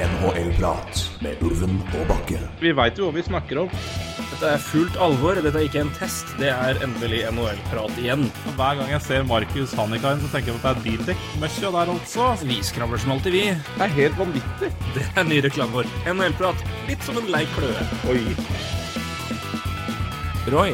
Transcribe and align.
NHL-prat 0.00 1.00
med 1.20 1.40
Ulven 1.44 1.74
og 1.98 2.06
Bakke. 2.08 2.38
Vi 2.62 2.70
veit 2.76 2.96
jo 2.96 3.08
hva 3.08 3.12
vi 3.18 3.24
snakker 3.26 3.58
om. 3.62 3.72
Dette 4.30 4.52
er 4.54 4.62
fullt 4.64 4.94
alvor. 5.02 5.36
Dette 5.36 5.58
er 5.60 5.66
ikke 5.66 5.82
en 5.82 5.92
test. 5.98 6.30
Det 6.40 6.48
er 6.48 6.78
endelig 6.86 7.20
NHL-prat 7.28 7.98
igjen. 8.00 8.24
Hver 8.56 8.78
gang 8.78 8.92
jeg 8.94 9.04
ser 9.04 9.26
Markus 9.28 9.74
Hannikainen, 9.76 10.22
så 10.24 10.30
tenker 10.32 10.54
jeg 10.54 10.60
at 10.60 10.64
det 10.64 10.70
er 10.72 10.84
bildekk-møkkja 10.86 11.72
der 11.76 11.92
altså. 11.92 12.30
Vi 12.48 12.56
skravler 12.64 13.02
som 13.02 13.12
alltid, 13.16 13.36
vi. 13.36 13.42
Det 13.52 13.84
er 13.88 13.92
helt 13.98 14.16
vanvittig. 14.22 14.70
Det 14.96 15.04
er 15.20 15.28
ny 15.28 15.42
reklame 15.44 15.76
vår. 15.76 15.92
NHL-prat. 16.14 16.64
Litt 16.88 17.04
som 17.04 17.20
en 17.20 17.28
lei 17.34 17.42
kløe. 17.52 17.84
Oi. 18.08 18.24
Roy. 20.50 20.72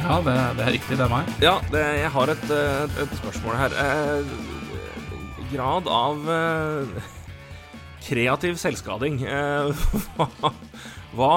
Ja, 0.00 0.18
det, 0.26 0.34
det 0.58 0.66
er 0.66 0.74
riktig, 0.74 0.98
det 0.98 1.06
er 1.06 1.12
meg. 1.12 1.30
Ja, 1.44 1.54
det, 1.70 1.86
jeg 2.00 2.10
har 2.16 2.34
et, 2.34 2.44
et, 2.50 3.00
et 3.04 3.16
spørsmål 3.20 3.60
her. 3.60 3.78
Eh, 3.84 4.34
grad 5.52 5.86
av 5.90 6.30
eh, 6.34 7.08
kreativ 8.06 8.58
selvskading. 8.60 9.20
Hva, 11.16 11.30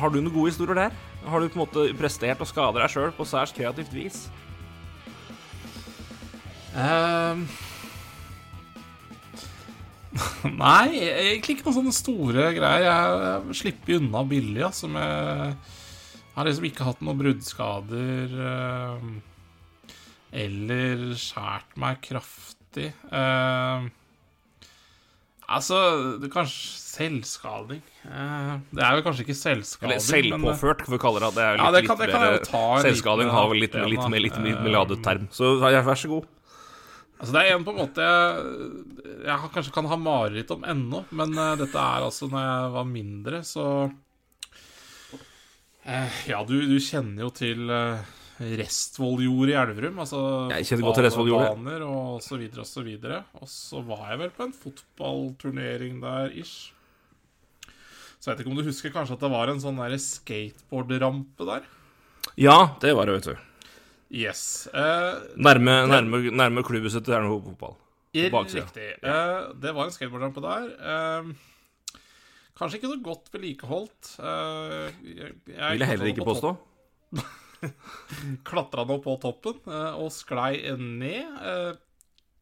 har 0.00 0.08
du 0.10 0.20
noen 0.20 0.34
gode 0.34 0.52
historier 0.52 0.86
der? 0.86 1.00
Har 1.28 1.40
du 1.40 1.50
på 1.50 1.58
en 1.58 1.64
måte 1.66 1.88
prestert 1.98 2.40
å 2.40 2.48
skade 2.48 2.80
deg 2.80 2.92
sjøl 2.92 3.12
på 3.16 3.26
særs 3.28 3.52
kreativt 3.56 3.92
vis? 3.92 4.22
Ehm. 6.78 7.44
Nei, 10.62 10.86
egentlig 10.96 11.58
ikke 11.58 11.68
noen 11.68 11.78
sånne 11.80 11.94
store 11.94 12.48
greier. 12.56 12.86
Jeg, 12.86 13.20
jeg 13.26 13.58
slipper 13.60 14.00
unna 14.00 14.24
billig, 14.26 14.62
altså. 14.66 14.90
Med, 14.90 15.54
jeg 16.16 16.38
har 16.38 16.48
liksom 16.48 16.68
ikke 16.70 16.88
hatt 16.88 17.04
noen 17.04 17.20
bruddskader 17.20 18.34
ehm, 18.48 19.14
eller 20.40 21.08
skjært 21.20 21.76
meg 21.80 22.00
kraftig. 22.06 22.92
Ehm, 23.12 23.90
altså, 25.56 25.80
det 26.20 26.28
er 26.30 26.34
kanskje 26.34 26.78
selvskading. 26.90 27.80
Eh, 28.06 28.52
det 28.74 28.82
er 28.84 28.96
vel 28.96 29.04
kanskje 29.06 29.24
ikke 29.26 29.36
selvskading. 29.38 29.90
Eller 29.90 30.02
selvpåført, 30.04 30.84
kan 30.84 30.94
vi 30.94 31.00
kalle 31.02 31.22
det. 31.22 31.30
Det 31.36 31.44
er 31.44 31.56
litt, 31.56 31.64
Ja, 31.64 31.70
det 31.76 31.86
kan- 31.86 31.98
litt 31.98 32.10
det 32.10 32.20
mer- 32.20 32.44
ta 32.44 32.64
Selvskading 32.82 33.26
liten 33.28 33.36
har 33.38 33.48
vel 33.48 33.60
litt, 33.60 33.74
litt, 33.74 33.88
litt, 33.90 34.10
litt, 34.10 34.38
litt 34.48 34.60
mer 34.64 34.74
ladet 34.78 35.02
term. 35.02 35.28
Så 35.30 35.58
vær 35.60 35.94
så 35.96 36.08
god. 36.08 36.26
Altså 37.20 37.32
Det 37.36 37.40
er 37.44 37.54
en 37.54 37.64
på 37.64 37.72
en 37.74 37.80
måte 37.82 38.00
jeg, 38.00 39.24
jeg 39.28 39.50
kanskje 39.52 39.72
kan 39.74 39.84
ha 39.90 39.96
mareritt 40.00 40.50
om 40.54 40.62
ennå, 40.64 41.04
men 41.12 41.34
uh, 41.36 41.54
dette 41.60 41.76
er 41.76 42.06
altså 42.06 42.30
når 42.30 42.46
jeg 42.46 42.70
var 42.72 42.86
mindre, 42.88 43.40
så 43.44 43.66
uh, 45.84 46.08
Ja, 46.26 46.40
du, 46.48 46.54
du 46.64 46.78
kjenner 46.80 47.26
jo 47.26 47.30
til 47.36 47.68
uh, 47.68 48.00
Restvolljordet 48.40 49.52
i 49.52 49.56
Elverum. 49.60 49.98
Altså 50.00 50.20
Jeg 50.54 50.68
kjenner 50.70 50.86
godt 50.86 50.96
til 50.96 51.06
Restvolljordet. 51.06 51.82
Og 51.84 52.22
så 52.24 52.38
videre 52.40 52.62
og 52.64 52.68
så 52.68 52.84
videre. 52.86 53.18
Og 53.36 53.50
så 53.52 53.82
var 53.84 54.06
jeg 54.12 54.22
vel 54.22 54.32
på 54.36 54.46
en 54.46 54.54
fotballturnering 54.56 55.98
der, 56.00 56.32
ish. 56.40 56.72
Så 58.20 58.30
jeg 58.30 58.34
vet 58.34 58.42
ikke 58.44 58.52
om 58.52 58.58
du 58.60 58.66
husker 58.68 58.92
kanskje 58.92 59.16
at 59.16 59.22
det 59.24 59.30
var 59.32 59.52
en 59.52 59.60
sånn 59.60 59.78
skateboardrampe 60.04 61.46
der? 61.48 61.68
Ja, 62.40 62.56
det 62.80 62.94
var 62.96 63.08
det, 63.08 63.18
vet 63.18 63.28
du. 63.30 63.46
Yes. 64.10 64.66
Eh, 64.74 65.20
Nærme, 65.40 65.76
nærme, 65.88 66.22
nærme 66.34 66.64
klubbhuset 66.66 67.04
til 67.06 67.16
Ernhov 67.16 67.44
fotball. 67.44 67.76
Riktig. 68.16 68.88
Eh, 69.06 69.36
det 69.62 69.72
var 69.76 69.86
en 69.86 69.94
skateboardrampe 69.94 70.42
der. 70.44 70.72
Eh, 70.80 72.00
kanskje 72.58 72.80
ikke 72.80 72.92
så 72.92 72.98
godt 73.04 73.30
vedlikeholdt. 73.32 74.16
Uh, 74.18 74.90
jeg, 75.00 75.30
jeg 75.46 75.76
Vil 75.76 75.84
jeg 75.84 75.92
heller 75.94 76.12
ikke 76.12 76.28
påstå. 76.28 76.56
Klatra 78.48 78.84
nå 78.88 78.98
på 79.04 79.16
toppen 79.22 79.60
eh, 79.68 79.96
og 80.00 80.12
sklei 80.14 80.60
ned. 80.78 81.40
Eh, 81.44 81.72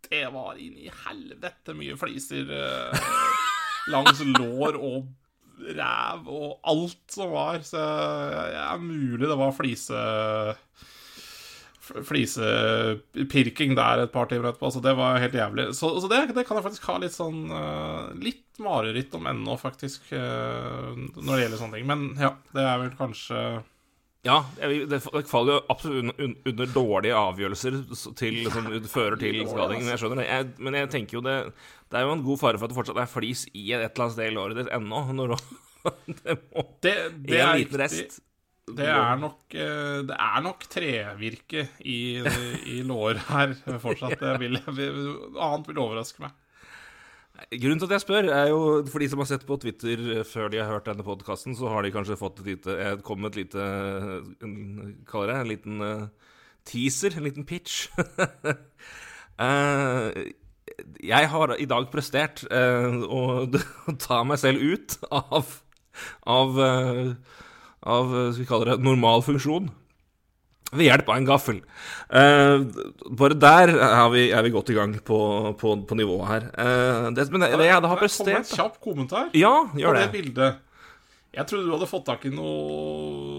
det 0.08 0.26
var 0.32 0.58
inn 0.62 0.78
i 0.80 0.90
helvete 1.04 1.74
mye 1.76 1.96
fliser 2.00 2.52
eh, 2.54 3.08
langs 3.92 4.22
lår 4.38 4.78
og 4.78 5.08
ræv 5.58 6.28
og 6.30 6.70
alt 6.70 7.02
som 7.12 7.34
var. 7.34 7.60
Så 7.66 7.82
det 7.82 8.62
er 8.62 8.84
mulig 8.84 9.26
det 9.26 9.38
var 9.38 9.56
flise 9.56 10.06
Flisepirking 11.88 13.70
der 13.72 14.02
et 14.02 14.10
par 14.12 14.26
timer 14.28 14.50
etterpå. 14.50 14.68
Så 14.74 14.82
det 14.84 14.92
var 14.98 15.22
helt 15.22 15.32
jævlig. 15.32 15.70
Så, 15.72 15.88
så 16.02 16.10
det, 16.10 16.18
det 16.36 16.44
kan 16.44 16.58
jeg 16.58 16.66
faktisk 16.66 16.84
ha 16.90 16.98
litt 17.00 17.14
sånn 17.14 17.46
Litt 18.20 18.60
mareritt 18.60 19.16
om 19.16 19.24
ennå, 19.30 19.54
faktisk, 19.56 20.10
når 20.12 21.30
det 21.30 21.40
gjelder 21.40 21.62
sånne 21.62 21.78
ting. 21.78 21.88
Men 21.88 22.04
ja, 22.20 22.34
det 22.52 22.66
er 22.66 22.82
vel 22.82 22.92
kanskje 22.98 23.40
Ja, 24.26 24.38
det 24.58 24.88
det 24.90 24.98
faller 25.30 25.58
jo 25.58 25.64
absolutt 25.70 26.18
under, 26.18 26.70
dårlige 26.74 27.16
avgjørelser 27.16 27.76
til, 28.18 28.38
som 28.54 28.66
fører 28.90 29.18
til 29.20 29.44
skading. 29.46 29.84
Men 29.84 29.92
jeg 29.94 30.02
skjønner 30.02 30.22
det. 30.22 30.28
Jeg, 30.28 30.48
men 30.58 30.78
jeg 30.80 30.90
tenker 30.94 31.18
jo 31.20 31.24
det 31.24 31.36
Det 31.88 32.00
er 32.00 32.06
jo 32.06 32.16
en 32.16 32.24
god 32.26 32.40
fare 32.40 32.58
for 32.58 32.66
at 32.66 32.74
det 32.74 32.78
fortsatt 32.80 33.02
er 33.02 33.10
flis 33.10 33.46
i 33.54 33.68
et 33.72 33.84
eller 33.84 34.08
annet 34.08 34.16
sted 34.16 34.30
i 34.30 34.34
låret 34.34 34.58
ditt 34.58 34.72
ennå. 34.74 35.04
Når 35.14 35.36
det 36.24 36.40
må 36.50 36.66
Det, 36.82 36.96
det 37.28 37.44
En 37.44 37.54
liten 37.60 37.80
rest. 37.80 38.18
Det 38.68 38.84
er 38.84 39.14
nok, 39.16 39.54
eh, 39.56 40.02
det 40.04 40.16
er 40.20 40.42
nok 40.44 40.66
trevirke 40.68 41.62
i, 41.88 42.20
i 42.68 42.82
lår 42.84 43.22
her 43.30 43.54
fortsatt. 43.80 44.18
Det 44.20 44.34
vil, 44.42 44.58
annet 44.60 45.70
vil 45.70 45.80
overraske 45.80 46.20
meg. 46.26 46.34
Grunnen 47.38 47.78
til 47.78 47.86
at 47.86 47.94
jeg 47.94 48.02
spør, 48.02 48.26
er 48.34 48.48
jo 48.50 48.60
for 48.90 49.02
de 49.02 49.06
som 49.10 49.20
har 49.22 49.28
sett 49.30 49.44
på 49.46 49.56
Twitter 49.62 50.00
eh, 50.16 50.24
før 50.26 50.50
de 50.50 50.58
har 50.58 50.72
hørt 50.72 50.88
denne 50.88 51.06
podkasten, 51.06 51.54
så 51.56 51.70
har 51.70 51.86
de 51.86 51.92
kanskje 51.94 52.18
fått 52.18 52.40
et 52.42 52.50
lite 52.50 52.74
Jeg 52.74 53.02
kom 53.06 53.22
med 53.22 53.30
et 53.30 53.44
lite 53.44 53.66
en, 54.42 54.56
Kaller 55.08 55.32
det 55.32 55.36
en 55.38 55.52
liten 55.52 55.84
eh, 55.86 56.34
teaser, 56.66 57.14
en 57.16 57.28
liten 57.28 57.46
pitch. 57.48 57.86
uh, 59.38 60.10
jeg 61.12 61.30
har 61.32 61.54
i 61.56 61.68
dag 61.70 61.88
prestert 61.94 62.42
uh, 62.50 63.06
å 63.06 63.46
ta 64.02 64.24
meg 64.26 64.42
selv 64.42 64.62
ut 64.62 64.98
av 65.08 65.54
av, 66.30 66.58
uh, 66.58 67.14
av 67.82 68.12
skal 68.34 68.42
vi 68.42 68.48
kalle 68.50 68.72
det 68.72 68.84
normal 68.84 69.24
funksjon. 69.26 69.70
Ved 70.68 70.84
hjelp 70.84 71.08
av 71.08 71.16
en 71.16 71.24
gaffel. 71.28 71.58
Eh, 72.12 72.58
bare 73.16 73.36
der 73.40 73.70
er 73.72 74.08
vi, 74.12 74.26
er 74.36 74.42
vi 74.44 74.50
godt 74.52 74.68
i 74.74 74.76
gang 74.76 74.92
på, 75.00 75.18
på, 75.56 75.74
på 75.88 75.96
nivået 75.96 76.28
her. 76.28 76.48
Eh, 76.60 77.06
det, 77.16 77.24
men 77.32 77.40
det, 77.46 77.54
det 77.56 77.68
jeg 77.70 77.78
har 77.78 77.88
Her 77.88 78.08
kommer 78.18 78.36
en 78.36 78.48
kjapp 78.50 78.80
kommentar 78.84 79.30
Ja, 79.32 79.54
på 79.72 79.94
det 79.96 80.02
det. 80.02 80.10
bildet. 80.12 80.58
Jeg 81.38 81.46
trodde 81.48 81.68
du 81.68 81.72
hadde 81.76 81.88
fått 81.88 82.06
tak 82.08 82.24
i 82.28 82.30
noe 82.34 83.37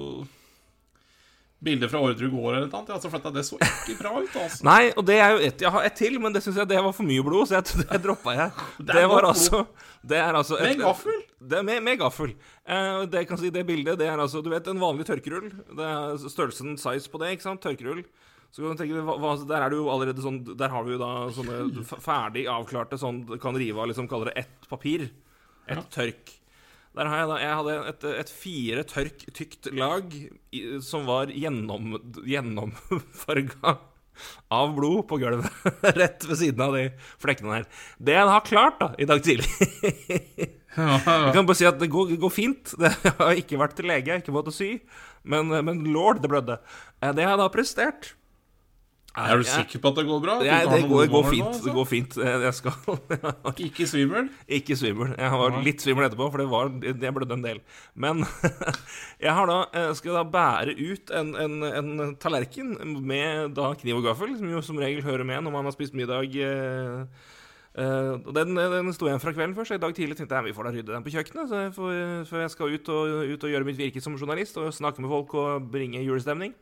bilde 1.63 1.89
fra 1.91 1.99
Orderud 2.03 2.31
gård 2.31 2.55
eller 2.55 2.69
noe. 2.71 2.83
Altså, 2.95 3.11
for 3.11 3.33
det 3.35 3.43
så 3.47 3.57
ikke 3.59 3.97
bra 3.99 4.13
ut, 4.19 4.35
altså. 4.39 4.63
Nei, 4.69 4.91
og 4.95 5.05
det 5.07 5.17
er 5.19 5.33
jo 5.33 5.41
et, 5.49 5.65
jeg 5.65 5.73
har 5.75 5.87
ett 5.89 5.97
til, 5.99 6.15
men 6.23 6.35
det 6.35 6.43
syns 6.45 6.59
jeg 6.61 6.71
det 6.71 6.79
var 6.85 6.95
for 6.95 7.07
mye 7.07 7.25
blod, 7.25 7.49
så 7.49 7.59
jeg, 7.59 7.79
det 7.91 8.01
droppa 8.05 8.35
jeg. 8.37 8.65
Det 8.91 9.03
var 9.11 9.27
altså 9.27 9.65
Det 9.99 10.21
er 10.21 10.39
altså 10.39 10.59
Med 10.61 10.79
gaffel? 10.79 11.19
Det, 11.39 11.61
med, 11.67 11.83
med 11.83 11.99
gaffel. 11.99 12.33
Eh, 12.63 13.03
det, 13.11 13.25
kan 13.27 13.41
si, 13.41 13.51
det 13.53 13.65
bildet, 13.67 13.99
det 13.99 14.07
er 14.07 14.19
altså 14.19 14.43
Du 14.43 14.49
vet 14.53 14.67
en 14.71 14.81
vanlig 14.81 15.07
tørkerull? 15.09 15.51
Det 15.75 15.91
er 15.91 16.25
størrelsen 16.25 16.79
size 16.79 17.11
på 17.11 17.21
det, 17.21 17.35
ikke 17.35 17.49
sant? 17.49 17.63
Tørkerull. 17.63 18.03
Så 18.49 18.63
kan 18.63 18.73
du 18.73 18.81
tenke, 18.81 19.03
hva, 19.05 19.35
Der 19.45 19.61
er 19.61 19.71
det 19.71 19.77
jo 19.77 19.91
allerede 19.93 20.23
sånn 20.23 20.41
Der 20.57 20.71
har 20.73 20.85
vi 20.87 20.95
jo 20.95 21.01
da 21.01 21.11
sånne 21.35 21.85
ferdig 22.07 22.47
avklarte 22.49 22.97
sånn 23.01 23.25
Du 23.29 23.35
kan 23.41 23.57
rive 23.57 23.77
av, 23.77 23.91
liksom 23.91 24.09
kaller 24.09 24.31
det 24.31 24.45
ett 24.45 24.69
papir. 24.71 25.09
Et 25.69 25.83
tørk. 25.93 26.38
Der 26.97 27.05
har 27.05 27.19
jeg 27.21 27.27
da 27.29 27.35
Jeg 27.43 27.57
hadde 27.59 27.75
et, 27.91 28.05
et 28.23 28.31
fire 28.33 28.83
tørk 28.89 29.25
tykt 29.37 29.69
lag 29.77 30.09
i, 30.15 30.61
som 30.83 31.05
var 31.09 31.29
gjennom, 31.31 31.93
gjennomfarga 32.25 33.75
av 34.51 34.73
blod 34.75 35.05
på 35.07 35.19
gulvet. 35.21 35.47
Rett 36.01 36.25
ved 36.27 36.39
siden 36.41 36.63
av 36.65 36.73
de 36.75 36.87
flekkene 37.23 37.59
der. 37.61 37.67
Det 38.03 38.17
jeg 38.17 38.31
har 38.33 38.43
klart 38.47 38.81
da, 38.81 38.89
i 38.99 39.07
dag 39.07 39.21
tidlig 39.23 39.47
Jeg 40.79 41.31
kan 41.33 41.47
bare 41.47 41.57
si 41.57 41.65
at 41.67 41.79
det 41.81 41.89
går, 41.91 42.11
går 42.21 42.31
fint. 42.33 42.73
Det 42.79 42.91
har 43.17 43.39
ikke 43.39 43.57
vært 43.61 43.77
til 43.79 43.87
lege, 43.89 44.05
jeg 44.05 44.17
har 44.17 44.21
ikke 44.23 44.35
måttet 44.35 44.57
sy. 44.57 44.69
Men, 45.29 45.49
men 45.65 45.81
lord, 45.91 46.21
det 46.23 46.29
blødde. 46.31 46.59
Eh, 47.01 47.11
Det 47.15 47.25
har 47.25 47.33
jeg 47.35 47.41
da 47.41 47.47
prestert. 47.53 48.11
Er 49.19 49.41
du 49.41 49.45
sikker 49.47 49.81
på 49.83 49.91
at 49.91 49.97
det 49.99 50.05
går 50.07 50.21
bra? 50.23 50.35
Har 50.39 50.69
det 50.71 50.83
går, 50.87 51.07
går 51.11 51.11
vondt 51.11 51.13
nå, 51.13 51.31
fint. 51.33 51.47
altså? 51.47 51.65
Det 51.65 51.73
går 51.75 51.87
fint. 51.89 52.17
Jeg 52.45 52.53
skal 52.57 53.63
Ikke 53.65 53.87
svimmel? 53.89 54.29
Ikke 54.59 54.77
svimmel. 54.79 55.13
Jeg 55.17 55.41
var 55.41 55.57
litt 55.65 55.83
svimmel 55.83 56.07
etterpå, 56.07 56.29
for 56.31 56.43
det 56.43 56.47
var, 56.51 56.71
jeg 56.87 57.15
blødde 57.15 57.37
en 57.37 57.45
del. 57.45 57.59
Men 57.99 58.23
jeg 59.25 59.35
har 59.35 59.49
da, 59.49 59.59
eh, 59.75 59.91
skal 59.97 60.19
da 60.19 60.23
bære 60.35 60.75
ut 60.77 61.13
en, 61.19 61.33
en, 61.43 61.57
en 61.67 62.15
tallerken 62.21 62.75
med 62.99 63.55
da 63.57 63.73
kniv 63.79 63.99
og 63.99 64.09
gaffel, 64.09 64.35
som 64.39 64.49
jo 64.53 64.63
som 64.65 64.79
regel 64.81 65.03
hører 65.05 65.27
med 65.27 65.43
når 65.45 65.55
man 65.57 65.69
har 65.69 65.75
spist 65.75 65.97
middag. 65.97 66.35
eh, 66.39 67.23
eh, 67.75 68.11
den, 68.39 68.55
den 68.55 68.93
sto 68.95 69.09
igjen 69.09 69.23
fra 69.23 69.35
kvelden 69.35 69.55
før, 69.57 69.67
så 69.67 69.79
i 69.79 69.83
dag 69.83 69.95
tidlig 69.97 70.19
tenkte 70.19 70.39
jeg 70.39 70.49
vi 70.51 70.57
får 70.57 70.69
da 70.69 70.75
rydde 70.75 70.95
den 70.95 71.07
på 71.07 71.15
kjøkkenet. 71.15 71.49
Så 71.49 71.63
jeg 71.65 71.73
får, 71.77 71.97
før 72.29 72.45
jeg 72.45 72.53
skal 72.55 72.77
ut 72.77 72.93
og, 72.95 73.17
ut 73.33 73.47
og 73.49 73.55
gjøre 73.55 73.67
mitt 73.67 73.81
virke 73.81 74.03
som 74.03 74.17
journalist 74.19 74.61
og 74.61 74.71
snakke 74.75 75.03
med 75.03 75.11
folk 75.11 75.35
og 75.39 75.71
bringe 75.73 76.05
julestemning. 76.05 76.55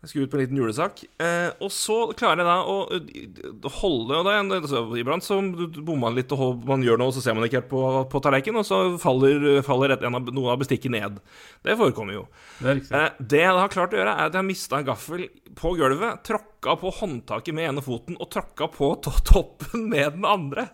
Jeg 0.00 0.08
skulle 0.08 0.24
ut 0.24 0.30
på 0.32 0.38
en 0.38 0.40
liten 0.40 0.56
julesak. 0.56 1.02
Eh, 1.20 1.50
og 1.60 1.68
så 1.76 1.96
klarer 2.16 2.40
jeg 2.40 2.48
da 2.48 2.54
å 2.64 2.76
øh, 2.96 3.66
holde 3.82 4.16
og 4.16 4.24
det, 4.24 4.36
altså, 4.62 4.80
Iblant 4.96 5.26
så 5.26 5.36
bommer 5.44 6.06
man 6.06 6.16
litt, 6.16 6.32
og 6.32 6.62
man 6.70 6.80
gjør 6.86 7.02
noe, 7.02 7.10
og 7.12 7.16
så 7.18 7.20
ser 7.24 7.36
man 7.36 7.44
ikke 7.44 7.60
helt 7.60 7.68
på, 7.68 7.82
på 8.08 8.22
tallerkenen, 8.24 8.62
og 8.62 8.68
så 8.68 8.78
faller, 9.02 9.60
faller 9.66 9.92
et, 9.92 10.06
en 10.08 10.16
av, 10.16 10.32
noe 10.32 10.54
av 10.54 10.62
bestikket 10.62 10.94
ned. 10.94 11.20
Det 11.66 11.76
forekommer 11.76 12.16
jo. 12.16 12.24
Det. 12.62 12.78
Eh, 12.88 13.06
det 13.20 13.44
jeg 13.44 13.52
da 13.52 13.60
har 13.66 13.74
klart 13.76 13.92
å 13.92 14.00
gjøre, 14.00 14.16
er 14.16 14.30
at 14.30 14.38
jeg 14.38 14.40
har 14.40 14.48
mista 14.48 14.80
en 14.80 14.88
gaffel 14.88 15.26
på 15.60 15.74
gulvet, 15.76 16.24
tråkka 16.30 16.78
på 16.80 16.94
håndtaket 17.02 17.56
med 17.60 17.68
ene 17.68 17.84
foten 17.84 18.16
og 18.16 18.32
tråkka 18.32 18.70
på 18.72 18.94
to 19.04 19.12
toppen 19.28 19.84
med 19.92 20.16
den 20.16 20.24
andre. 20.24 20.70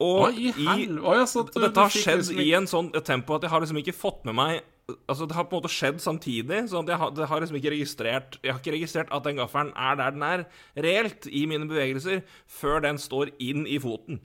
Og 0.00 0.30
Oi, 0.30 0.48
i. 0.56 0.66
Oi, 0.88 1.16
altså, 1.20 1.44
du- 1.44 1.60
dette 1.60 1.76
har 1.84 1.92
skjedd 1.92 2.22
liksom 2.22 2.40
i 2.40 2.52
en 2.56 2.68
sånn 2.70 2.88
tempo 3.04 3.36
at 3.36 3.44
jeg 3.44 3.52
har 3.52 3.60
liksom 3.60 3.84
ikke 3.84 3.92
fått 3.92 4.24
med 4.24 4.40
meg 4.40 4.62
Altså 5.10 5.26
Det 5.28 5.36
har 5.36 5.46
på 5.48 5.56
en 5.56 5.62
måte 5.62 5.72
skjedd 5.72 6.02
samtidig. 6.02 6.64
Så 6.70 6.82
at 6.82 6.92
jeg 6.92 7.00
har, 7.02 7.14
det 7.14 7.28
har 7.30 7.42
liksom 7.42 7.60
ikke 7.60 7.74
registrert 7.74 8.38
Jeg 8.42 8.52
har 8.52 8.60
ikke 8.62 8.76
registrert 8.76 9.14
at 9.14 9.24
den 9.26 9.40
gaffelen 9.40 9.72
er 9.76 9.96
der 10.00 10.16
den 10.16 10.26
er 10.26 10.44
reelt 10.76 11.26
i 11.30 11.46
mine 11.50 11.68
bevegelser, 11.70 12.22
før 12.46 12.84
den 12.84 12.98
står 12.98 13.34
inn 13.38 13.66
i 13.66 13.78
foten. 13.82 14.20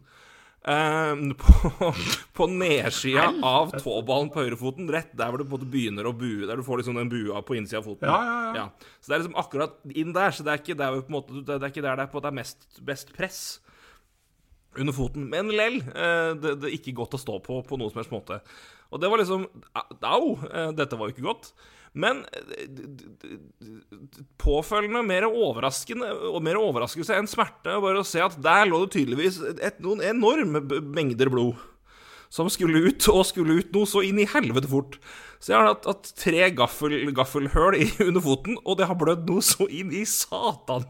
Um, 0.66 1.36
på, 1.42 1.92
på 2.34 2.48
nedsida 2.50 3.28
av 3.46 3.76
tåballen 3.78 4.32
på 4.34 4.42
høyrefoten, 4.42 4.88
rett 4.90 5.12
der 5.14 5.30
hvor 5.30 5.38
du 5.38 5.46
på 5.46 5.52
en 5.52 5.60
måte 5.60 5.70
begynner 5.70 6.10
å 6.10 6.14
bue, 6.18 6.48
der 6.50 6.58
du 6.58 6.66
får 6.66 6.82
liksom 6.82 6.98
den 6.98 7.12
bua 7.12 7.44
på 7.46 7.60
innsida 7.60 7.84
av 7.84 7.86
foten. 7.86 8.10
Ja, 8.10 8.18
ja, 8.26 8.64
ja. 8.64 8.96
Så 8.98 9.12
det 9.12 9.18
er 9.18 9.22
liksom 9.22 9.38
akkurat 9.44 9.78
inn 9.94 10.16
der. 10.16 10.34
Så 10.34 10.46
det 10.48 10.56
er 10.56 10.64
ikke 10.64 10.78
der, 10.80 10.98
på 11.06 11.14
en 11.14 11.18
måte, 11.20 11.44
det 11.46 11.60
er 11.60 11.70
ikke 11.70 11.86
der 11.86 12.02
det 12.02 12.08
er, 12.08 12.12
på, 12.16 12.24
det 12.24 12.32
er 12.32 12.40
mest, 12.40 12.66
best 12.88 13.14
press 13.14 13.44
under 14.80 14.96
foten. 14.96 15.28
Men 15.30 15.54
lell, 15.54 15.80
eh, 15.82 16.32
det, 16.34 16.56
det 16.64 16.72
er 16.72 16.78
ikke 16.80 16.96
godt 16.98 17.14
å 17.18 17.22
stå 17.22 17.38
på 17.46 17.62
på 17.68 17.80
noen 17.80 17.94
som 17.94 18.02
helst 18.02 18.14
måte. 18.14 18.42
Og 18.94 19.02
det 19.02 19.10
var 19.12 19.22
liksom 19.22 19.48
Au! 19.76 20.36
eh, 20.50 20.70
Dette 20.78 21.00
var 21.00 21.10
jo 21.10 21.16
ikke 21.16 21.28
godt. 21.30 21.52
Men 21.96 22.24
eh, 22.36 22.66
påfølgende 24.42 25.04
mer 25.08 25.28
overraskende 25.30 26.10
og 26.32 26.42
mer 26.44 26.60
overraskelse 26.60 27.16
enn 27.16 27.30
smerte 27.32 27.78
bare 27.84 28.02
å 28.02 28.08
se 28.08 28.24
at 28.24 28.36
der 28.44 28.68
lå 28.68 28.84
det 28.84 28.92
tydeligvis 28.98 29.40
et, 29.56 29.80
noen 29.84 30.04
enorme 30.04 30.62
mengder 30.84 31.32
blod 31.32 31.56
som 32.36 32.50
skulle 32.52 32.82
ut, 32.90 33.06
og 33.14 33.24
skulle 33.30 33.62
ut 33.62 33.72
noe 33.72 33.88
så 33.88 34.02
inn 34.04 34.20
i 34.20 34.28
helvete 34.28 34.68
fort. 34.68 34.98
Så 35.40 35.54
jeg 35.54 35.60
har 35.62 35.70
hatt, 35.70 35.86
hatt 35.88 36.10
tre 36.20 36.50
gaffel, 36.58 36.98
gaffelhøl 37.16 37.78
under 38.10 38.24
foten, 38.24 38.60
og 38.66 38.80
det 38.80 38.90
har 38.90 39.00
blødd 39.00 39.28
noe 39.30 39.46
så 39.46 39.70
inn 39.72 39.94
i 39.96 40.04
satan. 40.10 40.88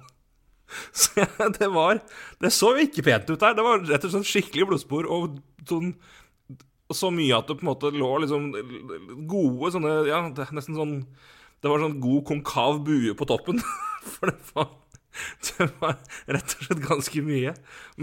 Så 0.98 1.22
det 1.60 1.68
var 1.70 2.00
Det 2.42 2.50
så 2.50 2.72
ikke 2.82 3.04
pent 3.06 3.28
ut 3.30 3.38
der. 3.38 3.54
Det 3.54 3.62
var 3.68 3.84
rett 3.86 4.08
og 4.08 4.16
slett 4.16 4.26
skikkelig 4.32 4.66
blodspor, 4.72 5.06
og 5.06 5.36
sånn 5.70 5.92
så 6.94 7.10
mye 7.14 7.34
at 7.38 7.48
det 7.50 7.58
på 7.58 7.66
en 7.66 7.72
måte 7.72 7.90
lå 7.96 8.12
liksom 8.22 8.52
gode 9.26 9.72
sånne 9.74 9.94
Ja, 10.06 10.20
nesten 10.30 10.78
sånn 10.78 10.96
Det 11.64 11.72
var 11.72 11.82
sånn 11.82 11.98
god 12.04 12.26
konkav 12.30 12.84
bue 12.86 13.16
på 13.18 13.26
toppen. 13.30 13.62
For 14.14 14.30
det 14.30 14.52
var 14.54 14.74
det 15.16 15.70
var 15.80 15.94
rett 16.28 16.56
og 16.58 16.66
slett 16.68 16.82
ganske 16.84 17.22
mye. 17.24 17.54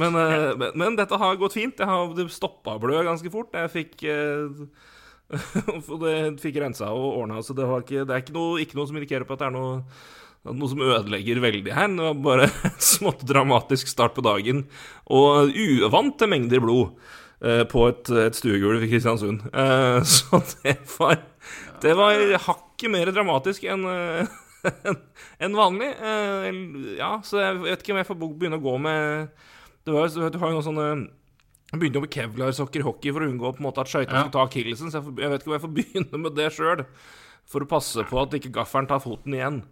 Men, 0.00 0.14
eh, 0.16 0.52
men, 0.56 0.70
men 0.80 0.96
dette 0.96 1.18
har 1.20 1.36
gått 1.36 1.58
fint. 1.58 1.76
Jeg 1.76 1.88
har 1.88 2.14
det 2.16 2.24
stoppa 2.32 2.78
blø 2.80 3.02
ganske 3.04 3.32
fort. 3.32 3.52
Jeg 3.52 3.72
fikk 3.74 4.06
eh, 4.08 4.64
det 6.02 6.16
fikk 6.42 6.58
rensa 6.62 6.90
og 6.92 7.22
ordna, 7.22 7.42
så 7.44 7.56
det, 7.56 7.68
ikke, 7.84 8.04
det 8.08 8.16
er 8.16 8.24
ikke 8.24 8.36
noe, 8.36 8.58
ikke 8.62 8.78
noe 8.78 8.88
som 8.88 8.98
indikerer 8.98 9.28
på 9.28 9.36
at 9.36 9.44
det 9.44 9.48
er 9.48 9.54
noe, 9.54 9.78
noe 10.50 10.68
som 10.72 10.84
ødelegger 10.84 11.40
veldig 11.44 11.72
her. 11.76 11.88
Det 11.92 12.08
var 12.08 12.20
bare 12.26 12.50
en 12.68 12.78
smått 12.84 13.24
dramatisk 13.28 13.92
start 13.92 14.16
på 14.16 14.24
dagen, 14.26 14.66
og 15.12 15.52
uvante 15.56 16.28
mengder 16.30 16.64
blod 16.64 16.96
på 17.72 17.86
et, 17.90 18.10
et 18.28 18.36
stuegulv 18.38 18.84
i 18.86 18.90
Kristiansund. 18.92 19.42
Eh, 19.52 20.02
så 20.14 20.42
det 20.62 20.76
var 20.98 21.16
Det 21.82 21.94
var 21.98 22.20
hakket 22.46 22.90
mer 22.92 23.10
dramatisk 23.14 23.64
enn 23.66 23.82
eh, 23.90 24.36
enn 25.42 25.56
vanlig. 25.58 25.88
Eh, 25.98 26.46
ja, 27.00 27.16
så 27.26 27.40
jeg 27.42 27.62
vet 27.64 27.82
ikke 27.82 27.96
om 27.96 28.02
jeg 28.02 28.10
får 28.12 28.20
begynne 28.22 28.60
å 28.60 28.62
gå 28.62 28.76
med 28.78 29.26
det 29.82 29.90
var, 29.96 30.06
Du 30.30 30.38
har 30.38 30.52
jo 30.52 30.60
noen 30.60 30.68
sånne 30.68 30.86
jeg 31.72 31.80
begynte 31.80 31.96
jo 31.96 32.04
med 32.04 32.12
kevlarsokker 32.12 32.82
i 32.82 32.84
hockey 32.84 33.12
for 33.16 33.24
å 33.24 33.28
unngå 33.32 33.50
på 33.56 33.62
en 33.62 33.64
måte 33.64 33.80
at 33.80 33.88
skøyta 33.88 34.12
Ja. 34.12 34.20
skulle 34.26 34.34
ta 34.34 34.42
akillesen. 34.44 34.90
Så 34.92 35.00
jeg 35.00 35.30
vet 35.32 35.40
ikke 35.40 35.48
om 35.48 35.54
jeg 35.56 35.62
får 35.64 35.74
begynne 35.78 36.18
med 36.20 36.34
det 36.36 36.50
sjøl, 36.52 36.82
for 37.48 37.64
å 37.64 37.68
passe 37.70 38.04
på 38.10 38.18
at 38.20 38.34
ikke 38.36 38.52
gaffelen 38.52 38.86
tar 38.90 39.00
foten 39.00 39.32
igjen. 39.38 39.62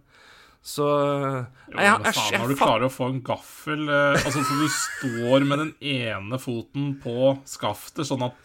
Så 0.61 0.85
Jo, 0.85 1.79
jeg, 1.79 1.89
jeg, 2.05 2.13
jeg, 2.13 2.39
når 2.43 2.51
du 2.53 2.59
klarer 2.59 2.85
å 2.85 2.91
få 2.93 3.07
en 3.09 3.21
gaffel 3.25 3.87
eh, 3.89 4.19
Altså 4.21 4.43
så 4.45 4.57
du 4.59 4.67
står 4.69 5.47
med 5.49 5.57
den 5.63 5.71
ene 5.81 6.37
foten 6.37 6.91
på 7.01 7.31
skaftet, 7.49 8.05
sånn 8.05 8.27
at 8.27 8.37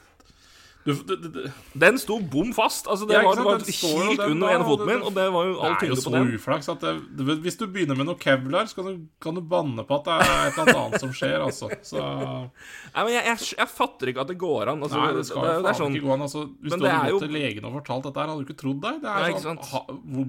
du, 0.87 0.93
du, 1.03 1.17
du, 1.19 1.39
Den 1.75 1.97
sto 1.99 2.21
bom 2.23 2.53
fast. 2.55 2.87
Altså, 2.87 3.09
det 3.11 3.17
Ja, 3.17 3.25
var, 3.27 3.35
det 3.35 3.43
var 3.43 3.57
helt 3.59 3.67
den 3.67 4.07
under 4.07 4.29
den 4.31 4.43
ene 4.47 4.67
foten 4.69 4.87
min, 4.87 5.01
og 5.03 5.15
det 5.17 5.25
var 5.35 5.49
jo 5.49 5.55
all 5.67 5.75
tyngde 5.81 5.97
så 5.99 6.13
på 6.13 6.15
den. 6.15 6.29
uflaks 6.39 6.69
at 6.71 6.85
det, 6.85 6.93
du, 7.19 7.25
Hvis 7.43 7.59
du 7.59 7.65
begynner 7.67 7.99
med 7.99 8.07
noe 8.07 8.21
kevlar, 8.23 8.69
så 8.71 8.79
kan 8.79 8.87
du, 8.93 9.01
kan 9.19 9.35
du 9.35 9.43
banne 9.43 9.83
på 9.89 9.99
at 9.99 10.07
det 10.07 10.19
er 10.23 10.45
et 10.53 10.61
eller 10.63 10.79
annet 10.85 11.03
som 11.03 11.15
skjer, 11.19 11.35
altså. 11.43 11.71
Så 11.83 11.99
Nei, 11.99 13.03
men 13.03 13.11
jeg, 13.17 13.35
jeg, 13.59 13.69
fatter 13.73 14.13
ikke 14.13 14.23
at 14.23 14.31
det 14.31 14.39
går 14.39 14.71
an. 14.77 14.85
Altså, 14.87 15.01
Nei, 15.03 15.09
det 15.19 15.25
skal 15.27 15.43
jo 15.43 15.57
faen 15.67 15.81
sånn 15.81 15.99
ikke 15.99 16.07
gå 16.07 16.15
an. 16.15 16.25
Altså, 16.29 16.45
hvis 16.55 16.71
Men 16.77 16.79
du 16.79 16.87
det 16.87 16.93
hadde 16.95 17.11
gått 17.11 17.17
jo- 17.17 17.25
til 17.27 17.35
legen 17.41 17.67
og 17.67 17.75
fortalt 17.81 18.07
dette 18.07 18.23
her, 18.23 18.31
hadde 18.31 18.45
du 18.45 18.47
ikke 18.47 18.61
trodd 18.63 18.81
deg. 18.87 19.03
Det 19.03 19.11
er 19.11 19.27
Nei, 19.27 19.43
sånn, 19.43 19.61
ha, 19.73 19.83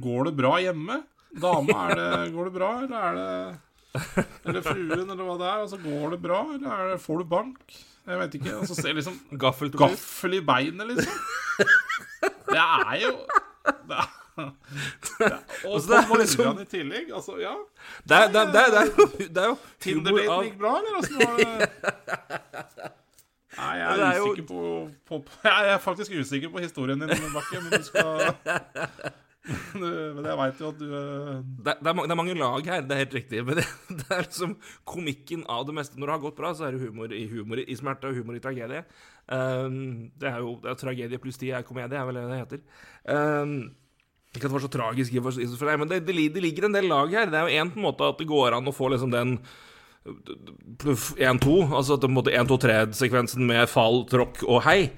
Går 0.07 0.31
det 0.31 0.35
bra 0.41 0.55
hjemme? 0.65 0.97
Dama, 1.41 1.77
er 1.91 1.95
det, 1.99 2.33
går 2.33 2.45
det 2.49 2.53
bra, 2.55 2.69
eller 2.83 2.97
er 3.09 3.13
det 3.17 3.25
Eller 4.45 4.61
fruen, 4.65 5.09
eller 5.09 5.23
hva 5.25 5.35
det 5.41 5.47
er. 5.47 5.61
Altså, 5.65 5.77
går 5.83 6.11
det 6.15 6.21
bra, 6.23 6.39
eller 6.55 6.69
er 6.75 6.91
det, 6.93 6.99
får 7.03 7.17
du 7.23 7.25
bank? 7.31 7.77
Jeg 8.07 8.19
vet 8.21 8.35
ikke. 8.39 8.53
Og 8.61 8.67
så 8.69 8.75
ser 8.77 8.93
liksom 8.95 9.17
gaffel 9.41 9.71
gaffel 9.75 10.37
i 10.37 10.41
beinet, 10.47 10.87
liksom. 10.93 11.17
Det 12.47 12.61
er 12.61 12.95
jo 13.03 13.11
det 13.87 13.97
er, 13.97 14.07
det 14.37 15.27
er, 15.27 15.41
Og 15.65 15.73
Altså, 15.73 15.87
så 15.87 15.91
det 15.91 15.97
er 15.97 16.07
på 16.07 16.17
liksom- 16.21 16.61
i 16.61 16.65
tillegg. 16.71 17.09
Altså, 17.17 17.37
ja. 17.41 17.55
Det 18.07 18.17
er, 18.17 18.27
det, 18.31 18.41
er- 18.41 18.51
det, 18.53 18.61
er- 18.63 18.85
jo, 18.85 19.07
det 19.17 19.37
er 19.43 19.47
jo 19.51 19.57
Tinder-daten 19.83 20.43
gikk 20.47 20.57
bra, 20.61 20.75
eller 20.77 20.95
Altså? 21.01 21.13
Nei, 23.57 23.73
jeg 23.79 23.87
er, 23.89 24.03
er 24.05 24.21
usikker 24.21 24.45
på, 24.47 24.61
på, 25.09 25.17
på 25.25 25.47
Jeg 25.49 25.69
er 25.73 25.77
faktisk 25.81 26.11
usikker 26.19 26.49
på 26.53 26.59
historien 26.61 26.99
din, 27.01 27.09
Bakke, 27.33 27.61
men 27.63 27.71
du 27.73 27.83
skal 27.83 28.05
Men 29.81 30.25
jeg 30.27 30.39
veit 30.41 30.61
jo 30.61 30.69
at 30.73 30.79
du 30.79 30.85
eh, 30.91 31.33
det, 31.63 31.75
det, 31.79 31.91
er 31.91 31.99
det 32.03 32.13
er 32.13 32.19
mange 32.19 32.35
lag 32.37 32.69
her, 32.71 32.83
det 32.83 32.95
er 32.95 33.03
helt 33.05 33.17
riktig. 33.17 33.43
Men 33.47 33.59
det, 33.59 33.65
det 34.01 34.07
er 34.11 34.25
liksom 34.25 34.55
komikken 34.87 35.45
av 35.51 35.65
det 35.67 35.77
meste. 35.77 35.99
Når 35.99 36.09
det 36.09 36.15
har 36.15 36.23
gått 36.27 36.39
bra, 36.39 36.53
så 36.55 36.67
er 36.67 36.75
det 36.75 36.83
humor 36.83 37.13
i 37.15 37.25
humor 37.31 37.61
i 37.63 37.79
smerte 37.79 38.11
og 38.11 38.19
humor 38.19 38.37
i 38.37 38.43
tragedie. 38.43 38.83
Um, 39.27 40.07
det 40.19 40.29
er 40.31 40.39
jo 40.43 40.55
er 40.63 40.79
tragedie 40.79 41.19
pluss 41.19 41.39
tid 41.39 41.55
er 41.55 41.67
komedie, 41.67 41.99
er 41.99 42.07
vel 42.07 42.19
det 42.21 42.27
det 42.31 42.41
heter. 42.43 42.65
Um, 43.11 43.57
ikke 44.35 44.45
at 44.45 44.51
det 44.51 44.57
var 44.57 44.65
så 44.65 44.73
tragisk, 44.73 45.15
for- 45.23 45.39
seg, 45.39 45.79
men 45.79 45.89
det, 45.89 46.03
det, 46.05 46.43
ligger 46.43 46.67
en 46.67 46.75
del 46.75 46.91
lag 46.91 47.15
her. 47.15 47.31
Det 47.31 47.39
er 47.39 47.47
jo 47.47 47.63
én 47.63 47.73
måte 47.81 48.07
at 48.07 48.19
det 48.19 48.29
går 48.29 48.57
an 48.57 48.69
å 48.69 48.75
få 48.75 48.91
liksom 48.93 49.11
den 49.15 49.39
pluff 50.79 51.09
1-2, 51.17 51.55
altså 51.75 51.97
på 51.99 52.07
en 52.07 52.15
måte 52.15 52.31
1-2-3-sekvensen 52.31 53.43
med 53.47 53.67
fall, 53.71 54.05
tråkk 54.07 54.43
og 54.47 54.61
hei, 54.67 54.91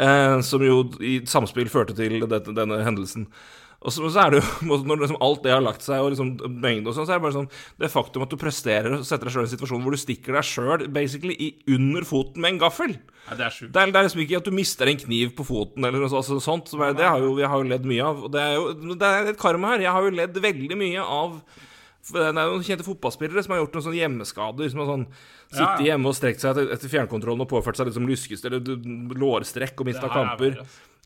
eh, 0.00 0.38
som 0.46 0.64
jo 0.64 0.78
i 1.04 1.18
samspill 1.28 1.68
førte 1.72 1.96
til 1.98 2.24
dette, 2.24 2.54
denne 2.56 2.80
hendelsen. 2.86 3.28
Og 3.84 3.92
så, 3.92 4.08
så 4.08 4.22
er 4.24 4.34
det 4.34 4.40
jo, 4.40 4.76
når 4.88 5.04
liksom 5.04 5.20
alt 5.24 5.42
det 5.44 5.54
har 5.54 5.64
lagt 5.64 5.84
seg, 5.84 6.00
og 6.00 6.14
liksom 6.14 6.34
mengde 6.62 6.90
og 6.90 6.96
sånn, 6.96 7.08
så 7.08 7.14
er 7.14 7.20
det 7.20 7.26
bare 7.26 7.36
sånn 7.36 7.50
Det 7.80 7.90
faktum 7.92 8.24
at 8.24 8.32
du 8.32 8.38
presterer 8.40 8.98
og 8.98 9.04
setter 9.06 9.28
deg 9.28 9.36
sjøl 9.36 9.44
i 9.44 9.48
en 9.50 9.54
situasjon 9.54 9.84
hvor 9.84 9.96
du 9.96 10.00
stikker 10.00 10.38
deg 10.38 10.48
sjøl 10.48 10.86
basically 10.94 11.36
i 11.36 11.50
under 11.76 12.06
foten 12.08 12.44
med 12.44 12.54
en 12.54 12.62
gaffel 12.64 12.96
ja, 13.24 13.36
det 13.38 13.44
er 13.46 13.54
det 13.72 13.80
er, 13.80 13.92
det 13.92 13.98
er 13.98 14.06
liksom 14.06 14.22
ikke 14.24 14.38
at 14.42 14.48
du 14.48 14.52
mister 14.52 14.90
en 14.90 14.98
kniv 15.00 15.30
på 15.36 15.46
foten 15.48 15.86
eller 15.86 16.02
noe 16.02 16.10
altså, 16.12 16.36
sånt. 16.44 16.68
Så 16.68 16.76
det 16.76 17.06
har 17.06 17.22
jo, 17.22 17.30
jeg 17.40 17.48
har 17.48 17.62
jo 17.62 17.70
ledd 17.70 17.86
mye 17.88 18.04
av. 18.04 18.18
Og 18.26 18.32
det 18.34 18.42
er 18.42 18.58
jo 18.58 18.96
det 19.00 19.08
er 19.08 19.30
et 19.30 19.40
karma 19.40 19.70
her. 19.72 19.86
Jeg 19.86 19.94
har 19.96 20.04
jo 20.04 20.18
ledd 20.18 20.40
veldig 20.44 20.76
mye 20.76 21.06
av 21.16 21.38
Det 22.04 22.20
er 22.20 22.34
noen 22.36 22.64
kjente 22.64 22.84
fotballspillere 22.84 23.44
som 23.44 23.54
har 23.54 23.62
gjort 23.62 23.76
noen 23.76 23.86
sånne 23.86 24.00
hjemmeskader. 24.00 24.70
Som 24.72 24.82
har 24.82 24.90
sånn 24.90 25.04
sittet 25.48 25.84
ja. 25.84 25.92
hjemme 25.92 26.10
og 26.10 26.16
strekt 26.18 26.42
seg 26.44 26.58
etter, 26.64 26.90
fjernkontrollen 26.92 27.44
og 27.46 27.50
påført 27.50 27.78
seg 27.78 27.88
litt 27.88 27.96
som 27.96 28.08
lyskest 28.08 28.48
eller 28.48 28.74
lårstrekk 29.20 29.80
og 29.80 29.88
mista 29.88 30.08
er 30.10 30.14
kamper. 30.14 30.58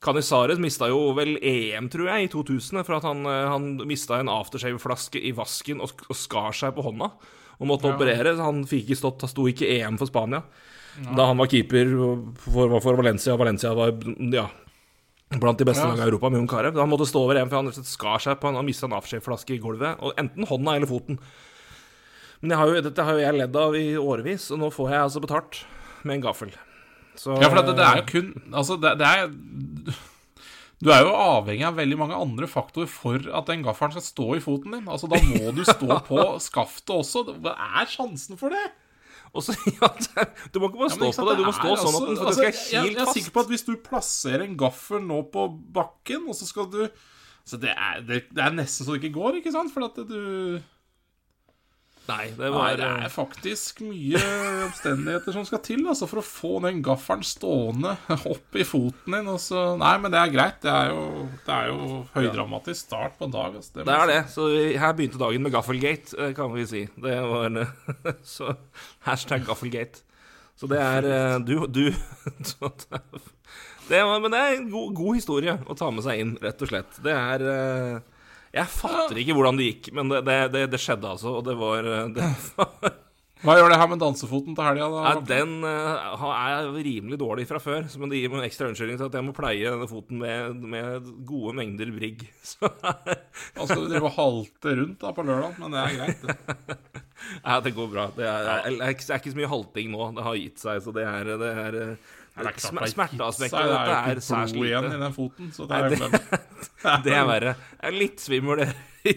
Canizares 0.03 0.61
mista 0.63 0.87
jo 0.91 1.01
vel 1.17 1.37
EM, 1.43 1.89
tror 1.91 2.11
jeg, 2.13 2.29
i 2.29 2.31
2000 2.31 2.85
for 2.87 2.99
at 3.01 3.07
han, 3.09 3.25
eh, 3.27 3.49
han 3.51 3.73
mista 3.91 4.21
en 4.21 4.31
aftershave-flaske 4.31 5.23
i 5.27 5.33
vasken 5.35 5.83
og, 5.83 6.05
og 6.07 6.19
skar 6.19 6.55
seg 6.55 6.77
på 6.77 6.87
hånda. 6.87 7.11
Og 7.59 7.67
måtte 7.67 7.91
operere. 7.91 8.37
så 8.39 8.47
Han 8.47 8.63
fikk 8.71 8.87
ikke 8.87 9.01
stått, 9.01 9.27
sto 9.31 9.49
ikke 9.51 9.67
EM 9.81 9.99
for 9.99 10.11
Spania. 10.11 10.45
Da 10.99 11.29
han 11.31 11.39
var 11.39 11.51
keeper 11.51 11.91
for, 12.43 12.79
for 12.83 12.99
Valencia. 12.99 13.37
Valencia 13.39 13.73
var 13.75 13.95
ja, 14.35 14.47
blant 15.37 15.59
de 15.61 15.65
beste 15.69 15.83
Ja. 15.85 15.91
lagene 15.93 16.07
i 16.07 16.09
Europa 16.09 16.31
med 16.31 16.39
Jon 16.41 16.49
Carew. 16.49 16.79
Han 16.81 16.89
måtte 16.89 17.07
stå 17.09 17.21
over 17.21 17.37
en, 17.37 17.49
for 17.51 17.57
han 17.63 17.73
skar 17.85 18.19
seg 18.19 18.39
på 18.41 18.53
Han 18.55 18.65
mista 18.65 18.87
en 18.89 18.93
aftershave-flaske 18.97 19.55
i 19.55 19.61
gulvet. 19.61 19.99
Og 20.01 20.15
enten 20.17 20.47
hånda 20.49 20.77
eller 20.77 20.87
foten. 20.89 21.19
Men 22.41 22.57
har 22.57 22.69
jo, 22.71 22.81
dette 22.81 23.03
har 23.05 23.13
jo 23.13 23.19
jeg 23.25 23.35
ledd 23.35 23.57
av 23.57 23.75
i 23.77 23.97
årevis, 23.99 24.51
og 24.55 24.59
nå 24.63 24.71
får 24.73 24.91
jeg 24.95 25.01
altså 25.03 25.21
betalt 25.21 25.65
med 26.05 26.15
en 26.17 26.23
gaffel. 26.29 26.53
Så, 27.19 27.35
Ja, 27.43 27.49
for 27.51 27.61
det, 27.63 27.75
det 27.77 27.85
er 27.85 27.97
jo 27.99 28.05
kun 28.07 28.29
Altså, 28.55 28.77
det, 28.81 28.93
det 29.01 29.07
er 29.07 29.27
Du 30.79 30.93
er 30.95 31.01
jo 31.03 31.11
avhengig 31.11 31.65
av 31.67 31.75
veldig 31.75 31.97
mange 31.99 32.15
andre 32.15 32.47
faktorer 32.47 32.87
for 32.87 33.19
at 33.35 33.49
den 33.51 33.65
gaffelen 33.67 33.91
skal 33.97 34.05
stå 34.07 34.27
i 34.37 34.41
foten 34.45 34.71
din. 34.77 34.87
Altså, 34.87 35.09
Da 35.11 35.19
må 35.27 35.51
du 35.53 35.65
stå 35.67 35.99
på 36.09 36.39
skaftet 36.39 36.95
også. 36.95 37.25
Hva 37.43 37.57
er 37.83 37.91
sjansen 37.91 38.39
for 38.39 38.55
det? 38.55 38.63
Og 39.39 39.45
så, 39.47 39.55
ja, 39.79 39.91
du 40.51 40.59
må 40.61 40.71
ikke 40.71 40.83
bare 40.83 40.95
stå 40.95 41.11
ja, 41.11 41.15
på 41.15 41.29
det, 41.29 41.37
du 41.39 41.45
må 41.47 41.53
stå 41.55 41.77
sånn 41.79 41.99
at 41.99 42.09
den 42.09 42.17
altså- 42.17 42.17
skal 42.19 42.33
altså, 42.33 42.47
jeg, 42.49 42.57
kilt 42.59 42.99
jeg 42.99 43.05
er 43.05 43.13
sikker 43.15 43.37
på 43.37 43.45
at 43.45 43.53
hvis 43.53 43.67
du 43.69 43.73
plasserer 43.85 44.45
en 44.47 44.59
gaffel 44.59 45.05
nå 45.05 45.21
på 45.35 45.47
bakken, 45.79 46.27
og 46.29 46.37
så 46.39 46.49
skal 46.49 46.69
du 46.73 46.83
Så 47.49 47.57
det 47.57 47.71
er, 47.73 48.03
det, 48.05 48.25
det 48.37 48.43
er 48.45 48.53
nesten 48.53 48.85
så 48.85 48.93
det 48.93 49.01
ikke 49.01 49.15
går, 49.15 49.39
ikke 49.39 49.55
sant? 49.55 49.73
For 49.73 49.87
at 49.87 49.97
du 50.05 50.59
Nei, 52.09 52.31
det 52.39 52.49
Nei, 52.55 52.71
det 52.81 52.87
er 52.89 53.11
faktisk 53.13 53.83
mye 53.85 54.21
omstendigheter 54.65 55.35
som 55.35 55.45
skal 55.45 55.61
til 55.67 55.83
altså, 55.85 56.07
for 56.09 56.23
å 56.23 56.25
få 56.25 56.53
den 56.65 56.81
gaffelen 56.85 57.27
stående 57.27 57.93
opp 58.17 58.57
i 58.57 58.65
foten 58.65 59.17
din. 59.19 59.29
Altså. 59.29 59.75
nei, 59.81 59.93
men 60.01 60.15
det 60.15 60.23
er 60.23 60.33
greit. 60.33 60.57
Det 60.63 60.73
er 60.73 60.93
jo, 60.95 61.27
det 61.45 61.55
er 61.59 61.69
jo 61.69 62.01
høydramatisk 62.15 62.87
start 62.87 63.19
på 63.21 63.29
en 63.29 63.37
dag. 63.37 63.59
Altså, 63.61 63.77
Det 63.83 63.97
er 63.99 64.13
det. 64.13 64.19
Så 64.33 64.49
her 64.57 64.97
begynte 64.97 65.21
dagen 65.21 65.45
med 65.45 65.53
gaffelgate, 65.53 66.17
eh, 66.17 66.35
kan 66.39 66.53
vi 66.55 66.65
si. 66.71 66.85
Det 66.97 67.17
var 67.29 67.61
Så 68.37 68.55
hashtag 69.05 69.45
gaffelgate. 69.49 70.01
Så 70.59 70.67
det 70.71 70.81
er 70.83 71.07
eh, 71.07 71.39
Du, 71.45 71.67
du 71.69 71.85
det, 71.93 73.03
det 73.89 74.01
var, 74.05 74.21
Men 74.21 74.33
det 74.33 74.41
er 74.41 74.57
en 74.57 74.71
god, 74.73 74.95
god 74.97 75.21
historie 75.21 75.59
å 75.69 75.77
ta 75.77 75.93
med 75.93 76.09
seg 76.09 76.25
inn, 76.25 76.39
rett 76.41 76.65
og 76.65 76.73
slett. 76.73 77.03
Det 77.05 77.15
er 77.15 77.45
eh, 77.53 78.01
Jeg 78.55 78.73
fatter 78.73 79.21
ikke 79.21 79.37
hvordan 79.37 79.59
det 79.59 79.69
gikk, 79.73 79.91
men 79.97 80.09
det, 80.13 80.23
det, 80.29 80.39
det, 80.55 80.65
det 80.73 80.81
skjedde 80.81 81.11
altså, 81.11 81.37
og 81.39 81.45
det 81.47 81.55
var 81.59 81.85
eh, 81.85 82.33
var 82.57 82.95
Hva 83.45 83.55
gjør 83.55 83.71
det 83.71 83.79
her 83.79 83.91
med 83.93 84.01
dansefoten 84.03 84.57
til 84.57 84.67
helga, 84.67 84.89
da? 84.91 85.03
Ja, 85.05 85.21
den 85.29 85.53
uh, 85.63 86.25
er 86.33 86.71
rimelig 86.75 87.21
dårlig 87.21 87.45
fra 87.47 87.61
før, 87.63 87.85
men 88.01 88.11
det 88.11 88.19
gir 88.19 88.33
meg 88.33 88.41
en 88.41 88.49
ekstra 88.49 88.71
unnskyldning 88.71 88.99
til 88.99 89.07
at 89.07 89.19
jeg 89.19 89.27
må 89.29 89.35
pleie 89.37 89.69
denne 89.69 89.87
foten 89.91 90.19
med, 90.19 90.65
med 90.73 91.13
gode 91.29 91.55
mengder 91.61 91.93
brigg. 91.95 92.25
Så 92.51 92.67
Altså, 92.67 93.79
du 93.79 93.87
driver 93.93 94.09
og 94.09 94.17
halter 94.17 94.81
rundt 94.81 94.99
da 95.05 95.13
på 95.15 95.27
lørdag, 95.29 95.55
men 95.63 95.77
det 95.77 95.85
er 95.85 95.99
greit. 96.01 96.25
det. 96.27 96.79
ja, 97.47 97.61
det 97.63 97.75
går 97.77 97.93
bra. 97.95 98.09
Det 98.17 98.27
er, 98.27 98.51
er, 98.57 98.81
er 98.89 98.97
ikke 98.97 99.37
så 99.37 99.39
mye 99.39 99.53
halting 99.55 99.95
nå. 99.95 100.11
Det 100.19 100.27
har 100.27 100.41
gitt 100.43 100.65
seg, 100.65 100.83
så 100.83 100.95
det 100.97 101.07
er, 101.07 101.33
det 101.39 101.53
er, 101.63 101.79
Det 102.39 102.47
er 102.47 102.57
klart 102.59 102.93
smerteaspektet 102.95 103.59
det 103.59 104.09
er 104.09 104.21
Smerteaspektet 104.23 104.23
lite. 104.23 104.23
Det 104.23 104.33
er 104.33 104.39
jo 104.39 104.47
ikke 104.47 104.55
blod 104.55 104.67
igjen 104.69 104.89
i 104.89 105.03
den 105.03 105.15
foten, 105.19 105.53
så 105.55 105.67
det 105.69 105.79
er 105.79 105.89
jo 105.89 106.09
det- 106.09 106.41
Det 107.09 107.15
er 107.19 107.25
verre. 107.27 107.53
Jeg 107.83 107.89
er 107.93 107.97
litt 107.99 108.21
svimmel 108.23 108.61
i, 108.65 109.15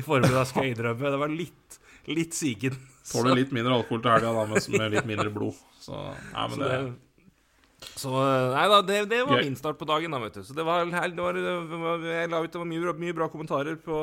i 0.00 0.04
formiddag, 0.04 0.46
skal 0.48 0.64
jeg 0.64 0.76
innrømme. 0.76 1.10
Det 1.12 1.18
var 1.20 1.32
litt, 1.32 1.78
litt 2.08 2.36
sigen. 2.36 2.78
Tåler 3.06 3.36
litt 3.38 3.52
mindre 3.54 3.76
alkohol 3.76 4.00
til 4.02 4.10
helga, 4.16 4.32
da, 4.34 4.46
med, 4.50 4.70
med 4.80 4.94
litt 4.96 5.06
mindre 5.08 5.30
blod. 5.34 5.58
Så, 5.80 5.92
nei, 6.32 6.46
men 6.48 6.56
Så, 6.56 6.62
det, 6.64 7.90
så 8.00 8.12
Nei 8.56 8.64
da, 8.72 8.80
det, 8.88 8.96
det 9.12 9.20
var 9.28 9.42
min 9.44 9.56
start 9.60 9.78
på 9.78 9.86
dagen, 9.86 10.10
da, 10.16 10.18
vet 10.24 10.40
du. 10.40 10.42
Så 10.48 10.56
det 10.56 10.64
var, 10.66 10.88
det 10.88 11.20
var, 11.20 12.06
Jeg 12.08 12.32
la 12.32 12.40
ut 12.42 12.50
det 12.56 12.58
var 12.64 12.70
mye, 12.72 12.96
mye 13.04 13.14
bra 13.20 13.28
kommentarer 13.30 13.76
på 13.84 14.00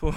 På, 0.00 0.10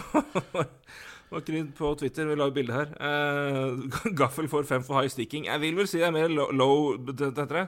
på 1.39 1.92
Twitter. 2.00 2.25
Vi 2.30 2.36
la 2.39 2.48
ut 2.50 2.54
bilde 2.56 2.74
her. 2.74 2.94
Eh, 3.00 4.12
gaffel 4.22 4.48
får 4.51 4.65
fem 4.70 4.84
for 4.84 5.00
high 5.01 5.10
sticking. 5.12 5.46
Jeg 5.50 5.62
vil 5.62 5.75
vel 5.75 5.88
si 5.88 6.00
det 6.00 6.08
er 6.08 6.15
mer 6.15 6.30
low, 6.30 6.51
low 6.51 6.98
det- 6.98 7.34
Dette 7.36 7.48
det. 7.54 7.68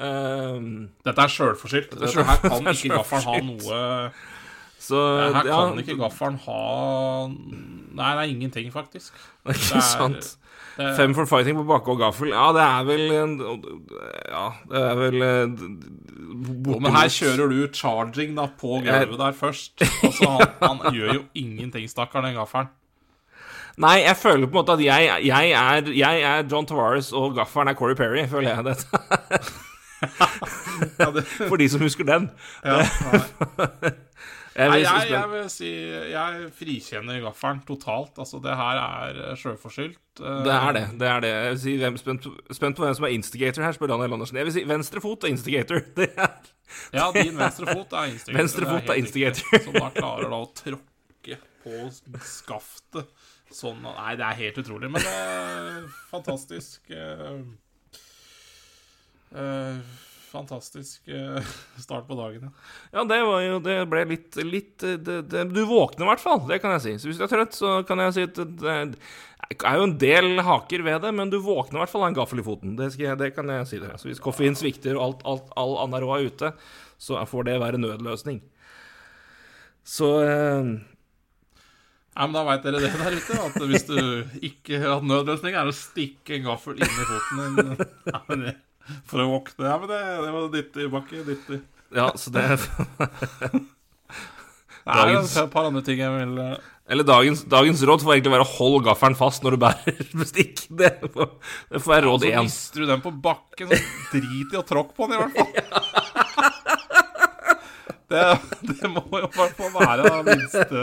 Eh, 0.00 0.60
dette 1.04 1.26
er 1.26 1.34
sjølforskyldt. 1.36 1.96
Dette 1.98 2.10
er 2.10 2.22
Dette 2.22 2.28
her 2.30 2.38
kan 2.48 2.64
dette 2.64 2.78
ikke 2.80 2.96
gaffelen 2.96 3.26
ha 3.28 3.40
noe 3.48 4.12
så 4.82 4.98
Her 5.30 5.44
ja, 5.46 5.58
kan 5.70 5.78
ikke 5.78 5.94
gaffelen 6.00 6.38
ha 6.42 6.62
Nei, 7.30 8.08
det 8.16 8.22
er 8.24 8.30
ingenting, 8.32 8.72
faktisk. 8.74 9.12
Ikke 9.46 9.60
det 9.68 9.76
er- 9.78 9.90
sant. 9.92 10.32
Det, 10.72 10.86
Fem 10.96 11.12
for 11.12 11.28
fighting 11.28 11.52
på 11.58 11.66
bakke 11.68 11.92
og 11.92 11.98
gaffel. 12.00 12.30
Ja, 12.32 12.46
det 12.56 12.62
er 12.64 12.84
vel 12.88 13.02
en 13.12 13.32
Ja, 14.32 14.46
det 14.70 14.80
er 14.80 14.94
vel 14.96 15.22
eh, 15.26 15.66
Jo, 16.64 16.78
men 16.80 16.94
her 16.96 17.10
kjører 17.12 17.52
du 17.52 17.58
charging 17.76 18.32
da 18.38 18.46
på 18.58 18.78
gulvet 18.80 19.18
der 19.20 19.36
først. 19.36 19.84
Altså, 19.84 20.30
han, 20.62 20.80
han 20.80 20.96
gjør 20.96 21.12
jo 21.18 21.22
ingenting, 21.36 21.84
stakkar, 21.92 22.24
den 22.24 22.38
gaffelen. 22.40 22.70
Nei, 23.80 24.02
jeg 24.04 24.16
føler 24.20 24.46
på 24.46 24.52
en 24.52 24.58
måte 24.60 24.74
at 24.76 24.82
jeg, 24.84 25.10
jeg, 25.26 25.52
er, 25.56 25.88
jeg 25.96 26.22
er 26.28 26.44
John 26.50 26.66
Tavares, 26.68 27.12
og 27.16 27.34
gaffelen 27.38 27.72
er 27.72 27.78
Corey 27.78 27.96
Perry, 27.96 28.26
føler 28.28 28.52
jeg 28.52 28.64
dette. 28.72 28.86
Det, 30.98 31.22
For 31.46 31.56
de 31.60 31.68
som 31.70 31.82
husker 31.84 32.04
den. 32.08 32.24
ja, 32.64 32.80
nei. 32.82 33.92
Jeg 34.52 34.68
Nei, 34.68 34.80
jeg, 34.82 35.06
jeg 35.08 35.28
vil 35.30 35.44
si 35.48 35.68
Jeg 36.12 36.48
frikjenner 36.58 37.22
gaffelen 37.24 37.62
totalt. 37.64 38.18
Altså, 38.20 38.36
det 38.44 38.52
her 38.58 38.80
er 38.82 39.20
eh, 39.30 39.36
sjølforskyldt. 39.40 40.20
Eh, 40.20 40.42
Det 40.44 40.52
er 40.52 40.74
det. 40.76 40.82
det 41.00 41.08
er 41.08 41.22
det 41.24 41.30
Jeg 41.30 41.54
vil 41.54 41.60
si, 41.62 41.72
hvem, 41.80 41.96
spent, 41.96 42.26
spent 42.52 42.76
på 42.76 42.84
hvem 42.84 42.98
som 42.98 43.06
er 43.08 43.14
instigator 43.16 43.64
her, 43.64 43.72
spør 43.72 43.94
Daniel 43.94 44.12
Andersen. 44.18 44.36
Jeg 44.36 44.50
vil 44.50 44.54
si 44.58 44.64
venstre 44.68 45.00
fot 45.00 45.24
er 45.24 45.32
instigator. 45.32 45.80
Det 45.96 46.10
er 46.12 46.36
Ja, 46.92 47.06
din 47.16 47.32
venstre 47.40 47.64
fot 47.72 47.96
er 47.96 48.10
instigator. 48.12 48.38
Venstre 48.42 48.68
fot 48.68 48.84
er 48.90 48.92
er 48.92 49.00
instigator. 49.06 49.64
Som 49.64 49.78
da 49.80 49.88
klarer 49.96 50.28
da 50.34 50.42
å 50.44 50.50
tråkke 50.60 51.40
på 51.64 51.88
skaftet 52.20 53.08
sånn 53.56 53.82
Nei, 53.84 54.14
det 54.20 54.28
er 54.28 54.40
helt 54.44 54.62
utrolig, 54.62 54.90
men 54.92 55.04
er 55.08 55.82
fantastisk 56.10 56.92
eh, 56.94 57.42
eh, 59.36 59.98
Fantastisk 60.32 61.10
eh, 61.12 61.50
start 61.76 62.06
på 62.08 62.16
dagen, 62.16 62.46
ja. 62.48 62.52
Ja, 62.94 63.04
det 63.08 63.18
var 63.28 63.42
jo 63.44 63.58
Det 63.64 63.76
ble 63.90 64.06
litt, 64.14 64.38
litt 64.48 64.78
det, 64.80 65.18
det, 65.28 65.44
Du 65.52 65.64
våkner 65.68 66.06
i 66.06 66.10
hvert 66.12 66.24
fall, 66.24 66.40
det 66.48 66.62
kan 66.62 66.72
jeg 66.78 66.84
si. 66.86 66.94
Så 67.02 67.10
hvis 67.10 67.20
du 67.20 67.26
er 67.26 67.32
trøtt, 67.32 67.58
så 67.58 67.74
kan 67.88 68.00
jeg 68.06 68.16
si 68.16 68.24
at 68.30 68.40
det, 68.40 68.78
det 69.52 69.58
er 69.68 69.76
jo 69.76 69.88
en 69.88 69.98
del 70.00 70.40
haker 70.46 70.84
ved 70.86 71.02
det, 71.04 71.10
men 71.12 71.32
du 71.32 71.36
våkner 71.42 71.76
i 71.76 71.82
hvert 71.82 71.92
fall 71.92 72.06
av 72.06 72.12
en 72.12 72.16
gaffel 72.16 72.40
i 72.40 72.46
foten. 72.46 72.76
Det, 72.78 72.92
jeg, 72.96 73.18
det 73.20 73.32
kan 73.36 73.50
jeg 73.52 73.68
si 73.68 73.82
det. 73.82 73.92
Så 74.00 74.08
hvis 74.08 74.22
koffein 74.22 74.56
svikter 74.56 74.96
og 74.96 75.20
alt, 75.26 75.50
alt, 75.58 75.76
all 75.84 75.98
rå 76.00 76.14
er 76.16 76.30
ute, 76.30 76.52
så 77.02 77.20
får 77.28 77.50
det 77.50 77.58
være 77.60 77.80
nødløsning. 77.82 78.40
Så 79.84 80.08
eh, 80.24 80.72
Ja, 82.12 82.26
men 82.26 82.34
Da 82.36 82.42
veit 82.44 82.64
dere 82.66 82.80
det 82.82 82.90
der 82.92 83.14
ute, 83.16 83.38
at 83.40 83.54
hvis 83.70 83.86
du 83.88 83.98
ikke 84.44 84.80
har 84.82 84.98
hatt 84.98 85.06
nødløsning, 85.08 85.54
er 85.56 85.64
det 85.68 85.72
å 85.72 85.78
stikke 85.78 86.36
en 86.36 86.48
gaffel 86.50 86.76
inn 86.76 86.84
i 86.84 87.06
foten 87.08 87.38
din 87.56 87.70
ja, 88.12 88.20
for 89.08 89.22
å 89.22 89.28
våkne. 89.30 89.68
Ja, 89.70 89.78
men 89.80 89.88
det, 89.88 90.00
det 90.26 90.32
var 90.34 90.50
dytte 90.52 90.84
i 90.84 90.90
bakke. 90.92 91.22
Dytte. 91.28 91.60
Ja, 91.96 92.10
så 92.18 92.32
det 92.34 92.44
Dagens- 94.82 95.36
et 95.38 95.50
par 95.52 95.68
andre 95.68 95.82
ting 95.86 96.00
jeg 96.02 96.10
vil 96.10 96.38
eh, 96.42 96.56
Eller 96.90 97.06
dagens, 97.06 97.44
dagens 97.46 97.82
råd 97.86 98.02
får 98.02 98.16
egentlig 98.16 98.32
være 98.34 98.48
hold 98.56 98.80
gaffelen 98.88 99.14
fast 99.16 99.44
når 99.46 99.54
du 99.54 99.60
bærer 99.62 100.00
bestikk. 100.24 100.64
Det 100.68 100.90
får, 101.14 101.28
det 101.70 101.82
får 101.84 101.92
være 101.94 102.06
råd 102.08 102.24
Så 102.26 102.32
mister 102.48 102.82
du 102.82 102.88
den 102.90 103.04
på 103.04 103.12
bakken, 103.24 103.70
så 103.70 103.78
drit 104.16 104.52
i 104.52 104.58
å 104.60 104.64
tråkke 104.66 104.96
på 104.98 105.06
den, 105.08 105.16
i 105.16 105.22
hvert 105.22 105.36
fall. 105.38 105.52
Det, 108.12 108.24
det 108.68 108.90
må 108.92 109.00
jo 109.08 109.22
i 109.24 109.36
hvert 109.38 109.56
fall 109.56 109.72
være 109.78 110.18
minste 110.26 110.82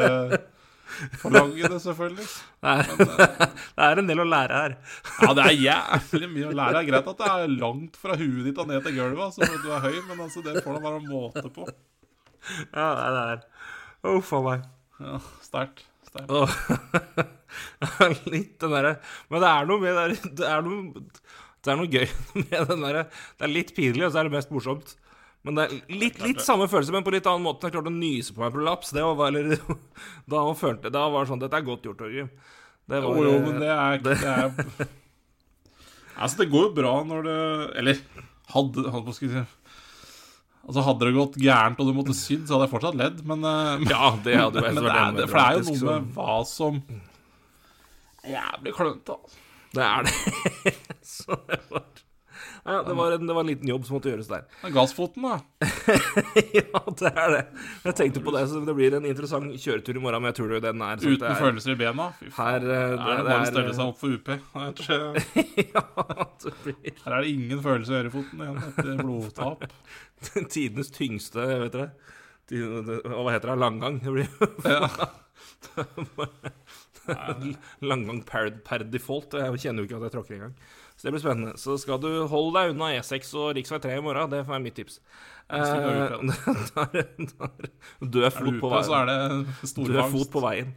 forlangene, 1.21 1.79
selvfølgelig. 1.83 2.27
Det 2.59 2.73
er, 2.73 3.19
det 3.77 3.87
er 3.89 4.01
en 4.01 4.09
del 4.11 4.23
å 4.23 4.27
lære 4.29 4.63
her. 4.63 4.77
Ja, 5.23 5.31
det 5.37 5.45
er 5.45 5.57
jævlig 5.57 6.31
mye 6.33 6.49
å 6.49 6.55
lære. 6.61 6.75
Det 6.75 6.81
er 6.81 6.89
greit 6.91 7.11
at 7.13 7.21
det 7.21 7.29
er 7.35 7.53
langt 7.59 7.99
fra 8.01 8.17
huet 8.19 8.41
ditt 8.49 8.61
og 8.61 8.71
ned 8.71 8.83
til 8.85 8.97
gulvet, 8.99 9.23
altså, 9.29 9.45
for 9.45 9.63
du 9.63 9.75
er 9.75 9.85
høy, 9.87 9.99
men 10.09 10.25
altså, 10.27 10.43
det 10.45 10.63
får 10.65 10.77
da 10.77 10.83
være 10.87 11.03
måte 11.07 11.53
på. 11.55 11.67
Ja, 12.73 12.89
det 12.95 13.23
er 13.25 13.45
Uff 14.09 14.31
a 14.33 14.39
meg. 14.45 14.67
Ja, 14.99 15.19
Sterkt. 15.43 15.85
Åh. 16.27 16.55
Litt 18.33 18.55
den 18.61 18.71
derre 18.73 18.95
Men 19.29 19.43
det 19.43 19.49
er 19.49 19.67
noe 19.69 19.81
med 19.81 19.97
det 19.97 20.31
Det 20.39 20.47
er 20.47 20.63
noe, 20.65 21.03
det 21.65 21.71
er 21.71 21.77
noe 21.77 21.91
gøy 21.91 22.07
med 22.39 22.71
den 22.71 22.83
derre 22.85 23.03
Det 23.11 23.45
er 23.45 23.53
litt 23.53 23.75
pinlig, 23.77 24.07
og 24.07 24.13
så 24.13 24.21
er 24.21 24.29
det 24.29 24.33
mest 24.37 24.53
morsomt. 24.53 24.95
Men 25.47 25.55
det 25.55 25.65
er 25.65 25.75
litt, 25.95 26.17
litt 26.19 26.41
samme 26.43 26.67
følelse, 26.67 26.91
men 26.91 27.05
på 27.05 27.13
litt 27.15 27.27
annen 27.29 27.45
måte. 27.45 27.67
Jeg 27.69 27.77
klarte 27.77 27.91
å 27.91 27.95
nyse 27.95 28.35
på 28.35 28.43
meg 28.43 28.55
på 28.55 28.63
laps. 28.65 28.91
Det 28.95 29.03
var, 29.05 29.29
eller, 29.31 29.55
da, 30.31 30.41
følte, 30.59 30.91
da 30.93 31.05
var 31.11 31.23
det 31.23 31.31
sånn 31.31 31.43
Dette 31.43 31.61
er 31.61 31.67
godt 31.67 31.87
gjort, 31.87 31.99
Torgrim. 32.01 32.31
Det 32.89 32.99
Jo, 32.99 33.13
var, 33.13 33.27
jo, 33.29 33.37
men 33.45 33.61
det 33.61 33.69
er 33.69 33.99
det 34.01 34.15
er, 34.25 34.87
Altså, 36.19 36.41
det 36.41 36.49
går 36.51 36.63
jo 36.65 36.71
bra 36.73 36.93
når 37.05 37.27
det 37.27 37.35
Eller 37.79 37.99
hadde, 38.49 38.85
hadde 38.95 39.13
si 39.15 39.29
Altså, 39.29 40.81
hadde 40.85 41.05
det 41.05 41.15
gått 41.15 41.37
gærent 41.41 41.79
og 41.81 41.87
du 41.87 41.93
måtte 41.97 42.15
sydd, 42.17 42.43
så 42.45 42.57
hadde 42.57 42.65
jeg 42.67 42.73
fortsatt 42.73 42.97
ledd, 42.99 43.21
men, 43.29 43.45
eh, 43.45 43.85
Ja, 43.93 44.09
det 44.25 44.35
hadde 44.37 44.59
jo 44.59 44.65
men 44.65 44.81
vært 44.81 44.89
det 44.89 44.97
er, 44.97 45.13
det, 45.19 45.27
For 45.29 45.37
det 45.37 45.45
er 45.45 45.55
jo 45.55 45.63
noe 45.69 45.85
med 45.85 46.11
hva 46.17 46.35
som 46.49 46.81
Jævlig 48.29 48.73
klønete, 48.75 49.15
altså. 49.15 49.45
Det 49.69 49.85
er 49.85 50.05
det. 50.09 50.73
så 51.05 51.37
det 51.47 51.59
var 51.69 51.85
ja, 52.69 52.79
det 52.85 52.93
var, 52.97 53.13
en, 53.15 53.25
det 53.27 53.35
var 53.35 53.43
en 53.45 53.49
liten 53.49 53.69
jobb 53.71 53.85
som 53.87 53.95
måtte 53.97 54.11
gjøres 54.11 54.27
der. 54.29 54.43
Men 54.63 54.73
Gassfoten, 54.75 55.25
da. 55.25 55.37
ja, 56.59 56.81
det 57.01 57.11
er 57.11 57.33
det. 57.33 57.41
Jeg 57.89 57.95
tenkte 57.99 58.21
på 58.25 58.33
det, 58.35 58.43
så 58.51 58.61
det 58.67 58.75
blir 58.77 58.95
en 58.99 59.07
interessant 59.09 59.49
kjøretur 59.59 59.97
i 59.97 60.03
morgen, 60.03 60.21
men 60.23 60.29
jeg 60.31 60.37
tror 60.39 60.53
den 60.63 60.83
er 60.85 61.01
sånn 61.01 61.15
Uten 61.15 61.23
det 61.25 61.31
er- 61.31 61.41
følelser 61.41 61.73
i 61.73 61.77
bena. 61.81 62.07
Fy 62.19 62.29
faen. 62.29 62.49
Her, 62.49 62.59
det, 62.67 62.77
er 62.77 62.91
det 62.93 63.25
bare 63.29 63.39
å 63.41 63.49
stelle 63.51 63.73
seg 63.79 63.85
opp 63.89 63.99
for 63.99 64.09
UP. 64.15 64.29
Er 64.29 64.37
ja, 65.75 65.83
det 66.45 66.53
blir 66.63 66.99
her 67.05 67.15
er 67.17 67.25
det 67.25 67.33
ingen 67.33 67.63
følelse 67.65 67.95
i 67.95 67.99
ørefoten 68.03 68.45
igjen 68.45 68.61
etter 68.69 68.91
blodtap. 69.03 69.65
tidenes 70.53 70.93
tyngste, 70.95 71.47
vet 71.65 71.73
dere. 71.75 71.89
Det- 72.49 73.01
Hva 73.05 73.31
heter 73.33 73.53
det? 73.53 73.57
Langgang. 73.65 73.99
Det 74.03 74.13
blir 74.13 74.29
Ja. 74.69 74.89
langgang 77.81 78.21
per, 78.27 78.51
per 78.65 78.83
default. 78.85 79.33
Jeg 79.39 79.61
kjenner 79.63 79.81
jo 79.83 79.87
ikke 79.89 79.97
at 79.99 80.05
jeg 80.09 80.13
tråkker 80.17 80.35
engang. 80.37 80.53
Så 80.99 81.07
det 81.07 81.13
blir 81.15 81.23
spennende. 81.23 81.55
Så 81.55 81.79
skal 81.79 81.95
du 82.03 82.27
holde 82.27 82.59
deg 82.59 82.73
unna 82.73 82.89
E6 82.97 83.29
og 83.39 83.55
rv. 83.55 83.63
3 83.71 83.95
i 83.95 84.03
morgen. 84.03 84.27
Det 84.33 84.41
er 84.43 84.59
mitt 84.59 84.75
tips. 84.75 84.99
Eh, 85.47 85.63
Død 88.03 88.27
Er 88.27 88.35
fot 88.35 88.59
på 88.59 88.67
veien. 88.73 89.47
Død 89.63 90.11
fot 90.11 90.27
på 90.33 90.41
veien. 90.43 90.73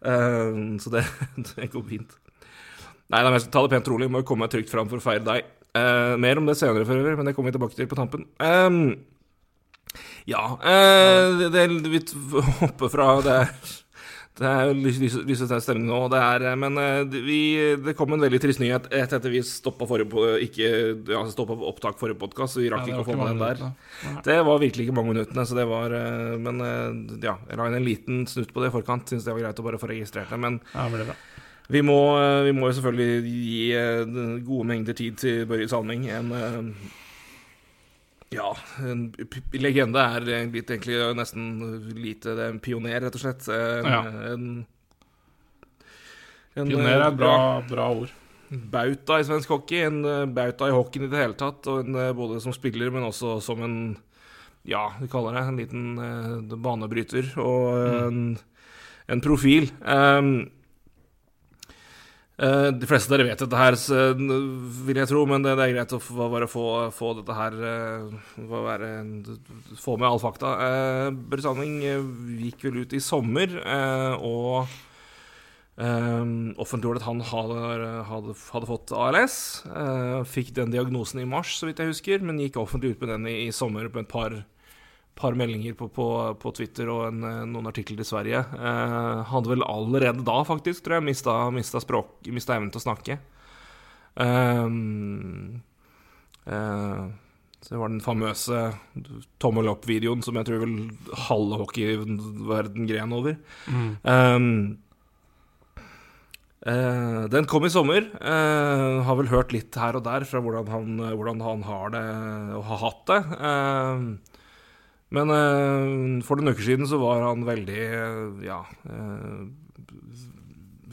Eh, 0.00 0.80
så 0.80 0.88
det, 0.94 1.04
det 1.50 1.68
går 1.74 1.84
fint. 1.90 2.16
Nei, 3.06 3.20
da, 3.20 3.28
men 3.28 3.36
jeg 3.36 3.44
skal 3.44 3.54
ta 3.58 3.62
det 3.66 3.74
pent 3.76 3.90
rolig. 3.92 4.08
Må 4.10 4.24
jo 4.24 4.28
komme 4.32 4.42
meg 4.46 4.52
trygt 4.56 4.72
fram 4.72 4.88
for 4.88 4.96
å 4.98 5.04
feire 5.04 5.24
deg. 5.26 5.40
Uh, 5.76 6.16
mer 6.16 6.40
om 6.40 6.46
det 6.48 6.56
senere, 6.56 6.88
for 6.88 6.96
øvrig, 6.96 7.18
men 7.18 7.26
det 7.28 7.34
kommer 7.36 7.52
vi 7.52 7.58
tilbake 7.58 7.76
til 7.76 7.88
på 7.90 7.98
tampen. 7.98 8.22
Um, 8.40 8.96
ja 10.28 10.42
uh, 10.56 11.38
det, 11.38 11.50
det, 11.52 11.66
Vi 11.92 12.00
hopper 12.62 12.92
fra 12.92 13.08
det 13.24 13.38
det 14.36 14.48
er 14.50 14.68
jo 14.68 14.90
til 14.92 15.44
å 15.46 15.48
ta 15.48 15.58
stemning 15.64 15.86
nå, 15.88 16.00
det 16.12 16.20
er, 16.20 16.46
eh, 16.50 16.56
men 16.60 16.80
eh, 16.80 17.18
vi, 17.24 17.38
det 17.82 17.94
kom 17.96 18.12
en 18.12 18.24
veldig 18.24 18.40
trist 18.42 18.60
nyhet 18.60 18.90
etter 18.92 19.20
at 19.20 19.28
vi 19.32 19.40
stoppa 19.46 19.88
ikke, 20.44 20.68
ja, 21.08 21.22
opptak 21.22 22.00
forrige 22.00 22.20
podkast, 22.20 22.56
så 22.56 22.64
vi 22.64 22.72
rakk 22.72 22.84
ja, 22.90 22.96
ikke 22.96 23.06
å 23.06 23.08
få 23.08 23.16
med 23.20 23.32
den 23.32 23.44
der. 23.44 24.20
Det 24.26 24.36
var 24.44 24.60
virkelig 24.60 24.88
ikke 24.88 24.98
mange 24.98 25.14
minuttene, 25.14 25.46
så 25.48 25.56
det 25.56 25.64
var 25.70 25.94
eh, 25.96 26.36
Men 26.42 26.60
eh, 26.60 27.16
ja, 27.24 27.38
jeg 27.48 27.60
la 27.60 27.70
inn 27.70 27.80
en 27.80 27.88
liten 27.88 28.26
snutt 28.30 28.52
på 28.52 28.62
det 28.62 28.70
i 28.70 28.76
forkant. 28.76 29.08
Syns 29.08 29.24
det 29.24 29.32
var 29.32 29.46
greit 29.46 29.62
å 29.62 29.66
bare 29.66 29.80
få 29.80 29.90
registrert 29.90 30.32
det. 30.32 30.40
Men 30.42 30.60
Ja, 30.74 30.88
det. 30.92 31.16
Vi 31.68 31.82
må, 31.82 31.98
eh, 32.20 32.44
vi 32.46 32.52
må 32.54 32.68
jo 32.68 32.76
selvfølgelig 32.78 33.32
gi 33.32 33.62
eh, 33.74 34.04
gode 34.46 34.68
mengder 34.68 34.94
tid 34.94 35.18
til 35.18 35.46
Børje 35.50 35.68
Salming. 35.72 36.06
En 36.14 36.30
eh, 36.36 36.60
ja, 38.36 38.50
en 38.84 39.06
legende 39.56 40.02
er 40.02 40.26
litt, 40.52 40.68
egentlig 40.70 40.98
nesten 41.16 41.46
lite 41.96 42.34
det 42.36 42.46
er 42.46 42.54
en 42.54 42.62
pioner, 42.62 42.98
rett 43.06 43.16
og 43.16 43.22
slett. 43.22 43.46
En, 43.48 43.88
Ja. 43.88 44.00
en, 44.32 44.46
en 46.56 46.70
Pioner 46.70 46.96
er 47.00 47.06
et 47.10 47.18
bra, 47.18 47.36
bra 47.68 47.88
ord. 47.92 48.12
bauta 48.72 49.18
i 49.20 49.26
svensk 49.26 49.50
hockey. 49.52 49.82
En 49.88 50.02
eh, 50.04 50.24
bauta 50.30 50.68
i 50.70 50.74
hockeyen 50.74 51.08
i 51.08 51.12
det 51.12 51.20
hele 51.20 51.36
tatt. 51.38 51.66
Og 51.68 51.84
en, 51.84 51.96
eh, 52.00 52.12
både 52.16 52.40
som 52.44 52.54
spiller, 52.56 52.92
men 52.94 53.08
også 53.08 53.38
som 53.44 53.62
en 53.66 53.78
Ja, 54.66 54.88
vi 54.98 55.06
kaller 55.06 55.36
det 55.36 55.44
en 55.46 55.58
liten 55.60 55.82
uh, 55.94 56.56
banebryter. 56.58 57.28
Og 57.38 57.76
eh, 57.78 58.06
en, 58.08 58.22
en 59.14 59.20
profil. 59.22 59.68
Um, 59.84 60.30
eh, 60.40 60.52
de 62.36 62.84
fleste 62.88 63.08
av 63.08 63.16
dere 63.16 63.30
vet 63.30 63.40
dette 63.40 63.56
her, 63.60 63.76
så, 63.80 64.00
vil 64.84 64.98
jeg 65.00 65.08
tro, 65.08 65.22
men 65.28 65.44
det, 65.44 65.54
er 65.56 65.72
greit 65.72 65.94
å 65.96 66.00
bare 66.28 66.48
få, 66.50 66.64
få 66.92 67.14
dette 67.16 67.36
her 67.36 67.54
eh, 67.70 68.42
være, 68.50 68.90
Få 69.80 69.96
med 69.96 70.08
all 70.10 70.20
fakta. 70.20 70.50
Sandving 71.40 71.78
eh, 71.88 72.10
gikk 72.44 72.66
vel 72.68 72.82
ut 72.84 72.92
i 72.92 73.00
sommer, 73.00 73.56
eh, 73.56 74.26
og 74.26 74.68
offentliggjorde 75.76 77.02
at 77.02 77.04
han 77.04 77.20
hadde, 77.20 77.56
hadde, 78.08 78.34
hadde 78.52 78.68
fått 78.68 78.92
ALS. 78.96 79.64
eh, 79.68 80.24
fikk 80.24 80.54
den 80.56 80.72
diagnosen 80.72 81.20
i 81.20 81.28
mars, 81.28 81.58
så 81.58 81.66
vidt 81.68 81.78
jeg 81.78 81.92
husker, 81.92 82.20
men 82.24 82.40
gikk 82.40 82.56
offentlig 82.56 82.94
ut 82.94 83.00
med 83.00 83.12
den 83.12 83.26
i, 83.28 83.46
i 83.46 83.52
sommer 83.52 83.88
på 83.88 84.00
et 84.00 84.08
par, 84.08 84.44
par 85.16 85.36
meldinger 85.38 85.74
på, 85.78 85.88
på, 85.92 86.06
på 86.40 86.52
Twitter 86.58 86.90
og 86.92 87.06
en, 87.08 87.22
eh, 87.24 87.42
noen 87.48 87.70
artikler 87.70 88.02
i 88.02 88.08
Sverige. 88.08 88.42
Eh, 88.56 89.22
hadde 89.30 89.52
vel 89.52 89.64
allerede 89.66 90.24
da, 90.26 90.40
faktisk, 90.46 90.84
tror 90.84 90.98
jeg, 90.98 91.08
mista, 91.08 91.36
mista, 91.54 91.82
språk, 91.82 92.18
mista 92.34 92.56
evnen 92.56 92.72
til 92.74 92.82
å 92.82 92.86
snakke. 92.86 93.18
Um, 94.16 95.62
eh, 96.48 97.04
så 97.60 97.72
det 97.72 97.80
var 97.80 97.90
den 97.92 98.04
famøse 98.04 98.62
tommel 99.42 99.68
opp-videoen 99.72 100.22
som 100.24 100.36
jeg 100.38 100.48
tror 100.48 100.62
vel 100.62 100.76
halve 101.26 101.60
hockeyverden 101.64 102.88
gren 102.88 103.16
over. 103.16 103.38
Um, 104.04 104.76
Eh, 106.66 107.24
den 107.30 107.46
kom 107.46 107.66
i 107.66 107.70
sommer. 107.70 108.08
Eh, 108.18 109.02
har 109.06 109.18
vel 109.20 109.30
hørt 109.30 109.52
litt 109.54 109.76
her 109.78 109.98
og 109.98 110.02
der 110.06 110.24
fra 110.26 110.40
hvordan 110.42 110.70
han, 110.72 110.96
hvordan 111.14 111.44
han 111.44 111.62
har 111.62 111.92
det 111.94 112.06
og 112.58 112.64
har 112.66 112.80
hatt 112.82 113.04
det. 113.12 113.20
Eh, 113.50 114.35
men 115.16 115.32
eh, 115.32 116.24
for 116.26 116.38
noen 116.38 116.54
uker 116.54 116.66
siden 116.66 116.88
så 116.88 117.00
var 117.00 117.24
han 117.24 117.46
veldig 117.46 117.80
eh, 117.86 118.44
ja 118.46 118.60
eh, 118.84 119.46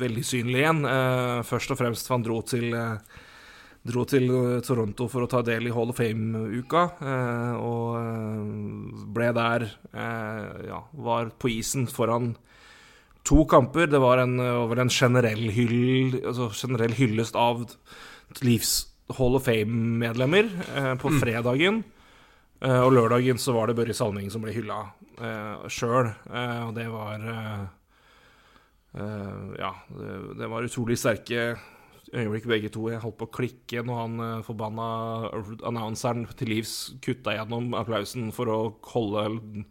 veldig 0.03 0.23
synlig 0.25 0.63
igjen. 0.63 0.81
Først 1.45 1.69
og 1.69 1.77
fremst 1.77 2.07
for 2.07 2.17
han 2.17 2.23
dro 2.25 2.39
til 2.49 2.73
Dro 3.83 4.05
til 4.07 4.25
Toronto 4.65 5.05
for 5.11 5.25
å 5.25 5.29
ta 5.29 5.43
del 5.45 5.67
i 5.67 5.73
Hall 5.75 5.91
of 5.91 5.99
Fame-uka, 5.99 6.81
og 7.59 9.03
ble 9.13 9.27
der 9.37 9.65
Ja, 9.93 10.79
var 10.97 11.29
på 11.37 11.51
isen 11.51 11.85
foran 11.91 12.31
to 13.27 13.43
kamper. 13.45 13.91
Det 13.91 14.01
var 14.01 14.23
en, 14.23 14.39
over 14.39 14.81
en 14.81 14.89
generell, 14.89 15.45
hyll, 15.53 16.15
altså 16.23 16.49
generell 16.57 16.95
hyllest 16.97 17.37
av 17.37 17.67
livs 18.41 18.73
Hall 19.19 19.37
of 19.37 19.45
Fame-medlemmer 19.45 20.49
på 21.03 21.13
fredagen. 21.19 21.83
Eh, 22.63 22.79
og 22.79 22.93
lørdagen 22.95 23.39
så 23.41 23.55
var 23.55 23.69
det 23.69 23.77
Børre 23.77 23.95
Salming 23.97 24.29
som 24.31 24.43
ble 24.45 24.53
hylla 24.55 24.79
uh, 25.19 25.67
sjøl. 25.67 26.13
Eh, 26.31 26.59
og 26.63 26.73
det 26.77 26.87
var 26.91 27.27
eh, 27.33 27.63
eh, 28.99 29.41
Ja, 29.59 29.73
det, 29.91 30.19
det 30.39 30.51
var 30.51 30.67
utrolig 30.67 30.99
sterke 31.01 31.53
øyeblikk 32.13 32.47
begge 32.47 32.71
to. 32.71 32.87
Jeg 32.91 33.01
holdt 33.03 33.19
på 33.19 33.27
å 33.27 33.35
klikke 33.39 33.83
når 33.83 33.99
han 33.99 34.21
uh, 34.21 34.45
forbanna 34.45 34.87
annonseren 35.65 36.27
til 36.37 36.55
livs 36.55 36.93
kutta 37.03 37.35
gjennom 37.35 37.73
applausen 37.79 38.31
for 38.35 38.51
å 38.53 38.61
holde 38.93 39.65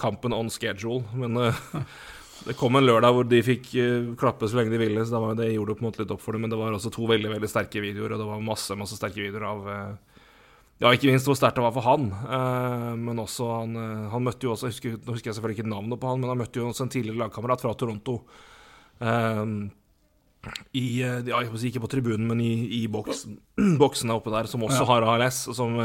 kampen 0.00 0.32
on 0.32 0.50
schedule. 0.50 1.04
Men 1.14 1.36
eh, 1.36 1.54
det 2.46 2.56
kom 2.58 2.76
en 2.78 2.86
lørdag 2.86 3.14
hvor 3.14 3.28
de 3.28 3.42
fikk 3.44 3.72
eh, 3.80 4.12
klappe 4.20 4.48
så 4.48 4.60
lenge 4.60 4.74
de 4.74 4.80
ville, 4.80 5.04
så 5.06 5.22
det 5.38 5.52
gjorde 5.52 5.74
det 5.74 5.80
på 5.80 5.84
en 5.84 5.90
måte 5.90 6.04
litt 6.04 6.14
opp 6.14 6.24
for 6.24 6.36
dem. 6.36 6.46
Men 6.46 6.54
det 6.54 6.60
var 6.60 6.76
også 6.76 6.92
to 6.94 7.08
veldig 7.10 7.34
veldig 7.34 7.50
sterke 7.50 7.84
videoer, 7.84 8.16
og 8.16 8.22
det 8.22 8.30
var 8.30 8.46
masse 8.50 8.78
masse 8.78 8.98
sterke 8.98 9.22
videoer 9.22 9.48
av 9.50 9.70
eh, 9.74 10.09
Ja, 10.80 10.88
ikke 10.96 11.10
minst 11.10 11.26
hvor 11.28 11.36
sterkt 11.36 11.58
det 11.58 11.64
var 11.66 11.74
for 11.76 11.84
han, 11.84 12.06
eh, 12.24 12.84
men 12.96 13.18
også 13.20 13.44
han, 13.52 13.74
eh, 13.76 14.06
han 14.14 14.24
møtte 14.24 14.46
jo 14.48 14.54
også 14.54 14.70
husker, 14.70 14.94
Nå 15.04 15.12
husker 15.12 15.28
jeg 15.28 15.36
selvfølgelig 15.36 15.58
ikke 15.60 15.72
navnet 15.74 16.00
på 16.00 16.08
han, 16.08 16.22
men 16.22 16.30
han 16.32 16.40
møtte 16.40 16.56
jo 16.62 16.70
også 16.70 16.86
en 16.86 16.92
tidligere 16.94 17.20
lagkamerat 17.20 17.60
fra 17.60 17.74
Toronto. 17.76 18.14
eh, 19.04 19.44
i, 20.72 20.84
ja, 21.04 21.42
ikke 21.44 21.82
på 21.84 21.90
tribunen, 21.92 22.24
men 22.30 22.40
i, 22.40 22.52
i 22.80 22.86
boksen, 22.88 23.36
boksene 23.82 24.16
oppe 24.16 24.32
der, 24.32 24.48
som 24.48 24.64
også 24.64 24.86
Ja. 24.86 24.88
har 24.88 25.04
ALS. 25.14 25.42
Som 25.52 25.76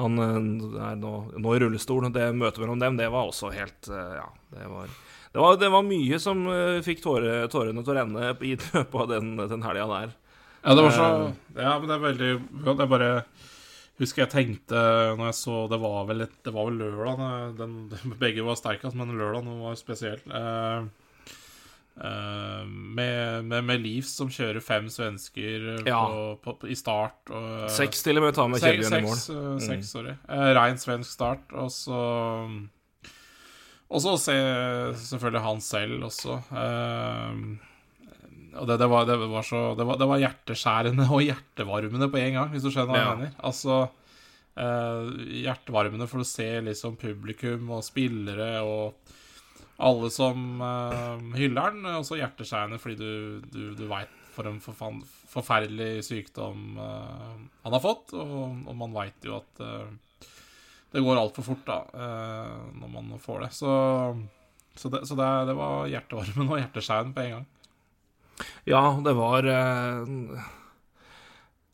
han 0.00 0.16
er 0.16 0.94
nå, 0.96 1.10
nå 1.36 1.52
i 1.52 1.60
rullestol. 1.60 2.06
Det 2.14 2.30
møtet 2.32 2.62
mellom 2.62 2.80
dem, 2.80 2.96
det 2.96 3.10
var 3.12 3.28
også 3.28 3.50
helt 3.52 3.90
Ja, 3.92 4.24
det 4.54 4.64
var, 4.70 4.88
det 5.34 5.42
var, 5.44 5.58
det 5.60 5.68
var 5.76 5.84
mye 5.84 6.16
som 6.24 6.40
fikk 6.86 7.02
tåre, 7.04 7.42
tårene 7.52 7.84
til 7.84 7.92
å 7.92 7.98
renne 8.00 8.30
i 8.48 8.56
løpet 8.56 8.96
av 8.96 9.12
den, 9.12 9.34
den 9.36 9.62
helga 9.68 9.84
der. 9.92 10.16
Ja, 10.64 10.74
det 10.80 10.86
var 10.88 10.96
så 10.96 11.04
Ja, 11.60 11.76
men 11.76 11.84
det 11.88 11.98
er 11.98 12.06
veldig 12.08 12.30
ja, 12.64 12.72
Det 12.72 12.86
er 12.86 12.92
bare 12.96 13.12
Husker 14.00 14.24
jeg 14.24 14.32
tenkte 14.32 14.80
når 15.18 15.28
jeg 15.28 15.36
så 15.36 15.56
Det 15.68 15.76
var 15.82 16.06
vel, 16.08 16.24
et, 16.24 16.32
det 16.46 16.52
var 16.54 16.70
vel 16.70 16.78
lørdag 16.80 17.20
den, 17.58 17.74
den, 17.92 18.14
Begge 18.22 18.46
var 18.46 18.56
sterkest, 18.56 18.96
men 18.96 19.12
lørdag 19.18 19.44
var 19.60 19.76
spesiell. 19.76 20.22
Uh, 20.32 20.88
uh, 22.00 22.64
med, 22.64 23.44
med, 23.44 23.64
med 23.68 23.84
Leafs 23.84 24.14
som 24.16 24.32
kjører 24.32 24.64
fem 24.64 24.88
svensker 24.92 25.68
eh, 25.76 25.86
Ja. 25.90 26.00
på, 26.08 26.24
på, 26.44 26.56
på, 26.62 26.70
i 26.72 26.78
start. 26.80 27.20
Og, 27.28 27.66
Seks 27.76 28.00
til 28.06 28.20
og 28.20 28.24
med 28.28 28.36
tar 28.38 28.48
med 28.48 28.64
Kjellbjørn 28.64 29.00
i 29.02 29.04
mål. 29.04 29.24
uh, 29.36 29.56
seks, 29.68 29.92
sorry. 29.92 30.16
Uh, 30.30 30.50
Rein 30.56 30.80
svensk 30.80 31.12
start, 31.18 31.44
og 31.52 31.68
så 31.74 32.00
Og 33.90 33.98
så 34.04 34.16
se 34.22 34.34
selvfølgelig 35.10 35.40
han 35.42 35.60
selv 35.66 36.04
også. 36.08 36.40
Uh, 36.54 37.58
og 38.56 38.66
det, 38.66 38.76
det, 38.82 38.88
var, 38.90 39.06
det 39.08 39.16
var 39.20 39.44
så 39.46 39.60
det 39.78 39.86
var, 39.86 39.98
det 40.00 40.08
var 40.10 40.22
hjerteskjærende 40.22 41.06
og 41.12 41.22
hjertevarmende 41.22 42.08
på 42.10 42.18
en 42.22 42.36
gang, 42.38 42.50
hvis 42.52 42.64
du 42.66 42.70
skjønner 42.72 42.92
hva 42.94 43.00
jeg 43.00 43.08
Ja. 43.08 43.14
mener. 43.16 43.34
Altså 43.46 43.76
eh, 44.56 45.10
Hjertevarmende 45.44 46.08
for 46.10 46.24
å 46.24 46.28
se 46.28 46.48
liksom 46.66 46.96
publikum 47.00 47.70
og 47.76 47.84
spillere 47.86 48.52
og 48.66 49.16
alle 49.80 50.10
som 50.12 50.60
eh, 50.60 51.22
hyller 51.38 51.72
den, 51.76 51.86
og 51.96 52.04
så 52.04 52.18
hjerteskjærende 52.20 52.80
fordi 52.82 52.98
du, 53.00 53.46
du, 53.52 53.62
du 53.78 53.86
veit 53.88 54.10
for 54.34 54.46
en 54.50 54.60
forfan 54.62 55.00
forferdelig 55.30 56.02
sykdom 56.08 56.76
eh, 56.82 57.38
han 57.62 57.74
har 57.76 57.82
fått, 57.84 58.12
og, 58.18 58.66
og 58.66 58.76
man 58.76 58.92
veit 58.96 59.26
jo 59.26 59.36
at 59.38 59.62
uh, 59.62 59.86
det 60.90 61.02
går 61.06 61.20
altfor 61.20 61.46
fort 61.46 61.62
da 61.68 61.76
uh, 61.94 62.66
når 62.80 62.88
man 62.96 63.12
får 63.22 63.44
det. 63.44 63.50
Så, 63.54 63.70
så, 64.74 64.90
det, 64.90 65.04
så 65.06 65.14
det, 65.18 65.28
det 65.46 65.54
var 65.54 65.86
hjertevarmen 65.92 66.50
og 66.50 66.58
hjerteskjærende 66.58 67.14
på 67.14 67.22
en 67.28 67.34
gang. 67.36 67.46
Ja, 68.68 68.82
det 69.04 69.14
var 69.18 69.46
eh, 69.48 70.48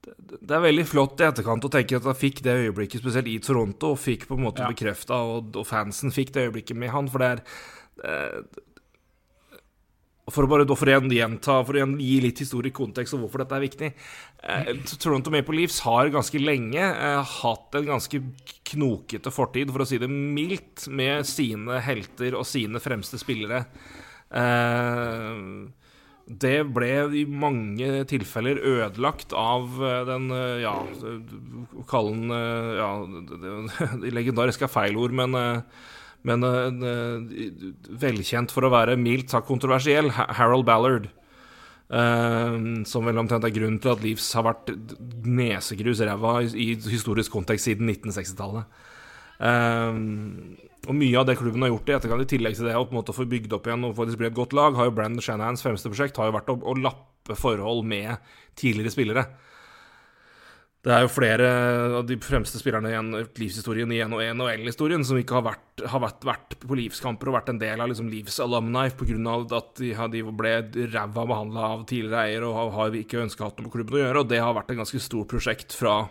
det, 0.06 0.52
er 0.54 0.62
veldig 0.64 0.86
flott 0.88 1.20
i 1.20 1.26
etterkant 1.28 1.66
å 1.66 1.72
tenke 1.72 1.98
at 1.98 2.06
han 2.06 2.18
fikk 2.18 2.42
det 2.46 2.54
øyeblikket, 2.66 3.02
spesielt 3.02 3.30
i 3.30 3.40
Toronto, 3.42 3.94
og 3.94 4.02
fikk 4.02 4.28
på 4.28 4.38
en 4.38 4.46
måte 4.46 4.64
Ja. 4.64 4.70
bekrefta, 4.70 5.18
og, 5.22 5.58
fansen 5.66 6.14
fikk 6.14 6.32
det 6.34 6.46
øyeblikket 6.48 6.76
med 6.76 6.90
han, 6.94 7.08
for 7.08 7.18
det 7.18 7.32
er 7.34 7.42
eh, 8.04 8.62
For 10.26 10.42
å 10.42 10.48
bare 10.50 10.66
for 10.66 10.90
å 10.90 11.06
gjenta, 11.06 11.64
for 11.64 11.76
å 11.78 11.98
gi 12.02 12.20
litt 12.20 12.40
historisk 12.42 12.74
kontekst 12.74 13.14
om 13.14 13.20
hvorfor 13.22 13.44
dette 13.44 13.54
er 13.54 13.62
viktig 13.62 13.92
eh, 14.42 14.72
Toronto 14.98 15.30
Maple 15.30 15.54
Leafs 15.54 15.78
har 15.86 16.10
ganske 16.10 16.40
lenge 16.42 16.82
hatt 17.22 17.78
en 17.78 17.86
ganske 17.86 18.20
knokete 18.66 19.30
fortid, 19.30 19.70
for 19.70 19.84
å 19.84 19.86
si 19.86 19.98
det 19.98 20.10
mildt, 20.10 20.88
med 20.88 21.22
sine 21.26 21.78
helter 21.78 22.34
og 22.34 22.46
sine 22.46 22.82
fremste 22.82 23.18
spillere. 23.22 23.66
Eh, 24.34 25.38
det 26.26 26.64
ble 26.74 26.88
i 27.14 27.22
mange 27.30 28.00
tilfeller 28.10 28.58
ødelagt 28.58 29.30
av 29.38 29.76
eh, 29.78 30.00
den 30.08 30.24
eh, 30.34 30.56
Ja, 30.64 30.72
kall 31.86 32.10
den 32.10 32.32
eh, 32.34 32.72
Ja, 32.80 32.88
det- 34.02 34.10
legendariske 34.16 34.66
er 34.66 34.72
feil 34.72 34.98
ord, 34.98 35.14
men 35.14 35.36
men 36.26 36.42
velkjent 38.02 38.50
for 38.50 38.66
å 38.66 38.70
være 38.72 38.96
mildt 38.98 39.30
sagt 39.30 39.46
kontroversiell, 39.46 40.08
Harold 40.10 40.66
Ballard. 40.66 41.06
som 41.86 43.06
vel 43.06 43.20
omtrent 43.22 43.44
er 43.46 43.54
grunnen 43.54 43.78
til 43.78 43.92
at 43.92 44.02
Leeds 44.02 44.32
har 44.34 44.42
vært 44.48 44.72
nesegrus 45.22 46.00
ræva 46.02 46.40
i, 46.42 46.72
historisk 46.90 47.30
kontekst 47.30 47.68
siden 47.68 47.86
1960-tallet. 47.92 48.66
Eh, 49.38 49.92
og 50.86 50.94
mye 50.96 51.18
av 51.18 51.26
det 51.28 51.38
klubben 51.40 51.64
har 51.64 51.72
gjort 51.72 51.90
i 51.90 51.96
etterkant, 51.96 52.22
i 52.22 52.30
tillegg 52.30 52.56
til 52.58 52.68
det 52.68 52.76
å 52.78 52.84
på 52.86 52.94
en 52.94 53.00
måte 53.00 53.16
få 53.16 53.26
bygd 53.28 53.56
opp 53.56 53.66
igjen 53.68 53.88
og 53.88 53.96
faktisk 53.98 54.22
bli 54.22 54.30
et 54.30 54.38
godt 54.38 54.54
lag, 54.56 54.78
har 54.78 54.88
jo 54.88 54.94
Brandon 54.94 55.24
Shanahans 55.24 55.64
fremste 55.64 55.90
prosjekt 55.90 56.20
har 56.20 56.30
jo 56.30 56.36
vært 56.38 56.52
å, 56.52 56.56
å 56.62 56.76
lappe 56.78 57.36
forhold 57.38 57.82
med 57.88 58.16
tidligere 58.58 58.94
spillere. 58.94 59.26
Det 60.86 60.92
er 60.94 61.02
jo 61.02 61.10
flere 61.10 61.46
av 61.98 62.04
de 62.06 62.14
fremste 62.22 62.60
spillerne 62.60 62.92
i 62.94 63.22
livshistorien 63.40 63.90
i 63.90 63.98
NHL-historien 64.06 65.02
som 65.02 65.18
ikke 65.18 65.34
har, 65.34 65.42
vært, 65.48 65.82
har 65.90 66.02
vært, 66.04 66.26
vært 66.28 66.54
på 66.62 66.78
livskamper 66.78 67.26
og 67.26 67.34
vært 67.40 67.50
en 67.50 67.58
del 67.58 67.82
av 67.82 67.90
liksom 67.90 68.06
livs 68.12 68.38
alumni 68.44 68.84
pga. 68.94 69.34
at 69.58 69.72
de, 69.80 69.90
de 70.12 70.22
ble 70.30 70.52
ræva 70.92 71.24
behandla 71.26 71.64
av 71.72 71.82
tidligere 71.90 72.28
eier 72.28 72.46
og 72.46 72.54
har, 72.60 72.70
har 72.76 73.00
ikke 73.00 73.24
ønska 73.24 73.48
hatt 73.48 73.58
noe 73.58 73.66
med 73.66 73.74
klubben 73.74 73.98
å 73.98 74.04
gjøre. 74.04 74.22
Og 74.22 74.30
det 74.30 74.38
har 74.44 74.54
vært 74.54 74.70
et 74.70 74.78
ganske 74.78 75.02
stort 75.02 75.32
prosjekt 75.34 75.74
fra 75.74 76.04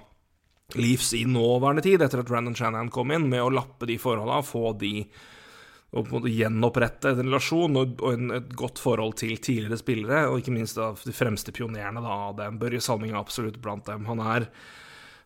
Leafs 0.73 1.13
i 1.13 1.21
nåværende 1.29 1.85
tid, 1.85 2.01
etter 2.01 2.23
at 2.23 2.27
Brandon 2.27 2.55
Shanahan 2.57 2.89
kom 2.91 3.13
inn, 3.13 3.29
med 3.29 3.43
å 3.43 3.53
lappe 3.53 3.87
de 3.87 3.99
forholda, 4.01 4.41
få 4.43 4.73
de 4.81 4.97
og 5.95 6.09
på 6.09 6.09
en 6.09 6.15
måte 6.17 6.31
gjenopprette 6.33 7.11
en 7.13 7.21
relasjon 7.21 7.77
og, 7.79 8.01
en, 8.09 8.31
et 8.35 8.49
godt 8.57 8.81
forhold 8.83 9.15
til 9.21 9.37
tidligere 9.39 9.79
spillere, 9.79 10.23
og 10.27 10.41
ikke 10.41 10.55
minst 10.55 10.79
av 10.81 10.99
de 11.07 11.13
fremste 11.15 11.53
pionerene 11.55 12.03
da, 12.03 12.17
av 12.29 12.35
dem. 12.39 12.57
Børje 12.59 12.81
Salming 12.83 13.13
er 13.13 13.21
absolutt 13.21 13.61
blant 13.63 13.87
dem. 13.87 14.03
Han 14.09 14.19
er 14.19 14.49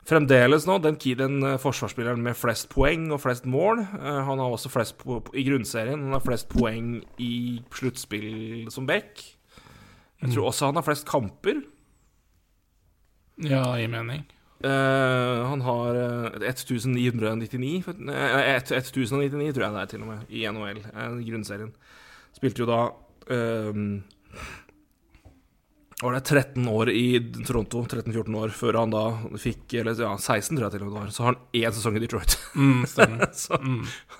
fremdeles 0.09 0.67
nå 0.69 0.77
den, 0.83 0.99
den 1.17 1.41
eh, 1.45 1.57
forsvarsspilleren 1.61 2.21
med 2.21 2.37
flest 2.37 2.69
poeng 2.69 3.09
og 3.15 3.23
flest 3.23 3.49
mål. 3.49 3.81
Eh, 3.81 4.21
han 4.29 4.43
har 4.43 4.53
også 4.53 4.69
flest 4.73 5.01
i 5.33 5.47
grunnserien. 5.47 6.05
Han 6.05 6.17
har 6.19 6.25
flest 6.25 6.51
poeng 6.53 6.99
i 7.17 7.33
sluttspill 7.73 8.69
som 8.73 8.85
back. 8.89 9.25
Jeg 10.19 10.35
tror 10.35 10.51
også 10.51 10.69
han 10.69 10.77
har 10.77 10.85
flest 10.85 11.09
kamper. 11.09 11.63
Ja, 13.41 13.63
i 13.79 13.87
mening. 13.89 14.27
Eh, 14.63 15.45
han 15.47 15.61
har 15.61 15.95
eh, 15.95 16.49
1999 16.49 17.83
eh, 18.11 18.55
1099, 18.59 19.53
tror 19.55 19.63
jeg 19.63 19.75
det 19.75 19.83
er, 19.83 19.91
til 19.91 20.01
og 20.03 20.09
med, 20.09 20.25
i 20.27 20.43
NHL, 20.51 20.81
eh, 20.91 21.13
grunnserien. 21.29 21.69
Spilte 22.35 22.63
jo 22.63 22.67
da 22.69 22.79
um, 23.33 24.03
Var 26.01 26.13
det 26.13 26.19
13 26.21 26.67
år 26.69 26.91
i 26.91 27.05
Toronto, 27.47 27.85
13-14 27.87 28.37
år, 28.41 28.53
før 28.53 28.77
han 28.77 28.93
da 28.93 29.01
fikk 29.41 29.73
Eller 29.81 29.97
ja, 29.97 30.11
16, 30.13 30.53
tror 30.53 30.67
jeg 30.67 30.75
til 30.75 30.85
og 30.85 30.91
med 30.91 30.93
det 30.93 30.99
var. 30.99 31.15
Så 31.15 31.25
har 31.25 31.33
han 31.33 31.63
én 31.63 31.75
sesong 31.75 31.97
i 31.97 32.03
Detroit. 32.03 32.37
Mm. 32.53 32.85
Så 33.41 33.57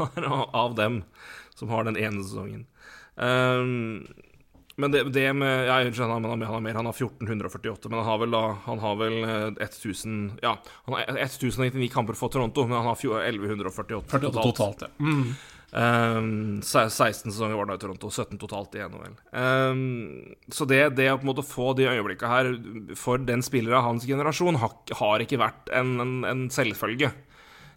er 0.07 0.31
av 0.63 0.75
dem 0.79 1.03
som 1.59 1.71
har 1.75 1.85
den 1.85 1.99
ene 1.99 2.23
sesongen. 2.23 2.65
Um, 3.19 4.07
men 4.79 4.91
det, 4.91 5.03
det 5.13 5.33
med 5.33 5.67
ja, 5.67 5.77
men 5.83 6.11
han 6.11 6.25
han 6.25 6.41
har 6.41 6.59
mer. 6.63 6.73
Han 6.79 6.85
har 6.85 6.93
1448, 6.93 7.89
men 7.89 7.99
han 7.99 8.07
har 8.07 8.17
vel 8.17 8.31
da 8.31 8.41
Han 8.65 8.79
har 8.79 8.95
vel 8.95 9.23
eh, 9.23 9.65
1000 9.65 10.39
Ja, 10.41 10.57
han 10.85 10.95
har 10.95 11.17
1099 11.25 11.89
kamper 11.93 12.13
for 12.13 12.29
Toronto, 12.29 12.63
men 12.67 12.77
han 12.77 12.85
har 12.85 12.95
1148 12.95 14.03
48 14.07 14.43
totalt, 14.43 14.81
ja. 14.81 14.91
Mm. 14.99 15.33
Um, 15.71 16.61
16 16.61 17.31
sesonger 17.31 17.55
var 17.55 17.65
det 17.65 17.75
i 17.75 17.81
Toronto, 17.83 18.09
17 18.09 18.37
totalt 18.41 18.75
i 18.75 18.79
NHL. 18.79 19.17
Um, 19.31 20.35
så 20.47 20.65
det, 20.65 20.95
det 20.97 21.11
å 21.11 21.19
på 21.19 21.27
en 21.27 21.29
måte 21.29 21.45
få 21.45 21.73
de 21.77 21.85
øyeblikkene 21.91 22.31
her 22.31 22.49
for 22.97 23.21
den 23.21 23.43
spilleren 23.45 23.77
av 23.77 23.85
hans 23.91 24.07
generasjon 24.07 24.57
har, 24.63 24.73
har 24.97 25.25
ikke 25.25 25.41
vært 25.43 25.69
en, 25.75 25.99
en, 26.01 26.15
en 26.25 26.47
selvfølge 26.53 27.11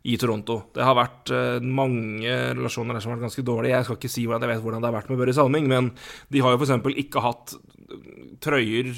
i 0.03 0.17
Toronto. 0.19 0.59
Det 0.75 0.83
har 0.83 0.99
vært 0.99 1.31
eh, 1.35 1.63
mange 1.63 2.33
relasjoner 2.57 2.97
der 2.97 3.05
som 3.05 3.13
har 3.13 3.21
vært 3.21 3.29
ganske 3.29 3.47
dårlige. 3.47 3.77
Jeg 3.77 3.87
skal 3.87 4.01
ikke 4.01 4.13
si 4.17 4.27
hvordan 4.27 4.47
jeg 4.47 4.57
vet 4.57 4.65
hvordan 4.65 4.83
det 4.83 4.91
har 4.91 4.99
vært 4.99 5.13
med 5.13 5.23
Børre 5.23 5.37
Salming, 5.37 5.71
men 5.71 5.93
de 6.35 6.43
har 6.43 6.55
jo 6.55 6.61
f.eks. 6.63 6.75
ikke 7.05 7.23
hatt 7.23 7.57
trøyer 8.43 8.95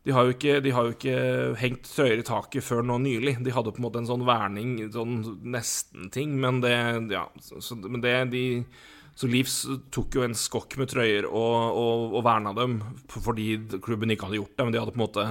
de 0.00 0.14
har, 0.16 0.30
ikke, 0.32 0.60
de 0.64 0.70
har 0.72 0.86
jo 0.86 0.94
ikke 0.94 1.16
hengt 1.60 1.90
trøyer 1.92 2.22
i 2.22 2.24
taket 2.24 2.64
før 2.64 2.80
nå 2.88 2.96
nylig. 3.04 3.34
De 3.44 3.52
hadde 3.52 3.72
på 3.76 3.82
en 3.82 3.84
måte 3.84 4.00
en 4.00 4.08
sånn 4.08 4.24
verning, 4.24 4.78
sånn 4.94 5.18
nesten-ting, 5.52 6.38
men 6.40 6.62
det 6.64 6.72
Ja, 7.12 7.26
så, 7.44 7.76
men 7.76 8.00
det 8.00 8.14
de 8.32 8.44
Så 9.12 9.28
Leafs 9.28 9.66
tok 9.92 10.16
jo 10.16 10.24
en 10.24 10.36
skokk 10.38 10.78
med 10.80 10.88
trøyer 10.88 11.26
og, 11.28 11.76
og, 11.76 12.14
og 12.16 12.24
verna 12.24 12.54
dem 12.56 12.78
fordi 13.12 13.58
klubben 13.84 14.14
ikke 14.14 14.30
hadde 14.30 14.40
gjort 14.40 14.54
det, 14.56 14.64
men 14.64 14.72
de 14.72 14.80
hadde 14.80 14.94
på 14.94 15.00
en 15.00 15.04
måte 15.04 15.26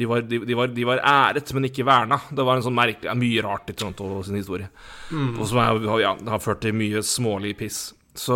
de 0.00 0.06
var, 0.08 0.24
de, 0.24 0.38
de, 0.48 0.56
var, 0.56 0.70
de 0.72 0.84
var 0.88 1.00
æret, 1.04 1.50
men 1.52 1.68
ikke 1.68 1.84
verna. 1.84 2.16
Det 2.32 2.44
var 2.46 2.56
en 2.56 2.64
sånn 2.64 2.76
merkelig 2.76 3.12
Mye 3.20 3.44
rart 3.44 3.68
i 3.68 3.74
Toronto 3.76 4.22
sin 4.24 4.38
historie. 4.38 4.70
Og 5.12 5.42
som 5.50 5.60
er, 5.60 5.80
ja, 6.00 6.14
har 6.32 6.40
ført 6.40 6.62
til 6.64 6.76
mye 6.76 7.02
smålig 7.04 7.52
piss. 7.58 7.82
Så 8.16 8.34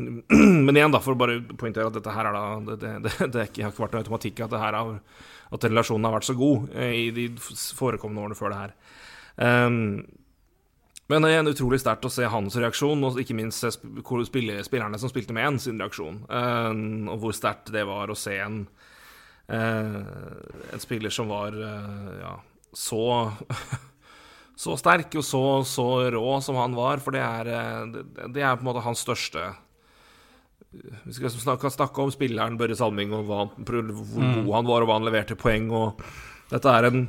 Men 0.66 0.76
igjen, 0.76 0.92
da, 0.92 1.00
for 1.04 1.14
å 1.14 1.20
bare 1.20 1.38
poengtere 1.54 1.88
at 1.88 1.96
dette 1.96 2.12
her 2.12 2.28
er 2.28 2.34
da 2.36 2.74
Det, 2.74 2.92
det, 3.06 3.14
det, 3.32 3.46
ikke, 3.48 3.64
har 3.64 3.72
ikke 3.72 3.84
vært 3.86 3.94
noen 3.96 4.04
automatikk 4.04 4.42
at 4.44 4.52
det 4.52 4.60
her 4.60 4.76
har 4.76 4.90
At 5.54 5.64
relasjonen 5.70 6.08
har 6.08 6.16
vært 6.18 6.28
så 6.28 6.36
god 6.38 6.74
eh, 6.76 6.94
i 7.06 7.08
de 7.14 7.28
forekommende 7.78 8.26
årene 8.26 8.38
før 8.38 8.52
det 8.52 8.62
her. 8.64 8.74
Um, 9.38 9.78
men 11.08 11.24
det 11.24 11.30
er 11.32 11.40
en 11.40 11.48
utrolig 11.48 11.78
sterkt 11.80 12.04
å 12.04 12.10
se 12.12 12.26
hans 12.28 12.58
reaksjon, 12.58 13.06
og 13.06 13.16
ikke 13.22 13.36
minst 13.38 13.64
spillerne 13.64 14.98
som 15.00 15.08
spilte 15.08 15.32
med 15.32 15.46
en, 15.46 15.60
sin 15.62 15.78
reaksjon. 15.80 16.18
Um, 16.28 17.08
og 17.14 17.22
hvor 17.22 17.36
sterkt 17.38 17.72
det 17.72 17.86
var 17.88 18.12
å 18.12 18.18
se 18.18 18.34
en 18.44 18.66
En 19.48 20.82
spiller 20.82 21.12
som 21.14 21.30
var 21.32 21.54
eh, 21.56 22.10
ja, 22.20 22.34
så 22.76 23.00
så 24.58 24.74
sterk 24.78 25.14
og 25.18 25.24
så, 25.24 25.42
så 25.66 25.86
rå 26.10 26.26
som 26.42 26.58
han 26.58 26.74
var, 26.74 26.98
for 27.02 27.14
det 27.14 27.22
er, 27.22 27.50
eh, 27.54 27.82
det, 27.94 28.04
det 28.34 28.42
er 28.42 28.56
på 28.58 28.64
en 28.64 28.70
måte 28.72 28.84
hans 28.84 29.04
største 29.06 29.52
Vi 30.74 31.14
skal 31.14 31.30
snakke, 31.32 31.70
snakke 31.72 32.02
om 32.02 32.10
spilleren 32.12 32.58
Børre 32.58 32.76
Salming 32.76 33.14
og 33.16 33.28
hva, 33.28 33.44
hvor 33.54 33.92
god 33.92 34.50
han 34.58 34.68
var, 34.68 34.82
og 34.82 34.90
hva 34.90 34.98
han 34.98 35.06
leverte 35.06 35.38
poeng. 35.38 35.70
Og 35.72 36.02
dette 36.50 36.74
er 36.74 36.88
en 36.90 37.06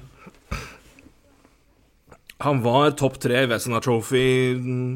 Han 2.45 2.61
var 2.63 2.93
topp 2.95 3.17
tre 3.19 3.41
i 3.43 3.49
Vesna 3.51 3.81
Trophy 3.83 4.23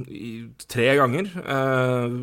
i, 0.08 0.32
tre 0.72 0.94
ganger. 1.02 1.28
Eh, 1.44 2.16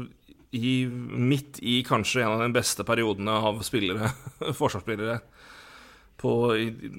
i, 0.51 0.87
midt 0.87 1.61
i 1.63 1.81
kanskje 1.87 2.25
en 2.25 2.35
av 2.35 2.43
de 2.43 2.51
beste 2.55 2.85
periodene 2.87 3.33
av 3.51 3.61
spillere, 3.67 4.11
forsvarsspillere 4.61 5.21
på 6.21 6.33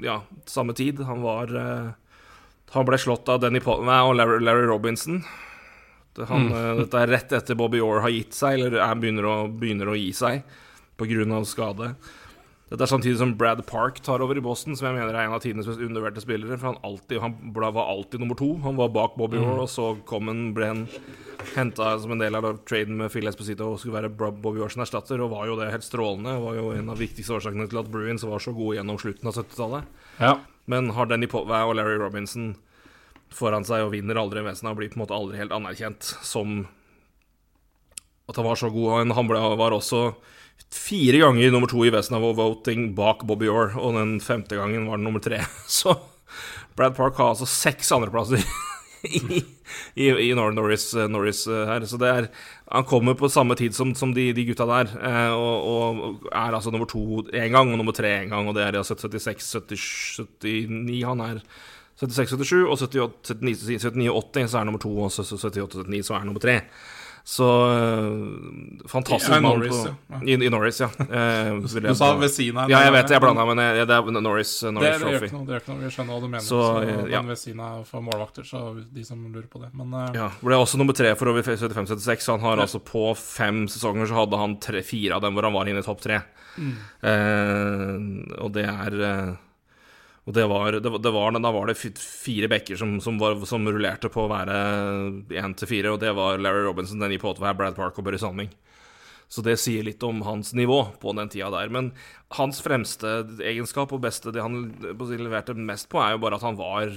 ja, 0.03 0.21
samme 0.49 0.73
tid. 0.73 1.01
Han 1.05 1.21
var 1.21 1.55
eh, 1.55 1.89
Han 2.71 2.87
ble 2.87 2.97
slått 2.97 3.29
av 3.29 3.41
Denny 3.43 3.59
Pol 3.59 3.83
nei, 3.85 3.99
og 4.07 4.15
Larry, 4.15 4.39
Larry 4.39 4.63
Robinson. 4.69 5.19
Han, 6.15 6.47
mm. 6.47 6.79
Dette 6.79 7.01
er 7.03 7.11
rett 7.11 7.33
etter 7.35 7.55
Bobby 7.59 7.81
Orr 7.83 8.01
har 8.05 8.11
gitt 8.11 8.35
seg, 8.35 8.57
eller 8.57 8.79
er, 8.79 8.95
begynner, 8.99 9.27
å, 9.27 9.35
begynner 9.47 9.91
å 9.91 9.95
gi 9.99 10.09
seg 10.15 10.41
pga. 10.99 11.43
skade. 11.47 11.93
Dette 12.71 12.85
er 12.85 12.87
samtidig 12.87 13.17
som 13.19 13.33
Brad 13.35 13.59
Park 13.67 13.97
tar 13.99 14.21
over 14.23 14.37
i 14.39 14.43
Boston, 14.43 14.77
som 14.79 14.87
jeg 14.87 14.95
mener 14.95 15.11
er 15.11 15.25
en 15.27 15.33
av 15.35 15.41
tidenes 15.43 15.67
mest 15.67 15.81
undervurderte 15.83 16.21
spillere. 16.23 16.55
For 16.55 16.69
han, 16.69 16.77
alltid, 16.87 17.17
han 17.19 17.33
ble- 17.51 17.71
var 17.75 17.89
alltid 17.91 18.21
nummer 18.23 18.37
to. 18.39 18.53
Han 18.63 18.77
var 18.79 18.93
bak 18.95 19.17
Bobby 19.19 19.41
Orr, 19.43 19.65
og 19.65 19.67
så 19.73 19.89
kom 20.07 20.29
han, 20.31 20.53
ble 20.55 20.69
han 20.69 20.85
henta 21.57 21.89
som 21.99 22.13
en 22.15 22.21
del 22.21 22.37
av 22.37 22.47
traden 22.69 22.95
med 23.01 23.11
Phil 23.11 23.27
Esposito 23.27 23.67
og 23.73 23.79
skulle 23.81 23.97
være 23.97 24.13
Bobby 24.15 24.61
Orr 24.63 24.71
sin 24.71 24.85
erstatter, 24.85 25.19
og 25.25 25.33
var 25.33 25.49
jo 25.51 25.57
det 25.59 25.67
helt 25.73 25.83
strålende. 25.83 26.37
Var 26.45 26.59
jo 26.61 26.71
en 26.77 26.87
av 26.87 26.95
de 26.95 27.03
viktigste 27.03 27.35
årsakene 27.41 27.67
til 27.67 27.81
at 27.83 27.91
Bruins 27.91 28.23
var 28.23 28.39
så 28.39 28.55
gode 28.55 28.77
gjennom 28.79 29.01
slutten 29.03 29.27
av 29.27 29.35
70-tallet. 29.41 29.91
Ja. 30.23 30.33
Men 30.71 30.93
har 30.95 31.11
Denny 31.11 31.27
Povey 31.27 31.67
og 31.67 31.75
Larry 31.75 31.99
Robinson 31.99 32.53
foran 33.35 33.67
seg 33.67 33.83
og 33.83 33.91
vinner 33.97 34.15
aldri 34.19 34.43
Vesna 34.47 34.71
og 34.71 34.79
blir 34.79 34.91
på 34.93 34.99
en 34.99 35.03
måte 35.03 35.15
aldri 35.17 35.39
helt 35.43 35.51
anerkjent 35.55 36.03
som 36.23 36.61
at 38.31 38.37
han 38.39 38.47
var 38.47 38.55
så 38.59 38.69
god. 38.71 39.11
Han 39.11 39.27
ble, 39.27 39.39
var 39.59 39.75
også 39.75 40.13
fire 40.71 41.19
ganger 41.21 41.51
nummer 41.51 41.67
to 41.71 41.85
i 41.85 41.91
Vesnavo-voting 41.93 42.91
bak 42.97 43.25
Bobby 43.27 43.49
Orr, 43.51 43.75
og 43.79 43.95
den 43.97 44.19
femte 44.23 44.59
gangen 44.59 44.87
var 44.89 44.99
den 44.99 45.07
nummer 45.07 45.23
tre. 45.23 45.41
Så 45.67 45.95
Brad 46.77 46.95
Park 46.95 47.17
har 47.19 47.33
altså 47.33 47.47
seks 47.49 47.91
andreplasser 47.91 48.43
i, 49.07 49.41
i, 49.95 50.07
i 50.07 50.29
Nor- 50.37 50.53
Norris, 50.55 50.91
Norris 51.11 51.45
eh, 51.47 51.65
her. 51.67 51.85
Så 51.89 51.99
det 51.99 52.11
er 52.11 52.29
Han 52.71 52.85
kommer 52.87 53.17
på 53.19 53.29
samme 53.29 53.57
tid 53.59 53.75
som, 53.75 53.91
som 53.95 54.13
de, 54.15 54.29
de 54.33 54.45
gutta 54.47 54.67
der, 54.69 54.93
eh, 55.01 55.33
og, 55.35 55.67
og 55.67 56.29
er 56.31 56.55
altså 56.55 56.71
nummer 56.71 56.87
to 56.87 57.25
én 57.33 57.51
gang 57.51 57.73
og 57.73 57.77
nummer 57.81 57.95
tre 57.95 58.13
én 58.21 58.31
gang, 58.31 58.47
og 58.47 58.55
det 58.55 58.63
er 58.63 58.79
ja, 58.79 58.83
76, 58.87 59.51
77, 59.67 60.21
79 60.39 61.03
han 61.09 61.25
er. 61.27 61.43
76-77 62.01 62.63
og 62.65 62.79
79-80 62.81 64.47
så 64.49 64.57
er 64.61 64.65
nummer 64.65 64.81
to, 64.81 64.89
og 65.03 65.11
78-79 65.11 66.07
så 66.07 66.15
er 66.17 66.23
nummer 66.25 66.41
tre. 66.41 66.55
Så 67.23 67.45
øh, 67.45 68.87
fantastisk 68.89 69.29
Ja, 69.31 69.39
mann 69.39 69.59
Norris, 69.59 69.77
på, 69.83 69.95
ja. 70.09 70.19
I, 70.25 70.33
I 70.33 70.49
Norris, 70.49 70.79
ja. 70.81 70.87
Eh, 70.99 71.51
du 71.61 71.67
Du 71.67 71.79
ved 71.85 71.95
sa 71.95 72.09
av. 72.15 72.23
Ja, 72.69 72.79
jeg 72.87 72.93
vet 72.95 73.07
det, 73.07 73.13
jeg 73.13 73.21
blanda, 73.21 73.45
men 73.45 73.61
jeg, 73.61 73.85
det 73.87 73.97
er 73.97 74.09
Norris, 74.17 74.53
Norris 74.63 74.97
det, 74.97 75.03
Trophy. 75.03 75.29
det 75.29 75.53
gjør 75.53 75.61
ikke 75.61 75.73
noe, 75.75 75.83
vi 75.83 75.91
skjønner 75.93 76.13
hva 76.15 76.21
du 76.23 76.27
mener. 76.27 76.45
Så, 76.45 76.61
Så, 76.61 76.81
eh, 76.81 77.03
ja. 77.11 77.21
Den 77.21 77.29
Vesina 77.29 77.67
er 77.77 77.83
for 77.85 78.01
målvakter, 78.01 78.47
så 78.47 78.63
de 78.93 79.05
som 79.05 79.21
lurer 79.29 79.47
på 79.51 79.61
det. 79.61 79.69
Men 79.77 79.93
eh, 79.93 80.17
Ja, 80.17 80.31
ble 80.41 80.57
også 80.57 80.81
nummer 80.81 80.97
tre 80.97 81.13
for 81.19 81.29
over 81.29 81.45
75-76. 81.45 82.27
Han 82.33 82.41
har 82.47 82.57
altså 82.65 82.81
på 82.81 83.05
fem 83.17 83.67
sesonger 83.69 84.09
så 84.09 84.17
hadde 84.23 84.41
han 84.41 84.57
tre, 84.59 84.81
fire 84.81 85.15
av 85.19 85.21
dem 85.21 85.37
hvor 85.37 85.45
han 85.47 85.53
var 85.53 85.69
inne 85.69 85.83
i 85.83 85.87
topp 85.87 86.01
tre. 86.01 86.21
Mm. 86.57 86.73
Eh, 87.11 88.41
og 88.41 88.51
det 88.57 88.65
er 88.65 88.97
eh, 89.11 89.31
Og 90.31 90.35
det 90.37 90.45
var, 90.47 90.77
det, 90.79 90.87
var- 90.93 91.01
det 91.03 91.11
var 91.11 91.35
Da 91.35 91.51
var 91.51 91.67
det 91.67 91.75
fire 91.99 92.47
backer 92.47 92.79
som, 92.79 92.95
som, 93.03 93.17
var, 93.19 93.35
som 93.49 93.65
rullerte 93.67 94.07
på 94.13 94.23
å 94.23 94.31
være 94.31 94.57
én 95.35 95.55
til 95.59 95.67
fire, 95.67 95.91
og 95.91 95.99
det 95.99 96.13
var 96.15 96.39
Larry 96.39 96.63
Robinson, 96.63 97.01
Denny 97.03 97.17
Potvær, 97.19 97.57
Brad 97.59 97.75
Park 97.75 97.99
og 97.99 98.05
Børre 98.07 98.19
Salming. 98.21 98.47
Så 99.31 99.39
det 99.43 99.57
sier 99.63 99.83
litt 99.87 100.01
om 100.03 100.17
hans 100.27 100.49
nivå 100.55 100.77
på 100.99 101.11
den 101.15 101.29
tida 101.31 101.47
der. 101.53 101.69
Men 101.71 101.91
hans 102.35 102.57
fremste 102.63 103.11
egenskap 103.47 103.91
og 103.95 104.01
beste, 104.03 104.31
det 104.35 104.43
han 104.43 104.57
leverte 104.91 105.55
mest 105.55 105.87
på, 105.91 106.01
er 106.03 106.17
jo 106.17 106.23
bare 106.23 106.35
at 106.39 106.43
han 106.47 106.57
var 106.59 106.91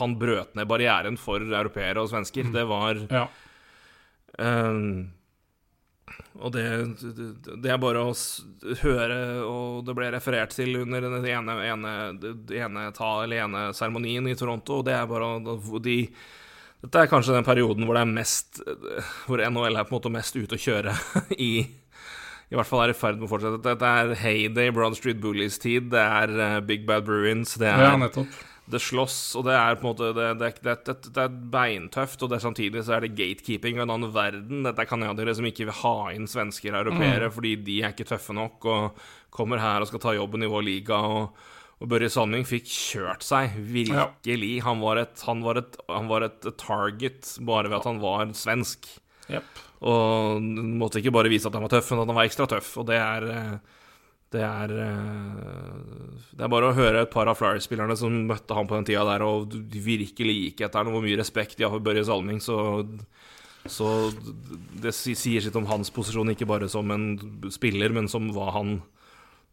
Han 0.00 0.14
brøt 0.20 0.54
ned 0.56 0.68
barrieren 0.70 1.18
for 1.20 1.44
europeere 1.44 2.00
og 2.04 2.08
svensker. 2.12 2.48
Det 2.54 2.64
var 2.70 3.02
ja. 3.12 3.26
Ehm, 4.38 5.10
Og 6.38 6.52
det, 6.54 6.64
det 7.58 7.70
er 7.72 7.80
bare 7.82 8.04
å 8.06 8.12
høre, 8.84 9.16
og 9.42 9.80
det 9.88 9.94
ble 9.98 10.10
referert 10.14 10.52
til 10.54 10.76
under 10.84 11.02
den 11.08 11.24
ene, 11.26 11.56
ene, 11.66 11.94
ene, 12.54 12.84
ta, 12.94 13.08
ene 13.26 13.64
seremonien 13.74 14.28
i 14.30 14.36
Toronto, 14.38 14.78
og 14.78 14.86
det 14.86 14.94
er 14.94 15.08
bare 15.10 15.32
de 15.82 15.96
Dette 16.78 17.00
er 17.02 17.10
kanskje 17.10 17.34
den 17.34 17.42
perioden 17.42 17.82
hvor 17.88 17.96
det 17.98 18.04
er 18.04 18.10
mest 18.12 18.60
Hvor 19.26 19.40
NHL 19.42 19.80
er 19.80 19.86
på 19.88 19.90
en 19.90 19.96
måte 19.96 20.12
mest 20.14 20.36
ute 20.38 20.54
å 20.54 20.60
kjøre 20.62 20.92
i 21.34 21.50
I 21.66 22.54
hvert 22.54 22.70
fall 22.70 22.84
er 22.84 22.92
i 22.92 22.96
ferd 22.96 23.18
med 23.18 23.26
å 23.26 23.32
fortsette. 23.32 23.58
Dette 23.64 23.88
er 24.02 24.14
Heyday, 24.22 24.70
Broad 24.72 24.94
Street 24.96 25.18
Bullies-tid, 25.20 25.90
det 25.92 26.00
er 26.00 26.30
eh, 26.38 26.60
Big 26.64 26.86
Bad 26.88 27.02
Bruins, 27.04 27.58
det 27.60 27.66
er 27.68 27.82
Ja, 27.82 27.90
nettopp. 27.98 28.30
Det 28.68 28.80
slåss, 28.84 29.18
og 29.38 29.46
det 29.48 29.54
er 29.56 29.76
på 29.78 29.86
en 29.86 29.90
måte 29.92 30.10
Det, 30.16 30.28
det, 30.40 30.74
det, 30.86 30.96
det, 31.08 31.24
er 31.24 31.36
beintøft, 31.52 32.22
og 32.24 32.34
samtidig 32.40 32.84
så 32.84 32.96
er 32.96 33.06
det 33.06 33.16
gatekeeping 33.18 33.78
av 33.80 33.86
en 33.86 33.94
annen 33.96 34.14
verden. 34.14 34.64
Dette 34.66 34.84
er 34.84 34.90
canadiere 34.90 35.34
som 35.36 35.48
ikke 35.48 35.68
vil 35.68 35.78
ha 35.82 35.94
inn 36.14 36.28
svensker 36.30 36.74
og 36.74 36.82
europeere 36.84 37.30
fordi 37.32 37.54
de 37.64 37.78
er 37.82 37.94
ikke 37.94 38.08
tøffe 38.12 38.36
nok 38.36 38.68
og 38.68 39.06
kommer 39.34 39.62
her 39.62 39.84
og 39.84 39.90
skal 39.90 40.02
ta 40.02 40.16
jobben 40.16 40.44
i 40.44 40.50
vår 40.50 40.68
liga. 40.68 40.98
og 40.98 41.54
og 41.78 41.90
Børje 41.92 42.08
Salming 42.10 42.42
fikk 42.42 42.66
kjørt 42.66 43.22
seg, 43.22 43.52
virkelig. 43.70 44.56
Han, 44.66 44.80
var 44.82 44.98
et, 45.04 45.20
han, 45.28 45.44
var 45.46 45.60
et, 45.60 45.76
han 45.86 46.08
var 46.10 46.26
et 46.26 46.48
target 46.58 47.36
bare 47.46 47.70
ved 47.70 47.78
at 47.78 47.86
han 47.86 48.00
var 48.02 48.32
svensk. 48.34 48.88
Yep. 49.30 49.60
Og 49.86 50.42
måtte 50.80 50.98
ikke 50.98 51.14
bare 51.14 51.30
vise 51.30 51.46
at 51.46 51.54
han 51.54 51.62
var 51.62 51.76
tøff, 51.76 51.92
men 51.92 52.02
at 52.02 52.10
han 52.10 52.18
var 52.18 52.26
ekstra 52.26 52.48
tøff. 52.50 52.72
Og 52.82 52.88
det 52.88 52.98
er 52.98 53.28
eh, 53.30 53.76
Det 54.34 54.42
er 54.44 54.72
eh, 54.84 55.78
Det 56.36 56.44
er 56.44 56.50
bare 56.52 56.68
å 56.68 56.76
høre 56.76 57.06
et 57.06 57.12
par 57.12 57.30
av 57.30 57.38
Flyers-spillerne 57.40 57.96
som 57.96 58.12
møtte 58.28 58.56
han 58.56 58.68
på 58.68 58.76
den 58.76 58.88
tida 58.90 59.06
der, 59.08 59.24
og 59.24 59.48
de 59.72 59.80
virkelig 59.80 60.34
gikk 60.42 60.66
etter 60.66 60.84
og 60.90 60.98
hvor 60.98 61.06
mye 61.06 61.16
respekt 61.20 61.56
de 61.56 61.64
har 61.64 61.72
for 61.72 61.84
Børje 61.86 62.04
Salming, 62.08 62.42
så 62.44 62.58
så 63.68 63.88
det 64.80 64.94
sier 64.96 65.42
sitt 65.44 65.56
om 65.58 65.66
hans 65.68 65.90
posisjon, 65.92 66.30
ikke 66.32 66.46
bare 66.48 66.68
som 66.72 66.88
en 66.94 67.02
spiller, 67.52 67.92
men 67.92 68.06
som 68.08 68.30
hva 68.32 68.46
han, 68.54 68.78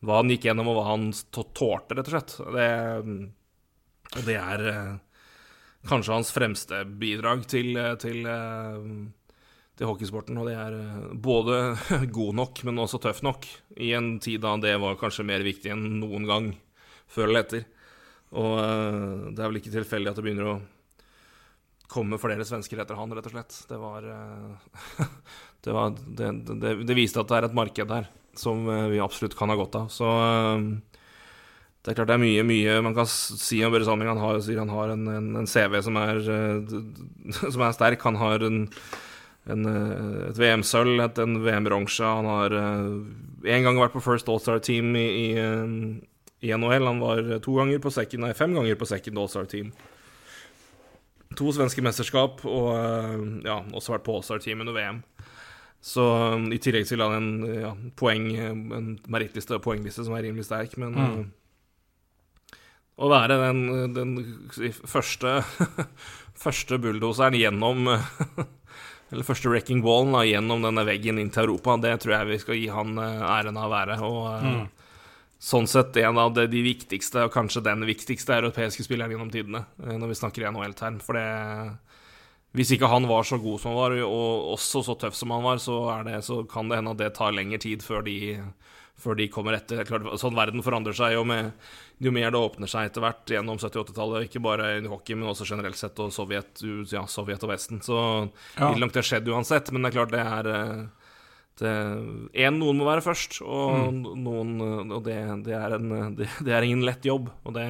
hva 0.05 0.21
han 0.21 0.29
gikk 0.31 0.45
gjennom, 0.47 0.69
og 0.71 0.77
hva 0.77 0.85
han 0.93 1.09
tå- 1.35 1.47
tålte, 1.57 1.97
rett 1.97 2.11
og 2.11 2.13
slett. 2.13 2.35
Det, 2.55 4.21
det 4.29 4.37
er 4.39 4.63
eh, 4.71 4.93
kanskje 5.89 6.15
hans 6.15 6.31
fremste 6.31 6.83
bidrag 7.01 7.43
til, 7.51 7.73
eh, 7.81 7.95
til, 7.99 8.21
til 9.77 9.89
hockeysporten. 9.89 10.37
Og 10.39 10.49
det 10.49 10.55
er 10.57 10.77
eh, 10.77 11.07
både 11.13 11.59
god 12.17 12.39
nok, 12.41 12.63
men 12.67 12.83
også 12.83 13.01
tøff 13.03 13.21
nok, 13.25 13.47
i 13.81 13.91
en 13.97 14.15
tid 14.23 14.43
da 14.45 14.55
det 14.61 14.75
var 14.81 14.99
kanskje 14.99 15.27
mer 15.27 15.45
viktig 15.45 15.73
enn 15.73 15.99
noen 16.01 16.27
gang, 16.29 16.53
før 17.11 17.29
eller 17.29 17.45
etter. 17.45 17.67
Og 18.35 18.55
eh, 18.61 19.27
det 19.35 19.43
er 19.43 19.51
vel 19.51 19.61
ikke 19.61 19.75
tilfeldig 19.75 20.11
at 20.11 20.19
det 20.19 20.25
begynner 20.25 20.53
å 20.55 20.61
komme 21.91 22.19
flere 22.19 22.47
svensker 22.47 22.79
etter 22.81 22.97
han, 22.97 23.13
rett 23.13 23.27
og 23.29 23.35
slett. 23.35 23.61
Det 23.69 23.79
var 23.81 24.11
eh, 24.11 25.07
Det, 25.65 25.73
var, 25.73 25.95
det, 25.97 26.27
det, 26.61 26.71
det 26.85 26.93
viste 26.93 27.17
at 27.17 27.31
det 27.31 27.37
er 27.39 27.45
et 27.47 27.55
marked 27.57 27.87
der 27.89 28.05
som 28.37 28.67
vi 28.91 28.99
absolutt 29.01 29.33
kan 29.33 29.49
ha 29.49 29.55
godt 29.57 29.77
av. 29.79 29.87
Så 29.89 30.05
det 31.81 31.89
er 31.89 31.97
klart 31.97 32.11
det 32.11 32.17
er 32.19 32.21
mye, 32.21 32.43
mye 32.45 32.75
man 32.85 32.93
kan 32.93 33.07
si 33.09 33.63
om 33.65 33.73
Børre 33.73 33.87
Salming. 33.87 34.11
Han 34.11 34.21
har, 34.21 34.37
sier 34.45 34.59
han 34.61 34.69
har 34.69 34.93
en, 34.93 35.07
en, 35.09 35.31
en 35.39 35.49
CV 35.49 35.79
som 35.81 35.97
er, 35.97 36.21
som 37.55 37.65
er 37.65 37.73
sterk. 37.73 38.05
Han 38.05 38.19
har 38.21 38.45
en, 38.45 38.59
en, 39.51 39.65
eh, 39.69 40.29
et 40.29 40.37
VM-sølv, 40.41 41.01
en 41.21 41.35
VM-bronse. 41.43 42.03
Han 42.03 42.25
har 42.29 42.55
én 43.45 43.63
gang 43.65 43.77
vært 43.77 43.93
på 43.93 44.01
First 44.03 44.29
All-Star-team 44.31 44.95
i, 44.97 45.05
i, 45.05 45.27
eh, 45.37 46.47
i 46.49 46.53
NHL. 46.55 46.87
Han 46.89 46.99
var 47.03 47.39
to 47.45 47.57
ganger 47.59 47.79
på 47.83 47.91
second, 47.93 48.25
nei, 48.25 48.33
fem 48.33 48.53
ganger 48.57 48.75
på 48.79 48.87
second 48.89 49.17
All-Star-team. 49.21 49.71
To 51.35 51.51
svenske 51.51 51.83
mesterskap, 51.83 52.45
og 52.47 52.69
eh, 52.75 53.23
ja, 53.49 53.59
også 53.75 53.95
vært 53.95 54.05
på 54.07 54.15
All-Star-team 54.17 54.61
under 54.65 54.73
VM. 54.77 55.01
Så 55.85 56.01
i 56.49 56.57
tillegg 56.57 56.87
til 56.89 57.03
han 57.03 57.13
en 57.13 57.59
ja, 57.61 57.71
poeng, 57.99 58.31
en 58.39 58.87
merittliste 59.11 59.53
og 59.59 59.61
poengliste 59.67 60.05
som 60.07 60.15
er 60.17 60.23
rimelig 60.25 60.47
sterk, 60.47 60.77
men 60.81 60.95
Mm. 60.95 61.25
å 62.97 63.09
være 63.11 63.35
den, 63.37 63.93
den 63.93 64.15
første 64.87 65.43
første 66.45 66.79
bulldoseren 66.81 67.37
gjennom 67.37 67.85
Eller 69.15 69.27
første 69.27 69.47
wrecking 69.51 69.79
ballen 69.85 70.11
da, 70.11 70.25
gjennom 70.27 70.65
denne 70.65 70.83
veggen 70.87 71.21
inn 71.21 71.31
til 71.31 71.47
Europa, 71.47 71.77
det 71.79 71.93
tror 72.03 72.17
jeg 72.17 72.31
vi 72.33 72.39
skal 72.41 72.59
gi 72.59 72.65
han 72.73 72.97
uh, 72.99 73.23
æren 73.31 73.55
av 73.55 73.69
å 73.69 73.73
være. 73.73 73.99
Og 74.03 74.19
uh, 74.27 74.49
Mm. 74.55 74.65
sånn 75.45 75.67
sett 75.67 75.97
en 76.01 76.19
av 76.19 76.33
de, 76.35 76.61
viktigste, 76.63 77.23
og 77.25 77.33
kanskje 77.33 77.63
den 77.63 77.85
viktigste 77.87 78.35
europeiske 78.35 78.83
spilleren 78.83 79.15
gjennom 79.15 79.31
tidene, 79.31 79.63
uh, 79.79 79.95
når 79.95 80.11
vi 80.11 80.19
snakker 80.19 80.43
i 80.43 80.51
NHL-term. 80.51 80.99
For 81.03 81.15
det 81.15 81.25
hvis 82.55 82.71
ikke 82.71 82.87
han 82.87 83.03
var 83.09 83.25
så 83.27 83.37
god 83.41 83.59
som 83.59 83.73
han 83.73 83.81
var, 83.81 83.97
og 84.07 84.53
også 84.55 84.81
så 84.85 84.95
tøff 84.99 85.15
som 85.17 85.33
han 85.35 85.43
var, 85.43 85.59
så, 85.59 85.79
det, 86.07 86.21
så 86.23 86.39
kan 86.47 86.69
det 86.71 86.79
hende 86.79 86.93
at 86.95 87.01
det 87.01 87.09
tar 87.17 87.35
lengre 87.35 87.59
tid 87.59 87.83
før 87.83 88.05
de, 88.05 88.37
før 88.95 89.17
de 89.19 89.27
kommer 89.31 89.57
etter. 89.57 89.81
Er 89.81 89.89
Klart, 89.89 90.07
sånn 90.21 90.37
Verden 90.37 90.63
forandrer 90.63 90.95
seg 90.95 91.17
jo, 91.17 91.25
med, 91.27 91.51
jo 92.03 92.11
mer 92.11 92.31
det 92.33 92.39
åpner 92.41 92.67
seg 92.67 92.89
etter 92.89 93.03
hvert 93.05 93.31
gjennom 93.31 93.57
70-80-tallet, 93.61 94.25
ikke 94.27 94.41
bare 94.43 94.73
i 94.81 94.87
hockey, 94.91 95.15
men 95.15 95.29
også 95.31 95.47
generelt 95.47 95.79
sett, 95.79 95.99
og 96.03 96.11
Sovjet, 96.11 96.59
ja, 96.91 97.05
Sovjet 97.07 97.43
og 97.47 97.53
Vesten. 97.53 97.79
Så 97.85 97.97
Ja. 98.59 98.71
vil 98.73 98.83
nok 98.83 98.91
det 98.93 99.05
skjedd 99.07 99.29
uansett, 99.31 99.71
men 99.71 99.81
det 99.85 99.93
er 99.93 99.97
klart 99.99 100.11
det 100.11 100.25
er 100.25 100.89
Én, 101.55 102.27
en, 102.35 102.57
noen 102.59 102.75
må 102.75 102.83
være 102.83 102.99
først, 103.05 103.37
og 103.47 103.93
noen 103.95 104.57
Og 104.91 105.03
det, 105.05 105.15
det, 105.45 105.53
er 105.55 105.77
en, 105.77 106.15
det, 106.17 106.27
det 106.43 106.51
er 106.51 106.65
ingen 106.67 106.83
lett 106.83 107.05
jobb. 107.07 107.29
Og 107.47 107.53
det, 107.55 107.63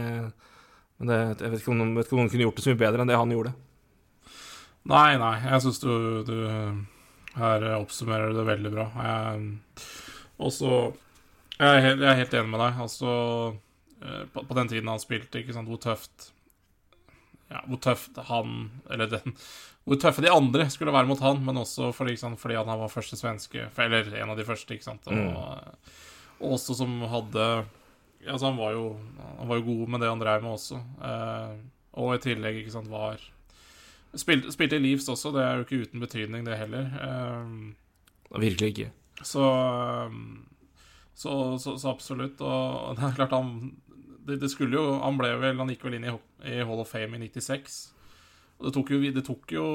det, 1.05 1.19
jeg 1.37 1.51
vet 1.51 1.59
ikke, 1.61 1.75
om, 1.75 1.93
vet 1.93 2.07
ikke 2.07 2.17
om 2.17 2.23
noen 2.23 2.31
kunne 2.33 2.47
gjort 2.47 2.57
det 2.57 2.65
så 2.65 2.73
mye 2.73 2.81
bedre 2.81 3.03
enn 3.05 3.11
det 3.13 3.19
han 3.19 3.35
gjorde. 3.35 3.53
Nei, 4.89 5.17
nei, 5.21 5.35
jeg 5.43 5.61
syns 5.65 5.79
du, 5.81 5.91
du 6.25 6.35
her 7.37 7.67
oppsummerer 7.77 8.33
det 8.33 8.47
veldig 8.47 8.71
bra. 8.73 8.87
Jeg, 9.05 9.85
også 10.41 10.71
jeg 11.59 11.69
er, 11.69 11.81
helt, 11.85 12.01
jeg 12.01 12.09
er 12.11 12.19
helt 12.23 12.35
enig 12.39 12.51
med 12.55 12.61
deg. 12.65 12.81
Altså 12.85 13.13
eh, 13.13 13.61
på, 14.33 14.43
på 14.47 14.57
den 14.57 14.71
tiden 14.71 14.89
han 14.91 15.01
spilte, 15.01 15.41
ikke 15.41 15.55
sant, 15.55 15.69
hvor 15.71 15.81
tøft 15.81 16.31
Ja, 17.51 17.61
hvor 17.69 17.77
tøft 17.77 18.17
han 18.29 18.55
Eller 18.89 19.09
den 19.11 19.35
Hvor 19.85 19.99
tøffe 20.01 20.23
de 20.25 20.33
andre 20.33 20.65
skulle 20.73 20.93
være 20.95 21.09
mot 21.09 21.21
han, 21.21 21.43
men 21.45 21.61
også 21.61 21.91
fordi, 21.93 22.17
sant, 22.17 22.39
fordi 22.41 22.57
han 22.57 22.69
var 22.69 22.91
første 22.91 23.17
svenske 23.19 23.67
Eller 23.77 24.15
en 24.17 24.33
av 24.33 24.37
de 24.37 24.47
første, 24.47 24.73
ikke 24.73 24.87
sant. 24.87 25.07
Og, 25.07 25.91
og 26.39 26.55
også 26.57 26.77
som 26.81 27.01
hadde 27.11 27.47
Altså, 28.25 28.47
han 28.49 28.57
var 28.57 28.73
jo 28.73 28.97
Han 29.39 29.47
var 29.47 29.61
jo 29.61 29.67
god 29.69 29.87
med 29.93 30.01
det 30.01 30.09
han 30.09 30.21
drev 30.21 30.43
med 30.43 30.55
også. 30.55 30.81
Eh, 31.05 31.55
og 31.95 32.15
i 32.15 32.21
tillegg, 32.23 32.59
ikke 32.59 32.73
sant, 32.73 32.91
var 32.91 33.21
Spilte, 34.15 34.51
spilte 34.53 34.77
i 34.77 34.79
Leeds 34.79 35.09
også, 35.11 35.33
det 35.35 35.41
er 35.43 35.57
jo 35.57 35.65
ikke 35.65 35.81
uten 35.83 35.99
betydning, 35.99 36.45
det 36.47 36.55
heller. 36.55 36.85
Eh, 37.03 38.39
Virkelig 38.39 38.69
ikke. 38.69 38.91
så, 39.23 39.43
um, 40.07 40.45
så, 41.15 41.57
så, 41.59 41.75
så 41.77 41.89
absolutt. 41.89 42.41
Og 42.41 42.95
det 42.95 43.03
er 43.03 43.17
klart, 43.17 43.35
han 43.35 43.75
det, 44.25 44.39
det 44.41 44.49
skulle 44.51 44.77
jo 44.79 44.99
Han 45.03 45.17
ble 45.19 45.31
vel 45.41 45.57
Han 45.61 45.69
gikk 45.69 45.83
vel 45.85 45.97
inn 45.99 46.07
i, 46.09 46.13
i 46.49 46.61
Hall 46.65 46.79
of 46.81 46.89
Fame 46.91 47.17
i 47.19 47.27
96. 47.29 47.75
Og 48.59 48.69
det 48.69 48.73
tok 48.77 48.89
jo, 48.95 48.99
det 49.11 49.25
tok 49.27 49.51
jo 49.51 49.65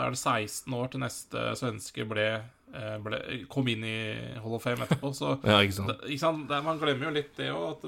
Er 0.00 0.14
det 0.14 0.18
16 0.20 0.72
år 0.78 0.88
til 0.92 1.02
neste 1.04 1.42
svenske 1.60 2.06
ble, 2.08 2.26
eh, 2.74 2.96
ble 3.04 3.20
kom 3.52 3.68
inn 3.68 3.84
i 3.84 3.98
Hall 4.40 4.56
of 4.56 4.64
Fame 4.64 4.86
etterpå, 4.86 5.12
så 5.14 5.34
Ja, 5.44 5.58
ikke 5.60 5.76
sant. 5.78 5.92
det, 5.92 5.98
ikke 6.14 6.24
sant? 6.24 6.46
Det, 6.50 6.62
man 6.64 6.80
glemmer 6.80 7.10
jo 7.10 7.14
litt 7.20 7.32
det 7.38 7.50
òg, 7.52 7.86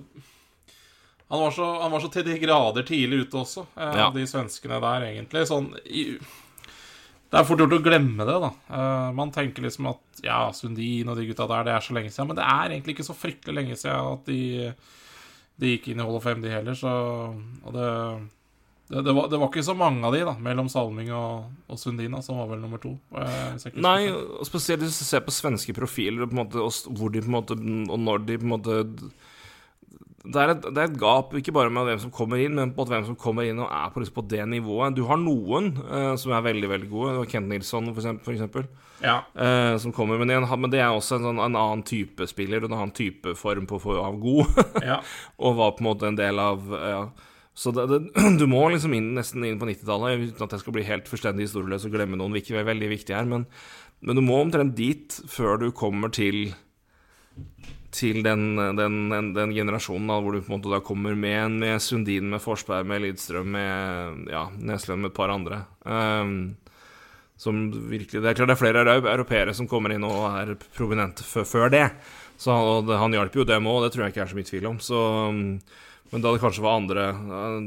han, 1.32 1.40
var 1.40 1.50
så, 1.56 1.64
han 1.80 1.92
var 1.94 2.02
så 2.04 2.10
til 2.12 2.26
de 2.28 2.34
grader 2.42 2.84
tidlig 2.84 3.22
ute 3.26 3.38
også, 3.40 3.62
eh, 3.80 3.94
Ja. 4.02 4.10
de 4.12 4.26
svenskene 4.28 4.76
der, 4.84 5.06
egentlig. 5.08 5.46
Sånn 5.48 5.70
i, 5.88 6.02
Det 7.32 7.38
er 7.40 7.46
fort 7.48 7.62
gjort 7.64 7.72
å 7.78 7.80
glemme 7.80 8.26
det, 8.28 8.34
da. 8.44 8.50
Eh, 8.68 9.12
man 9.16 9.32
tenker 9.32 9.64
liksom 9.64 9.88
at 9.94 10.20
ja, 10.26 10.42
Sundin 10.52 11.08
og 11.08 11.16
de 11.16 11.24
gutta 11.30 11.46
der, 11.48 11.64
det 11.64 11.72
er 11.72 11.86
så 11.86 11.96
lenge 11.96 12.12
siden. 12.12 12.28
Men 12.28 12.36
det 12.36 12.44
er 12.44 12.74
egentlig 12.76 12.98
ikke 12.98 13.06
så 13.08 13.16
fryktelig 13.16 13.54
lenge 13.62 13.78
siden 13.80 14.10
at 14.12 14.28
de, 14.28 14.74
de 15.62 15.74
gikk 15.76 15.90
inn 15.92 16.02
i 16.02 16.06
Hall 16.06 16.18
of 16.18 16.26
Fame, 16.26 16.42
de 16.44 16.52
heller. 16.52 16.78
Så 16.78 16.92
Og 16.92 17.76
det 17.76 17.88
det, 18.92 19.02
det, 19.02 19.12
var, 19.16 19.28
det 19.32 19.38
var 19.40 19.48
ikke 19.48 19.62
så 19.64 19.72
mange 19.78 20.04
av 20.04 20.12
de, 20.12 20.20
da, 20.26 20.34
mellom 20.42 20.66
Salming 20.68 21.08
og, 21.16 21.46
og 21.70 21.78
Sundin, 21.80 22.12
som 22.20 22.36
var 22.42 22.50
vel 22.50 22.60
nummer 22.60 22.80
to. 22.82 22.90
Nei, 23.80 24.10
og 24.12 24.44
spesielt 24.44 24.82
hvis 24.84 24.98
du 25.00 25.06
ser 25.08 25.22
på 25.24 25.32
svenske 25.32 25.72
profiler, 25.76 26.26
og, 26.26 26.28
på 26.28 26.36
en 26.36 26.42
måte, 26.42 26.60
og 26.60 26.98
hvor 26.98 27.12
de 27.14 27.22
på 27.24 27.30
en 27.30 27.36
måte 27.38 27.56
Og 27.56 28.02
når 28.02 28.26
de 28.28 28.36
på 28.42 28.44
en 28.44 28.52
måte 28.52 28.76
det 30.22 30.38
er, 30.38 30.50
et, 30.52 30.66
det 30.70 30.78
er 30.78 30.86
et 30.90 30.98
gap, 31.00 31.32
ikke 31.34 31.50
bare 31.56 31.70
med 31.74 31.88
hvem 31.88 31.98
som 31.98 32.10
kommer 32.14 32.38
inn, 32.38 32.54
men 32.54 32.70
på 32.76 32.84
hvem 32.86 33.02
som 33.08 33.16
kommer 33.18 33.42
inn 33.48 33.58
og 33.58 33.66
er 33.74 33.88
på, 33.90 33.98
liksom, 34.04 34.14
på 34.20 34.22
det 34.30 34.44
nivået. 34.52 34.94
Du 34.94 35.00
har 35.08 35.18
noen 35.18 35.72
uh, 35.82 36.12
som 36.20 36.30
er 36.36 36.44
veldig 36.46 36.68
veldig 36.70 36.90
gode. 36.92 37.14
Du 37.16 37.18
har 37.24 37.30
Kent 37.32 37.50
Nilsson, 37.50 37.88
for 37.90 37.98
eksempel. 38.04 38.24
For 38.28 38.36
eksempel 38.36 38.68
Ja. 39.02 39.16
uh, 39.34 39.74
som 39.82 39.90
kommer, 39.92 40.20
men, 40.22 40.30
en- 40.30 40.46
men 40.60 40.70
det 40.70 40.78
er 40.78 40.94
også 40.94 41.16
en, 41.18 41.26
sånn, 41.26 41.40
en 41.42 41.58
annen 41.58 41.82
type 41.82 42.22
spiller, 42.30 42.62
en 42.62 42.76
annen 42.76 42.94
type 42.94 43.34
form 43.34 43.66
på, 43.66 43.80
for, 43.82 43.98
av 43.98 44.20
god. 44.22 44.62
ja. 44.92 45.00
og 45.42 45.56
var 45.58 45.74
på 45.74 45.82
en 45.82 45.88
måte 45.90 46.06
en 46.12 46.20
del 46.20 46.38
av 46.38 46.70
ja. 46.70 47.02
Så 47.52 47.68
det, 47.74 47.88
det, 47.90 47.98
du 48.40 48.46
må 48.48 48.62
liksom 48.70 48.94
inn, 48.96 49.10
nesten 49.18 49.42
inn 49.44 49.58
på 49.60 49.66
90-tallet, 49.68 50.22
uten 50.30 50.46
at 50.46 50.54
jeg 50.54 50.62
skal 50.62 50.72
bli 50.78 50.86
helt 50.86 51.10
fullstendig 51.10 51.48
historieløs 51.50 51.84
og 51.90 51.92
glemme 51.98 52.16
noen 52.16 52.32
viktige, 52.38 52.62
veldig 52.64 52.88
viktige 52.94 53.18
her, 53.18 53.26
men, 53.28 53.42
men 54.00 54.16
du 54.16 54.22
må 54.24 54.38
omtrent 54.40 54.72
dit 54.78 55.18
før 55.28 55.58
du 55.60 55.66
kommer 55.76 56.08
til 56.14 56.54
til 57.92 58.22
den, 58.24 58.56
den, 58.78 58.94
den, 59.12 59.32
den 59.36 59.52
generasjonen 59.52 60.08
da, 60.08 60.16
hvor 60.24 60.32
du 60.32 60.40
på 60.40 60.48
en 60.52 60.56
måte 60.58 60.72
da 60.72 60.80
kommer 60.84 61.14
med, 61.18 61.58
med 61.60 61.82
Sundin, 61.84 62.30
med 62.32 62.40
Forsberg, 62.40 62.86
med 62.88 63.02
Lidstrøm, 63.04 63.50
med 63.52 64.30
ja, 64.32 64.46
Neslund, 64.58 65.04
med 65.04 65.12
et 65.12 65.16
par 65.18 65.32
andre. 65.34 65.62
Um, 65.84 66.54
som 67.42 67.58
virkelig 67.90 68.22
Det 68.22 68.30
er 68.30 68.36
klart 68.38 68.48
det 68.52 68.54
er 68.56 68.60
flere 68.62 68.84
eu- 68.86 69.08
europeere 69.10 69.54
som 69.56 69.66
kommer 69.68 69.92
inn 69.92 70.04
og 70.06 70.24
er 70.30 70.54
prominente 70.76 71.24
før, 71.26 71.68
det. 71.72 71.88
Så 72.40 72.54
han, 72.54 72.88
han 72.98 73.16
hjalp 73.16 73.36
jo 73.40 73.44
dem 73.48 73.66
òg, 73.70 73.82
det 73.84 73.92
tror 73.94 74.06
jeg 74.06 74.14
ikke 74.14 74.22
er 74.24 74.30
så 74.32 74.38
mye 74.38 74.48
tvil 74.48 74.68
om. 74.72 74.78
Så, 74.82 75.00
mm, 75.34 75.50
men 76.12 76.24
da 76.24 76.32
det 76.32 76.42
kanskje 76.42 76.62
var 76.64 76.78
andre 76.80 77.04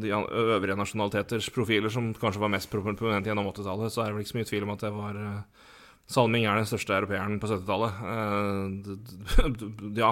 de 0.02 0.12
øvrige 0.14 0.78
nasjonaliteters 0.80 1.52
profiler 1.54 1.90
som 1.94 2.12
kanskje 2.18 2.42
var 2.44 2.52
mest 2.54 2.70
pro- 2.72 2.84
prominente 2.86 3.30
gjennom 3.30 3.48
80-tallet, 3.52 3.94
så 3.94 4.04
er 4.04 4.10
det 4.10 4.18
vel 4.18 4.26
ikke 4.26 4.34
så 4.34 4.40
mye 4.42 4.50
tvil 4.52 4.66
om 4.68 4.74
at 4.76 4.84
det 4.86 4.92
var 4.96 5.22
eh, 5.22 5.65
Salming 6.06 6.44
er 6.46 6.60
den 6.60 6.68
største 6.70 6.94
europeeren 6.94 7.40
på 7.42 7.48
70-tallet. 7.50 8.02
Eh, 8.14 9.46
ja, 10.02 10.12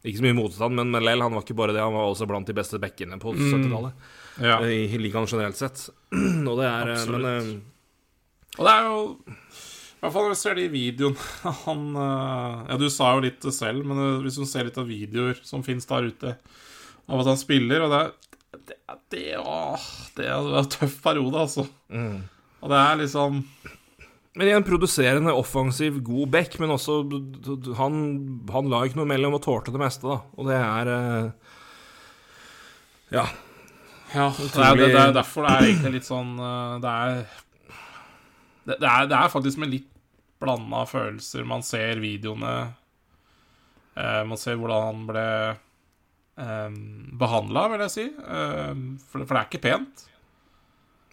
ikke 0.00 0.20
så 0.20 0.24
mye 0.24 0.36
motstand, 0.38 0.78
men 0.78 0.96
lell, 1.04 1.20
han 1.20 1.34
var 1.36 1.44
ikke 1.44 1.56
bare 1.58 1.74
det, 1.76 1.82
han 1.84 1.92
var 1.92 2.08
også 2.08 2.28
blant 2.30 2.48
de 2.48 2.56
beste 2.56 2.80
bekkene 2.80 3.18
på 3.20 3.34
70-tallet. 3.36 4.06
Ja. 4.40 4.60
I 4.64 4.86
i 4.86 5.00
ligaen 5.02 5.28
generelt 5.28 5.58
sett. 5.58 5.88
Og 6.48 6.54
det 6.60 6.68
er 6.70 6.92
eh, 6.92 6.94
Absolutt. 6.94 7.20
Men 7.20 7.50
eh, 7.52 8.56
Og 8.58 8.64
det 8.64 8.72
er 8.74 8.86
jo 8.86 9.00
I 9.26 10.00
hvert 10.04 10.14
fall 10.14 10.24
når 10.28 10.36
du 10.36 10.40
ser 10.40 10.56
det 10.56 10.64
i 10.68 10.72
videoen 10.72 11.16
han 11.66 11.84
eh, 12.04 12.62
Ja, 12.70 12.78
du 12.80 12.86
sa 12.94 13.10
jo 13.16 13.24
litt 13.26 13.48
selv, 13.52 13.84
men 13.90 14.00
eh, 14.04 14.20
hvis 14.24 14.38
du 14.40 14.46
ser 14.48 14.68
litt 14.70 14.78
av 14.80 14.88
videoer 14.88 15.42
som 15.44 15.66
finnes 15.66 15.88
der 15.90 16.08
ute 16.12 16.36
av 17.08 17.22
at 17.24 17.28
han 17.32 17.40
spiller, 17.40 17.84
og 17.84 17.92
det 17.92 18.00
er 18.06 18.14
Det, 18.68 18.76
det, 19.12 19.24
åh, 19.40 19.84
det 20.16 20.30
er 20.32 20.48
en 20.62 20.70
tøff 20.72 20.96
periode, 21.04 21.36
altså. 21.44 21.66
mm. 21.92 22.16
Og 22.62 22.72
det 22.72 22.78
er 22.80 22.96
liksom 23.02 23.42
Men 24.38 24.46
igjen, 24.46 24.62
produserende, 24.66 25.32
offensiv, 25.34 25.98
god 26.06 26.30
back, 26.30 26.54
men 26.62 26.70
også 26.70 27.00
Han, 27.74 27.96
han 28.54 28.70
la 28.70 28.84
ikke 28.86 29.00
noe 29.00 29.10
mellom 29.10 29.34
og 29.34 29.42
tålte 29.42 29.74
det 29.74 29.80
meste, 29.82 30.06
da. 30.06 30.20
Og 30.38 30.46
det 30.46 30.58
er 30.62 30.90
eh, 30.94 31.52
Ja. 33.18 33.26
Ja, 34.14 34.30
det 34.32 34.62
er, 34.64 34.78
det, 34.78 34.86
det 34.94 35.00
er 35.02 35.10
derfor 35.12 35.44
det 35.44 35.50
er 35.52 35.66
egentlig 35.66 35.98
litt 35.98 36.06
sånn 36.06 36.30
eh, 36.40 36.76
Det 36.80 36.92
er 36.94 37.18
det, 38.68 38.76
det 38.78 38.88
er, 38.88 39.08
det 39.10 39.16
er 39.18 39.32
faktisk 39.32 39.60
med 39.60 39.72
litt 39.72 39.88
blanda 40.40 40.84
følelser 40.88 41.44
man 41.48 41.64
ser 41.66 42.00
videoene 42.00 42.52
eh, 43.98 44.22
Man 44.28 44.38
ser 44.40 44.56
hvordan 44.60 44.86
han 44.86 45.02
ble 45.08 45.26
eh, 46.38 46.78
behandla, 47.20 47.66
vil 47.74 47.84
jeg 47.86 47.94
si. 47.96 48.06
Eh, 48.14 48.84
for, 49.08 49.24
for 49.24 49.34
det 49.34 49.40
er 49.42 49.48
ikke 49.50 49.64
pent. 49.66 50.07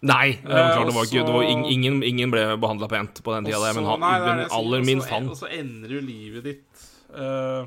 Nei, 0.02 0.40
det, 0.44 0.50
var 0.52 0.74
klart, 0.74 0.88
det 0.88 0.96
var 0.96 1.04
Eh, 1.04 1.08
ikke, 1.08 1.24
det 1.26 1.34
var 1.34 1.44
ingen, 1.44 2.04
ingen 2.04 2.34
ble 2.34 2.44
behandla 2.62 2.90
pent 2.92 3.22
på 3.24 3.34
den 3.34 3.48
tida, 3.48 3.62
der, 3.64 3.78
men, 3.78 3.88
han, 3.88 4.04
nei, 4.04 4.18
er 4.20 4.26
men 4.28 4.52
aller 4.58 4.84
og 4.84 4.90
minst 4.90 5.10
han. 5.10 5.30
Og 5.32 5.40
så 5.40 5.50
ender 5.56 5.96
jo 5.96 6.02
livet 6.04 6.50
ditt 6.52 6.84
uh, 7.16 7.64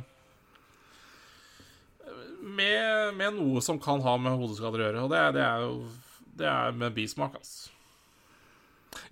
med, 2.45 3.17
med 3.17 3.35
noe 3.41 3.65
som 3.65 3.81
kan 3.83 4.05
ha 4.05 4.15
med 4.21 4.37
hodeskader 4.39 4.85
å 4.85 4.87
gjøre, 4.87 5.07
og 5.07 5.11
det, 5.15 5.25
det 5.39 5.43
er 5.47 5.67
jo 5.67 5.75
Det 6.39 6.47
er 6.47 6.77
med 6.79 6.95
bismak, 6.95 7.35
altså. 7.35 7.73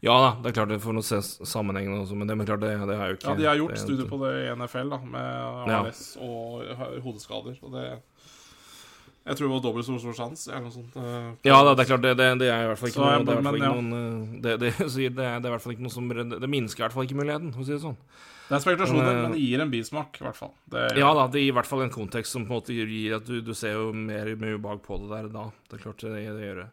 Ja 0.04 0.14
da, 0.20 0.28
det 0.42 0.50
er 0.50 0.54
klart 0.60 0.70
det 0.70 0.78
får 0.82 0.94
noe 0.94 1.20
sammenheng 1.24 1.88
også, 1.96 2.16
men 2.18 2.28
det, 2.28 2.36
men 2.38 2.46
klart 2.46 2.62
det, 2.62 2.74
det 2.88 2.96
har 3.00 3.10
jo 3.10 3.16
ikke 3.18 3.32
Ja, 3.32 3.38
de 3.38 3.48
har 3.48 3.58
gjort 3.58 3.80
studier 3.80 4.08
på 4.10 4.18
det 4.22 4.32
i 4.44 4.52
NFL, 4.54 4.92
da, 4.92 5.00
med 5.16 5.72
Ja. 5.72 5.80
Og 6.22 7.02
hodeskader, 7.04 7.58
og 7.62 7.74
det 7.74 7.86
Jeg 9.26 9.38
tror 9.38 9.48
det 9.48 9.54
var 9.56 9.62
dobbelt 9.64 9.86
så 9.88 9.96
stor 9.98 10.14
sjanse, 10.14 10.54
eh, 10.54 11.24
Ja 11.48 11.56
da, 11.66 11.72
det 11.74 11.82
er 11.82 11.88
klart, 11.90 12.04
det, 12.04 12.12
det, 12.14 12.28
det 12.44 12.50
er 12.52 12.62
i 12.62 12.68
hvert 12.70 12.78
fall 12.78 12.92
ikke 12.92 13.00
Så 13.00 13.02
noe 13.02 13.24
Det 13.26 13.32
er 13.34 13.40
i 13.40 13.42
hvert 13.42 13.48
fall 13.48 13.56
men 13.56 13.58
ikke 13.58 13.66
ja. 13.66 13.74
noen 13.74 13.96
eh, 13.98 14.36
det, 14.44 14.52
det, 14.62 14.70
er, 14.78 15.40
det 15.42 15.50
i 15.50 15.54
hvert 15.56 15.64
fall 15.64 15.74
ikke 15.74 15.86
noe 15.88 15.94
som 15.96 16.12
Det 16.14 16.50
minsker 16.52 16.82
i 16.82 16.86
hvert 16.86 16.94
fall 16.94 17.08
ikke 17.08 17.18
muligheten, 17.18 17.50
for 17.54 17.64
å 17.64 17.66
si 17.66 17.74
det 17.74 17.82
sånn. 17.82 17.98
Det 18.46 18.54
er 18.54 18.62
spekulasjoner, 18.62 19.02
Men, 19.02 19.10
eh, 19.10 19.22
men 19.24 19.34
det 19.34 19.42
gir 19.42 19.64
en 19.64 19.72
bismak, 19.72 20.20
i 20.20 20.26
hvert 20.28 20.38
fall. 20.38 20.54
Det, 20.70 20.84
Ja 21.00 21.10
da, 21.18 21.26
det 21.32 21.42
gir 21.42 21.50
i 21.50 21.56
hvert 21.58 21.70
fall 21.72 21.82
en 21.82 21.92
kontekst 21.96 22.36
som 22.36 22.46
på 22.46 22.54
en 22.54 22.60
måte 22.60 22.76
gir 22.76 23.18
at 23.18 23.26
du, 23.26 23.40
du 23.42 23.52
ser 23.58 23.74
jo 23.74 23.90
mer 23.90 24.30
mye 24.38 24.62
bak 24.62 24.86
på 24.86 25.00
det 25.02 25.10
der 25.10 25.28
da. 25.34 25.48
Det 25.66 25.80
er 25.80 25.84
klart 25.88 26.06
det, 26.06 26.14
det 26.22 26.46
gjør 26.46 26.62
det. 26.62 26.70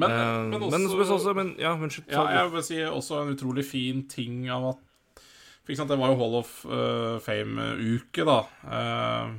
Men, 0.00 0.10
uh, 0.10 0.48
men 0.50 0.64
også, 0.64 0.96
men 0.96 1.14
også 1.18 1.36
men, 1.36 1.54
Ja, 1.60 1.76
unnskyld. 1.76 2.08
Ja, 2.10 2.24
jeg 2.40 2.50
vil 2.56 2.64
si 2.66 2.80
også 2.88 3.20
en 3.20 3.36
utrolig 3.36 3.68
fin 3.68 4.00
ting 4.10 4.48
av 4.50 4.72
at 4.72 5.22
For 5.64 5.72
eksempel, 5.76 5.94
det 5.94 6.02
var 6.02 6.10
jo 6.14 6.18
Hall 6.18 6.34
of 6.40 6.56
uh, 6.66 7.20
Fame-uke, 7.24 8.24
da. 8.26 8.40
Uh, 8.64 9.36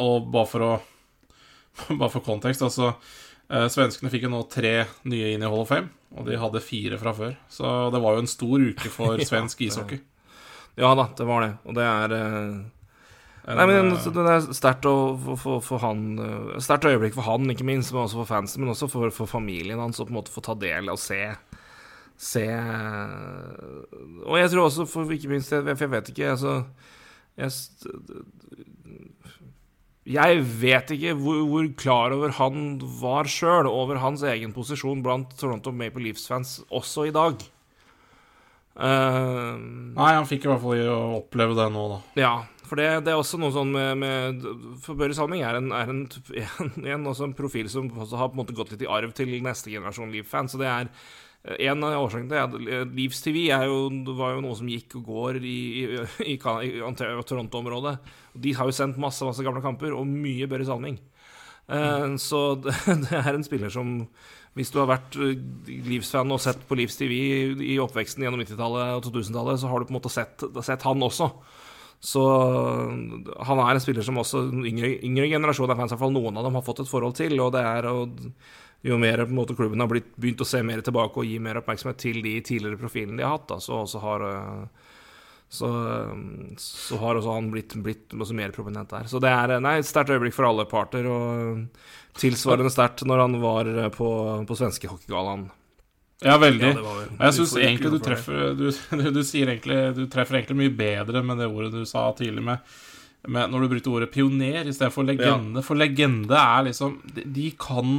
og 0.00 0.30
bare 0.34 0.50
for 0.50 0.64
å 0.66 0.72
Bare 2.00 2.10
for 2.12 2.22
kontekst, 2.24 2.62
altså 2.62 2.92
eh, 2.94 3.66
Svenskene 3.72 4.10
fikk 4.12 4.26
jo 4.28 4.32
nå 4.32 4.42
tre 4.52 4.74
nye 5.10 5.32
inn 5.34 5.42
i 5.42 5.48
Hall 5.50 5.64
of 5.64 5.70
Fame, 5.72 5.90
og 6.14 6.28
de 6.28 6.38
hadde 6.38 6.62
fire 6.62 6.98
fra 7.00 7.12
før. 7.16 7.34
Så 7.50 7.64
det 7.94 8.00
var 8.04 8.14
jo 8.16 8.22
en 8.24 8.30
stor 8.30 8.68
uke 8.70 8.92
for 8.92 9.16
Ja, 9.20 9.26
svensk 9.30 9.58
det- 9.58 9.70
ishockey. 9.72 10.00
Ja 10.78 10.90
da, 10.98 11.04
det 11.14 11.26
var 11.28 11.44
det. 11.44 11.52
Og 11.70 11.76
det 11.76 11.84
er 11.86 12.14
eh, 12.16 12.54
En, 13.44 13.58
Nei, 13.60 13.66
men 13.68 13.90
eh, 13.92 14.06
det 14.16 14.22
er 14.32 14.46
sterkt 14.56 14.86
øyeblikk 16.88 17.12
for 17.18 17.26
han, 17.28 17.44
ikke 17.52 17.66
minst, 17.68 17.92
men 17.92 18.06
også 18.06 18.22
for 18.22 18.30
fansen, 18.30 18.62
men 18.64 18.72
også 18.72 18.88
for, 18.88 19.12
for 19.12 19.28
familien 19.28 19.78
hans, 19.82 20.00
å 20.00 20.06
på 20.08 20.14
en 20.14 20.18
måte 20.22 20.32
få 20.32 20.40
ta 20.46 20.54
del 20.56 20.88
og 20.88 20.98
se 21.02 21.20
Se 22.16 22.44
Og 24.24 24.36
jeg 24.38 24.50
tror 24.52 24.68
også, 24.68 24.86
for 24.88 25.10
ikke 25.12 25.28
minst, 25.32 25.50
for 25.50 25.82
jeg 25.84 25.90
vet 25.92 26.10
ikke, 26.12 26.30
altså 26.36 26.52
jeg, 27.36 27.50
jeg 30.04 30.40
vet 30.60 30.90
ikke 30.92 31.14
hvor, 31.16 31.40
hvor 31.48 31.68
klar 31.80 32.12
over 32.12 32.34
han 32.36 32.76
var 33.00 33.28
sjøl, 33.30 33.68
over 33.70 34.02
hans 34.02 34.24
egen 34.28 34.52
posisjon 34.52 35.02
blant 35.04 35.32
Toronto 35.40 35.72
Maple 35.72 36.04
Leafs-fans 36.04 36.58
også 36.68 37.08
i 37.08 37.14
dag. 37.14 37.40
Uh, 38.74 39.54
Nei, 39.94 40.10
han 40.16 40.26
fikk 40.26 40.44
i 40.44 40.50
hvert 40.50 40.60
fall 40.60 40.88
oppleve 41.20 41.54
det 41.56 41.68
nå, 41.70 41.84
da. 41.92 41.98
ja, 42.18 42.32
for 42.66 42.80
det, 42.80 42.88
det 43.06 43.12
er 43.12 43.20
også 43.20 43.38
noe 43.38 43.54
sånn 43.54 43.70
med, 43.70 44.00
med 44.00 44.46
For 44.82 44.98
Børre 44.98 45.14
Salming 45.14 45.44
er, 45.46 45.60
en, 45.60 45.68
er 45.76 45.92
en, 45.92 46.00
en, 46.42 46.72
en, 46.82 47.06
også 47.12 47.28
en 47.28 47.36
profil 47.38 47.70
som 47.70 47.86
også 47.92 48.18
har 48.18 48.32
på 48.32 48.36
en 48.36 48.42
måte 48.42 48.56
gått 48.56 48.74
litt 48.74 48.82
i 48.82 48.90
arv 48.90 49.14
til 49.16 49.30
neste 49.44 49.70
generasjon 49.70 50.10
Leaf-fans. 50.12 50.56
Så 50.56 50.60
det 50.60 50.68
er 50.72 50.90
en 51.44 51.84
av 51.84 51.98
årsakene 52.06 52.30
til 52.30 52.38
det. 52.38 52.44
at 52.44 52.92
Leaves 52.96 53.20
TV 53.20 53.42
er 53.52 53.66
jo, 53.68 53.88
var 54.16 54.32
jo 54.32 54.44
noe 54.46 54.56
som 54.56 54.68
gikk 54.70 54.96
og 55.00 55.08
går 55.10 55.40
i, 55.44 55.56
i, 55.82 55.88
i, 56.32 56.36
i 56.36 57.24
Toronto-området. 57.28 57.98
De 58.40 58.54
har 58.56 58.70
jo 58.70 58.76
sendt 58.76 59.00
masse 59.00 59.26
masse 59.26 59.44
gamle 59.44 59.60
kamper, 59.64 59.92
og 59.92 60.08
mye 60.08 60.48
Børre 60.48 60.64
Salming. 60.68 60.96
Mm. 61.68 62.16
Så 62.20 62.40
det, 62.64 62.72
det 63.04 63.18
er 63.20 63.32
en 63.32 63.44
spiller 63.44 63.70
som 63.72 64.02
Hvis 64.52 64.68
du 64.68 64.82
har 64.82 64.90
vært 64.90 65.16
eh, 65.16 65.38
Leafs-fan 65.88 66.32
og 66.32 66.42
sett 66.44 66.60
på 66.68 66.76
Leaves 66.76 66.98
TV 66.98 67.14
i, 67.16 67.28
i 67.74 67.78
oppveksten 67.82 68.24
gjennom 68.24 68.42
90-tallet 68.44 68.98
og 68.98 69.06
2000-tallet, 69.08 69.60
så 69.60 69.70
har 69.70 69.80
du 69.80 69.88
på 69.88 69.94
en 69.94 69.98
måte 69.98 70.12
sett, 70.12 70.44
sett 70.62 70.84
han 70.86 71.02
også. 71.02 71.30
Så 72.04 72.20
han 73.48 73.60
er 73.64 73.72
en 73.72 73.80
spiller 73.80 74.04
som 74.04 74.20
også 74.20 74.44
yngre, 74.52 74.90
yngre 75.08 75.30
generasjon 75.32 75.72
av 75.72 75.80
fans, 75.80 75.92
i 75.92 75.96
hvert 75.96 76.04
fall 76.04 76.12
noen 76.12 76.36
av 76.36 76.44
dem, 76.44 76.58
har 76.58 76.66
fått 76.66 76.84
et 76.84 76.90
forhold 76.90 77.16
til. 77.16 77.38
Og 77.40 77.50
det 77.54 77.64
er 77.64 77.88
og 77.88 78.18
jo 78.84 78.98
mer 79.00 79.22
på 79.24 79.30
en 79.32 79.38
måte 79.38 79.56
klubben 79.56 79.80
har 79.80 79.88
blitt, 79.88 80.10
begynt 80.20 80.42
å 80.44 80.48
se 80.48 80.60
mer 80.66 80.82
tilbake 80.84 81.22
og 81.22 81.28
gi 81.28 81.38
mer 81.42 81.56
oppmerksomhet 81.62 82.02
til 82.02 82.20
de 82.24 82.34
tidligere 82.44 82.80
profilene 82.80 83.16
de 83.16 83.24
har 83.24 83.38
hatt, 83.38 83.48
da, 83.48 83.56
så, 83.64 83.78
også 83.86 84.02
har, 84.02 84.24
øh, 84.28 84.92
så, 85.48 85.70
øh, 85.72 86.54
så 86.60 86.98
har 87.00 87.16
også 87.20 87.34
han 87.38 87.50
blitt, 87.54 87.72
blitt 87.84 88.12
også 88.12 88.36
mer 88.36 88.52
prominent 88.52 88.92
der. 88.92 89.08
Så 89.08 89.20
det 89.24 89.32
er 89.32 89.56
nei, 89.64 89.78
et 89.80 89.88
sterkt 89.88 90.12
øyeblikk 90.12 90.36
for 90.36 90.50
alle 90.50 90.66
parter, 90.68 91.08
og 91.08 91.64
tilsvarende 92.20 92.72
sterkt 92.74 93.06
når 93.08 93.24
han 93.24 93.38
var 93.42 93.70
på, 93.96 94.08
på 94.46 94.58
svenske 94.60 94.90
hockeygallaen. 94.92 95.48
Ja, 96.24 96.36
veldig. 96.38 96.68
Ja, 96.76 96.82
vel- 96.84 97.16
jeg 97.18 97.34
syns 97.36 97.54
egentlig 97.58 97.90
du 97.92 97.98
treffer 98.04 98.52
du, 98.56 98.68
du, 99.00 99.08
du 99.16 99.22
sier 99.26 99.50
egentlig 99.50 99.78
Du 99.96 100.04
treffer 100.08 100.38
egentlig 100.38 100.56
mye 100.60 100.72
bedre 100.78 101.20
med 101.26 101.40
det 101.42 101.48
ordet 101.50 101.72
du 101.74 101.82
sa 101.88 102.04
tidlig 102.16 102.44
med, 102.46 102.76
med 103.26 103.50
når 103.50 103.64
du 103.64 103.72
brukte 103.74 103.90
ordet 103.92 104.12
pioner 104.14 104.68
istedenfor 104.70 105.04
legende. 105.08 105.64
For 105.66 105.76
legende 105.76 106.38
er 106.38 106.68
liksom 106.68 107.00
De, 107.16 107.26
de 107.34 107.48
kan 107.60 107.90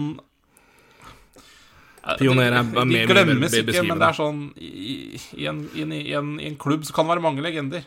Pioner 2.20 2.52
er- 2.52 2.58
er 2.60 2.64
mer- 2.64 2.86
de 2.86 2.86
mer 2.86 3.06
ikke, 3.06 3.66
beskrivende. 3.66 3.88
men 3.88 4.00
det 4.00 4.08
er 4.08 4.18
sånn 4.20 4.42
i, 4.58 5.20
i, 5.42 5.46
en, 5.50 5.62
i, 5.74 5.82
en, 5.82 5.92
I 5.92 6.14
en 6.20 6.34
I 6.40 6.46
en 6.52 6.58
klubb 6.62 6.84
så 6.86 6.94
kan 6.94 7.06
det 7.08 7.16
være 7.16 7.24
mange 7.26 7.42
legender. 7.42 7.86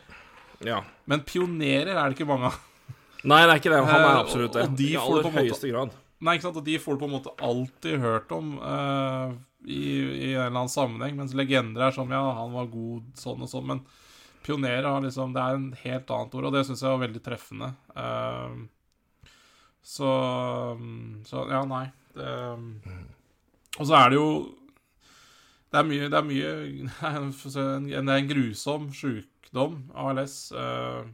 Ja. 0.67 0.81
Men 1.07 1.21
pionerer 1.23 1.95
er 1.95 2.09
det 2.11 2.17
ikke 2.19 2.27
mange 2.27 2.47
av. 2.51 2.57
Nei, 3.25 3.43
det 3.47 3.51
er 3.53 3.61
ikke 3.61 3.71
det. 3.75 3.83
Han 3.87 4.01
er 4.01 4.09
Eh, 4.15 4.21
absolutt 4.25 4.53
det. 4.59 4.63
og 4.69 4.77
de 4.77 4.89
I 4.93 4.97
får 4.97 5.19
aller 5.21 5.37
høyeste 5.43 5.71
grad. 5.71 5.91
Nei, 6.21 6.35
ikke 6.35 6.43
sant, 6.49 6.57
og 6.57 6.65
de 6.65 6.79
får 6.83 6.93
du 6.99 6.99
på 7.05 7.07
en 7.07 7.15
måte 7.15 7.35
alltid 7.39 8.01
hørt 8.03 8.33
om 8.35 8.59
uh, 8.59 9.31
i, 9.67 9.79
i 9.79 10.33
en 10.35 10.47
eller 10.49 10.57
annen 10.65 10.69
sammenheng, 10.73 11.15
mens 11.17 11.33
legender 11.35 11.87
er 11.87 11.95
sånn 11.95 12.11
Ja, 12.11 12.25
han 12.35 12.51
var 12.53 12.67
god 12.73 13.05
sånn 13.15 13.43
og 13.43 13.49
sånn, 13.49 13.67
men 13.71 13.85
pionerer 14.43 14.83
har 14.89 15.01
liksom 15.03 15.33
Det 15.35 15.43
er 15.45 15.55
en 15.55 15.69
helt 15.85 16.11
annet 16.11 16.35
ord, 16.35 16.45
og 16.49 16.53
det 16.55 16.65
syns 16.67 16.83
jeg 16.83 16.91
var 16.91 17.07
veldig 17.07 17.23
treffende. 17.23 17.71
Uh, 17.95 18.67
så 19.83 20.11
Så 21.25 21.47
ja, 21.51 21.63
nei. 21.65 21.87
Det, 22.15 22.33
og 23.79 23.87
så 23.87 23.95
er 24.05 24.11
det 24.11 24.19
jo 24.19 24.55
Det 25.73 25.79
er 25.81 25.85
mye 25.85 26.09
Det 26.09 26.19
er 26.19 26.27
mye 26.27 26.53
en- 27.17 27.89
Det 27.89 27.97
er 27.97 28.19
en 28.19 28.29
grusom 28.29 28.91
sjukdom, 28.93 29.83
ALS. 29.95 30.53
eh, 30.53 31.05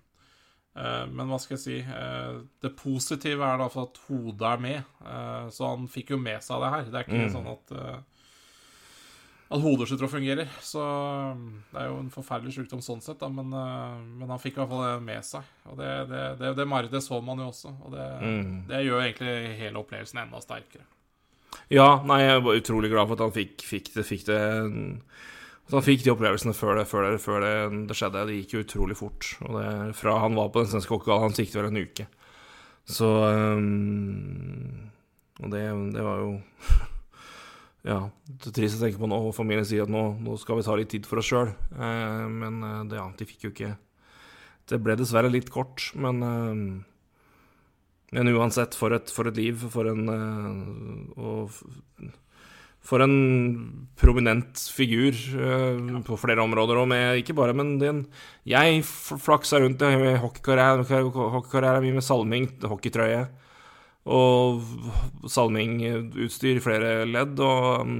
Eh, 0.76 1.06
Men 1.06 1.28
hva 1.30 1.38
skal 1.38 1.54
jeg 1.56 1.62
si 1.62 1.76
eh, 1.78 2.40
Det 2.60 2.72
positive 2.76 3.38
er 3.46 3.58
da 3.58 3.68
for 3.70 3.82
at 3.86 3.98
hodet 4.08 4.42
er 4.42 4.58
med. 4.58 4.82
Så 5.54 5.68
han 5.70 5.86
fikk 5.86 6.10
jo 6.10 6.18
med 6.18 6.42
seg 6.42 6.58
det 6.64 6.70
her. 6.72 6.82
Det 6.90 6.94
er 6.98 7.04
ikke 7.04 7.28
Mm. 7.28 7.32
sånn 7.36 7.46
at 7.52 8.02
At 9.54 9.60
hodet 9.62 9.86
å 10.08 10.10
fungere. 10.10 10.48
Så 10.64 10.82
det 11.70 11.78
er 11.80 11.86
jo 11.92 11.98
en 12.00 12.10
forferdelig 12.10 12.54
sykdom 12.56 12.80
sånn 12.82 13.00
sett, 13.04 13.20
da, 13.20 13.28
men, 13.28 13.50
men 14.18 14.28
han 14.28 14.38
fikk 14.42 14.56
i 14.56 14.60
hvert 14.64 14.68
fall 14.72 14.82
det 14.88 15.02
med 15.04 15.22
seg. 15.24 15.44
Og 15.70 15.76
det, 15.78 15.90
det, 16.10 16.22
det, 16.40 16.56
det 16.56 16.66
det 16.90 17.02
så 17.04 17.20
man 17.22 17.38
jo 17.38 17.50
også, 17.52 17.70
og 17.84 17.92
det, 17.94 18.08
Mm. 18.24 18.66
det 18.66 18.82
gjør 18.86 19.02
egentlig 19.04 19.56
hele 19.60 19.78
opplevelsen 19.78 20.22
enda 20.24 20.40
sterkere. 20.42 20.82
Ja, 21.72 22.02
nei, 22.04 22.20
jeg 22.24 22.42
var 22.44 22.58
utrolig 22.60 22.90
glad 22.92 23.08
for 23.08 23.16
at 23.16 23.24
han 23.24 23.34
fikk, 23.34 23.64
fikk 23.64 23.92
det. 23.94 24.04
Fikk 24.04 24.26
det 24.28 24.40
At 25.64 25.76
han 25.78 25.84
fikk 25.86 26.04
de 26.04 26.12
opplevelsene 26.12 26.56
før 26.56 26.80
det, 26.80 26.86
før 26.90 27.06
det, 27.08 27.20
før 27.24 27.44
det, 27.44 27.96
skjedde. 27.96 28.26
Det 28.28 28.40
gikk 28.40 28.56
jo 28.56 28.64
utrolig 28.64 28.98
fort. 28.98 29.30
Og 29.46 29.56
det, 29.58 29.68
fra 29.96 30.18
han 30.24 30.36
var 30.36 30.52
på 30.52 30.64
den 30.64 30.72
svenske 30.74 30.92
hockeygallaen, 30.92 31.30
han 31.30 31.38
siktet 31.38 31.60
vel 31.60 31.70
en 31.70 31.84
uke. 31.84 32.08
Så 32.84 33.08
um, 33.08 34.90
Og 35.40 35.48
det, 35.54 35.62
det 35.94 36.02
var 36.04 36.18
jo 36.20 36.34
Ja, 37.84 37.98
det 38.28 38.48
er 38.50 38.56
trist 38.56 38.76
å 38.78 38.84
tenke 38.84 39.00
på 39.00 39.08
nå. 39.08 39.22
Og 39.28 39.36
familien 39.36 39.66
sier 39.68 39.84
at 39.84 39.92
nå, 39.92 40.04
nå 40.24 40.36
skal 40.40 40.60
vi 40.60 40.66
ta 40.66 40.76
litt 40.76 40.92
tid 40.92 41.08
for 41.08 41.20
oss 41.20 41.28
sjøl. 41.28 41.50
Eh, 41.76 42.24
men 42.32 42.60
eh, 42.64 42.78
det, 42.88 42.96
ja, 42.96 43.08
de 43.12 43.26
fikk 43.28 43.44
jo 43.44 43.52
ikke 43.52 43.74
Det 44.72 44.78
ble 44.80 44.96
dessverre 44.96 45.32
litt 45.32 45.50
kort, 45.52 45.90
men 46.00 46.22
eh, 46.24 46.62
Men 48.14 48.30
uansett, 48.30 48.76
for 48.78 48.94
et, 48.94 49.10
for 49.10 49.30
et 49.30 49.38
liv. 49.40 49.64
For 49.72 49.90
en 49.90 50.10
eh, 50.12 51.22
Og 51.24 51.50
for 52.84 53.00
en 53.00 53.14
prominent 53.96 54.60
figur 54.76 55.16
uh, 55.40 56.02
på 56.04 56.18
flere 56.20 56.44
områder. 56.44 56.82
Og 56.82 56.90
med, 56.90 57.22
ikke 57.22 57.36
bare, 57.36 57.56
men 57.56 57.78
den, 57.80 58.02
jeg 58.48 58.82
flaksa 58.84 59.62
rundt 59.62 59.82
i 59.88 60.18
hockeykarrieren 60.20 61.80
min 61.84 61.96
med 61.96 62.04
Salming 62.04 62.50
hockeytrøye. 62.60 63.24
Og 64.04 64.60
Salming-utstyr 65.32 66.60
i 66.60 66.64
flere 66.64 67.06
ledd. 67.08 67.40
Og 67.40 67.88
um, 67.88 67.96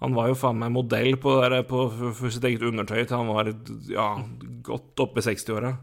han 0.00 0.16
var 0.16 0.30
jo 0.30 0.38
faen 0.40 0.58
meg 0.58 0.74
modell 0.74 1.14
på, 1.20 1.36
der, 1.44 1.60
på 1.68 1.86
for 1.92 2.32
sitt 2.32 2.46
eget 2.48 2.64
undertøy 2.66 3.04
til 3.04 3.18
han 3.20 3.30
var 3.30 3.52
ja, 3.92 4.08
godt 4.66 5.04
oppe 5.04 5.22
i 5.22 5.26
60-åra. 5.28 5.74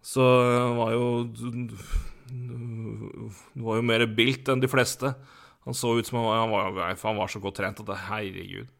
Så 0.00 0.24
han 0.24 0.78
var 0.78 0.94
jo 0.94 1.08
var 3.60 3.78
jo 3.78 3.86
mer 3.86 4.06
bilt 4.16 4.50
enn 4.50 4.62
de 4.62 4.70
fleste. 4.70 5.14
Han 5.66 5.76
så 5.76 5.92
ut 5.98 6.08
som 6.08 6.20
han 6.20 6.28
var, 6.28 6.66
han 6.66 6.76
var, 6.76 6.94
han 7.02 7.18
var 7.20 7.32
så 7.32 7.42
godt 7.42 7.58
trent 7.60 7.82
at 7.82 7.88
det 7.88 7.98
herregud. 8.08 8.70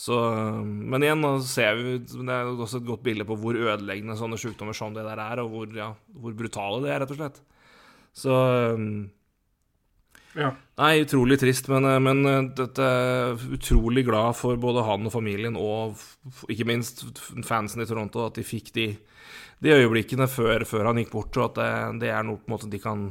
Så, 0.00 0.16
men 0.64 1.04
igjen, 1.04 1.20
nå 1.20 1.34
ser 1.44 1.76
vi 1.76 1.96
det 2.00 2.32
er 2.32 2.48
også 2.48 2.80
et 2.80 2.88
godt 2.88 3.02
bilde 3.04 3.26
på 3.28 3.36
hvor 3.36 3.56
ødeleggende 3.58 4.16
sånne 4.16 4.38
sykdommer 4.40 4.76
som 4.76 4.94
det 4.96 5.04
der 5.04 5.20
er, 5.20 5.42
og 5.42 5.50
hvor, 5.52 5.72
ja, 5.76 5.90
hvor 6.16 6.36
brutale 6.36 6.78
det 6.84 6.92
er, 6.94 7.02
rett 7.02 7.12
og 7.12 7.18
slett. 7.20 7.40
Så 8.16 8.36
ja. 10.38 10.52
Nei, 10.78 10.92
utrolig 11.02 11.40
trist, 11.42 11.68
men, 11.72 11.88
men 12.04 12.50
dette 12.56 12.86
er 12.86 13.44
utrolig 13.56 14.06
glad 14.06 14.38
for 14.38 14.56
både 14.62 14.86
han 14.86 15.08
og 15.10 15.14
familien, 15.14 15.58
og 15.58 15.98
ikke 16.48 16.68
minst 16.70 17.04
fansen 17.46 17.82
i 17.82 17.88
Toronto, 17.88 18.28
at 18.28 18.38
de 18.38 18.46
fikk 18.46 18.70
de, 18.76 18.86
de 19.60 19.74
øyeblikkene 19.76 20.28
før, 20.30 20.64
før, 20.68 20.88
han 20.88 21.00
gikk 21.02 21.12
bort, 21.12 21.36
og 21.36 21.50
at 21.50 21.58
det, 21.58 21.72
det 22.06 22.14
er 22.14 22.24
noe 22.24 22.40
på 22.40 22.48
en 22.48 22.54
måte 22.54 22.70
de 22.72 22.80
kan 22.80 23.10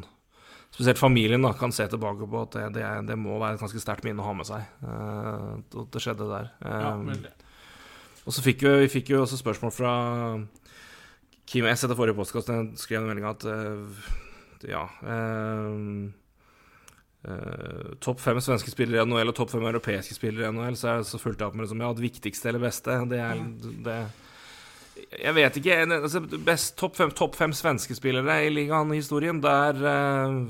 spesielt 0.70 1.02
familien 1.02 1.43
da, 1.43 1.52
kan 1.58 1.74
se 1.74 1.86
tilbake 1.89 2.28
på 2.30 2.41
at 2.45 2.56
det, 2.56 2.66
det, 2.78 2.86
det 3.10 3.18
må 3.20 3.39
være 3.41 3.58
et 3.58 3.64
ganske 3.64 3.82
sterkt 3.82 4.06
minne 4.06 4.22
å 4.24 4.30
ha 4.30 4.36
med 4.38 4.47
seg. 4.50 4.66
Uh, 4.86 5.58
at 5.84 5.91
det 5.93 6.04
skjedde 6.04 6.30
der. 6.30 6.52
Um, 6.62 7.10
ja, 7.14 7.34
og 8.26 8.36
så 8.36 8.43
fikk 8.45 8.64
vi, 8.66 8.74
vi 8.84 8.93
fikk 8.93 9.14
jo 9.14 9.24
også 9.24 9.39
spørsmål 9.39 9.74
fra 9.74 9.91
Kim 11.50 11.66
S 11.70 11.86
etter 11.86 11.97
forrige 11.97 12.18
postkast. 12.18 12.52
Jeg 12.54 12.82
skrev 12.82 13.02
en 13.02 13.10
melding 13.10 13.30
at 13.30 13.45
uh, 13.50 14.10
ja 14.68 14.86
uh, 15.04 16.10
Topp 18.00 18.22
fem 18.24 18.38
svenske 18.39 18.72
spillere 18.72 19.04
i 19.04 19.08
NHL 19.08 19.32
og 19.34 19.36
topp 19.36 19.50
fem 19.52 19.66
europeiske 19.68 20.16
spillere 20.16 20.47
i 20.47 20.56
NHL, 20.56 20.78
så, 20.80 20.93
jeg, 20.93 21.08
så 21.10 21.20
fulgte 21.20 21.43
jeg 21.43 21.52
opp 21.52 21.58
med 21.58 21.66
liksom, 21.66 21.82
ja, 21.84 21.89
det 21.97 22.06
viktigste 22.06 22.47
eller 22.52 22.64
beste. 22.64 22.95
Det 23.12 23.20
er 23.20 23.41
det 23.84 23.97
jeg 25.12 25.36
vet 25.36 25.58
ikke. 25.60 25.78
Altså, 25.86 26.22
best 26.45 26.78
Topp 26.80 26.97
fem, 27.00 27.12
top 27.16 27.38
fem 27.39 27.54
svenske 27.56 27.95
spillere 27.97 28.39
i 28.45 28.52
ligaen 28.54 28.93
i 28.93 29.00
historien, 29.02 29.41
der 29.43 29.80
uh, 29.80 30.45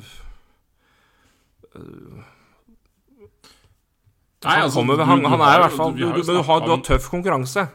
Nei, 4.40 4.56
altså, 4.64 4.80
kommer, 4.80 5.04
han, 5.04 5.26
han, 5.28 5.42
er 5.44 5.58
i 5.58 5.62
hvert 5.66 5.76
fall 5.76 5.94
Du, 5.94 6.06
du, 6.16 6.22
du, 6.24 6.40
har, 6.48 6.64
du 6.64 6.72
har 6.72 6.82
tøff 6.84 7.10
konkurranse. 7.12 7.68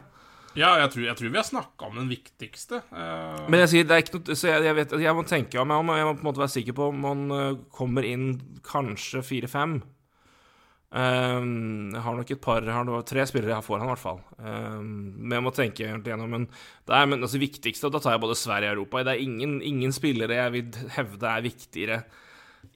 Ja, 0.55 0.73
jeg 0.79 0.89
tror, 0.93 1.03
jeg 1.05 1.17
tror 1.19 1.31
vi 1.33 1.39
har 1.39 1.45
snakka 1.45 1.87
om 1.89 1.97
den 1.99 2.07
viktigste. 2.09 2.79
Uh... 2.89 3.45
Men 3.51 3.61
jeg 3.65 3.71
sier, 3.73 3.87
det 3.87 3.95
er 3.95 4.05
ikke 4.05 4.19
noe 4.19 4.37
Så 4.39 4.49
jeg, 4.49 4.63
jeg, 4.65 4.75
vet, 4.77 4.95
jeg 5.03 5.15
må 5.15 5.25
tenke 5.27 5.59
om 5.61 5.73
jeg, 5.75 5.87
må, 5.87 5.97
jeg 5.99 6.07
må 6.07 6.15
på 6.15 6.23
en 6.23 6.29
måte 6.29 6.43
være 6.43 6.55
sikker 6.55 6.77
på 6.77 6.89
om 6.93 7.03
man 7.05 7.59
kommer 7.75 8.07
inn 8.07 8.29
kanskje 8.65 9.23
fire-fem. 9.25 9.79
Um, 10.95 11.89
jeg 11.91 12.01
har 12.05 12.13
nok 12.15 12.29
et 12.31 12.39
par 12.39 12.63
har 12.71 12.89
Tre 13.03 13.23
spillere 13.27 13.51
jeg 13.51 13.57
har 13.57 13.65
foran 13.65 13.83
i 13.83 13.91
hvert 13.91 13.99
fall. 13.99 14.19
Um, 14.39 15.15
men 15.19 15.33
jeg 15.35 15.43
må 15.43 15.51
tenke 15.51 15.83
gjennom 15.83 16.29
Men 16.31 16.45
det 16.87 16.95
er 16.95 17.09
men, 17.11 17.25
altså, 17.25 17.41
viktigste, 17.41 17.89
og 17.89 17.95
da 17.97 17.99
tar 17.99 18.15
jeg 18.15 18.23
både 18.23 18.37
Sverige 18.39 18.69
og 18.71 18.77
Europa. 18.77 19.03
Det 19.03 19.15
er 19.15 19.23
ingen, 19.25 19.57
ingen 19.59 19.95
spillere 19.95 20.37
jeg 20.39 20.53
vil 20.53 20.77
hevde 20.95 21.31
er 21.31 21.43
viktigere 21.43 21.97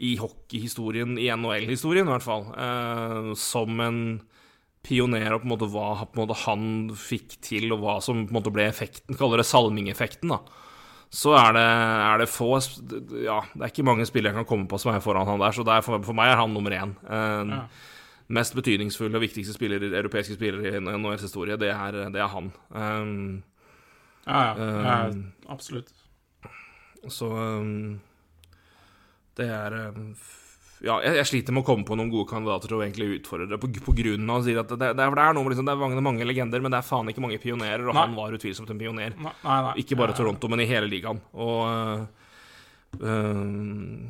i 0.03 0.17
hockeyhistorien, 0.19 1.15
i 1.19 1.29
NHL-historien 1.31 2.07
i 2.07 2.11
hvert 2.11 2.25
fall, 2.25 2.43
uh, 2.59 3.31
som 3.39 3.79
en 3.83 4.01
pioner 4.83 5.33
og 5.33 5.43
på 5.43 5.47
en 5.47 5.53
måte 5.53 5.69
hva 5.71 5.87
på 6.03 6.19
en 6.19 6.23
måte, 6.23 6.37
han 6.43 6.65
fikk 6.95 7.37
til, 7.45 7.69
og 7.75 7.83
hva 7.83 7.95
som 8.03 8.25
på 8.25 8.33
en 8.33 8.39
måte 8.39 8.53
ble 8.53 8.67
effekten, 8.67 9.15
kaller 9.19 9.39
det 9.39 9.47
salmingeffekten, 9.47 10.35
da. 10.35 10.67
Så 11.09 11.33
er 11.33 11.55
det, 11.55 11.63
er 11.63 12.19
det, 12.21 12.27
få 12.29 12.51
Ja, 13.23 13.39
det 13.55 13.63
er 13.63 13.71
ikke 13.71 13.87
mange 13.87 14.05
spillere 14.05 14.35
jeg 14.35 14.43
kan 14.43 14.49
komme 14.51 14.67
på 14.69 14.77
som 14.77 14.91
er 14.91 15.01
foran 15.01 15.25
han 15.27 15.41
der, 15.41 15.55
så 15.55 15.63
er, 15.65 15.81
for, 15.87 16.03
for, 16.03 16.17
meg 16.19 16.33
er 16.33 16.43
han 16.43 16.51
nummer 16.53 16.75
én. 16.75 16.93
Uh, 17.07 17.55
ja 17.55 17.63
mest 18.33 18.55
betydningsfulle 18.57 19.17
og 19.17 19.23
viktigste 19.23 19.55
spiller, 19.55 19.83
europeiske 19.89 20.37
spillere 20.37 20.75
i 20.75 20.81
NHLs 20.83 21.25
historie, 21.25 21.57
det 21.59 21.71
er, 21.73 22.03
det 22.13 22.21
er 22.21 22.29
han. 22.29 22.51
Um, 22.69 23.15
ja, 24.27 24.41
ja, 24.43 24.67
ja, 24.67 24.99
um, 25.09 25.23
absolutt. 25.49 25.89
Så 27.09 27.29
um, 27.31 27.99
det 29.39 29.47
er 29.47 29.77
um, 29.89 30.11
Ja, 30.79 30.99
jeg, 31.03 31.17
jeg, 31.17 31.27
sliter 31.27 31.55
med 31.55 31.65
å 31.65 31.67
komme 31.67 31.83
på 31.87 31.95
noen 31.99 32.11
gode 32.11 32.29
kandidater 32.29 32.69
til 32.71 32.77
å 32.77 32.83
egentlig 32.85 33.17
utfordre 33.17 33.49
det, 33.51 33.57
på, 33.59 33.67
på 33.83 33.95
grunn 33.97 34.29
av 34.31 34.45
at 34.45 34.69
det, 34.69 34.77
det, 34.79 34.93
det, 34.95 35.07
er, 35.07 35.33
noe, 35.35 35.49
liksom, 35.51 35.65
det 35.67 35.73
er 35.73 35.81
mange, 35.81 36.03
mange, 36.05 36.27
legender, 36.27 36.63
men 36.63 36.71
det 36.71 36.79
er 36.79 36.87
faen 36.87 37.09
ikke 37.11 37.23
mange 37.25 37.41
pionerer, 37.41 37.83
og 37.87 37.97
nei. 37.97 38.05
han 38.05 38.15
var 38.15 38.37
utvilsomt 38.37 38.71
en 38.71 38.79
pioner. 38.79 39.17
Nei, 39.17 39.33
nei, 39.43 39.73
ikke 39.83 39.97
bare 39.99 40.15
Toronto, 40.15 40.51
men 40.51 40.63
i 40.63 40.69
hele 40.69 40.87
ligaen. 40.91 41.19
Og 41.35 41.65
uh, 41.67 42.05
um, 43.01 44.07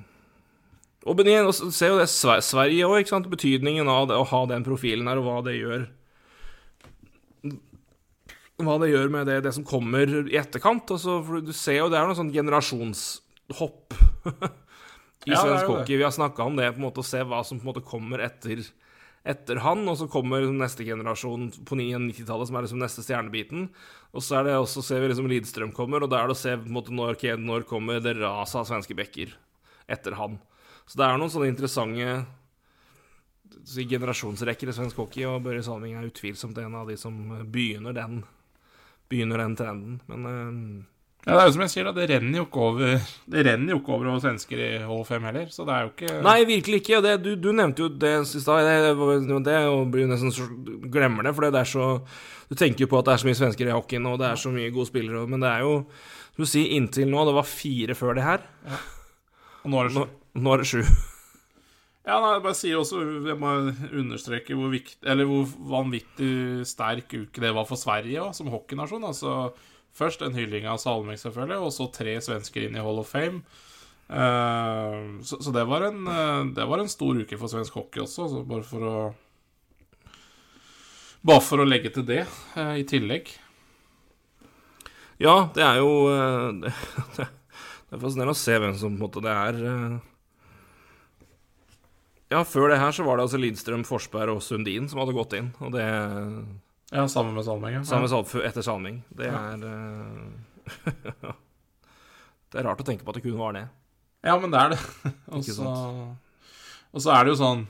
og 1.07 1.15
Benin, 1.15 1.47
og 1.47 1.55
se 1.55 1.87
jo 1.87 1.99
det 1.99 2.09
Sverige 2.11 2.87
òg, 2.89 3.07
betydningen 3.31 3.87
av 3.87 4.09
det, 4.09 4.17
å 4.19 4.27
ha 4.27 4.41
den 4.51 4.65
profilen 4.67 5.07
her, 5.07 5.21
og 5.21 5.29
hva 5.29 5.39
det 5.47 5.55
gjør 5.55 5.87
Hva 8.59 8.75
det 8.81 8.89
gjør 8.91 9.13
med 9.13 9.29
det, 9.31 9.37
det 9.45 9.53
som 9.55 9.63
kommer 9.63 10.11
i 10.27 10.35
etterkant. 10.35 10.91
Altså, 10.91 11.21
du 11.39 11.53
ser 11.55 11.79
jo 11.79 11.87
det 11.91 11.95
er 11.95 12.09
noe 12.09 12.17
sånn 12.17 12.33
generasjonshopp 12.35 13.95
i 15.29 15.31
ja, 15.31 15.39
svensk 15.39 15.69
hockey. 15.71 15.95
Vi 15.95 16.03
har 16.03 16.11
snakka 16.11 16.43
om 16.43 16.59
det, 16.59 16.67
på 16.73 16.81
en 16.81 16.87
måte, 16.89 16.99
å 16.99 17.07
se 17.07 17.23
hva 17.23 17.39
som 17.47 17.61
på 17.61 17.63
en 17.63 17.71
måte 17.71 17.85
kommer 17.87 18.19
etter, 18.25 18.65
etter 19.23 19.63
han, 19.63 19.85
og 19.87 19.95
så 20.01 20.09
kommer 20.11 20.43
neste 20.51 20.83
generasjon 20.83 21.47
på 21.63 21.79
90-tallet, 21.79 22.51
som 22.51 22.59
er 22.59 22.67
liksom 22.67 22.83
neste 22.83 23.07
stjernebiten. 23.07 23.69
Og 24.11 24.27
så 24.27 24.41
er 24.41 24.49
det 24.49 24.59
også, 24.59 24.83
ser 24.83 24.99
vi 25.05 25.13
liksom 25.13 25.31
Lidstrøm 25.31 25.71
kommer, 25.79 26.03
og 26.03 26.11
da 26.11 26.19
er 26.19 26.27
det 26.27 26.35
å 26.35 26.43
se 26.43 26.59
på 26.59 26.67
en 26.67 26.75
måte, 26.75 26.91
når, 26.91 27.23
når 27.39 27.67
kommer 27.71 28.03
det 28.03 28.17
raset 28.19 28.59
av 28.59 28.67
svenske 28.67 28.99
bekker 28.99 29.31
etter 29.87 30.19
han. 30.19 30.35
Så 30.89 30.97
det 30.97 31.05
er 31.05 31.19
noen 31.21 31.29
sånne 31.29 31.51
interessante 31.51 32.13
så 33.69 33.85
generasjonsrekker 33.85 34.71
i 34.71 34.73
svensk 34.73 34.97
hockey, 34.97 35.25
og 35.29 35.43
Børre 35.45 35.61
Salming 35.65 35.97
er 35.97 36.07
utvilsomt 36.07 36.57
en 36.57 36.77
av 36.79 36.89
de 36.89 36.95
som 36.97 37.13
begynner 37.51 37.93
den, 37.93 38.23
begynner 39.11 39.43
den 39.43 39.57
trenden. 39.59 39.99
Men 40.09 40.25
uh, 40.25 40.87
ja, 41.27 41.35
det 41.35 41.41
er 41.43 41.49
jo 41.49 41.53
som 41.57 41.63
jeg 41.65 41.73
sier, 41.75 41.85
da, 41.85 41.93
det 41.93 42.07
renner 42.09 42.39
jo 42.39 42.45
ikke 42.47 42.61
over 42.63 43.07
Det 43.29 43.41
renner 43.43 43.73
jo 43.73 43.79
ikke 43.81 43.91
over 43.91 44.07
over 44.07 44.21
svensker 44.23 44.61
i 44.63 44.69
H5 44.87 45.25
heller, 45.27 45.49
så 45.53 45.65
det 45.67 45.75
er 45.75 45.85
jo 45.85 45.91
ikke 45.91 46.19
Nei, 46.25 46.37
virkelig 46.47 46.81
ikke. 46.81 46.97
Og 46.97 47.05
det, 47.05 47.15
du, 47.25 47.31
du, 47.37 47.49
nevnte 47.53 47.85
jo 47.85 47.89
det 47.91 48.13
i 48.23 48.43
stad, 48.45 48.69
det, 48.69 49.57
og 49.69 49.81
blir 49.93 50.07
nesten 50.09 50.33
så, 50.33 50.47
glemmer 50.89 51.27
det, 51.27 51.35
for 51.35 51.45
det 51.45 51.59
er 51.59 51.69
så 51.69 51.89
Du 52.49 52.55
tenker 52.57 52.87
jo 52.87 52.91
på 52.93 53.01
at 53.01 53.09
det 53.09 53.13
er 53.13 53.21
så 53.21 53.29
mye 53.29 53.41
svensker 53.43 53.69
i 53.69 53.75
hockeyen, 53.75 54.07
og 54.09 54.21
det 54.23 54.31
er 54.31 54.39
så 54.41 54.53
mye 54.53 54.71
gode 54.73 54.89
spillere, 54.89 55.27
men 55.29 55.43
det 55.43 55.51
er 55.51 55.67
jo 55.67 55.75
Som 56.31 56.45
du 56.47 56.49
sier, 56.49 56.71
inntil 56.79 57.11
nå, 57.11 57.27
det 57.27 57.35
var 57.35 57.51
fire 57.51 57.99
før 57.99 58.17
det 58.17 58.25
her. 58.25 58.47
Ja. 58.65 58.79
Og 59.69 59.75
nå 59.75 59.83
er 59.83 59.89
det 59.89 59.93
sju. 59.93 60.19
Nå 60.39 60.53
er 60.53 60.63
det 60.63 60.69
sju. 60.73 60.83
Ja, 62.09 62.15
nei, 62.23 62.29
jeg 62.31 62.41
bare 62.41 62.57
sier 62.57 62.79
også 62.79 62.99
Jeg 63.27 63.37
må 63.37 63.49
understreke 63.99 64.55
hvor, 64.57 64.71
viktig, 64.73 64.97
eller 65.05 65.27
hvor 65.29 65.43
vanvittig 65.69 66.65
sterk 66.65 67.11
uke 67.13 67.43
det 67.43 67.51
var 67.53 67.67
for 67.69 67.77
Sverige 67.77 68.23
også, 68.23 68.39
som 68.39 68.49
hockeynasjon. 68.49 69.05
Altså, 69.05 69.33
først 69.93 70.23
en 70.25 70.33
hylling 70.33 70.65
av 70.65 70.79
Salming, 70.81 71.19
selvfølgelig, 71.21 71.59
og 71.67 71.75
så 71.75 71.89
tre 71.93 72.15
svensker 72.23 72.65
inn 72.65 72.79
i 72.79 72.81
Hall 72.81 73.03
of 73.03 73.11
Fame. 73.11 73.43
Uh, 74.09 75.21
så, 75.21 75.37
så 75.37 75.53
det, 75.53 75.67
var 75.69 75.85
en, 75.85 76.01
uh, 76.09 76.47
det 76.55 76.65
var 76.65 76.81
en 76.81 76.89
stor 76.89 77.19
uke 77.19 77.37
for 77.37 77.51
svensk 77.51 77.77
hockey 77.77 78.01
også, 78.01 78.25
så 78.31 78.45
bare 78.47 78.65
for 78.65 78.89
å 78.89 78.99
Bare 81.19 81.43
for 81.43 81.59
å 81.59 81.67
legge 81.67 81.91
til 81.93 82.07
det, 82.07 82.23
uh, 82.55 82.73
i 82.79 82.87
tillegg. 82.87 83.27
Ja, 85.19 85.51
det 85.53 85.65
er 85.67 85.81
jo 85.83 85.91
det, 86.63 87.27
det 87.89 87.97
er 87.97 88.01
fascinerende 88.03 88.35
å 88.35 88.39
se 88.39 88.55
hvem 88.61 88.75
som 88.77 88.93
på 88.93 88.97
en 88.99 89.03
måte 89.03 89.23
det 89.25 89.33
er 89.33 89.99
ja, 92.29 92.43
før 92.45 92.69
det 92.69 92.77
her 92.77 92.93
så 92.93 93.03
var 93.07 93.17
det 93.17 93.25
altså 93.25 93.39
Lidstrøm, 93.41 93.83
Forsberg 93.87 94.35
og 94.35 94.43
Sundin 94.45 94.85
som 94.89 95.01
hadde 95.01 95.15
gått 95.17 95.33
inn, 95.39 95.49
og 95.65 95.73
det 95.73 95.85
Ja, 96.93 97.07
sammen 97.09 97.33
med 97.33 97.45
Salming, 97.45 97.79
ja. 97.79 97.83
Sammen 97.85 98.09
med 98.09 98.45
etter 98.45 98.65
Salming. 98.65 98.99
Det 99.09 99.29
er 99.29 99.65
ja. 99.65 101.33
Det 102.49 102.57
er 102.57 102.65
rart 102.65 102.81
å 102.81 102.85
tenke 102.85 103.05
på 103.05 103.13
at 103.13 103.19
det 103.19 103.25
kun 103.25 103.37
var 103.37 103.53
det. 103.53 103.67
Ja, 104.25 104.35
men 104.41 104.53
det 104.53 104.61
er 104.61 104.73
det. 104.73 104.79
og, 105.33 105.43
så, 105.45 105.73
og 106.89 107.03
så 107.03 107.13
er 107.13 107.25
det 107.25 107.33
jo 107.33 107.39
sånn 107.39 107.65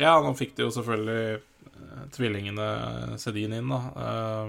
Ja, 0.00 0.14
nå 0.24 0.32
fikk 0.38 0.52
de 0.56 0.66
jo 0.66 0.72
selvfølgelig 0.72 1.40
eh, 1.40 2.02
tvillingene 2.16 2.68
Sedin 3.20 3.56
inn, 3.56 3.72
da. 3.72 3.80
Eh, 4.04 4.46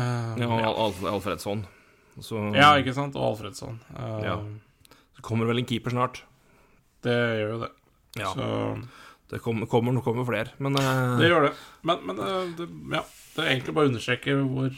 eh, 0.00 0.44
Ja, 0.44 0.60
Al 0.68 0.96
Alfredsson. 1.14 1.64
Så 2.24 2.40
ja, 2.56 2.70
ikke 2.80 2.94
sant? 2.96 3.16
Og 3.18 3.32
Alfredsson. 3.32 3.80
Uh, 3.92 4.20
Ja. 4.24 4.36
så 5.16 5.22
kommer 5.22 5.46
vel 5.50 5.58
en 5.60 5.66
keeper 5.68 5.90
snart. 5.92 6.22
Det 7.04 7.12
gjør 7.12 7.50
jo 7.52 7.58
det. 7.64 7.72
Ja. 8.16 8.30
Så 8.32 8.46
Det 9.28 9.40
kommer, 9.42 9.66
kommer, 9.66 10.00
kommer 10.00 10.24
flere. 10.24 10.52
Men 10.58 10.76
uh, 10.78 11.18
det 11.18 11.28
gjør 11.28 11.48
det. 11.48 11.52
Men, 11.82 12.00
men 12.06 12.18
uh, 12.22 12.46
det, 12.56 12.68
ja, 12.94 13.02
det 13.36 13.42
er 13.44 13.50
egentlig 13.52 13.74
bare 13.76 13.88
å 13.88 13.92
understreke 13.92 14.36
hvor 14.40 14.70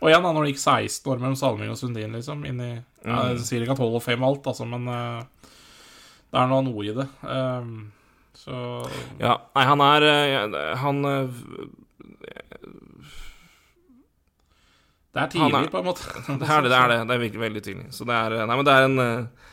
Og 0.00 0.08
igjen, 0.10 0.22
da, 0.22 0.32
når 0.34 0.44
det 0.44 0.52
gikk 0.52 0.60
16 0.62 1.12
år 1.12 1.18
mellom 1.22 1.36
Salming 1.38 1.70
og 1.72 1.78
Sundin, 1.80 2.12
liksom, 2.14 2.44
inn 2.46 2.60
i 2.62 2.72
ja, 2.74 3.16
Jeg 3.32 3.40
sier 3.46 3.62
ikke 3.64 3.74
at 3.74 3.80
Hall 3.82 3.96
og 3.98 4.02
Fame 4.04 4.26
alt, 4.26 4.46
altså, 4.46 4.66
men 4.68 4.84
eh, 4.90 5.22
det 6.28 6.38
er 6.42 6.50
noe, 6.50 6.62
noe 6.66 6.84
i 6.86 6.92
det. 6.94 7.06
Eh, 7.24 7.70
så 8.38 8.60
Ja, 9.18 9.38
nei, 9.56 9.64
han 9.66 9.82
er 9.82 10.06
eh, 10.06 10.76
Han 10.82 11.00
eh, 11.08 11.40
det 15.16 15.22
er 15.22 15.30
tidlig, 15.32 15.60
er- 15.64 15.70
på 15.72 15.80
en 15.80 15.86
måte. 15.88 16.04
Det 16.40 16.48
er 16.48 16.62
det, 16.62 16.70
det 16.70 16.78
er 16.78 16.90
det. 16.92 16.98
Det 17.08 17.14
er 17.14 17.22
virkelig 17.22 17.44
veldig 17.44 17.62
tidlig. 17.64 17.86
Så 17.96 18.04
det 18.08 18.16
er 18.16 18.34
Nei, 18.46 18.56
men 18.56 18.66
det 18.68 18.74
er 18.74 18.88
en 18.88 18.98
eh, 19.04 19.46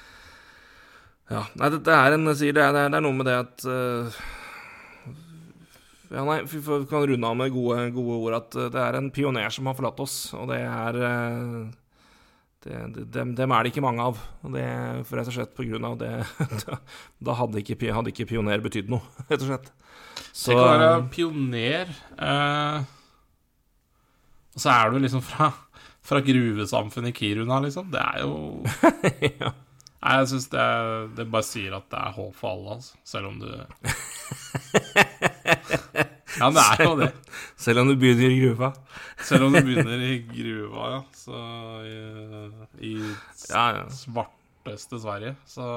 Ja, 1.31 1.45
nei, 1.57 1.69
det, 1.73 1.79
det 1.87 1.93
er 1.95 2.15
en 2.17 2.33
sier 2.37 2.53
det 2.53 2.65
er, 2.65 2.75
det 2.75 2.99
er, 2.99 3.01
noe 3.05 3.15
med 3.17 3.25
det 3.25 3.37
at 3.39 3.63
uh, 3.65 4.19
Ja, 6.11 6.25
nei, 6.27 6.41
vi 6.51 6.59
kan 6.91 7.07
runde 7.07 7.31
av 7.31 7.39
med 7.39 7.55
gode, 7.55 7.87
gode 7.95 8.19
ord 8.19 8.37
at 8.41 8.59
eh, 8.59 8.69
det 8.75 8.83
er 8.83 8.99
en 8.99 9.09
pioner 9.15 9.49
som 9.49 9.71
har 9.71 9.77
forlatt 9.79 10.03
oss, 10.03 10.19
og 10.37 10.51
det 10.51 10.59
er 10.61 10.99
det, 10.99 11.15
dem, 13.13 13.33
dem 13.37 13.51
er 13.53 13.63
det 13.63 13.71
ikke 13.73 13.83
mange 13.85 14.01
av. 14.05 14.19
Det 14.53 14.61
er 14.61 15.01
rett 15.05 15.29
og 15.29 15.35
slett 15.35 15.55
på 15.57 15.65
grunn 15.69 15.85
av 15.85 15.97
det 16.01 16.11
Da, 16.65 16.79
da 17.29 17.35
hadde, 17.41 17.61
ikke, 17.61 17.77
hadde 17.93 18.13
ikke 18.13 18.29
pioner 18.31 18.63
betydd 18.63 18.89
noe, 18.93 19.05
rett 19.29 19.41
og 19.41 19.49
slett. 19.51 19.71
Så 20.35 20.51
Tenk 20.51 20.61
å 20.61 20.67
være 20.67 20.91
pioner. 21.13 21.91
Eh, 22.17 22.94
og 24.55 24.61
så 24.63 24.71
er 24.71 24.89
du 24.93 24.97
liksom 25.03 25.21
fra, 25.25 25.49
fra 26.05 26.21
gruvesamfunnet 26.23 27.11
i 27.11 27.17
Kiruna, 27.19 27.59
liksom. 27.65 27.91
Det 27.93 28.01
er 28.01 28.23
jo 28.23 28.63
ja. 29.43 29.51
Nei, 30.05 30.13
jeg 30.19 30.27
syns 30.29 30.47
det, 30.53 30.65
det 31.17 31.25
bare 31.33 31.45
sier 31.47 31.73
at 31.79 31.87
det 31.89 31.97
er 31.97 32.13
håp 32.13 32.35
for 32.37 32.51
alle, 32.53 32.75
altså. 32.77 32.93
Selv 33.09 33.31
om 33.31 33.39
du 33.41 33.47
Ja, 36.35 36.49
det 36.51 36.61
er 36.61 36.81
jo 36.83 36.95
det. 36.99 37.11
Selv 37.57 37.79
om 37.81 37.87
du 37.89 37.95
begynner 37.99 38.27
i 38.33 38.39
gruva. 38.41 38.69
Selv 39.23 39.45
om 39.47 39.53
du 39.55 39.61
begynner 39.67 40.01
i 40.03 40.17
gruva, 40.27 40.89
ja. 40.97 41.01
Så 41.15 41.43
i, 41.87 42.89
i 42.91 42.95
Ja, 43.49 43.65
ja. 43.77 43.85
svarteste 43.95 44.99
Sverige, 44.99 45.35
så 45.47 45.67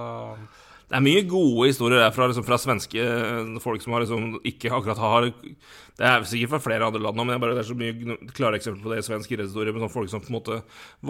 Det 0.88 0.96
er 0.96 1.04
mye 1.04 1.24
gode 1.28 1.66
historier 1.68 2.00
der 2.00 2.12
fra, 2.16 2.30
liksom, 2.30 2.46
fra 2.46 2.56
svenske 2.60 3.02
eh, 3.02 3.56
folk 3.60 3.82
som 3.84 3.92
har 3.92 4.04
liksom 4.04 4.38
ikke 4.48 4.70
akkurat 4.72 5.00
har 5.02 5.26
Det 5.28 6.06
er 6.08 6.24
sikkert 6.24 6.54
fra 6.54 6.62
flere 6.64 6.86
andre 6.88 7.02
land 7.04 7.20
men 7.20 7.34
er, 7.34 7.42
bare, 7.42 7.56
det 7.58 7.64
er 7.64 7.68
så 7.68 7.76
mye 7.76 8.16
klare 8.32 8.56
eksempler 8.56 8.86
på 8.86 8.94
det 8.94 9.02
i 9.02 9.06
svensk 9.08 9.34
idrettshistorie. 9.34 9.74
Med 9.74 9.84
sånne 9.84 9.92
folk 9.92 10.12
som 10.12 10.22
på 10.24 10.32
en 10.32 10.38
måte 10.38 10.60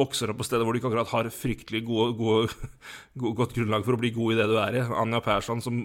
vokser 0.00 0.32
opp 0.32 0.40
på 0.40 0.48
steder 0.48 0.66
hvor 0.66 0.74
de 0.74 0.82
ikke 0.82 0.90
akkurat 0.90 1.12
har 1.12 1.30
fryktelig 1.34 1.84
gode, 1.86 2.16
gode, 2.18 2.70
godt 3.42 3.54
grunnlag 3.54 3.86
for 3.86 3.94
å 3.94 4.00
bli 4.02 4.10
god 4.16 4.34
i 4.34 4.40
det 4.40 4.48
du 4.50 4.56
er 4.62 4.80
i. 4.80 4.86
Anja 5.04 5.22
Persson 5.22 5.62
som, 5.62 5.84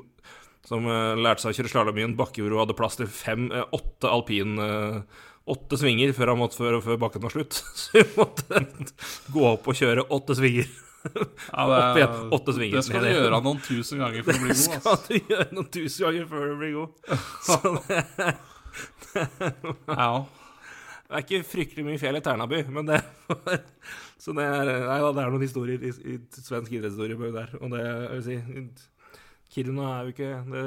som 0.66 0.89
uh, 0.89 1.14
lærte 1.20 1.46
seg 1.46 1.54
å 1.54 1.60
kjøre 1.60 1.74
slalåm 1.76 2.02
i 2.02 2.08
en 2.08 2.18
bakke 2.18 2.41
hvor 2.41 2.56
hun 2.56 2.64
hadde 2.64 2.80
plass 2.80 2.98
til 2.98 3.12
fem, 3.14 3.52
uh, 3.54 3.68
åtte 3.78 4.10
alpin 4.10 4.58
Uh, 4.58 5.30
Åtte 5.44 5.76
svinger 5.76 6.14
før, 6.16 6.38
måtte, 6.39 6.56
før, 6.56 6.78
før 6.84 7.00
bakken 7.02 7.24
var 7.26 7.34
slutt. 7.34 7.58
Så 7.80 8.00
hun 8.00 8.14
måtte 8.16 8.62
gå 9.34 9.44
opp 9.50 9.68
og 9.68 9.76
kjøre 9.76 10.06
åtte 10.16 10.38
svinger. 10.39 10.70
Ja, 11.04 11.64
Opp 11.68 11.97
igjen, 11.99 12.16
åtte 12.38 12.54
svinger 12.56 12.78
Det 12.80 12.84
skal 12.88 13.04
du 13.06 13.10
gjøre 13.12 13.39
noen 13.43 13.60
tusen 13.66 13.99
ganger 14.04 14.24
før 14.28 14.38
du 14.38 14.43
blir 14.45 14.54
god, 14.54 14.62
skal 14.64 14.80
altså. 14.93 14.95
du 15.10 15.34
gjøre 15.34 15.47
noen 15.58 15.70
tusen 15.76 16.06
ganger 16.08 16.30
før 16.32 16.45
du 16.47 16.56
blir 16.62 16.74
god. 16.78 16.89
Så 17.47 17.58
det, 17.78 17.99
Ja. 19.88 20.10
det 21.08 21.14
er 21.20 21.26
ikke 21.26 21.43
fryktelig 21.45 21.84
mye 21.86 21.99
fjell 22.01 22.18
i 22.18 22.24
Ternaby, 22.26 22.64
men 22.74 22.88
det 22.89 23.01
Så 24.24 24.32
det 24.38 24.45
er, 24.47 24.70
nei, 24.88 24.97
det 25.04 25.22
er 25.26 25.34
noen 25.34 25.43
historier 25.43 25.82
i, 25.84 25.91
i 25.91 26.18
svensk 26.39 26.72
idrettshistorie 26.72 27.34
der. 27.36 27.49
Og 27.60 27.74
det 27.74 27.82
jeg 27.84 28.10
vil 28.14 28.24
si 28.24 28.38
Kiruna 29.54 29.89
er 29.97 30.08
jo 30.08 30.14
ikke 30.16 30.30
Det, 30.54 30.64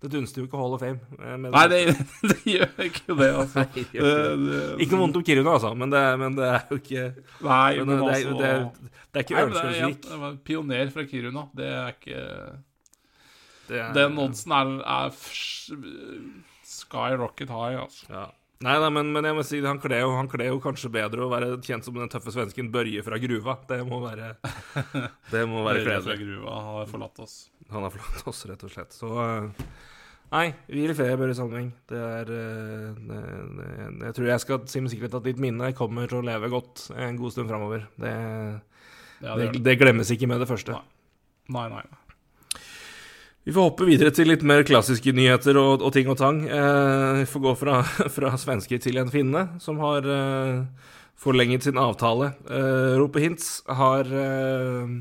det 0.00 0.10
dunster 0.14 0.40
jo 0.42 0.46
ikke 0.48 0.60
Hall 0.60 0.74
of 0.76 0.80
Fame. 0.80 1.00
eh, 1.20 1.36
Nei, 1.44 1.64
det, 1.72 1.80
det 2.30 2.38
gjør 2.48 2.84
ikke 2.86 3.16
det, 3.18 3.28
altså. 3.42 3.60
Nei, 3.60 3.66
det 3.74 3.84
ikke 3.86 4.06
det. 4.06 4.60
Ikke 4.84 4.94
noe 4.96 5.02
vondt 5.04 5.20
om 5.20 5.26
Kiruna, 5.28 5.54
altså, 5.58 5.72
men 5.82 5.92
det, 5.94 6.02
men 6.22 6.38
det 6.38 6.48
er 6.54 6.64
jo 6.70 6.80
ikke 6.80 7.04
Nei, 7.44 7.70
men 7.80 7.86
men 7.86 7.94
det, 8.00 8.08
altså 8.16 8.34
det, 8.40 8.50
det 9.10 9.22
er 9.22 9.26
ikke 9.26 9.36
Nei, 9.36 9.44
det 9.44 9.60
er, 9.60 9.70
Ørnskjølsvik. 9.70 10.10
var 10.24 10.36
pioner 10.50 10.92
fra 10.96 11.06
Kiruna. 11.12 11.46
Det 11.60 11.70
er 11.76 11.94
ikke 11.96 12.26
Det 13.70 13.78
er- 13.84 13.94
Den 13.94 14.18
oddsen 14.18 14.52
er, 14.56 14.74
er 14.98 15.10
f- 15.14 15.72
sky 16.66 17.14
rocket 17.20 17.48
high, 17.52 17.76
altså. 17.84 18.06
Ja. 18.10 18.26
Nei 18.60 18.74
da, 18.76 18.90
men, 18.92 19.08
men 19.14 19.24
jeg 19.24 19.32
må 19.38 19.42
si 19.46 19.56
han 19.64 19.78
kler 19.80 20.02
jo, 20.02 20.10
han 20.18 20.26
kler 20.28 20.50
jo 20.50 20.58
kanskje 20.60 20.90
bedre 20.92 21.22
å 21.24 21.30
være 21.32 21.46
kjent 21.64 21.86
som 21.86 21.94
den 21.96 22.10
tøffe 22.12 22.28
svensken 22.34 22.66
Børje 22.74 23.00
fra 23.06 23.16
gruva. 23.22 23.54
Det 23.70 23.78
må 23.88 24.02
være 24.02 24.34
Det 25.32 25.44
må 25.48 25.62
være 25.64 25.80
Høyre 25.86 26.02
fra 26.04 26.16
gruva 26.20 26.56
har 26.66 26.90
forlatt 26.90 27.22
oss. 27.24 27.38
Han 27.72 27.86
har 27.86 27.94
forlatt 27.94 28.28
oss, 28.30 28.44
rett 28.50 28.66
og 28.66 28.72
slett. 28.72 28.94
Så 28.96 29.10
eh, 29.24 29.70
Nei, 30.30 30.44
hvil 30.70 30.92
i 30.92 30.94
fred, 30.94 31.16
Børre 31.18 31.34
Sandving. 31.34 31.72
Det 31.90 31.98
er 31.98 32.28
eh, 32.34 32.98
det, 33.08 33.22
det, 33.56 33.70
Jeg 34.06 34.16
tror 34.18 34.28
jeg 34.28 34.44
skal 34.44 34.60
si 34.70 34.82
med 34.82 34.92
sikkerhet 34.92 35.16
at 35.18 35.26
ditt 35.26 35.40
minne 35.42 35.72
kommer 35.78 36.10
til 36.10 36.20
å 36.20 36.26
leve 36.26 36.52
godt 36.52 36.86
en 36.94 37.18
god 37.18 37.34
stund 37.34 37.50
framover. 37.50 37.88
Det, 37.98 38.12
Ja, 39.20 39.34
det, 39.36 39.74
glemmes 39.76 40.10
ikke 40.14 40.30
med 40.30 40.40
det 40.40 40.48
første. 40.48 40.78
Nei, 41.50 41.66
nei. 41.72 41.82
nei. 41.82 41.98
Vi 43.44 43.54
får 43.56 43.66
hoppe 43.70 43.86
videre 43.88 44.12
til 44.14 44.28
litt 44.28 44.42
mer 44.46 44.62
klassiske 44.68 45.12
nyheter 45.16 45.56
og, 45.58 45.82
og 45.82 45.94
ting 45.96 46.08
og 46.12 46.18
tang. 46.20 46.42
Eh, 46.44 47.20
vi 47.22 47.28
får 47.28 47.42
gå 47.48 47.54
fra, 47.58 47.80
fra 48.16 48.32
svenske 48.38 48.78
til 48.84 49.00
en 49.00 49.10
finne, 49.10 49.46
som 49.64 49.80
har 49.82 50.06
eh, 50.06 50.90
forlenget 51.20 51.66
sin 51.66 51.80
avtale. 51.80 52.34
Eh, 52.46 52.94
Rope 53.00 53.22
Hintz 53.24 53.62
har 53.66 54.06
eh, 54.06 54.92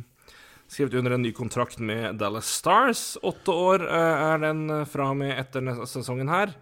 skrevet 0.69 0.99
under 0.99 1.17
en 1.17 1.25
ny 1.25 1.33
kontrakt 1.35 1.81
med 1.81 2.19
Dallas 2.21 2.49
Stars. 2.59 3.17
Åtte 3.25 3.51
år 3.51 3.85
eh, 3.87 4.25
er 4.29 4.43
den 4.45 4.67
eh, 4.69 4.85
fra 4.89 5.09
og 5.13 5.19
med 5.21 5.33
etter 5.37 5.65
sesongen 5.89 6.29
her. 6.31 6.53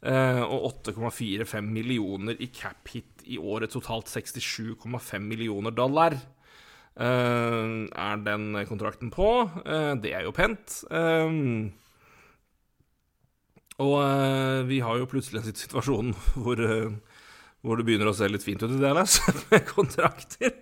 Eh, 0.00 0.40
og 0.46 0.70
8,45 0.86 1.66
millioner 1.66 2.38
i 2.40 2.48
cap 2.54 2.88
hit 2.88 3.24
i 3.28 3.38
året. 3.38 3.72
Totalt 3.74 4.08
67,5 4.08 5.18
millioner 5.18 5.74
dollar. 5.74 6.16
Uh, 7.00 7.86
er 7.96 8.18
den 8.26 8.58
kontrakten 8.68 9.12
på. 9.14 9.28
Uh, 9.64 9.94
det 10.02 10.10
er 10.12 10.26
jo 10.26 10.34
pent. 10.36 10.82
Eh, 10.90 11.36
og 13.80 13.94
uh, 13.96 14.66
vi 14.68 14.82
har 14.84 14.98
jo 14.98 15.08
plutselig 15.08 15.40
en 15.40 15.56
situasjon 15.56 16.10
hvor, 16.42 16.60
hvor 17.62 17.80
det 17.80 17.86
begynner 17.88 18.10
å 18.10 18.16
se 18.16 18.28
litt 18.28 18.44
fint 18.44 18.60
ut 18.66 18.74
i 18.74 18.82
Dallas 18.82 19.20
med 19.52 19.64
kontrakter. 19.70 20.52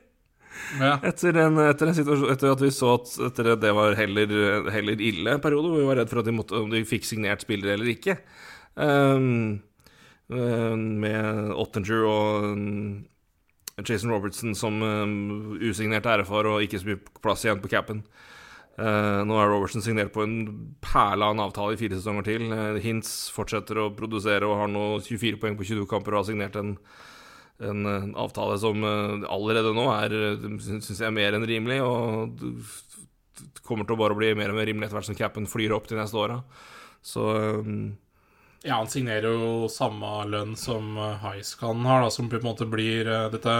Etter, 0.79 1.37
en, 1.45 1.61
etter, 1.65 1.91
en 1.91 2.25
etter 2.33 2.53
at 2.53 2.63
vi 2.63 2.71
så 2.75 2.95
at 2.99 3.15
etter 3.31 3.55
det 3.61 3.73
var 3.77 3.97
heller, 3.99 4.33
heller 4.75 5.01
ille 5.01 5.35
en 5.35 5.45
periode, 5.45 5.71
hvor 5.71 5.81
vi 5.81 5.89
var 5.89 6.01
redd 6.03 6.13
for 6.13 6.23
at 6.23 6.29
de 6.29 6.35
måtte, 6.37 6.59
om 6.59 6.73
de 6.73 6.85
fikk 6.89 7.09
signert 7.09 7.45
spillere 7.45 7.79
eller 7.79 7.93
ikke. 7.95 8.19
Um, 8.79 9.61
med 10.29 11.55
Ottinger 11.57 12.05
og 12.05 12.51
um, 12.53 13.07
Jason 13.87 14.11
Robertson 14.13 14.55
som 14.59 14.83
um, 14.83 15.57
usignert 15.63 16.07
RFR 16.07 16.51
og 16.51 16.65
ikke 16.65 16.81
så 16.81 16.91
mye 16.91 17.21
plass 17.23 17.47
igjen 17.47 17.63
på 17.63 17.71
capen. 17.73 18.03
Uh, 18.79 19.25
nå 19.27 19.35
er 19.41 19.49
Robertson 19.51 19.83
signert 19.83 20.13
på 20.15 20.23
en 20.23 20.37
perle 20.85 21.27
av 21.27 21.35
en 21.35 21.43
avtale 21.43 21.75
i 21.75 21.81
fire 21.81 21.97
sesonger 21.99 22.29
til. 22.29 22.45
Uh, 22.53 22.79
Hintz 22.83 23.31
fortsetter 23.35 23.81
å 23.83 23.91
produsere 23.97 24.47
og 24.47 24.61
har 24.61 24.71
nå 24.71 24.85
24 25.07 25.41
poeng 25.43 25.59
på 25.59 25.67
22 25.67 25.89
kamper 25.91 26.15
og 26.15 26.23
har 26.23 26.29
signert 26.29 26.59
en, 26.61 26.77
en, 27.65 27.87
uh, 27.87 28.09
avtale 28.23 28.59
som 28.63 28.85
uh, 28.85 29.25
allerede 29.31 29.75
nå 29.77 29.87
er, 29.95 30.17
syns 30.63 31.01
jeg, 31.01 31.15
mer 31.15 31.37
enn 31.37 31.47
rimelig. 31.49 31.81
Og 31.85 32.37
det 32.39 33.65
kommer 33.67 33.89
til 33.89 33.97
å 33.97 34.03
bare 34.03 34.19
bli 34.19 34.35
mer 34.39 34.53
og 34.53 34.61
mer 34.61 34.69
rimelig 34.71 34.89
etter 34.89 35.01
hvert 35.01 35.11
som 35.11 35.19
capen 35.19 35.49
flyr 35.51 35.75
opp 35.77 35.89
de 35.91 35.99
neste 35.99 36.19
åra. 36.19 36.43
Så 37.05 37.25
Ja, 38.67 38.81
han 38.81 38.91
signerer 38.91 39.31
jo 39.31 39.69
samme 39.71 40.25
lønn 40.27 40.57
som 40.59 40.97
Highscan 40.99 41.85
har, 41.87 42.03
da, 42.03 42.11
som 42.11 42.31
på 42.31 42.41
en 42.41 42.49
måte 42.49 42.67
blir 42.67 43.07
dette 43.33 43.55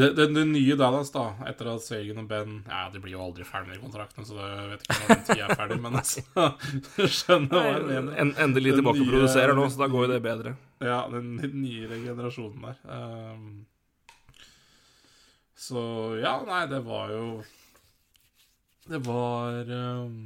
det, 0.00 0.10
det, 0.18 0.26
det 0.34 0.44
nye 0.48 0.76
Dallas, 0.78 1.12
da, 1.14 1.28
etter 1.48 1.68
at 1.74 1.84
Sagan 1.84 2.22
og 2.24 2.30
Ben 2.30 2.56
Ja, 2.66 2.86
de 2.90 3.02
blir 3.02 3.14
jo 3.14 3.22
aldri 3.24 3.46
ferdig 3.46 3.74
med 3.74 3.82
kontrakten, 3.82 4.04
kontraktene, 4.04 4.26
så 4.26 4.34
jeg 4.40 4.70
vet 4.72 4.82
ikke 4.84 4.96
når 5.00 5.10
den 5.10 5.24
tida 5.28 5.46
er 5.46 5.60
ferdig, 5.60 5.78
men 5.84 5.98
altså 6.00 6.22
skjønner 7.18 7.54
hva 7.54 7.62
jeg 7.68 7.84
mener. 7.88 8.16
en, 8.22 8.32
endelig 8.46 8.74
tilbakeproduserer 8.78 8.82
tilbake 8.82 9.04
og 9.04 9.12
produserer 9.12 9.58
nå, 9.58 9.68
så 9.70 9.82
da 9.82 9.88
går 9.92 10.04
jo 10.04 10.10
det 10.12 10.20
bedre. 10.24 10.54
Ja, 10.84 10.98
den 11.12 11.30
nyere 11.62 12.00
generasjonen 12.02 12.66
der. 12.68 12.76
Um, 12.84 13.46
så 15.64 15.80
ja, 16.20 16.34
nei, 16.48 16.64
det 16.68 16.82
var 16.84 17.12
jo 17.14 17.26
Det 18.84 18.98
var 19.06 19.70
um, 19.70 20.16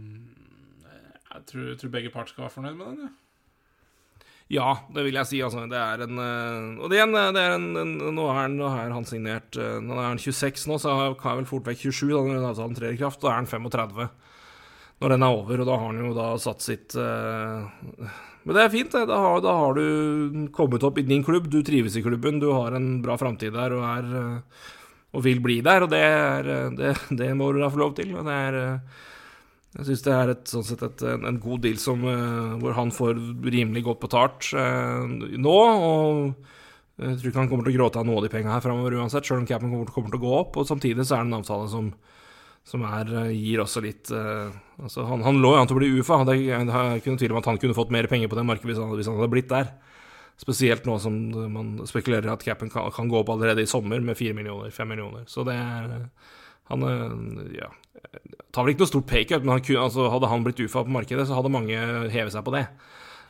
Jeg 1.28 1.42
tror, 1.46 1.66
jeg 1.68 1.78
tror 1.78 1.92
begge 1.94 2.10
parter 2.10 2.32
skal 2.32 2.46
være 2.46 2.56
fornøyd 2.56 2.78
med 2.80 2.86
den, 2.86 3.02
ja. 3.06 3.27
Ja, 4.48 4.70
det 4.94 5.04
vil 5.04 5.18
jeg 5.18 5.28
si. 5.28 5.40
Altså, 5.44 5.66
det 5.68 5.76
er 5.76 6.04
en 6.06 6.20
eh, 6.24 6.84
Og 6.84 6.94
igjen, 6.94 7.12
det 7.12 7.42
er 7.42 7.56
en, 7.58 7.66
en 7.76 7.90
nå, 8.16 8.28
er 8.32 8.48
nå 8.52 8.70
er 8.70 8.94
han 8.94 9.04
signert 9.08 9.58
eh, 9.60 9.76
Nå 9.84 9.98
er 9.98 10.06
han 10.06 10.22
26 10.22 10.64
nå, 10.70 10.78
så 10.80 10.94
har 10.94 11.10
jeg 11.12 11.40
vel 11.42 11.50
fort 11.50 11.68
vekk 11.68 11.84
27 11.90 12.14
da 12.14 12.22
når 12.24 12.48
avtalen 12.54 12.78
trer 12.78 12.96
i 12.96 13.00
kraft. 13.00 13.20
Da 13.20 13.34
er 13.34 13.42
han 13.42 13.50
35. 13.50 14.08
når 15.02 15.14
den 15.14 15.26
er 15.26 15.36
over, 15.36 15.60
og 15.60 15.68
da 15.68 15.76
har 15.76 15.92
han 15.92 16.00
jo 16.06 16.16
da 16.16 16.32
satt 16.42 16.64
sitt 16.64 16.96
uh... 16.96 17.68
Men 18.48 18.56
det 18.56 18.62
er 18.64 18.72
fint, 18.72 18.94
det. 18.94 19.04
Da 19.10 19.18
har, 19.20 19.42
da 19.44 19.52
har 19.60 19.76
du 19.76 20.48
kommet 20.56 20.84
opp 20.86 20.96
i 20.96 21.04
din 21.04 21.20
klubb, 21.26 21.50
du 21.52 21.60
trives 21.60 21.98
i 22.00 22.02
klubben, 22.02 22.38
du 22.40 22.48
har 22.54 22.72
en 22.72 23.02
bra 23.04 23.18
framtid 23.20 23.52
der 23.52 23.74
og 23.76 23.84
er 23.84 24.06
eh, 24.22 24.62
og 25.16 25.24
vil 25.24 25.42
bli 25.44 25.58
der, 25.64 25.84
og 25.84 25.92
det, 25.92 26.00
er, 26.00 26.48
eh, 26.54 26.70
det, 26.78 26.94
det 27.20 27.28
må 27.36 27.50
du 27.52 27.60
da 27.60 27.68
få 27.72 27.82
lov 27.82 27.94
til. 27.98 28.14
Og 28.16 28.24
det 28.24 28.38
er 28.48 28.58
eh, 28.62 29.04
Jeg 29.76 29.84
syns 29.84 30.04
det 30.06 30.12
er 30.14 30.30
et, 30.32 30.46
sånn 30.48 30.64
sett 30.64 30.82
et, 30.86 31.02
en, 31.04 31.40
god 31.42 31.60
deal 31.66 31.76
som, 31.80 32.04
eh, 32.08 32.54
hvor 32.62 32.76
han 32.78 32.92
får 32.94 33.18
rimelig 33.52 33.84
godt 33.84 34.00
betalt 34.06 34.48
eh, 34.56 35.10
nå. 35.36 35.56
Og 35.58 37.02
jeg 37.04 37.18
tror 37.18 37.30
ikke 37.30 37.42
han 37.42 37.50
kommer 37.50 37.68
til 37.68 37.76
å 37.76 37.78
gråte 37.82 38.00
av 38.00 38.08
noe 38.08 38.18
av 38.18 38.24
de 38.24 38.30
pengene 38.32 38.54
her 38.54 38.64
framover 38.64 38.96
uansett, 38.96 39.28
sjøl 39.28 39.42
om 39.42 39.48
capen 39.48 39.70
kommer, 39.70 39.90
kommer, 39.92 40.14
til 40.14 40.18
å 40.18 40.24
gå 40.24 40.32
opp. 40.38 40.56
Og 40.56 40.70
samtidig 40.70 41.04
så 41.04 41.18
er 41.18 41.26
det 41.26 41.30
en 41.30 41.40
avtale 41.42 41.68
som, 41.70 41.90
som 42.66 42.86
er, 42.88 43.12
gir 43.36 43.62
også 43.62 43.84
litt 43.84 44.10
uh, 44.10 44.48
altså 44.80 45.04
han, 45.06 45.22
han, 45.26 45.38
lå 45.44 45.52
jo 45.54 45.60
an 45.60 45.70
til 45.70 45.76
å 45.76 45.82
bli 45.82 45.92
UFA. 46.00 46.22
Det 46.26 46.38
er 46.40 46.96
ikke 46.96 47.12
noe 47.12 47.20
tvil 47.20 47.36
om 47.36 47.42
at 47.42 47.50
han 47.52 47.60
kunne 47.60 47.76
fått 47.76 47.92
mer 47.94 48.08
penger 48.10 48.32
på 48.32 48.40
det 48.40 48.48
markedet 48.48 48.72
hvis 48.72 48.80
han, 48.82 48.96
hvis 48.96 49.12
han 49.12 49.20
hadde 49.20 49.30
blitt 49.36 49.52
der. 49.52 49.70
Spesielt 50.38 50.88
nå 50.88 50.96
som 51.02 51.14
man 51.52 51.74
spekulerer 51.86 52.32
at 52.32 52.42
capen 52.46 52.72
kan, 52.72 52.88
kan, 52.94 53.10
gå 53.10 53.20
opp 53.20 53.30
allerede 53.34 53.62
i 53.62 53.70
sommer 53.70 54.00
med 54.02 54.18
fire 54.18 54.34
millioner, 54.38 54.72
fem 54.74 54.88
millioner. 54.90 55.28
Så 55.28 55.44
det 55.46 55.58
er 55.60 56.08
Han 56.68 56.82
ja, 57.54 57.70
tar 58.52 58.64
vel 58.64 58.74
ikke 58.74 58.84
noe 58.84 58.92
stort 58.92 59.10
paycut, 59.10 59.44
men 59.44 59.56
han, 59.56 59.64
altså, 59.80 60.08
hadde 60.12 60.30
han 60.30 60.46
blitt 60.46 60.62
UFA 60.64 60.84
på 60.86 60.94
markedet, 60.94 61.26
så 61.28 61.36
hadde 61.38 61.52
mange 61.52 61.76
hevet 62.12 62.34
seg 62.34 62.46
på 62.46 62.54
det. 62.56 62.66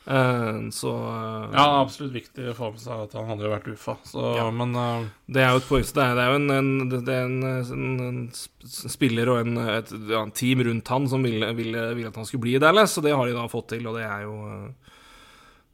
Uh, 0.08 0.70
så 0.72 0.88
uh, 0.88 1.50
Ja, 1.52 1.82
absolutt 1.82 2.14
viktig 2.14 2.46
å 2.48 2.54
få 2.56 2.70
med 2.72 2.80
seg 2.80 3.02
at 3.02 3.12
han 3.18 3.26
hadde 3.28 3.44
jo 3.44 3.50
vært 3.52 3.66
UFA, 3.68 3.94
så, 4.08 4.22
ja. 4.38 4.46
men 4.54 4.72
uh, 4.72 5.04
Det 5.28 5.42
er 5.44 5.52
jo 5.52 5.60
et 5.60 5.68
poeng. 5.68 5.84
Det 5.84 6.04
er, 6.04 6.14
det 6.16 6.22
er 6.22 6.30
jo 6.32 6.38
en, 6.38 6.52
en, 6.54 6.92
det 6.94 7.12
er 7.12 7.26
en, 7.26 7.82
en, 8.06 8.22
spiller 8.88 9.28
og 9.34 9.60
et 9.68 9.92
ja, 10.08 10.22
team 10.32 10.64
rundt 10.64 10.94
han 10.94 11.10
som 11.12 11.28
ville, 11.28 11.52
ville, 11.58 11.84
ville, 11.92 12.08
at 12.08 12.16
han 12.16 12.28
skulle 12.28 12.46
bli 12.46 12.56
i 12.56 12.62
Dallas, 12.62 12.96
og 12.96 13.04
det 13.04 13.12
har 13.12 13.28
de 13.28 13.36
da 13.36 13.44
fått 13.52 13.74
til, 13.74 13.84
og 13.90 13.98
det 14.00 14.06
er 14.08 14.24
jo 14.24 14.38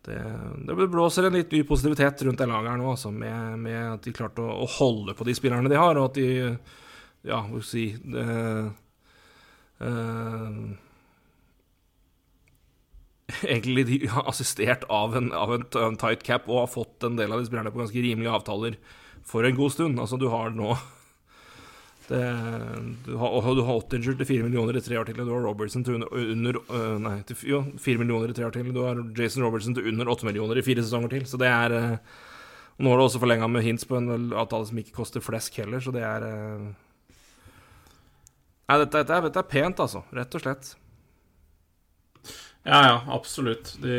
det, 0.04 0.18
det 0.66 0.90
blåser 0.92 1.28
en 1.28 1.38
litt 1.38 1.54
ny 1.54 1.62
positivitet 1.64 2.26
rundt 2.26 2.42
det 2.42 2.48
laget 2.50 2.74
her 2.74 2.80
nå, 2.80 2.90
altså, 2.90 3.14
med, 3.14 3.54
med, 3.62 3.78
at 3.94 4.04
de 4.04 4.18
klarte 4.18 4.42
å, 4.42 4.64
å, 4.64 4.72
holde 4.80 5.14
på 5.14 5.28
de 5.28 5.36
spillerne 5.38 5.70
de 5.70 5.78
har, 5.78 6.00
og 6.00 6.10
at 6.10 6.18
de 6.18 6.30
Ja, 7.24 7.38
hva 7.38 7.62
skal 7.62 7.62
vi 7.62 7.68
si 7.70 7.86
det, 8.02 8.24
egentlig 13.42 13.86
de 13.86 14.08
har 14.12 14.28
assistert 14.28 14.84
av 14.92 15.16
en, 15.16 15.30
av 15.32 15.54
en, 15.54 15.64
en, 15.80 15.96
tight 16.00 16.24
cap 16.26 16.48
og 16.48 16.64
har 16.64 16.72
fått 16.72 17.06
en 17.06 17.16
del 17.18 17.32
av 17.32 17.40
de 17.40 17.48
spillerne 17.48 17.72
på 17.72 17.80
ganske 17.80 18.04
rimelige 18.04 18.36
avtaler 18.36 18.76
for 19.24 19.46
en 19.46 19.56
god 19.56 19.72
stund. 19.72 20.00
Altså, 20.00 20.18
du 20.20 20.28
har 20.32 20.52
nå 20.54 20.74
det, 22.10 22.22
du, 23.06 23.14
har, 23.20 23.48
du 23.56 23.64
har 23.64 23.80
Ottinger 23.80 24.18
til 24.18 24.28
4 24.28 24.48
millioner 24.48 24.78
i 24.78 24.84
tre 24.84 25.00
år 25.00 25.08
til, 25.08 25.22
du 25.22 25.32
har 25.32 25.46
Robertson 25.46 25.86
til 25.86 25.98
under, 25.98 26.12
under 26.12 26.60
uh, 26.68 26.94
Nei, 27.00 27.18
til, 27.28 27.40
jo, 27.48 27.64
4 27.80 28.02
millioner 28.02 28.30
i 28.30 28.36
tre 28.36 28.46
år 28.48 28.54
til, 28.56 28.70
du 28.74 28.84
har 28.84 29.00
Jason 29.16 29.46
Robertson 29.46 29.76
til 29.76 29.88
under 29.92 30.12
8 30.12 30.28
millioner 30.28 30.60
i 30.60 30.66
fire 30.66 30.84
sesonger 30.84 31.16
til. 31.16 31.26
Så 31.30 31.40
det 31.40 31.50
er 31.50 31.74
uh, 31.74 32.22
Nå 32.74 32.90
har 32.90 32.98
du 32.98 33.04
også 33.04 33.20
forlenga 33.22 33.46
med 33.46 33.62
hints 33.62 33.86
på 33.86 34.00
en 34.00 34.32
avtale 34.34 34.66
som 34.66 34.78
ikke 34.80 34.96
koster 34.96 35.22
flesk 35.22 35.60
heller, 35.62 35.78
så 35.78 35.92
det 35.94 36.02
er 36.02 36.24
Nei, 38.64 38.78
dette, 38.80 39.02
dette, 39.02 39.20
dette 39.26 39.42
er 39.42 39.50
pent, 39.50 39.80
altså. 39.84 40.04
Rett 40.16 40.34
og 40.34 40.44
slett. 40.44 40.72
Ja, 42.64 42.80
ja, 42.86 43.00
absolutt. 43.12 43.74
De, 43.82 43.96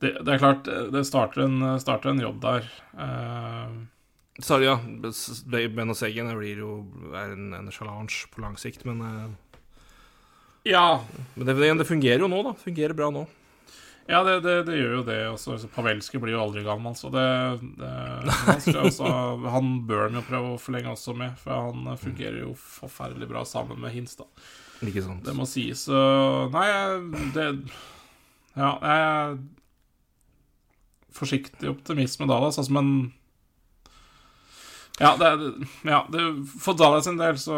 de, 0.00 0.12
det 0.16 0.32
er 0.32 0.40
klart, 0.40 0.64
det 0.64 1.04
starter 1.04 1.44
en, 1.44 1.58
starter 1.82 2.14
en 2.14 2.22
jobb 2.24 2.40
der. 2.44 2.70
Uh, 2.96 3.82
Sorry, 4.40 4.64
ja, 4.64 4.78
Ben 5.68 5.92
og 5.92 5.98
Seggen 5.98 6.32
blir 6.38 6.62
jo 6.64 6.78
er 7.12 7.34
en, 7.34 7.52
en 7.58 7.68
challenge 7.74 8.30
på 8.32 8.40
lang 8.40 8.56
sikt, 8.56 8.86
men 8.88 9.04
uh, 9.04 9.58
Ja. 10.64 11.02
Men 11.34 11.50
det, 11.50 11.58
det, 11.60 11.88
fungerer 11.88 12.24
jo 12.24 12.32
nå, 12.32 12.40
da. 12.48 12.56
Fungerer 12.56 12.96
bra 12.96 13.10
nå. 13.12 13.26
Ja, 14.10 14.22
det, 14.26 14.40
det, 14.42 14.54
det 14.66 14.76
gjør 14.80 14.96
jo 14.96 15.02
det. 15.06 15.18
Også, 15.30 15.56
Pavelski 15.72 16.18
blir 16.22 16.34
jo 16.34 16.42
aldri 16.42 16.64
gammel, 16.66 16.96
så 16.98 17.10
det, 17.12 17.22
han, 17.22 18.76
også, 18.82 19.06
han 19.54 19.70
bør 19.88 20.08
han 20.08 20.18
jo 20.18 20.24
prøve 20.26 20.52
å 20.56 20.60
forlenge 20.60 20.90
også 20.92 21.14
med, 21.18 21.36
for 21.40 21.70
han 21.70 21.96
fungerer 22.00 22.40
jo 22.42 22.52
forferdelig 22.58 23.30
bra 23.30 23.44
sammen 23.48 23.80
med 23.82 23.94
Hins, 23.94 24.16
da. 24.18 24.26
Ikke 24.82 25.04
sant. 25.04 25.22
Det 25.26 25.34
må 25.38 25.46
sies. 25.46 25.86
Så 25.86 25.98
Nei, 26.54 26.66
det 27.36 27.48
Ja, 28.58 28.74
jeg 28.82 29.02
er 29.06 29.36
forsiktig 31.12 31.70
optimisme 31.70 32.26
da, 32.26 32.40
da, 32.42 32.50
sånn 32.52 32.66
som 32.68 32.80
en 32.80 32.92
ja, 35.00 35.16
det, 35.16 35.52
ja 35.82 36.06
det, 36.12 36.22
for 36.60 36.76
Dallas 36.76 37.04
sin 37.04 37.16
del 37.16 37.38
så, 37.40 37.56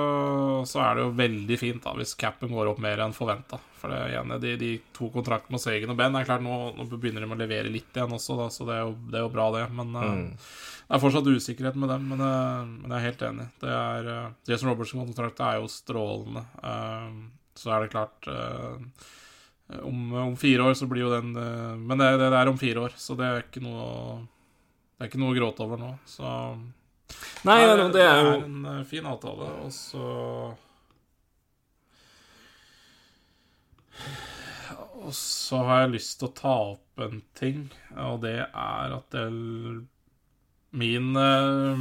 så, 0.66 0.80
er 0.84 0.96
det 0.96 1.02
jo 1.04 1.14
veldig 1.18 1.56
fint 1.58 1.82
da 1.82 1.94
hvis 1.98 2.14
capen 2.18 2.52
går 2.54 2.70
opp 2.70 2.82
mer 2.82 3.02
enn 3.02 3.14
forventa. 3.16 3.58
For 3.80 3.92
det 3.92 4.12
igjen, 4.12 4.30
de, 4.40 4.52
de 4.60 4.70
to 4.96 5.10
kontraktene 5.12 5.56
med 5.56 5.62
Søgen 5.64 5.92
og 5.92 5.98
Ben 5.98 6.14
er 6.16 6.28
klart 6.28 6.44
nå, 6.44 6.54
nå 6.78 6.86
begynner 6.94 7.24
de 7.24 7.34
å 7.34 7.40
levere 7.40 7.72
litt 7.72 7.90
igjen 7.92 8.14
også, 8.16 8.38
da, 8.38 8.46
så 8.54 8.68
det 8.68 8.76
er, 8.78 8.84
jo, 8.86 8.94
det 9.10 9.18
er 9.18 9.24
jo 9.26 9.32
bra, 9.34 9.48
det. 9.56 9.64
Men 9.74 9.90
mm. 9.92 9.98
uh, 9.98 10.52
det 10.84 10.96
er 10.96 11.02
fortsatt 11.02 11.28
usikkerhet 11.28 11.76
med 11.80 11.90
dem, 11.92 12.06
men, 12.12 12.22
uh, 12.22 12.62
men, 12.70 12.86
jeg 12.94 12.96
er 13.00 13.08
helt 13.10 13.24
enig. 13.28 13.48
Det 13.60 13.74
er, 13.74 14.08
uh, 14.08 14.30
Jason 14.48 14.70
Robertson-kontrakt 14.70 15.42
er 15.44 15.58
jo 15.58 15.68
strålende. 15.72 16.46
Så 17.54 17.70
er 17.70 17.84
det 17.84 17.92
klart 17.92 18.26
om, 19.84 19.98
om, 20.22 20.32
fire 20.38 20.70
år 20.70 20.78
så 20.78 20.88
blir 20.90 21.04
jo 21.04 21.12
den 21.12 21.30
Men 21.86 22.00
det, 22.00 22.08
det, 22.18 22.32
er 22.34 22.48
om 22.50 22.58
fire 22.58 22.88
år, 22.88 22.96
så 22.98 23.14
det 23.16 23.28
er 23.28 23.44
ikke 23.44 23.62
noe 23.62 23.84
Det 24.24 25.04
er 25.04 25.12
ikke 25.12 25.20
noe 25.22 25.30
å 25.30 25.36
gråte 25.36 25.62
over 25.62 25.80
nå. 25.80 25.92
Så 26.08 26.24
Nei, 27.44 27.58
det, 27.66 27.88
det, 27.92 28.02
er 28.02 28.20
jo 28.22 28.30
Det 28.40 28.70
er 28.70 28.78
en 28.78 28.88
fin 28.88 29.06
avtale, 29.08 29.48
og 29.64 29.72
så 29.74 30.06
Og 35.04 35.12
så 35.12 35.60
har 35.68 35.84
jeg 35.84 35.94
lyst 35.98 36.18
til 36.20 36.30
å 36.30 36.36
ta 36.38 36.54
opp 36.72 37.04
en 37.04 37.20
ting, 37.36 37.66
og 38.00 38.22
det 38.24 38.38
er 38.46 38.94
at 38.96 39.06
det 39.12 39.26
Min 40.74 41.12
uh, 41.18 41.76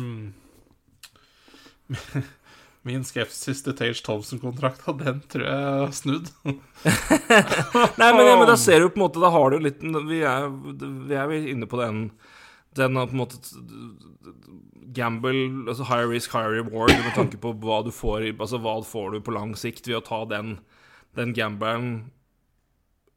Min 2.84 3.06
skepsis 3.08 3.64
til 3.64 3.76
Tage 3.80 4.04
Thompson-kontrakta, 4.04 4.92
den 5.00 5.22
tror 5.32 5.46
jeg 5.48 5.68
har 5.72 5.94
snudd. 5.96 6.28
Nei, 6.44 8.10
men, 8.12 8.26
ja, 8.28 8.34
men, 8.36 8.44
da 8.50 8.58
ser 8.66 8.84
du 8.84 8.90
på 8.92 9.00
en 9.00 9.06
måte 9.06 9.24
Da 9.24 9.32
har 9.32 9.54
du 9.54 9.64
litt 9.64 9.80
Vi 10.10 10.20
er, 10.28 10.50
vi 10.52 11.16
er 11.16 11.32
inne 11.54 11.70
på 11.70 11.80
den 11.80 12.10
Den 12.78 12.98
har 13.00 13.10
på 13.10 13.16
en 13.16 13.22
måte 13.24 13.40
Gamble, 14.94 15.70
altså 15.72 15.86
high 15.90 16.06
risk, 16.10 16.34
high 16.36 16.52
reward, 16.54 16.94
med 16.94 17.16
tanke 17.16 17.40
på 17.42 17.54
hva 17.64 17.82
du 17.86 17.92
får 17.94 18.28
Altså 18.34 18.60
hva 18.62 18.76
får 18.86 19.16
du 19.16 19.24
på 19.26 19.34
lang 19.34 19.56
sikt 19.58 19.88
ved 19.90 20.00
å 20.02 20.06
ta 20.06 20.22
den, 20.30 20.58
den 21.18 21.34
gambelen 21.34 21.90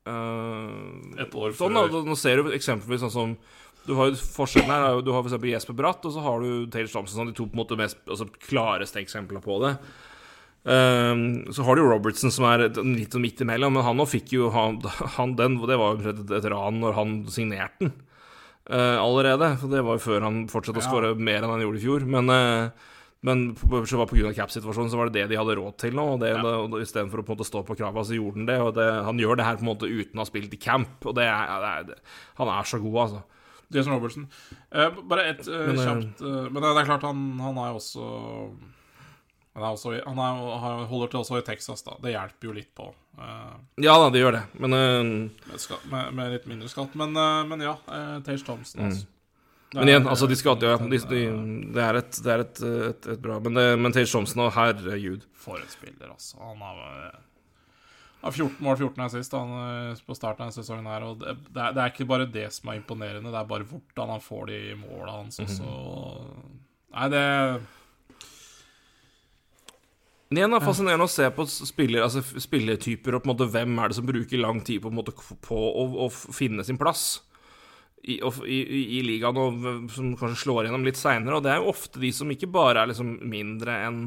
uh, 0.08 1.20
Et 1.20 1.36
år 1.36 1.52
sånn, 1.56 1.76
før. 1.76 2.02
Nå 2.06 2.18
ser 2.18 2.40
du 2.40 2.52
eksempelvis 2.56 3.04
sånn 3.06 3.16
som 3.16 3.38
du 3.86 3.92
har 3.94 4.10
jo 4.10 4.18
forskjellen 4.18 4.70
her, 4.72 5.00
du 5.06 5.12
har 5.14 5.22
f.eks. 5.22 5.38
Jesper 5.46 5.76
Bratt, 5.78 6.02
og 6.08 6.10
så 6.10 6.22
har 6.24 6.42
du 6.42 6.66
Taylor 6.74 6.90
Thompson, 6.90 7.20
sånn, 7.20 7.28
de 7.30 7.36
to 7.38 7.44
på 7.46 7.54
en 7.54 7.60
måte 7.60 7.78
mest 7.78 8.00
altså, 8.10 8.26
klareste 8.48 8.98
eksemplene 8.98 9.38
på 9.44 9.60
det. 9.62 9.76
Um, 10.66 11.44
så 11.54 11.62
har 11.62 11.78
du 11.78 11.84
jo 11.84 11.92
Robertson, 11.92 12.32
som 12.34 12.48
er 12.48 12.64
litt 12.66 13.14
sånn 13.14 13.22
midt 13.22 13.44
imellom, 13.44 13.76
men 13.78 13.86
han 13.86 14.00
nå 14.00 14.08
fikk 14.10 14.34
jo 14.34 14.50
han, 14.50 14.80
han 15.20 15.36
den, 15.38 15.60
Det 15.70 15.78
var 15.78 15.94
jo 15.94 16.10
et, 16.10 16.24
et 16.40 16.50
ran 16.50 16.82
når 16.82 16.98
han 16.98 17.14
signerte 17.30 17.86
den 17.86 17.94
allerede. 18.70 19.52
For 19.60 19.70
det 19.70 19.84
var 19.86 19.98
jo 19.98 20.02
før 20.02 20.26
han 20.26 20.44
fortsatte 20.50 20.82
å 20.82 20.86
skåre 20.86 21.14
mer 21.14 21.42
enn 21.42 21.52
han 21.54 21.62
gjorde 21.62 21.78
i 21.78 21.84
fjor. 21.84 22.06
Men, 22.16 22.32
uh, 22.32 22.92
men 23.26 23.44
så 23.56 24.00
var 24.00 24.10
pga. 24.10 24.32
cap-situasjonen 24.34 24.90
så 24.92 24.98
var 25.00 25.10
det 25.10 25.20
det 25.20 25.30
de 25.32 25.38
hadde 25.40 25.56
råd 25.58 25.78
til 25.82 25.94
nå. 25.98 26.08
Og, 26.16 26.20
det, 26.22 26.32
ja. 26.34 26.42
og 26.42 26.76
Istedenfor 26.82 27.22
å 27.22 27.26
på 27.26 27.34
en 27.34 27.38
måte 27.38 27.48
stå 27.48 27.62
på 27.66 27.78
krava, 27.78 28.04
så 28.06 28.18
gjorde 28.18 28.42
han 28.42 28.50
det. 28.50 28.58
Og 28.64 28.74
det, 28.78 28.88
han 29.08 29.22
gjør 29.22 29.40
det 29.40 29.48
her 29.48 29.60
på 29.60 29.66
en 29.66 29.72
måte 29.72 29.90
uten 29.90 30.18
å 30.18 30.24
ha 30.24 30.28
spilt 30.28 30.54
i 30.54 30.60
camp. 30.60 30.98
Og 31.06 31.16
det 31.18 31.26
er, 31.30 31.56
det 31.86 31.96
er, 31.96 32.20
han 32.42 32.52
er 32.56 32.70
så 32.70 32.82
god, 32.82 33.00
altså. 33.06 33.24
Jason 33.74 33.96
Robertson. 33.96 34.26
Uh, 34.70 35.02
bare 35.10 35.30
ett 35.32 35.48
uh, 35.48 35.72
kjapt 35.74 36.20
uh, 36.22 36.46
Men 36.50 36.60
det, 36.62 36.68
det, 36.68 36.82
er 36.84 36.90
klart, 36.90 37.06
han, 37.06 37.22
han 37.42 37.56
er 37.58 37.74
også 37.74 38.04
Han, 39.56 39.64
er 39.64 39.72
også, 39.72 39.96
han 40.04 40.20
er, 40.20 40.84
holder 40.90 41.10
til 41.12 41.20
også 41.22 41.40
i 41.40 41.44
Texas, 41.46 41.82
da. 41.86 41.96
Det 42.04 42.12
hjelper 42.12 42.50
jo 42.50 42.54
litt 42.56 42.72
på. 42.76 42.90
ja 43.80 43.94
da, 43.96 44.08
det 44.12 44.20
gjør 44.20 44.34
det, 44.36 44.42
men 44.60 44.76
med, 44.76 45.60
skatt, 45.62 45.84
med, 45.88 46.10
med, 46.12 46.34
litt 46.34 46.48
mindre 46.50 46.68
skatt. 46.68 46.96
Men, 47.00 47.16
men 47.48 47.64
ja, 47.64 47.76
Tage 48.26 48.44
Thompson, 48.44 48.82
mm. 48.82 48.90
altså. 48.90 49.12
Men 49.74 49.90
igjen, 49.90 50.06
altså, 50.08 50.28
de 50.30 50.36
skal 50.38 50.60
ja, 50.62 50.76
de, 50.78 50.98
de, 51.10 51.22
det 51.74 51.82
er 51.82 51.98
et, 51.98 52.18
det 52.22 52.32
er 52.32 52.42
et, 52.44 52.60
et, 52.92 53.08
et 53.16 53.20
bra 53.20 53.40
Men, 53.42 53.58
men 53.82 53.92
Tage 53.96 54.06
Thompson, 54.12 54.44
herregud 54.54 55.24
For 55.42 55.58
en 55.58 55.72
spiller, 55.72 56.12
altså. 56.12 56.38
Han 56.44 56.62
har 56.62 57.16
har 58.26 58.32
14 58.32 58.56
mål, 58.58 58.76
14 58.76 59.04
er 59.04 59.10
sist 59.12 59.34
han, 59.36 59.54
eh, 59.62 60.02
på 60.06 60.16
starten 60.16 60.48
av 60.48 60.54
sesongen. 60.54 60.88
her 60.90 61.06
Og 61.06 61.18
det, 61.20 61.36
det, 61.48 61.60
er, 61.62 61.72
det, 61.74 61.82
er, 61.82 61.92
ikke 61.92 62.08
bare 62.08 62.28
det 62.30 62.46
som 62.54 62.70
er 62.70 62.80
imponerende, 62.80 63.32
det 63.32 63.40
er 63.40 63.50
bare 63.50 63.66
hvordan 63.70 64.14
han 64.16 64.24
får 64.24 64.46
de 64.50 64.60
måla 64.80 65.18
hans 65.20 65.40
også. 65.40 65.62
Mm 65.62 65.70
-hmm. 65.70 66.54
Nei, 66.96 67.08
det 67.08 67.24
det 70.34 70.42
er 70.42 70.64
fascinerende 70.64 71.06
å 71.06 71.10
se 71.10 71.28
på 71.30 71.44
spiller, 71.46 72.02
altså 72.02 72.22
spilletyper 72.42 73.14
og 73.14 73.22
på 73.22 73.28
en 73.28 73.32
måte 73.34 73.46
hvem 73.52 73.76
er 73.78 73.92
det 73.92 73.98
som 74.00 74.08
bruker 74.08 74.40
lang 74.42 74.58
tid 74.66 74.82
på, 74.82 74.90
måte, 74.90 75.14
på 75.14 75.54
å, 75.54 75.84
å, 76.02 76.08
finne 76.10 76.64
sin 76.66 76.80
plass 76.80 77.20
i, 78.02 78.18
i, 78.18 78.58
i 78.98 79.02
ligaen, 79.06 79.38
og 79.38 79.92
som 79.94 80.16
kanskje 80.18 80.42
slår 80.42 80.66
gjennom 80.66 80.86
litt 80.86 80.98
seinere. 80.98 81.38
Og 81.38 81.46
det 81.46 81.52
er 81.54 81.62
jo 81.62 81.70
ofte 81.70 82.02
de 82.02 82.10
som 82.14 82.30
ikke 82.32 82.50
bare 82.50 82.82
er 82.82 82.90
liksom 82.90 83.20
mindre 83.30 83.78
enn 83.86 84.00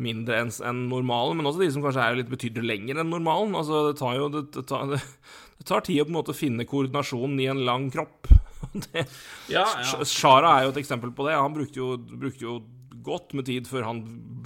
mindre 0.00 0.38
enn 0.40 0.50
en 0.64 0.84
normalen, 0.88 1.36
men 1.36 1.48
også 1.50 1.60
de 1.60 1.70
som 1.74 1.84
kanskje 1.84 2.04
er 2.04 2.18
litt 2.20 2.30
betydelig 2.30 2.64
lenger 2.64 3.02
enn 3.02 3.10
normalen. 3.12 3.52
Altså, 3.58 3.90
det 3.90 3.98
tar 4.00 4.16
jo 4.16 4.30
det, 4.32 4.46
det, 4.54 4.64
tar, 4.70 4.86
det, 4.88 5.00
det 5.60 5.66
tar 5.68 5.84
tid 5.86 6.02
å 6.02 6.06
på 6.06 6.14
en 6.14 6.18
måte 6.22 6.36
finne 6.36 6.68
koordinasjonen 6.68 7.42
i 7.42 7.50
en 7.52 7.64
lang 7.66 7.90
kropp. 7.92 8.30
Det, 8.70 9.02
Ja, 9.50 9.64
ja. 9.64 10.04
Shara 10.06 10.50
er 10.52 10.66
jo 10.66 10.74
et 10.74 10.78
eksempel 10.82 11.10
på 11.16 11.24
det. 11.26 11.32
Han 11.34 11.54
brukte 11.56 11.80
jo, 11.80 11.94
brukte 11.98 12.44
jo 12.44 12.58
godt 13.06 13.34
med 13.36 13.46
tid 13.48 13.68
før 13.70 13.86
han 13.88 14.02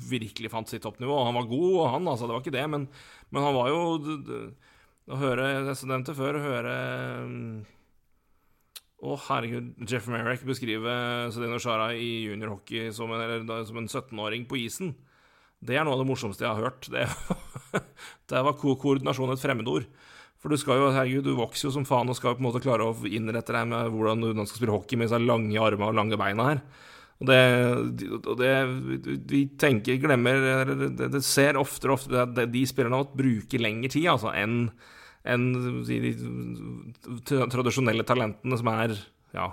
virkelig 0.09 0.51
fant 0.53 0.71
sitt 0.71 0.85
toppnivå. 0.85 1.17
Han 1.27 1.39
var 1.39 1.51
god, 1.51 1.71
og 1.73 1.91
han, 1.97 2.09
altså, 2.11 2.29
det 2.29 2.37
var 2.37 2.45
ikke 2.45 2.57
det, 2.57 2.67
men, 2.73 2.89
men 3.35 3.47
han 3.47 3.57
var 3.57 3.71
jo 3.73 3.81
Å 5.05 5.21
høre 5.21 5.49
Jeg 5.53 5.89
nevnte 5.91 6.15
før, 6.17 6.39
å 6.39 6.45
høre 6.45 6.75
mm, 7.29 7.49
Å, 9.05 9.17
herregud, 9.27 9.75
Jeff 9.91 10.09
Merrick 10.13 10.47
beskrive 10.49 10.95
Sedino 11.35 11.61
Shara 11.61 11.91
i 11.93 12.25
juniorhockey 12.31 12.89
som 12.95 13.13
som 13.69 13.83
en 13.83 13.91
17-åring 13.91 14.47
på 14.49 14.63
isen. 14.63 14.95
Det 15.65 15.77
er 15.77 15.85
noe 15.85 15.97
av 15.97 16.03
det 16.03 16.09
morsomste 16.09 16.45
jeg 16.45 16.57
har 16.57 16.71
hørt. 16.71 16.89
Det, 16.93 17.05
det 18.33 18.45
var 18.47 18.57
ko 18.61 18.79
koordinasjon 18.81 19.33
et 19.35 19.43
fremmedord. 19.43 19.89
For 20.45 20.53
du 20.53 20.61
skal 20.61 20.77
jo, 20.77 20.91
herregud, 20.93 21.25
du 21.25 21.39
vokser 21.39 21.71
jo 21.71 21.71
som 21.73 21.87
faen 21.89 22.11
og 22.13 22.19
skal 22.19 22.35
på 22.37 22.43
en 22.43 22.49
måte 22.51 22.61
klare 22.61 22.85
å 22.85 22.97
innrette 23.09 23.55
deg 23.55 23.71
med 23.71 23.95
hvordan 23.95 24.25
du 24.27 24.43
skal 24.43 24.59
spille 24.59 24.75
hockey 24.75 24.99
med 25.01 25.09
disse 25.09 25.21
lange 25.23 25.57
armene 25.57 25.89
og 25.89 25.97
lange 25.97 26.19
beina 26.21 26.49
her. 26.51 26.61
Og 27.25 27.31
det, 27.31 28.09
og 28.21 28.35
det 28.41 28.53
Vi 29.31 29.45
tenker, 29.61 30.01
glemmer 30.03 30.75
Det, 30.75 31.09
det 31.15 31.23
ser 31.27 31.61
oftere 31.61 31.95
og 31.95 32.01
oftere 32.01 32.27
at 32.27 32.53
de 32.53 32.65
spillerne 32.69 33.01
har 33.01 33.15
bruker 33.17 33.63
lengre 33.63 33.93
tid 33.95 34.11
altså, 34.13 34.35
enn 34.35 34.69
en 35.25 35.45
de 35.89 36.11
tradisjonelle 37.25 38.05
talentene 38.05 38.59
som 38.61 38.69
er 38.75 38.93
ja, 39.33 39.47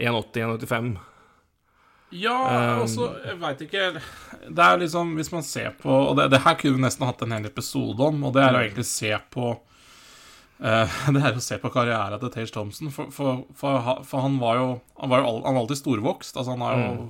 1,80-1,85. 0.00 0.94
Ja, 2.14 2.34
Um, 2.44 2.80
altså, 2.84 3.08
jeg 3.24 3.38
veit 3.40 3.62
ikke 3.64 3.86
Det 3.96 4.64
er 4.64 4.76
liksom, 4.78 5.14
hvis 5.18 5.32
man 5.32 5.42
ser 5.42 5.72
på 5.80 5.90
Og 5.90 6.12
det, 6.18 6.28
det 6.30 6.44
her 6.44 6.54
kunne 6.60 6.76
vi 6.76 6.84
nesten 6.84 7.06
hatt 7.08 7.24
en 7.24 7.34
hel 7.34 7.48
episode 7.48 8.06
om, 8.06 8.20
og 8.28 8.36
det 8.36 8.44
er 8.44 8.54
å 8.54 8.60
egentlig 8.60 8.86
se 8.86 9.10
på 9.34 9.48
Det 11.14 11.20
er 11.20 11.36
å 11.36 11.42
se 11.42 11.58
på 11.60 11.70
karrieren 11.74 12.20
til 12.22 12.30
Tage 12.32 12.52
Thompson, 12.54 12.90
for, 12.94 13.10
for, 13.12 13.44
for, 13.58 14.04
for 14.06 14.22
han 14.22 14.36
var 14.38 14.60
jo 14.60 14.68
Han 15.00 15.10
var 15.10 15.24
jo 15.24 15.32
han 15.42 15.56
var 15.56 15.62
alltid 15.64 15.80
storvokst. 15.82 16.36
Altså, 16.36 16.54
han 16.54 16.84
jo, 16.84 17.08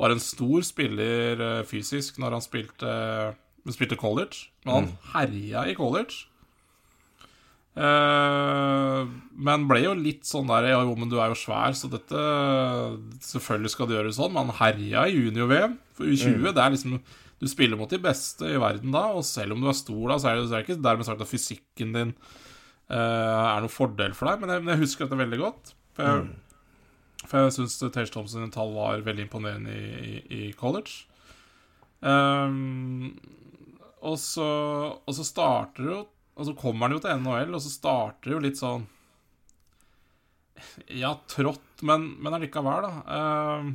var 0.00 0.12
en 0.12 0.22
stor 0.22 0.64
spiller 0.66 1.40
eh, 1.40 1.66
fysisk 1.68 2.18
når 2.20 2.38
han 2.38 2.44
spilte, 2.44 2.94
spilte 3.72 4.00
college, 4.00 4.48
men 4.64 4.74
han 4.74 4.90
herja 5.14 5.66
i 5.70 5.76
college. 5.76 6.26
Uh, 7.76 9.04
men 9.36 9.66
ble 9.68 9.82
jo 9.82 9.90
litt 9.92 10.24
sånn 10.24 10.48
der 10.48 10.70
Ja, 10.70 10.78
jo, 10.80 10.94
men 10.96 11.10
du 11.12 11.18
er 11.20 11.28
jo 11.28 11.36
svær, 11.36 11.74
så 11.76 11.90
dette 11.92 12.22
Selvfølgelig 13.20 13.72
skal 13.74 13.90
du 13.90 13.92
gjøre 13.92 14.14
sånn. 14.16 14.32
Men 14.32 14.48
han 14.48 14.56
herja 14.62 15.02
i 15.04 15.18
junior-VM 15.18 15.74
for 15.92 16.08
U20. 16.08 16.54
Det 16.56 16.62
er 16.62 16.72
liksom 16.72 16.94
Du 17.36 17.44
spiller 17.52 17.76
mot 17.76 17.92
de 17.92 18.00
beste 18.00 18.48
i 18.48 18.56
verden 18.62 18.96
da, 18.96 19.10
og 19.12 19.26
selv 19.28 19.52
om 19.52 19.60
du 19.60 19.68
er 19.68 19.76
stor 19.76 20.08
da, 20.08 20.16
så 20.16 20.30
er 20.30 20.40
det, 20.40 20.46
så 20.48 20.56
er 20.56 20.64
det 20.64 20.70
ikke 20.70 20.86
dermed 20.88 21.08
sagt 21.08 21.20
at 21.20 21.28
fysikken 21.28 21.92
din 21.92 22.14
eh, 22.16 22.45
er 22.94 23.62
noen 23.64 23.72
fordel 23.72 24.14
for 24.14 24.30
deg. 24.30 24.42
Men 24.42 24.54
jeg, 24.54 24.64
men 24.64 24.74
jeg 24.74 24.84
husker 24.84 25.06
dette 25.06 25.18
veldig 25.22 25.40
godt. 25.40 25.72
For 25.96 26.10
jeg, 26.10 26.26
for 27.26 27.42
jeg 27.42 27.56
syns 27.56 27.78
Tage 27.82 28.12
Thompson 28.14 28.52
tall 28.54 28.74
var 28.76 29.04
veldig 29.06 29.26
imponerende 29.26 29.72
i, 29.74 30.18
i, 30.20 30.42
i 30.46 30.52
college. 30.58 31.06
Um, 32.00 33.16
og 34.04 34.18
så, 34.20 34.46
og 35.00 35.14
så 35.16 35.24
starter 35.24 35.86
jo 35.88 35.94
Og 36.36 36.44
så 36.44 36.52
kommer 36.54 36.84
han 36.84 36.92
jo 36.92 37.00
til 37.00 37.22
NHL, 37.22 37.54
og 37.56 37.62
så 37.64 37.72
starter 37.72 38.28
det 38.28 38.34
jo 38.34 38.42
litt 38.44 38.58
sånn 38.60 38.84
Ja, 40.92 41.14
trått, 41.32 41.80
men, 41.80 42.10
men 42.20 42.36
allikevel, 42.36 42.84
da. 42.84 43.16
Um, 43.56 43.72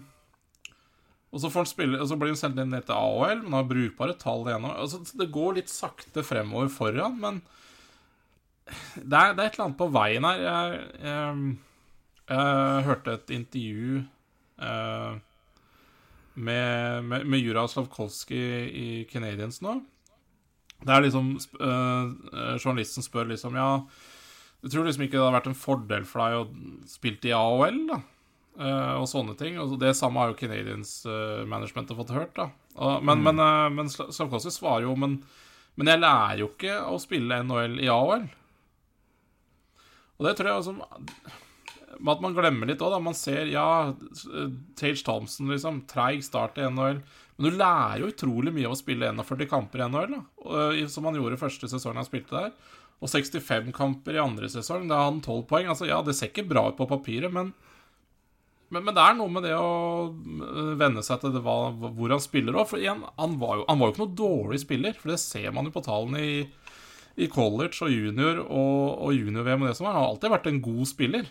og 1.32 1.42
så, 1.42 1.50
spille, 1.66 1.98
og 2.02 2.10
så 2.10 2.18
blir 2.20 2.34
han 2.34 2.40
sendt 2.40 2.60
ned 2.60 2.86
til 2.86 2.96
AHL, 2.98 3.42
men 3.46 3.56
har 3.56 3.68
brukbare 3.70 4.18
tall 4.20 4.44
igjen. 4.50 4.66
Altså, 4.68 5.00
det 5.18 5.30
går 5.32 5.58
litt 5.58 5.72
sakte 5.72 6.24
fremover 6.28 6.68
foran, 6.74 7.16
men 7.22 7.40
det 8.96 9.18
er, 9.18 9.34
det 9.36 9.44
er 9.44 9.50
et 9.50 9.58
eller 9.58 9.66
annet 9.68 9.80
på 9.80 9.90
veien 9.94 10.28
her. 10.28 10.44
Jeg, 10.46 10.82
jeg, 11.06 11.56
jeg 12.32 12.86
hørte 12.88 13.18
et 13.18 13.34
intervju 13.36 14.02
uh, 14.62 15.18
med, 16.34 17.04
med, 17.08 17.26
med 17.28 17.40
Jura 17.44 17.68
Slavkovskij 17.68 18.70
i 18.72 18.88
Canadiens 19.12 19.62
nå. 19.66 19.80
Det 20.82 20.94
er 20.96 21.04
liksom 21.06 21.36
eh, 21.38 22.56
Journalisten 22.58 23.06
spør 23.06 23.28
liksom 23.30 23.54
Ja, 23.54 23.84
du 24.62 24.70
tror 24.70 24.88
liksom 24.88 25.04
ikke 25.06 25.18
det 25.18 25.22
hadde 25.22 25.36
vært 25.36 25.50
en 25.52 25.58
fordel 25.58 26.08
for 26.10 26.24
deg 26.24 26.40
å 26.40 26.88
spille 26.90 27.30
i 27.30 27.36
AHL, 27.38 27.78
da? 27.92 28.00
Uh, 28.62 28.98
og 29.00 29.06
sånne 29.10 29.34
ting. 29.40 29.56
Og 29.62 29.78
det 29.82 29.94
samme 29.98 30.20
har 30.22 30.34
jo 30.34 30.38
Canadiens 30.38 30.90
uh, 31.08 31.42
management 31.50 31.94
fått 31.98 32.12
hørt, 32.14 32.34
da. 32.36 32.50
uh, 32.76 32.98
men, 33.02 33.24
men, 33.26 33.40
uh, 33.40 33.70
men 33.74 33.90
Sla- 33.90 34.10
Slavkovskij 34.14 34.54
svarer 34.54 34.86
jo 34.86 34.96
men, 35.00 35.16
men 35.80 35.90
jeg 35.90 36.02
lærer 36.02 36.42
jo 36.44 36.50
ikke 36.52 36.76
å 36.92 37.00
spille 37.02 37.40
NHL 37.48 37.80
i 37.82 37.90
AHL. 37.90 38.28
Og 40.22 40.28
det 40.28 40.36
tror 40.38 40.52
jeg 40.52 40.60
altså 40.62 40.76
At 42.12 42.22
man 42.22 42.36
glemmer 42.38 42.70
litt 42.70 42.82
òg, 42.86 42.94
da. 42.94 43.00
Man 43.02 43.18
ser, 43.18 43.50
ja, 43.50 43.66
Tage 44.78 45.02
Thompson, 45.06 45.50
liksom. 45.50 45.82
Treig 45.90 46.22
start 46.26 46.62
i 46.62 46.68
NHL. 46.70 47.02
Men 47.38 47.48
du 47.48 47.58
lærer 47.58 48.04
jo 48.04 48.12
utrolig 48.12 48.54
mye 48.54 48.70
av 48.70 48.76
å 48.76 48.80
spille 48.80 49.10
41 49.10 49.50
kamper 49.50 49.82
i 49.82 49.90
NHL, 49.90 50.14
da. 50.14 50.22
Eh, 50.46 50.86
Som 50.94 51.10
han 51.10 51.18
gjorde 51.18 51.42
første 51.42 51.70
sesongen 51.72 52.00
han 52.04 52.08
spilte 52.08 52.38
der. 52.38 52.54
Og 53.02 53.10
65 53.10 53.74
kamper 53.74 54.16
i 54.16 54.22
andre 54.22 54.50
sesong. 54.54 54.86
Da 54.86 55.02
hadde 55.02 55.10
han 55.10 55.26
12 55.26 55.44
poeng. 55.50 55.74
Altså, 55.74 55.90
ja, 55.90 56.00
det 56.06 56.16
ser 56.18 56.30
ikke 56.30 56.46
bra 56.54 56.68
ut 56.70 56.78
på 56.78 56.90
papiret, 56.90 57.34
men 57.34 57.54
men, 58.72 58.86
men 58.88 58.96
det 58.96 59.04
er 59.04 59.16
noe 59.20 59.28
med 59.28 59.44
det 59.44 59.52
å 59.52 59.72
øh, 60.08 60.76
venne 60.80 61.02
seg 61.04 61.20
til 61.20 61.34
hva, 61.44 61.56
hvor 61.76 62.14
han 62.14 62.22
spiller 62.24 62.56
òg. 62.56 62.70
For 62.70 62.80
igjen, 62.80 63.02
han 63.18 63.34
var, 63.42 63.58
jo, 63.60 63.66
han 63.68 63.82
var 63.82 63.90
jo 63.90 63.96
ikke 63.96 64.04
noe 64.06 64.20
dårlig 64.22 64.62
spiller, 64.64 64.96
for 64.96 65.12
det 65.12 65.18
ser 65.20 65.52
man 65.56 65.68
jo 65.68 65.74
på 65.76 65.84
tallene 65.84 66.22
i, 66.24 66.38
i 67.16 67.28
college 67.32 67.82
og 67.84 67.92
junior 67.92 68.40
og, 68.46 69.02
og 69.08 69.16
junior-VM 69.16 69.66
og 69.66 69.72
det 69.72 69.78
som 69.78 69.88
er. 69.88 69.96
Han 69.96 70.04
har 70.04 70.14
alltid 70.14 70.34
vært 70.34 70.50
en 70.52 70.62
god 70.64 70.86
spiller. 70.90 71.26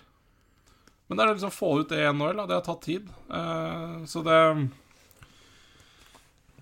Men 1.08 1.18
det 1.18 1.24
er 1.24 1.32
liksom 1.32 1.50
å 1.50 1.56
få 1.56 1.70
ut 1.80 1.90
det 1.90 2.02
i 2.04 2.10
NHL. 2.12 2.44
Det 2.44 2.54
har 2.54 2.66
tatt 2.66 2.84
tid. 2.86 3.08
Uh, 3.32 4.04
så 4.06 4.22
det 4.26 4.36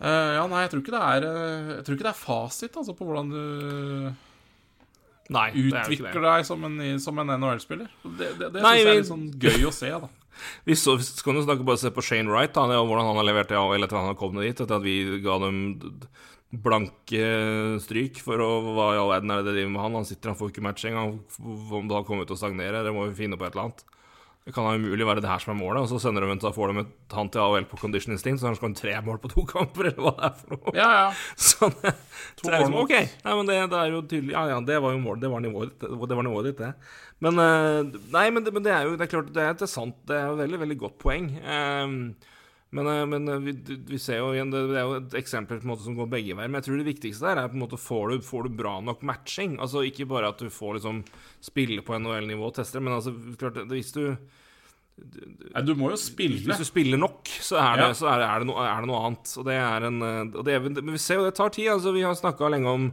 uh, 0.00 0.32
Ja, 0.38 0.46
nei, 0.48 0.62
jeg 0.64 0.72
tror 0.72 0.84
ikke 0.84 0.94
det 0.94 1.02
er 1.02 1.26
eh, 1.26 1.72
Jeg 1.74 1.84
tror 1.84 1.96
ikke 1.96 2.06
det 2.06 2.12
er 2.14 2.22
fasit 2.22 2.78
altså, 2.78 2.94
på 2.96 3.08
hvordan 3.08 3.32
du 3.34 3.42
Nei, 5.28 5.48
er 5.50 5.58
utvikler 5.68 6.24
deg 6.24 6.46
som 6.48 6.62
en, 6.64 6.78
som 7.02 7.18
en 7.20 7.34
NHL-spiller. 7.34 7.90
Det, 8.06 8.30
det, 8.38 8.48
det 8.54 8.62
syns 8.62 8.78
jeg 8.78 8.86
er 8.86 8.96
litt 8.96 9.10
sånn 9.10 9.26
gøy 9.36 9.66
å 9.68 9.72
se, 9.76 9.90
da. 9.92 10.08
Vi 10.68 10.76
så, 10.78 10.94
skal 11.02 11.36
jo 11.36 11.44
snakke 11.44 11.66
bare 11.68 11.82
se 11.82 11.90
på 11.92 12.04
Shane 12.06 12.30
Wright, 12.32 12.54
da, 12.54 12.64
og 12.78 12.88
hvordan 12.88 13.10
han 13.10 13.18
har 13.20 13.26
levert 13.28 13.50
det 13.50 13.58
etter 13.58 13.90
at 13.90 13.98
han 13.98 14.08
har 14.14 14.16
kommet 14.16 14.46
dit, 14.46 14.56
etter 14.56 14.78
at 14.78 14.86
vi 14.86 14.96
ga 15.24 15.36
dem 15.42 15.58
blanke 16.48 17.20
stryk 17.84 18.22
for 18.24 18.40
å 18.40 18.48
Hva 18.72 18.88
i 18.94 19.00
all 19.02 19.12
verden 19.12 19.34
er 19.34 19.42
det 19.42 19.50
de 19.50 19.58
driver 19.58 19.74
med 19.74 19.84
han? 19.84 20.00
Han 20.00 20.08
sitter, 20.08 20.32
han 20.32 20.38
får 20.38 20.54
ikke 20.54 20.64
matching. 20.64 20.96
engang. 20.96 21.20
om 21.76 21.88
det 21.88 21.96
har 21.96 22.08
kommet 22.08 22.28
til 22.30 22.38
å 22.38 22.40
stagnere, 22.40 22.84
det 22.84 22.94
må 22.94 23.08
vi 23.10 23.18
finne 23.24 23.36
på 23.36 23.44
et 23.44 23.52
eller 23.52 23.68
annet. 23.68 23.84
Det 24.48 24.54
kan 24.56 24.64
da 24.64 24.78
umulig 24.80 25.04
være 25.04 25.20
det 25.20 25.28
her 25.28 25.42
som 25.42 25.50
er 25.52 25.58
målet, 25.58 25.82
og 25.84 25.90
så 25.90 25.98
sender 26.00 26.24
de 26.24 26.30
en, 26.32 26.38
så 26.40 26.48
får 26.56 26.70
de 26.72 26.80
et, 26.80 26.92
han 27.12 27.28
til 27.28 27.42
AHL 27.42 27.66
på 27.68 27.76
condition 27.82 28.14
instinct, 28.14 28.40
så 28.40 28.48
han 28.48 28.54
skal 28.56 28.70
ha 28.70 28.78
tre 28.78 28.94
mål 29.04 29.18
på 29.20 29.28
to 29.34 29.42
kamper, 29.44 29.90
eller 29.90 30.06
hva 30.06 30.12
det 30.16 30.24
er 30.30 30.38
for 30.38 30.54
noe. 30.54 30.72
Ja, 30.72 30.86
ja. 30.88 31.10
Sånn, 31.50 31.74
det 31.82 31.92
To 32.40 32.48
er 32.48 32.56
liksom, 32.56 32.78
mål 32.78 32.86
ok, 32.86 32.94
nei, 33.26 33.34
men 33.34 33.50
det, 33.50 33.58
det 33.74 33.82
er 33.82 33.92
jo 33.92 34.00
tydelig 34.08 34.32
Ja, 34.32 34.46
ja, 34.54 34.62
det 34.64 34.78
var 34.80 34.94
jo 34.96 35.02
målet, 35.04 35.20
det 35.26 35.32
var 35.34 35.44
nivået 35.44 35.74
ditt, 35.74 35.84
det 35.84 36.16
var 36.16 36.24
nivået 36.30 36.48
ditt, 36.48 36.62
det. 36.64 36.72
Men 37.26 37.44
eh, 37.44 38.00
Nei, 38.16 38.24
men 38.32 38.46
det, 38.46 38.54
men 38.56 38.64
det 38.64 38.72
er 38.72 38.88
jo 38.88 38.96
det 38.96 39.04
er 39.04 39.12
klart, 39.12 39.28
det 39.36 39.44
er, 39.44 39.60
det 39.60 39.68
er 39.68 39.74
sant. 39.74 40.00
Det 40.08 40.16
er 40.16 40.30
jo 40.30 40.40
veldig, 40.40 40.62
veldig 40.64 40.78
godt 40.80 40.96
poeng. 41.04 41.28
Ehm, 41.44 42.00
men 42.70 42.86
eh, 42.86 43.04
men 43.08 43.28
eh, 43.28 43.38
vi, 43.40 43.52
vi 43.88 43.98
ser 43.98 44.18
jo 44.18 44.32
igjen 44.34 44.50
Det, 44.52 44.60
det 44.68 44.76
er 44.76 44.84
jo 44.88 44.96
et 44.98 45.14
eksempel 45.22 45.56
på 45.60 45.64
en 45.64 45.70
måte 45.72 45.84
som 45.86 45.94
går 45.96 46.10
begge 46.12 46.34
veier. 46.36 46.48
Men 46.50 46.58
jeg 46.60 46.66
tror 46.68 46.76
det 46.82 46.88
viktigste 46.90 47.24
der 47.30 47.40
er 47.40 47.48
på 47.48 47.56
en 47.56 47.62
måte 47.64 47.78
får 47.80 48.10
du, 48.12 48.18
får 48.26 48.42
du 48.48 48.56
bra 48.58 48.74
nok 48.84 49.02
matching. 49.08 49.58
Altså 49.60 49.84
Ikke 49.88 50.04
bare 50.10 50.28
at 50.34 50.38
du 50.42 50.50
får 50.52 50.76
liksom 50.76 51.04
spille 51.40 51.80
på 51.86 51.96
NHL-nivå 51.98 52.50
og 52.50 52.54
teste 52.60 52.80
men 52.82 52.92
altså 52.98 53.14
klart, 53.40 53.56
hvis 53.72 53.92
du 53.96 54.02
Nei, 54.98 55.62
du 55.62 55.76
må 55.78 55.92
jo 55.92 55.96
spille. 56.00 56.40
hvis 56.42 56.58
du 56.58 56.66
spiller 56.66 56.98
nok, 56.98 57.28
så 57.30 57.54
er 57.62 57.76
det, 57.78 57.84
Ja. 57.86 57.94
så 57.94 58.08
er 58.10 58.18
det, 58.18 58.26
er 58.28 58.38
det, 58.42 58.46
noe, 58.48 58.64
er 58.66 58.80
det 58.82 58.88
noe 58.90 59.02
annet. 59.06 59.30
Og 59.38 59.44
det 59.46 59.54
er 59.54 59.86
en 59.86 60.00
det 60.34 60.56
Men 60.82 60.90
vi 60.96 60.98
ser 60.98 61.20
jo 61.20 61.24
det 61.28 61.36
tar 61.38 61.50
tid. 61.54 61.68
Altså, 61.70 61.92
vi 61.94 62.02
har 62.02 62.14
snakka 62.18 62.50
lenge 62.50 62.66
om 62.68 62.88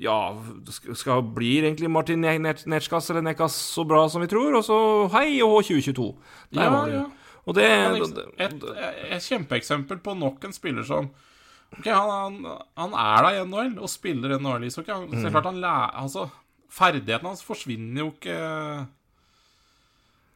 Ja, 0.00 0.34
skal, 0.72 1.20
blir 1.22 1.62
egentlig 1.68 1.90
Martin 1.90 2.20
Ne- 2.24 2.38
Ne- 2.38 2.64
Netsjkas 2.66 3.10
eller 3.10 3.22
Nekas 3.22 3.52
så 3.54 3.84
bra 3.86 4.08
som 4.08 4.22
vi 4.22 4.26
tror? 4.26 4.56
Og 4.56 4.64
så 4.64 4.78
hei 5.12 5.40
og 5.44 5.52
hå 5.52 5.62
2022. 5.68 6.16
Der 6.50 6.62
Ja, 6.64 6.70
var 6.70 6.86
det. 6.88 6.94
ja. 6.94 7.04
Og 7.46 7.54
det, 7.54 7.64
Men 7.68 8.02
Et, 8.40 8.62
et 9.12 9.22
kjempeeksempel 9.22 9.98
på 10.00 10.14
nok 10.16 10.44
en 10.44 10.52
spiller 10.56 10.82
som 10.88 11.10
Ok, 11.74 11.84
han, 11.90 12.10
han, 12.46 12.58
han 12.78 12.92
er 12.94 13.22
da 13.26 13.30
i 13.34 13.44
NHL 13.44 13.78
og 13.82 13.88
spiller 13.90 14.36
NHL-ishockey. 14.38 14.92
Han- 14.94 15.10
Så 15.10 15.24
det 15.26 15.32
klart 15.34 15.48
han 15.50 15.60
lærer 15.60 15.90
Altså, 16.04 16.28
ferdigheten 16.70 17.26
hans 17.26 17.42
forsvinner 17.42 18.04
jo 18.04 18.12
ikke 18.12 18.36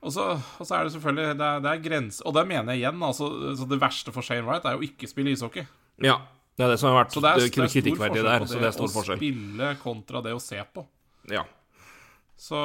og 0.01 0.13
så, 0.15 0.25
og 0.61 0.67
så 0.67 0.77
er 0.77 0.85
det 0.87 0.93
selvfølgelig 0.95 1.39
Det 1.39 1.47
er, 1.47 1.59
det 1.65 1.71
er 1.73 1.81
grenser 1.83 2.27
Og 2.29 2.35
det 2.37 2.45
mener 2.47 2.73
jeg 2.73 2.85
igjen. 2.85 3.01
Altså, 3.03 3.29
så 3.59 3.67
det 3.69 3.81
verste 3.83 4.13
for 4.15 4.23
Shane 4.23 4.47
Wright 4.47 4.65
er 4.65 4.77
jo 4.79 4.85
ikke 4.87 5.09
spille 5.11 5.31
ishockey. 5.35 5.65
ja. 6.03 6.19
Det 6.59 6.65
er 6.67 6.71
det 6.73 6.79
som 6.81 6.89
har 6.91 7.05
vært 7.05 7.13
Så 7.15 7.21
der. 7.23 7.39
Så 7.39 7.47
det 7.47 7.63
er 7.63 7.71
stor 7.71 7.71
kritikkverdig 7.71 8.19
forskjell 8.19 8.25
på 8.43 8.59
det 8.59 8.71
å 8.83 9.17
spille 9.17 9.67
kontra 9.79 10.21
det 10.25 10.33
å 10.35 10.41
se 10.43 10.59
på. 10.75 10.83
Ja. 11.31 11.45
Så 12.35 12.59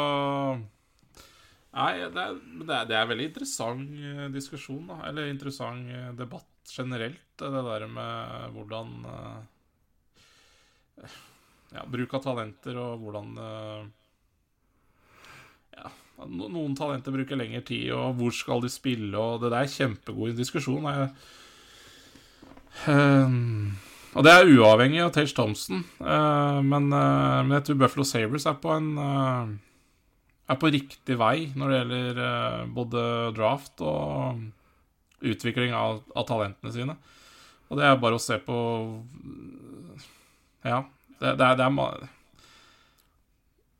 Nei, 1.73 1.93
det 2.13 2.21
er, 2.21 2.35
det 2.37 2.75
er, 2.75 2.87
det 2.89 2.97
er 2.97 3.09
veldig 3.09 3.27
interessant 3.31 3.95
eh, 3.97 4.27
diskusjon, 4.33 4.85
da. 4.91 4.99
Eller 5.09 5.31
interessant 5.31 5.89
eh, 5.89 6.11
debatt 6.17 6.69
generelt. 6.69 7.23
Det 7.39 7.49
der 7.49 7.87
med 7.91 8.53
hvordan 8.53 8.87
eh, 9.09 9.39
Ja, 11.73 11.81
bruk 11.89 12.13
av 12.13 12.21
talenter 12.27 12.77
og 12.77 13.01
hvordan 13.01 13.37
eh, 13.41 13.85
Ja, 15.79 15.89
noen 16.29 16.77
talenter 16.77 17.15
bruker 17.15 17.39
lengre 17.39 17.63
tid, 17.65 17.89
og 17.97 18.19
hvor 18.19 18.35
skal 18.37 18.61
de 18.61 18.69
spille, 18.69 19.17
og 19.17 19.41
det 19.41 19.49
der 19.49 19.65
er 19.65 19.73
kjempegod 19.73 20.37
diskusjon. 20.37 20.85
Jeg, 20.93 21.09
Ehm, 22.87 23.77
og 24.13 24.25
det 24.25 24.33
er 24.33 24.49
uavhengig 24.57 25.01
av 25.03 25.13
Tage 25.15 25.33
Thompson, 25.35 25.83
uh, 26.01 26.59
men, 26.65 26.89
uh, 26.93 27.41
men 27.45 27.57
jeg 27.57 27.69
tror 27.69 27.79
Buffalo 27.83 28.05
Sabres 28.07 28.47
er 28.49 28.57
på 28.61 28.73
en 28.73 28.89
eh, 29.01 29.53
er 30.51 30.59
på 30.59 30.71
riktig 30.73 31.17
vei 31.19 31.49
når 31.55 31.71
det 31.71 31.77
gjelder 31.79 32.23
eh, 32.27 32.63
både 32.75 33.03
draft 33.37 33.83
og 33.85 34.43
utvikling 35.23 35.75
av, 35.75 36.01
av 36.15 36.27
talentene 36.27 36.73
sine. 36.73 36.97
Og 37.71 37.79
det 37.79 37.87
er 37.87 38.01
bare 38.01 38.19
å 38.19 38.21
se 38.21 38.37
på 38.43 38.57
Ja, 40.67 40.83
det, 41.19 41.37
det 41.39 41.47
er, 41.47 41.55
det 41.57 41.69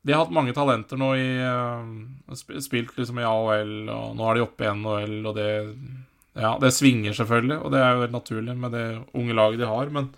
De 0.02 0.14
har 0.14 0.24
hatt 0.24 0.34
mange 0.34 0.54
talenter 0.56 1.00
nå 1.00 1.12
i 1.20 1.28
eh, 1.36 1.92
Spilt 2.64 2.96
liksom 2.98 3.20
i 3.20 3.28
AHL, 3.28 3.76
og 3.92 4.16
nå 4.18 4.28
er 4.28 4.38
de 4.38 4.46
oppe 4.46 4.66
i 4.66 4.72
NHL, 4.72 5.18
og 5.28 5.34
det 5.38 5.48
Ja, 6.34 6.56
det 6.58 6.72
svinger 6.74 7.14
selvfølgelig, 7.14 7.60
og 7.60 7.74
det 7.74 7.82
er 7.84 7.92
jo 7.92 8.06
helt 8.06 8.16
naturlig 8.16 8.56
med 8.58 8.72
det 8.74 8.86
unge 9.14 9.36
laget 9.36 9.60
de 9.60 9.68
har, 9.70 9.92
men 9.94 10.08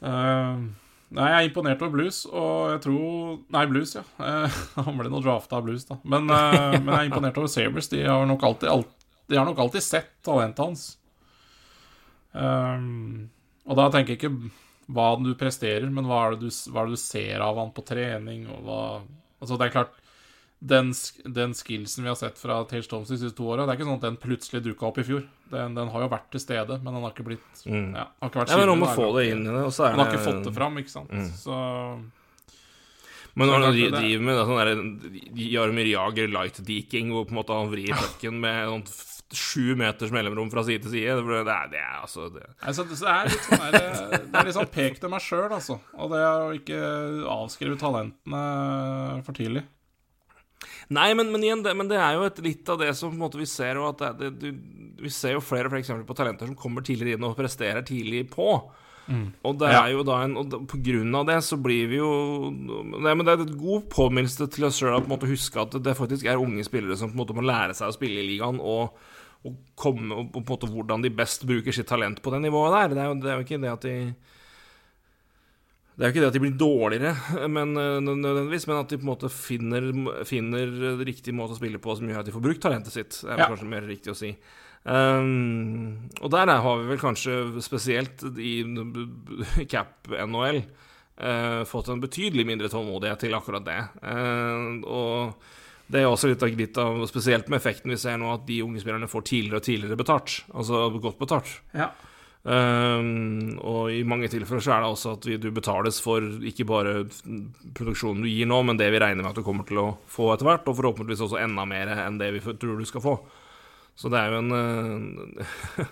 eh, 0.00 0.68
Nei, 1.08 1.24
jeg 1.32 1.38
er 1.40 1.46
imponert 1.48 1.80
over 1.80 1.94
Blues, 1.94 2.18
og 2.28 2.72
jeg 2.74 2.80
tror 2.84 3.38
Nei, 3.54 3.64
Blues, 3.70 3.94
ja. 3.96 4.02
Eh, 4.28 4.58
Han 4.76 4.98
ble 4.98 5.08
nå 5.12 5.22
drafta 5.24 5.56
av 5.58 5.64
Blues, 5.64 5.86
da. 5.88 5.96
Men, 6.04 6.28
eh, 6.28 6.76
men 6.82 6.92
jeg 6.92 7.00
er 7.00 7.10
imponert 7.10 7.40
over 7.40 7.52
Sabres. 7.52 7.88
De 7.92 8.02
har 8.04 8.28
nok 8.28 8.44
alltid, 8.44 8.68
alt, 8.72 9.08
de 9.30 9.38
har 9.40 9.48
nok 9.48 9.62
alltid 9.64 9.84
sett 9.84 10.10
talentet 10.26 10.64
hans. 10.64 10.86
Um, 12.32 13.30
og 13.64 13.78
da 13.78 13.88
tenker 13.92 14.14
jeg 14.14 14.20
ikke 14.20 14.52
hva 14.92 15.08
du 15.20 15.32
presterer, 15.36 15.88
men 15.92 16.06
hva 16.08 16.26
er, 16.26 16.36
det 16.36 16.48
du, 16.48 16.60
hva 16.72 16.84
er 16.84 16.90
det 16.90 16.98
du 16.98 17.02
ser 17.02 17.44
av 17.44 17.56
han 17.60 17.72
på 17.76 17.84
trening, 17.88 18.44
og 18.52 18.68
hva 18.68 18.82
Altså, 19.38 19.54
det 19.54 19.68
er 19.68 19.70
klart 19.70 19.97
den, 20.60 20.92
den 21.24 21.52
skillsen 21.54 22.02
vi 22.02 22.08
har 22.10 22.16
sett 22.18 22.38
fra 22.38 22.64
Tage 22.66 22.88
Thompson 22.90 23.14
de 23.16 23.20
siste 23.22 23.36
to 23.38 23.44
åra, 23.46 23.62
det 23.66 23.74
er 23.74 23.78
ikke 23.78 23.86
sånn 23.86 24.00
at 24.00 24.06
den 24.08 24.16
plutselig 24.18 24.62
dukka 24.64 24.88
opp 24.88 24.98
i 24.98 25.04
fjor. 25.06 25.22
Den, 25.52 25.74
den 25.78 25.88
har 25.88 26.02
jo 26.02 26.08
vært 26.10 26.30
til 26.34 26.40
stede, 26.42 26.80
men 26.82 26.92
den 26.96 27.02
har 27.04 27.12
ikke 27.14 27.24
blitt 27.30 27.62
Mm. 27.68 27.94
ja, 27.94 28.06
har 28.20 28.30
ikke 28.30 28.40
vært 28.42 28.48
Ja, 28.50 28.56
synlig, 28.58 28.80
da. 28.86 28.94
få 28.94 29.06
det 29.18 29.26
inn 29.30 29.42
i 29.46 29.50
det, 29.50 29.64
og 29.66 29.72
Han 29.86 29.98
har 29.98 30.12
ikke 30.12 30.24
fått 30.24 30.44
det 30.44 30.54
fram, 30.54 30.78
ikke 30.78 30.90
sant. 30.90 31.10
Mm. 31.10 31.28
Så 31.34 31.54
Men 33.38 33.48
når 33.48 33.72
det- 33.72 33.92
driver 33.92 34.24
med 34.24 34.34
sånn 34.48 35.30
Jaromir 35.36 35.86
Jager 35.86 36.26
light-deking, 36.28 37.10
hvor 37.12 37.24
på 37.24 37.30
en 37.30 37.36
måte 37.38 37.54
han 37.54 37.70
vrir 37.70 37.92
pucken 37.94 38.40
med 38.40 38.66
sånn 38.68 39.04
sju 39.30 39.76
meters 39.76 40.10
mellomrom 40.10 40.50
fra 40.50 40.62
side 40.64 40.82
til 40.82 40.90
side 40.90 41.20
Det 41.22 41.46
er, 41.46 41.68
det 41.68 41.78
er 41.78 42.00
altså 42.02 42.32
det. 42.32 42.46
Altså, 42.64 42.82
det 42.88 42.98
det 42.98 43.06
er 43.06 43.24
litt 43.28 43.42
sånn 43.44 43.58
der, 43.70 44.18
Det 44.18 44.34
er 44.40 44.44
litt 44.44 44.54
sånn 44.56 44.70
pek 44.72 44.98
til 45.00 45.08
meg 45.10 45.20
sjøl, 45.20 45.50
altså. 45.52 45.78
Og 45.94 46.10
det 46.10 46.18
er 46.18 46.38
å 46.40 46.54
ikke 46.56 46.80
avskrive 47.28 47.78
talentene 47.78 49.22
for 49.24 49.32
tidlig. 49.32 49.64
Nei, 50.90 51.12
men, 51.14 51.30
men 51.32 51.44
igjen, 51.44 51.62
det, 51.62 51.74
men 51.76 51.88
det 51.90 51.98
er 52.00 52.14
jo 52.18 52.24
et, 52.26 52.38
litt 52.44 52.68
av 52.72 52.78
det 52.80 52.90
som 52.96 53.10
på 53.12 53.16
en 53.18 53.22
måte 53.26 53.38
vi 53.38 53.46
ser, 53.46 53.76
jo 53.78 53.86
at 53.90 53.98
det, 54.02 54.10
det, 54.18 54.30
du, 54.42 54.98
vi 55.04 55.10
ser 55.14 55.36
jo 55.36 55.40
flere 55.44 55.68
og 55.68 55.72
flere 55.74 55.82
eksempler 55.84 56.06
på 56.08 56.16
talenter 56.18 56.48
som 56.50 56.56
kommer 56.58 56.82
tidligere 56.86 57.18
inn 57.18 57.26
og 57.28 57.36
presterer 57.38 57.84
tidlig 57.86 58.24
på. 58.32 58.48
Og 59.08 59.54
det 59.56 59.70
Ja. 59.72 59.86
er 59.86 59.92
jo 59.94 60.02
da 60.04 60.18
en 60.26 60.34
Og 60.36 60.50
da- 60.52 60.58
på 60.68 60.76
grunn 60.84 61.14
av 61.16 61.24
det 61.24 61.38
så 61.42 61.56
blir 61.56 61.86
vi 61.88 61.96
jo 61.96 62.50
Nei, 62.52 63.14
men 63.14 63.24
det 63.24 63.38
er 63.38 63.42
et 63.46 63.54
god 63.56 63.86
påminnelse 63.88 64.50
til 64.52 64.66
oss 64.68 64.76
sjøl 64.82 64.98
å 65.00 65.18
huske 65.30 65.56
at 65.62 65.70
det 65.82 65.94
faktisk 65.96 66.26
er 66.28 66.36
unge 66.36 66.60
spillere 66.66 66.94
som 66.94 67.08
på 67.08 67.16
en 67.16 67.22
måte 67.22 67.32
må 67.38 67.40
lære 67.40 67.72
seg 67.72 67.88
å 67.88 67.94
spille 67.96 68.20
i 68.20 68.26
ligaen, 68.36 68.60
og, 68.60 68.92
og 69.48 69.56
komme 69.80 70.12
og 70.12 70.28
på 70.34 70.42
en 70.42 70.50
måte 70.50 70.68
hvordan 70.68 71.00
de 71.06 71.08
best 71.08 71.46
bruker 71.48 71.72
sitt 71.72 71.86
talent 71.88 72.20
på 72.20 72.30
det 72.34 72.42
nivået 72.42 72.74
der. 72.76 72.88
Det 72.94 72.98
er 73.00 73.08
jo, 73.08 73.14
det 73.22 73.30
er 73.32 73.38
jo 73.38 73.46
ikke 73.46 73.62
det 73.64 73.72
at 73.72 73.86
de 73.88 73.96
det 75.98 76.04
er 76.04 76.08
jo 76.08 76.12
ikke 76.14 76.22
det 76.22 76.28
at 76.30 76.36
de 76.36 76.40
blir 76.44 76.58
dårligere, 76.60 77.12
men, 77.56 77.72
øh, 77.76 77.98
nødvendigvis, 78.06 78.68
men 78.70 78.76
at 78.78 78.88
de 78.92 78.98
på 79.00 79.02
en 79.02 79.10
måte 79.10 79.30
finner, 79.34 79.88
finner 80.28 80.70
riktig 81.04 81.34
måte 81.34 81.56
å 81.56 81.58
spille 81.58 81.80
på 81.82 81.96
som 81.98 82.06
gjør 82.06 82.20
at 82.22 82.28
de 82.30 82.34
får 82.36 82.44
brukt 82.44 82.62
talentet 82.62 82.94
sitt. 82.94 83.18
Det 83.24 83.32
er 83.34 83.42
Ja. 83.42 83.48
kanskje 83.50 83.66
mer 83.72 83.82
riktig 83.82 84.14
å 84.14 84.16
si. 84.16 84.30
Um, 84.86 86.08
og 86.22 86.30
der 86.30 86.46
er- 86.48 86.62
har 86.62 86.78
vi 86.78 86.88
vel 86.88 86.98
kanskje 87.02 87.60
spesielt 87.60 88.22
i 88.38 88.62
cap-NHL 89.72 90.62
uh, 91.20 91.64
fått 91.68 91.88
en 91.92 92.00
betydelig 92.02 92.46
mindre 92.46 92.70
tålmodighet 92.72 93.18
til 93.26 93.34
akkurat 93.36 93.64
det. 93.66 93.78
Uh, 94.02 94.78
og 94.86 95.34
det 95.90 96.02
er 96.02 96.08
også 96.10 96.28
litt 96.30 96.42
av, 96.44 96.54
litt 96.56 96.78
av 96.78 97.02
spesielt 97.08 97.48
med 97.48 97.58
effekten 97.60 97.90
vi 97.90 97.96
ser 98.00 98.18
nå, 98.20 98.30
at 98.34 98.46
de 98.48 98.60
unge 98.64 98.80
spillerne 98.82 99.08
får 99.10 99.26
tidligere 99.30 99.60
og 99.62 99.66
tidligere 99.66 99.96
betalt. 99.98 100.38
Altså 100.54 100.86
godt 101.00 101.18
betalt. 101.18 101.52
Ja. 101.74 101.90
Um, 102.46 103.58
og 103.66 103.90
i 103.92 104.04
mange 104.06 104.28
tilfeller 104.30 104.62
så 104.62 104.72
er 104.76 104.84
det 104.84 104.92
også 104.92 105.16
at 105.16 105.26
vi, 105.26 105.34
du 105.42 105.50
betales 105.52 105.98
for 106.00 106.22
ikke 106.48 106.64
bare 106.68 106.92
produksjonen 107.76 108.22
du 108.24 108.30
gir 108.30 108.48
nå, 108.48 108.60
men 108.64 108.78
det 108.78 108.88
vi 108.94 109.00
regner 109.02 109.24
med 109.24 109.32
at 109.32 109.40
du 109.40 109.44
kommer 109.44 109.66
til 109.68 109.82
å 109.82 109.88
få 110.08 110.30
etter 110.32 110.48
hvert, 110.48 110.70
og 110.70 110.78
forhåpentligvis 110.78 111.26
også 111.26 111.42
enda 111.42 111.66
mer 111.68 111.92
enn 111.98 112.20
det 112.20 112.30
vi 112.36 112.42
tror 112.46 112.78
du 112.78 112.86
skal 112.88 113.04
få. 113.04 113.18
Så 113.98 114.10
det 114.12 114.20
er 114.22 114.32
jo 114.32 114.40
en 114.44 114.54
eh, 114.54 115.84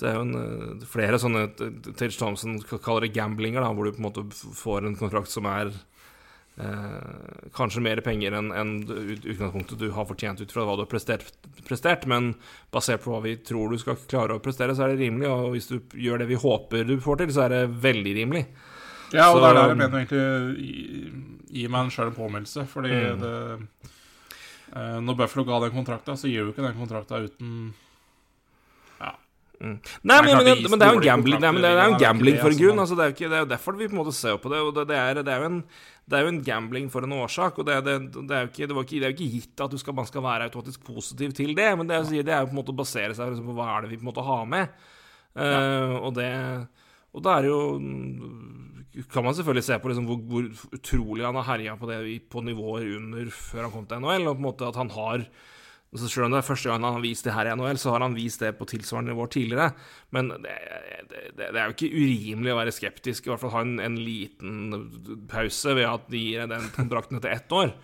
Det 0.00 0.06
er 0.08 0.16
jo 0.16 0.24
en, 0.24 0.36
eh, 0.38 0.84
flere 0.88 1.18
sånne 1.20 1.46
Tage 1.54 2.16
Thompson 2.16 2.58
kaller 2.70 3.06
det 3.06 3.14
gamblinger, 3.14 3.62
da, 3.62 3.72
hvor 3.74 3.86
du 3.86 3.94
på 3.94 4.02
en 4.02 4.08
måte 4.08 4.26
får 4.34 4.86
en 4.86 4.98
kontrakt 4.98 5.32
som 5.32 5.48
er 5.50 5.72
eh, 6.58 7.50
kanskje 7.56 7.80
mer 7.82 8.00
penger 8.00 8.32
enn 8.32 8.50
en 8.52 8.72
utgangspunktet 8.88 9.78
du 9.78 9.90
har 9.94 10.04
fortjent 10.08 10.40
ut 10.40 10.52
fra 10.52 10.64
hva 10.66 10.76
du 10.76 10.82
har 10.84 10.90
prestert, 10.90 11.24
prestert, 11.68 12.06
men 12.06 12.34
basert 12.72 13.02
på 13.04 13.12
hva 13.14 13.22
vi 13.22 13.36
tror 13.36 13.70
du 13.70 13.78
skal 13.78 13.96
klare 14.10 14.36
å 14.36 14.42
prestere, 14.42 14.74
så 14.74 14.84
er 14.84 14.94
det 14.96 15.04
rimelig. 15.06 15.28
Og 15.30 15.52
hvis 15.54 15.68
du 15.70 15.78
gjør 15.94 16.18
det 16.18 16.28
vi 16.28 16.34
håper 16.40 16.84
du 16.88 16.96
får 17.00 17.16
til, 17.22 17.32
så 17.32 17.46
er 17.46 17.48
det 17.54 17.62
veldig 17.82 18.14
rimelig. 18.18 18.46
Ja, 19.12 19.30
og 19.32 19.36
Så- 19.36 19.40
det 19.40 19.48
er 19.50 19.54
der 19.54 19.68
jeg 19.68 19.76
mener 19.76 19.98
egentlig 19.98 20.56
gi, 20.66 21.12
gi 21.62 21.68
meg 21.68 21.90
sjøl 21.90 22.06
en 22.06 22.14
påminnelse, 22.14 22.66
fordi 22.68 22.90
Mm. 22.90 23.20
det 23.20 23.68
eh, 24.76 25.00
Når 25.00 25.16
Buffalo 25.16 25.44
ga 25.44 25.60
den 25.60 25.72
kontrakta, 25.74 26.12
så 26.14 26.28
gir 26.30 26.44
jo 26.44 26.52
ikke 26.52 26.62
den 26.62 26.76
kontrakta 26.78 27.18
uten 27.26 27.74
Nei, 29.60 29.76
men, 30.24 30.24
men, 30.24 30.38
er 30.40 30.54
men, 30.56 30.62
men, 30.72 30.80
det 30.80 30.86
er 30.86 30.94
jo 30.94 31.00
en 31.00 31.04
gambling, 31.04 31.40
nei, 31.42 31.50
det 31.60 31.70
er 31.70 31.82
jo 31.82 31.92
en 31.92 32.00
gambling 32.00 32.36
for 32.40 32.48
en 32.48 32.54
er 32.54 32.60
grunn. 32.62 32.78
Altså, 32.80 32.96
det, 32.96 33.04
er 33.04 33.12
ikke, 33.12 33.28
det 33.28 33.36
er 33.36 33.42
jo 33.42 33.48
derfor 33.50 33.76
vi 33.76 33.88
på 33.90 33.92
en 33.92 34.00
måte 34.00 34.14
ser 34.16 34.38
på 34.40 34.52
det. 34.52 34.60
Det, 34.78 34.84
det, 34.88 35.00
er, 35.00 35.20
det, 35.20 35.34
er 35.34 35.44
jo 35.44 35.50
en, 35.50 35.58
det 36.08 36.16
er 36.16 36.24
jo 36.24 36.30
en 36.32 36.38
gambling 36.46 36.86
for 36.94 37.04
en 37.04 37.12
årsak. 37.18 37.60
Og 37.60 37.68
det, 37.68 37.76
det, 37.84 37.96
det, 38.16 38.38
er 38.38 38.46
jo 38.46 38.50
ikke, 38.50 38.70
det, 38.70 38.78
var 38.78 38.86
ikke, 38.88 39.02
det 39.02 39.08
er 39.10 39.14
ikke 39.16 39.28
gitt 39.34 39.64
at 39.66 39.74
du 39.74 39.82
skal, 39.82 39.96
man 39.98 40.08
skal 40.08 40.24
være 40.24 40.48
automatisk 40.48 40.86
positiv 40.86 41.36
til 41.36 41.52
det, 41.58 41.68
men 41.76 41.90
det, 41.90 41.98
er, 41.98 42.24
det 42.24 42.34
er 42.34 42.40
jo 42.40 42.48
på 42.48 42.56
en 42.56 42.60
måte 42.62 42.72
å 42.72 42.80
basere 42.80 43.18
seg 43.18 43.34
liksom 43.34 43.52
på 43.52 43.58
hva 43.58 43.68
er 43.74 43.84
det 43.84 43.92
vi 43.92 44.00
på 44.00 44.06
en 44.06 44.12
måte 44.12 44.26
har 44.30 44.48
med. 44.56 44.80
Uh, 45.30 45.94
og 46.00 46.16
det 46.16 46.30
Og 47.14 47.22
da 47.22 47.36
er 47.36 47.44
det 47.44 47.52
jo 47.52 47.60
kan 49.12 49.22
man 49.22 49.36
selvfølgelig 49.38 49.62
se 49.62 49.76
på 49.78 49.90
liksom 49.90 50.08
hvor, 50.08 50.18
hvor 50.26 50.74
utrolig 50.74 51.22
han 51.22 51.36
har 51.38 51.46
herja 51.52 51.76
på 51.78 51.86
det 51.86 52.00
på 52.32 52.42
nivåer 52.42 52.88
under 52.96 53.28
før 53.30 53.68
han 53.68 53.74
kom 53.74 53.86
til 53.86 54.02
NHL, 54.02 54.26
og 54.26 54.34
på 54.34 54.42
en 54.42 54.48
måte 54.48 54.66
at 54.66 54.78
han 54.80 54.90
har 54.96 55.28
så 55.98 56.06
Selv 56.06 56.28
om 56.28 56.34
det 56.34 56.38
er 56.38 56.46
første 56.46 56.70
gang 56.70 56.84
han 56.86 56.94
har 56.94 57.02
vist 57.02 57.24
det 57.26 57.34
her 57.34 57.48
i 57.50 57.54
NHL, 57.58 57.78
så 57.82 57.90
har 57.90 58.04
han 58.04 58.14
vist 58.14 58.40
det 58.44 58.52
på 58.58 58.68
tilsvarende 58.70 59.10
nivå 59.10 59.26
tidligere. 59.26 59.72
Men 60.14 60.28
det, 60.30 60.54
det 61.10 61.48
det 61.50 61.58
er 61.58 61.64
jo 61.66 61.74
ikke 61.74 61.90
urimelig 61.90 62.52
å 62.52 62.58
være 62.60 62.74
skeptisk, 62.74 63.26
i 63.26 63.32
hvert 63.32 63.42
fall 63.42 63.54
ha 63.56 63.62
en, 63.66 63.80
en 63.82 63.96
liten 63.98 65.24
pause 65.30 65.74
ved 65.74 65.88
at 65.88 66.06
de 66.12 66.20
gir 66.22 66.46
den 66.50 66.68
kontrakten 66.76 67.18
etter 67.18 67.34
ett 67.34 67.56
år. 67.56 67.74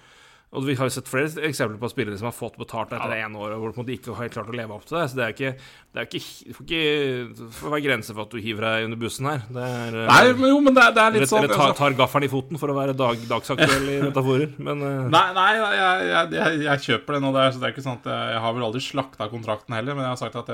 Og 0.55 0.62
vi 0.62 0.76
har 0.78 0.86
jo 0.86 0.94
sett 0.94 1.09
flere 1.11 1.42
eksempler 1.49 1.76
på 1.82 1.88
spillere 1.90 2.16
som 2.20 2.28
har 2.28 2.34
fått 2.36 2.55
betalt 2.57 2.92
etter 2.94 3.12
ja. 3.18 3.26
ene 3.26 3.40
året, 3.42 3.59
hvor 3.59 3.84
de 3.84 3.97
ikke 3.99 4.14
har 4.14 4.28
klart 4.30 4.53
å 4.53 4.55
leve 4.55 4.76
opp 4.76 4.84
til 4.86 4.97
det. 5.01 5.09
Så 5.11 5.18
det 5.18 5.24
er 5.24 5.34
ikke 5.34 5.51
Det 5.97 6.03
er 6.03 6.07
ikke, 6.07 6.53
får 6.55 6.64
ikke 6.66 7.49
får 7.57 7.72
være 7.72 7.82
grenser 7.86 8.14
for 8.14 8.22
at 8.26 8.34
du 8.36 8.38
hiver 8.44 8.66
deg 8.66 8.86
under 8.86 9.01
bussen 9.01 9.26
her. 9.26 9.42
Det 9.51 9.64
er 9.66 9.97
eh, 9.97 10.07
Nei, 10.11 10.32
men 10.38 10.53
jo, 10.53 10.61
men 10.62 10.76
det 10.76 10.84
er, 10.84 10.94
det 10.97 11.03
er 11.03 11.16
litt 11.16 11.30
sånn 11.30 11.42
eller 11.42 11.57
tar, 11.57 11.72
altså, 11.72 11.80
tar 11.82 11.97
gaffelen 11.99 12.28
i 12.28 12.30
foten, 12.30 12.61
for 12.62 12.72
å 12.72 12.76
være 12.76 12.94
dag, 13.01 13.24
dagsaktuell 13.30 13.90
i 13.90 13.97
metaforer. 14.07 14.55
Men 14.68 14.84
eh, 14.86 15.09
Nei, 15.16 15.24
nei, 15.40 15.47
jeg, 15.57 15.80
jeg, 16.12 16.30
jeg, 16.38 16.61
jeg 16.68 16.84
kjøper 16.86 17.18
den, 17.18 17.28
og 17.30 17.36
det 17.36 17.42
er, 17.42 17.55
så 17.57 17.62
det 17.62 17.68
er 17.68 17.74
ikke 17.74 17.86
sånn 17.88 18.01
at 18.03 18.09
jeg, 18.12 18.40
har 18.47 18.57
vel 18.59 18.66
aldri 18.68 18.84
slakta 18.86 19.28
kontrakten 19.32 19.76
heller, 19.78 19.99
men 19.99 20.07
jeg 20.07 20.14
har 20.14 20.20
sagt 20.20 20.40
at 20.40 20.53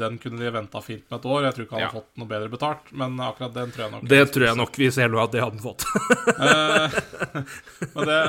den 0.00 0.18
kunne 0.22 0.40
de 0.40 0.54
venta 0.56 0.82
fint 0.84 1.04
med 1.04 1.18
et 1.20 1.28
år. 1.36 1.48
Jeg 1.50 1.58
tror 1.58 1.68
ikke 1.68 1.76
han 1.76 1.84
Ja. 1.84 1.90
hadde 1.90 2.00
fått 2.00 2.22
noe 2.22 2.30
bedre 2.30 2.52
betalt, 2.54 2.90
men 3.02 3.18
akkurat 3.28 3.54
den 3.60 3.74
tror 3.74 3.86
jeg 3.86 3.94
nok 3.96 4.08
det 4.14 4.22
tror 4.32 4.46
jeg 4.46 4.58
nok 4.62 4.80
vi 4.80 4.90
ser 4.94 5.10
nå 5.12 5.20
at 5.20 5.34
det 5.34 5.42
hadde 5.44 5.62
fått. 5.62 5.84
Eh, 6.30 6.98
men 7.94 8.08
det, 8.08 8.20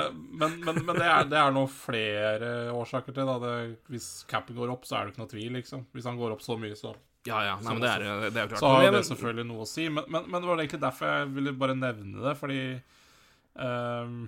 men, 0.41 0.57
men, 0.65 0.81
men 0.87 0.97
det, 0.99 1.05
er, 1.07 1.29
det 1.29 1.37
er 1.39 1.53
noe 1.55 1.69
flere 1.71 2.49
årsaker 2.75 3.15
til. 3.15 3.31
Det, 3.43 3.53
hvis 3.93 4.09
capen 4.29 4.57
går 4.57 4.73
opp, 4.73 4.87
så 4.87 4.97
er 4.97 5.07
det 5.07 5.13
ikke 5.13 5.23
noe 5.23 5.31
tvil, 5.31 5.55
liksom. 5.59 5.85
Hvis 5.95 6.09
han 6.09 6.19
går 6.19 6.35
opp 6.35 6.43
så 6.45 6.57
mye, 6.59 6.77
så, 6.79 6.93
Ja, 7.29 7.43
ja. 7.45 7.55
Nei, 7.61 7.75
men 7.77 7.85
det 7.85 7.93
er, 7.93 8.05
det 8.27 8.43
er 8.43 8.51
klart. 8.51 8.61
så 8.63 8.73
har 8.73 8.87
jo 8.87 8.93
det 8.97 9.03
selvfølgelig 9.11 9.47
noe 9.51 9.65
å 9.65 9.69
si. 9.69 9.87
Men, 9.93 10.09
men, 10.09 10.27
men 10.27 10.41
det 10.41 10.51
var 10.51 10.63
egentlig 10.63 10.83
derfor 10.83 11.11
jeg 11.13 11.31
ville 11.37 11.55
bare 11.63 11.77
nevne 11.77 12.25
det, 12.25 12.35
fordi 12.39 12.61
um, 13.55 14.21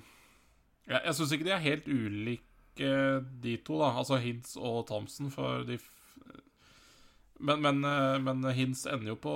Jeg, 0.85 0.99
jeg 0.99 1.17
syns 1.17 1.33
ikke 1.35 1.47
de 1.49 1.55
er 1.55 1.65
helt 1.67 1.89
ulike, 1.89 2.93
de 3.43 3.57
to, 3.65 3.81
da. 3.81 3.91
Altså 4.01 4.21
Hintz 4.21 4.55
og 4.57 4.85
Thompson, 4.89 5.33
for 5.33 5.65
de 5.67 5.77
men, 7.43 7.59
men, 7.61 7.83
eh, 7.83 8.19
men 8.23 8.43
Hintz 8.55 8.85
ender 8.87 9.13
jo 9.13 9.17
på 9.19 9.33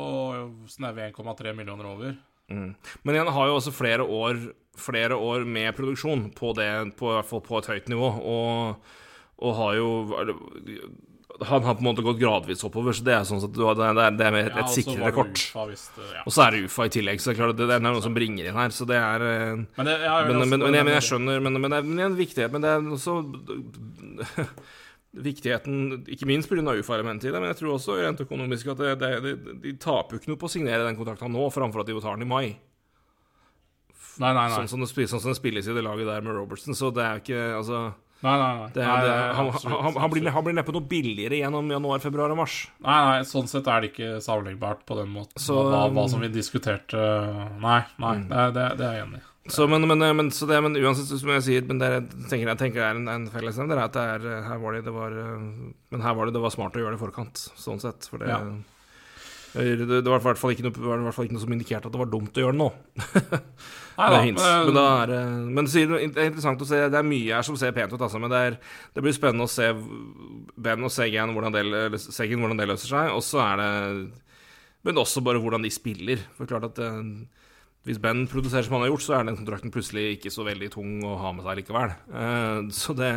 snaue 0.71 1.09
1,3 1.09 1.53
millioner 1.57 1.89
over. 1.89 2.15
Men 2.47 3.15
igjen 3.15 3.33
har 3.35 3.49
jo 3.49 3.57
også 3.57 3.73
flere 3.75 4.03
år, 4.03 4.39
flere 4.79 5.17
år 5.19 5.43
med 5.47 5.75
produksjon 5.75 6.29
på 6.35 6.53
det, 6.57 6.69
på, 6.99 7.11
i 7.11 7.17
hvert 7.17 7.27
fall 7.27 7.43
på 7.43 7.59
et 7.59 7.69
høyt 7.73 7.91
nivå, 7.91 8.13
og, 8.23 8.95
og 9.43 9.59
har 9.59 9.75
jo 9.77 9.89
Han 11.43 11.65
har 11.67 11.75
på 11.75 11.83
en 11.83 11.85
måte 11.85 12.01
gått 12.01 12.17
gradvis 12.17 12.63
oppover, 12.65 12.95
så 12.97 13.03
det 13.05 13.13
er 13.13 13.25
sånn 13.27 13.43
at 13.45 13.53
du 13.53 13.61
har, 13.67 13.75
det 13.77 13.89
er, 13.91 14.15
det 14.17 14.25
er 14.25 14.37
et, 14.39 14.47
Ja, 14.55 14.63
et 14.63 14.71
så 14.71 14.79
sikrere 14.79 15.11
kort. 15.13 15.43
Ja. 15.53 16.23
Og 16.23 16.33
så 16.33 16.47
er 16.47 16.55
det 16.55 16.63
UFA 16.65 16.87
i 16.87 16.93
tillegg, 16.95 17.21
så 17.21 17.29
det 17.29 17.35
er 17.35 17.41
klart 17.43 17.59
det, 17.59 17.67
det 17.69 17.75
er 17.77 17.83
noe 17.85 18.01
som 18.01 18.15
bringer 18.15 18.47
inn 18.47 18.57
her, 18.57 18.73
så 18.73 18.87
det 18.89 18.97
er 18.97 19.27
eh, 19.27 19.53
Men, 19.77 19.85
det, 19.91 19.99
ja, 20.01 20.15
jeg 20.23 20.31
men, 20.31 20.47
men, 20.47 20.65
men, 20.65 20.79
jeg, 20.79 20.93
jeg 20.95 21.07
skjønner 21.11 21.43
Men, 21.43 21.61
men 21.61 21.69
det 21.69 21.77
er 21.77 21.85
men 21.85 21.99
det 21.99 22.05
er 22.05 22.11
en 22.13 22.19
viktighet 22.23 22.55
Men 22.55 22.65
det 22.65 22.73
er 22.73 22.89
også 22.97 23.19
Viktigheten 25.15 26.03
Ikke 26.11 26.27
minst 26.29 26.49
pga. 26.51 26.61
UFA-elementet 26.77 27.29
i 27.29 27.31
det, 27.33 27.39
men 27.41 27.49
jeg 27.53 27.61
tror 27.61 27.75
også 27.77 27.95
rent 28.01 28.19
økonomisk 28.21 28.67
at 28.73 28.77
det, 28.83 28.95
det, 29.01 29.11
de, 29.23 29.53
de 29.63 29.71
taper 29.81 30.17
jo 30.17 30.19
ikke 30.21 30.33
noe 30.33 30.41
på 30.41 30.49
å 30.49 30.51
signere 30.51 30.83
den 30.85 30.97
kontrakten 30.99 31.31
nå, 31.33 31.47
framfor 31.53 31.81
at 31.81 31.87
de 31.89 31.95
tar 32.01 32.17
den 32.19 32.27
i 32.27 32.29
mai. 32.29 32.47
Nei, 34.17 34.33
nei, 34.33 34.47
nei. 34.49 34.55
Sånn 34.57 34.67
som 34.69 34.81
det, 34.81 34.89
sånn 35.09 35.21
som 35.21 35.31
det 35.31 35.37
spilles 35.39 35.67
i 35.69 35.73
det 35.77 35.83
laget 35.85 36.09
der 36.09 36.23
med 36.25 36.33
Robertson. 36.37 36.75
Så 36.77 36.89
det 36.93 37.03
er 37.05 37.17
jo 37.17 37.23
ikke 37.23 37.41
Altså 37.59 37.79
nei, 38.25 38.33
nei, 38.33 38.53
nei. 38.57 38.69
det, 38.73 38.81
Nei, 38.81 38.95
det, 39.05 39.09
nei, 39.13 39.33
han, 39.37 39.49
absolutt, 39.53 39.81
han, 39.85 39.97
han, 40.01 40.09
blir, 40.13 40.29
han 40.33 40.45
blir 40.47 40.55
neppe 40.57 40.73
noe 40.73 40.87
billigere 40.89 41.37
gjennom 41.37 41.69
januar, 41.69 42.01
februar 42.01 42.33
og 42.33 42.39
mars. 42.41 42.55
Nei, 42.81 42.97
nei, 43.11 43.19
sånn 43.29 43.49
sett 43.51 43.69
er 43.69 43.83
det 43.85 43.91
ikke 43.93 44.09
sammenlignbart 44.25 44.81
på 44.89 44.97
den 44.97 45.11
måten. 45.13 45.37
Så, 45.41 45.59
hva, 45.69 45.83
hva 45.93 46.07
som 46.09 46.23
vi 46.25 46.31
diskuterte 46.33 46.97
Nei, 47.61 47.83
nei, 48.01 48.15
det, 48.25 48.41
er- 48.41 48.55
det, 48.57 48.65
det 48.81 48.87
er 48.89 48.97
jeg 48.97 49.05
enig 49.05 49.21
i. 49.21 49.27
Så, 49.53 49.67
men, 49.71 49.87
men, 49.87 50.01
men, 50.17 50.31
så 50.35 50.47
det, 50.49 50.57
men 50.63 50.75
uansett, 50.75 51.11
som 51.19 51.29
jeg 51.35 51.43
sier 51.45 51.67
Men 51.69 51.79
det 51.81 51.87
er, 51.87 52.01
tenker 52.29 52.49
jeg 52.51 52.59
tenker 52.59 52.81
det 52.81 52.87
er 52.89 52.97
en, 52.99 53.07
en 53.13 53.27
fellesnevner. 53.31 53.79
er 53.79 53.85
At 53.87 53.95
det 53.95 54.05
er 54.15 54.41
Her 54.47 54.57
var 54.63 54.75
det 54.75 54.81
Det 54.87 54.93
var 54.95 55.13
eh, 55.21 55.45
Men 55.93 56.03
her 56.03 56.17
var 56.17 56.27
det 56.29 56.35
Det 56.35 56.41
var 56.43 56.53
smart 56.55 56.75
å 56.75 56.81
gjøre 56.83 56.95
det 56.97 56.99
i 56.99 57.05
forkant, 57.05 57.45
sånn 57.59 57.79
sett. 57.83 58.09
For 58.11 58.19
det 58.23 58.27
Ja. 58.33 58.41
det, 59.79 59.87
det 60.03 60.11
var 60.11 60.19
i 60.19 60.25
hvert 60.27 60.37
fall 60.37 60.51
ikke 60.53 60.65
noe, 60.67 60.97
noe 61.33 61.41
som 61.41 61.53
indikerte 61.55 61.87
at 61.89 61.93
det 61.95 62.01
var 62.01 62.09
dumt 62.11 62.35
å 62.37 62.43
gjøre 62.43 62.53
det 62.53 62.59
nå. 62.59 62.67
Nei 63.97 64.09
da, 64.11 64.17
men- 64.35 64.67
Men, 64.67 64.77
er, 64.83 65.13
men 65.55 65.69
det 66.11 66.19
er 66.21 66.27
interessant 66.29 66.61
å 66.61 66.67
se. 66.69 66.81
Det 66.93 66.99
er 66.99 67.07
mye 67.07 67.33
her 67.39 67.47
som 67.47 67.57
ser 67.57 67.71
pent 67.73 67.95
ut, 67.95 68.03
altså. 68.03 68.19
Men 68.21 68.29
det, 68.29 68.41
er, 68.51 68.57
det 68.93 69.01
blir 69.05 69.15
spennende 69.15 69.47
å 69.47 69.49
se 69.49 69.71
Ben 70.61 70.83
og 70.85 70.93
Segen 70.93 71.33
hvordan 71.33 71.55
hvordan 72.43 72.59
det 72.61 72.67
løser 72.69 72.91
seg. 72.91 73.09
Og 73.15 73.23
så 73.25 73.41
er 73.47 73.63
det 73.63 73.71
Men 74.85 75.01
også 75.01 75.23
bare 75.25 75.41
hvordan 75.41 75.65
de 75.65 75.71
spiller. 75.73 76.21
For 76.37 76.45
klart 76.51 76.67
at 76.69 76.83
eh, 76.83 77.01
hvis 77.87 77.99
Ben 78.03 78.25
produserer 78.27 78.65
som 78.67 78.75
han 78.77 78.83
har 78.85 78.91
gjort, 78.91 79.05
så 79.07 79.15
er 79.17 79.27
den 79.29 79.37
kontrakten 79.39 79.71
plutselig 79.73 80.17
ikke 80.17 80.31
så 80.33 80.43
veldig 80.47 80.67
tung 80.73 80.97
å 81.07 81.15
ha 81.21 81.31
med 81.35 81.45
seg 81.47 81.61
likevel. 81.61 81.93
Eh, 82.11 82.67
så 82.75 82.95
det 82.97 83.11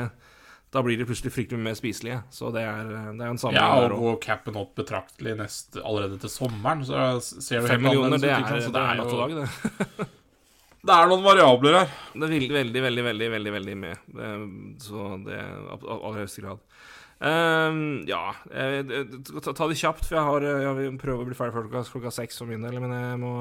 Da 0.70 0.78
blir 0.86 0.94
de 1.00 1.02
plutselig 1.08 1.32
fryktelig 1.34 1.58
mer 1.58 1.74
spiselige. 1.74 2.20
Så 2.30 2.52
det 2.54 2.60
er, 2.62 2.86
det 2.86 3.24
er 3.26 3.32
en 3.32 3.40
sammenheng 3.42 3.58
Ja, 3.58 3.80
der 3.82 3.90
og 3.90 3.98
òg. 3.98 4.04
går 4.04 4.18
capen 4.22 4.54
opp 4.60 4.76
betraktelig 4.78 5.32
neste, 5.40 5.82
allerede 5.82 6.20
til 6.22 6.30
sommeren, 6.30 6.84
så 6.86 7.18
ser 7.18 7.64
du 7.64 7.66
Fem 7.66 7.80
helt 7.82 7.88
millioner, 7.88 8.14
annerledes 8.14 8.22
det 8.22 8.30
er, 8.30 8.70
det 8.70 8.84
er 8.86 8.96
jo- 9.02 9.10
og 9.10 9.18
dag, 9.18 9.34
det. 9.40 10.06
Det 10.80 10.94
er 10.94 11.10
noen 11.10 11.24
variabler 11.26 11.74
her. 11.80 11.90
Det 12.14 12.22
er 12.22 12.30
veldig, 12.38 12.54
veldig, 12.54 12.82
veldig, 12.86 13.02
veldig, 13.04 13.28
veldig, 13.34 13.52
veldig 13.58 13.74
med. 13.82 14.06
Det, 14.14 14.30
så 14.86 15.08
det 15.26 15.34
er 15.36 15.74
aller 15.90 16.20
høyeste 16.22 16.40
grad. 16.46 16.62
Um, 17.20 17.80
ja 18.08 18.30
jeg, 18.48 18.86
ta, 19.44 19.52
ta 19.52 19.66
det 19.68 19.76
kjapt, 19.76 20.06
for 20.08 20.16
jeg 20.16 20.24
har 20.24 20.46
Jeg 20.46 20.76
vil 20.78 20.94
prøve 21.02 21.20
å 21.20 21.26
bli 21.28 21.36
ferdig 21.36 21.52
klokka, 21.52 21.82
klokka 21.92 22.12
seks 22.16 22.38
for 22.40 22.48
min 22.48 22.62
del, 22.64 22.78
men 22.80 22.94
jeg 22.96 23.18
må 23.20 23.34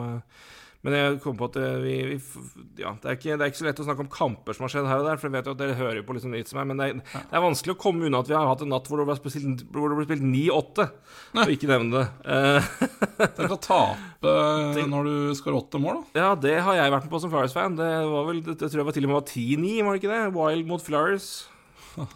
men 0.80 0.96
jeg 0.96 1.16
kom 1.20 1.36
på 1.36 1.50
at 1.50 1.58
det, 1.58 1.70
vi, 1.84 1.94
vi 2.08 2.18
Ja, 2.80 2.94
det 3.02 3.10
er, 3.10 3.18
ikke, 3.18 3.36
det 3.36 3.44
er 3.44 3.50
ikke 3.52 3.60
så 3.60 3.66
lett 3.68 3.82
å 3.84 3.86
snakke 3.88 4.04
om 4.06 4.12
kamper 4.14 4.56
som 4.56 4.64
har 4.64 4.72
skjedd 4.72 4.88
her 4.88 5.02
og 5.02 5.08
der, 5.10 5.18
for 5.20 5.28
jeg 5.28 5.36
vet 5.36 5.50
jo 5.50 5.56
at 5.56 5.60
dere 5.60 5.76
hører 5.76 6.06
på 6.08 6.16
liksom 6.16 6.32
litt 6.36 6.48
som 6.48 6.60
meg, 6.62 6.70
men 6.70 6.80
det 6.80 6.86
er, 6.88 7.02
det 7.04 7.36
er 7.36 7.44
vanskelig 7.44 7.76
å 7.76 7.82
komme 7.82 8.08
unna 8.08 8.22
at 8.24 8.32
vi 8.32 8.38
har 8.38 8.48
hatt 8.48 8.64
en 8.64 8.72
natt 8.72 8.88
hvor 8.88 9.02
det 9.02 9.08
ble 9.10 9.18
spilt, 9.20 9.66
spilt 9.66 10.24
9-8, 10.24 10.88
og 11.36 11.52
ikke 11.56 11.72
nevne 11.74 11.92
det. 11.98 12.06
Eh, 12.32 12.72
Tenk 13.38 13.56
å 13.58 13.60
tape 13.60 14.36
når 14.94 15.10
du 15.10 15.16
skårer 15.36 15.60
åtte 15.60 15.84
mål, 15.84 16.00
da. 16.00 16.24
ja, 16.24 16.32
det 16.48 16.56
har 16.64 16.80
jeg 16.80 16.96
vært 16.96 17.10
med 17.10 17.14
på 17.14 17.24
som 17.26 17.34
Flyers-fan. 17.34 17.76
Det 17.80 17.92
var 18.16 18.24
vel, 18.32 18.40
det, 18.46 18.56
det 18.62 18.68
tror 18.70 18.80
jeg 18.84 18.90
var 18.92 18.96
til 18.96 19.08
og 19.08 19.12
med 19.12 19.20
var 19.20 19.28
10-9, 19.28 19.76
var 19.84 19.92
det 19.92 20.00
ikke 20.04 20.16
det? 20.16 20.24
Wild 20.40 20.72
mot 20.72 20.86
Flyers. 20.86 21.32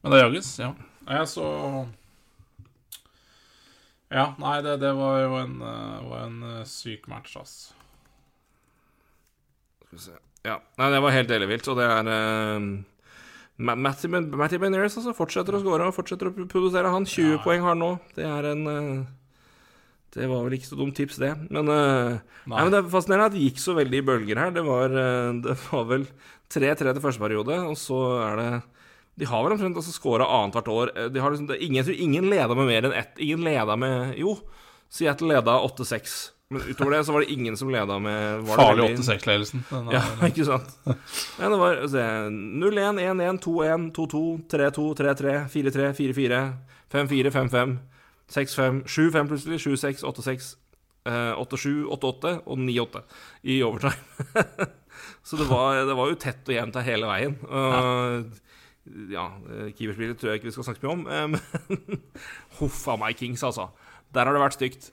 Men 0.00 0.14
det 0.14 0.22
jages, 0.22 0.54
ja. 0.62 0.70
Jeg 1.10 1.26
så 1.34 1.46
Ja, 4.10 4.32
nei, 4.42 4.56
det, 4.66 4.78
det 4.82 4.90
var 4.98 5.20
jo 5.22 5.36
en, 5.38 5.52
eh, 5.62 5.98
var 6.10 6.24
en 6.26 6.40
eh, 6.48 6.64
syk 6.66 7.06
match, 7.10 7.36
ass. 7.38 7.52
Skal 9.84 9.98
vi 9.98 10.02
se. 10.08 10.16
Ja, 10.46 10.56
nei, 10.80 10.88
det 10.94 11.02
var 11.04 11.14
helt 11.14 11.30
ellevilt, 11.36 11.68
og 11.68 11.76
det 11.78 11.86
er 11.86 12.08
uh, 12.08 12.66
Matty, 13.60 14.08
Ben- 14.08 14.30
Benares 14.32 14.96
altså, 14.96 15.12
fortsetter 15.12 15.52
å 15.58 15.60
skåre 15.60 15.88
og 15.90 15.96
fortsetter 15.96 16.30
å 16.30 16.46
produsere. 16.48 16.88
Han 16.94 17.04
20 17.04 17.34
Ja. 17.36 17.40
poeng 17.44 17.60
har 17.66 17.76
nå. 17.76 17.90
Det 18.16 18.24
er 18.24 18.48
en 18.54 18.62
uh, 18.66 19.04
Det 20.16 20.26
var 20.26 20.42
vel 20.46 20.56
ikke 20.56 20.70
så 20.70 20.78
dumt 20.80 20.96
tips, 20.96 21.20
det. 21.20 21.34
Men, 21.52 21.68
uh, 21.68 22.16
nei. 22.16 22.54
Nei. 22.54 22.62
men 22.64 22.72
det 22.72 22.80
er 22.80 22.88
fascinerende 22.90 23.28
at 23.30 23.36
det 23.36 23.44
gikk 23.44 23.60
så 23.62 23.76
veldig 23.76 24.00
i 24.00 24.06
bølger 24.08 24.40
her. 24.42 24.50
Det 24.56 24.64
var, 24.66 24.90
eh, 24.90 25.28
det 25.44 25.54
var 25.68 25.84
vel 25.92 26.08
3-3 26.50 26.94
til 26.96 27.04
første 27.04 27.22
periode, 27.22 27.60
og 27.68 27.76
så 27.78 28.00
er 28.24 28.40
det 28.40 28.48
De 29.20 29.28
har 29.28 29.44
vel 29.44 29.52
omtrent 29.54 29.76
altså 29.76 29.92
scora 29.92 30.26
annethvert 30.40 30.68
år. 30.72 30.92
Eh, 30.96 31.08
De 31.12 31.20
har 31.20 31.34
liksom, 31.34 31.50
ingen, 31.60 31.80
jeg 31.82 31.88
tror 31.90 32.02
ingen 32.08 32.28
leda 32.32 32.56
med 32.56 32.68
mer 32.72 32.88
enn 32.88 32.96
ett. 32.96 33.16
Ingen 33.20 33.44
leda 33.44 33.76
med 33.76 34.14
Jo, 34.18 34.38
Seattle 34.90 35.34
leda 35.34 35.58
8-6. 35.68 36.18
Men 36.50 36.64
utover 36.66 36.96
det 36.96 37.04
så 37.06 37.12
var 37.14 37.22
det 37.22 37.30
ingen 37.30 37.54
som 37.56 37.68
leda 37.70 37.98
med 38.02 38.40
var 38.48 38.58
Farlig 38.58 38.88
8-6-ledelsen. 38.96 39.60
Ja, 39.94 40.00
ikke 40.26 40.46
sant? 40.48 40.72
Ja, 41.38 41.46
det 41.52 41.58
var 41.60 41.76
0-1, 41.86 42.98
1-1, 42.98 43.38
2-1, 43.44 43.84
2-2, 43.94 44.22
3-2, 44.50 44.86
3-3, 44.98 45.36
4-3, 45.52 45.92
4-4, 46.00 46.40
5-4, 46.90 47.30
5-5, 47.36 47.76
6-5, 48.34 48.82
7-5 48.82 49.30
plutselig, 49.30 49.60
7-6, 49.62 50.02
8-6, 50.10 50.50
eh, 51.06 51.38
8-7, 51.38 51.86
8-8 52.00 52.34
og 52.42 52.58
9-8 52.66 53.04
i 53.46 53.60
overtime. 53.62 54.34
Så 55.22 55.38
det 55.38 55.46
var, 55.46 55.84
det 55.86 55.94
var 55.94 56.10
jo 56.10 56.18
tett 56.18 56.50
og 56.50 56.56
jevnt 56.56 56.80
her 56.80 56.88
hele 56.90 57.06
veien. 57.14 57.38
Og, 57.46 57.74
ja, 57.78 58.22
eh, 58.86 59.72
keeperspillet 59.76 60.18
tror 60.20 60.32
jeg 60.32 60.40
ikke 60.40 60.50
vi 60.50 60.54
skal 60.56 60.68
snakke 60.70 60.86
mye 60.86 60.94
om, 60.94 61.02
eh, 61.06 61.26
men 61.32 62.04
huff 62.60 62.86
meg, 63.00 63.18
Kings, 63.18 63.44
altså. 63.46 63.70
Der 64.14 64.26
har 64.26 64.34
det 64.34 64.42
vært 64.42 64.58
stygt. 64.58 64.90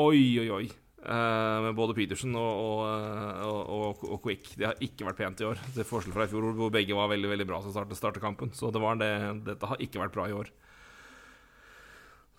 Oi, 0.00 0.40
oi, 0.42 0.48
oi. 0.52 0.64
Eh, 1.04 1.58
med 1.66 1.76
både 1.76 1.94
Petersen 1.96 2.32
og, 2.40 2.60
og, 2.64 3.58
og, 3.68 4.04
og, 4.08 4.18
Quick. 4.24 4.54
Det 4.56 4.68
har 4.70 4.84
ikke 4.84 5.06
vært 5.10 5.20
pent 5.20 5.42
i 5.42 5.48
år. 5.48 5.60
Til 5.76 5.86
forskjell 5.86 6.16
fra 6.16 6.26
i 6.26 6.32
fjor, 6.32 6.48
hvor 6.56 6.72
begge 6.72 6.96
var 6.96 7.10
veldig 7.12 7.30
veldig 7.34 7.46
bra 7.48 7.60
til 7.60 7.74
å 7.76 7.98
starte, 7.98 8.22
kampen. 8.22 8.54
Så 8.56 8.72
det 8.72 8.82
det, 9.02 9.10
dette 9.50 9.68
har 9.68 9.84
ikke 9.84 10.00
vært 10.00 10.16
bra 10.16 10.28
i 10.30 10.36
år. 10.36 10.50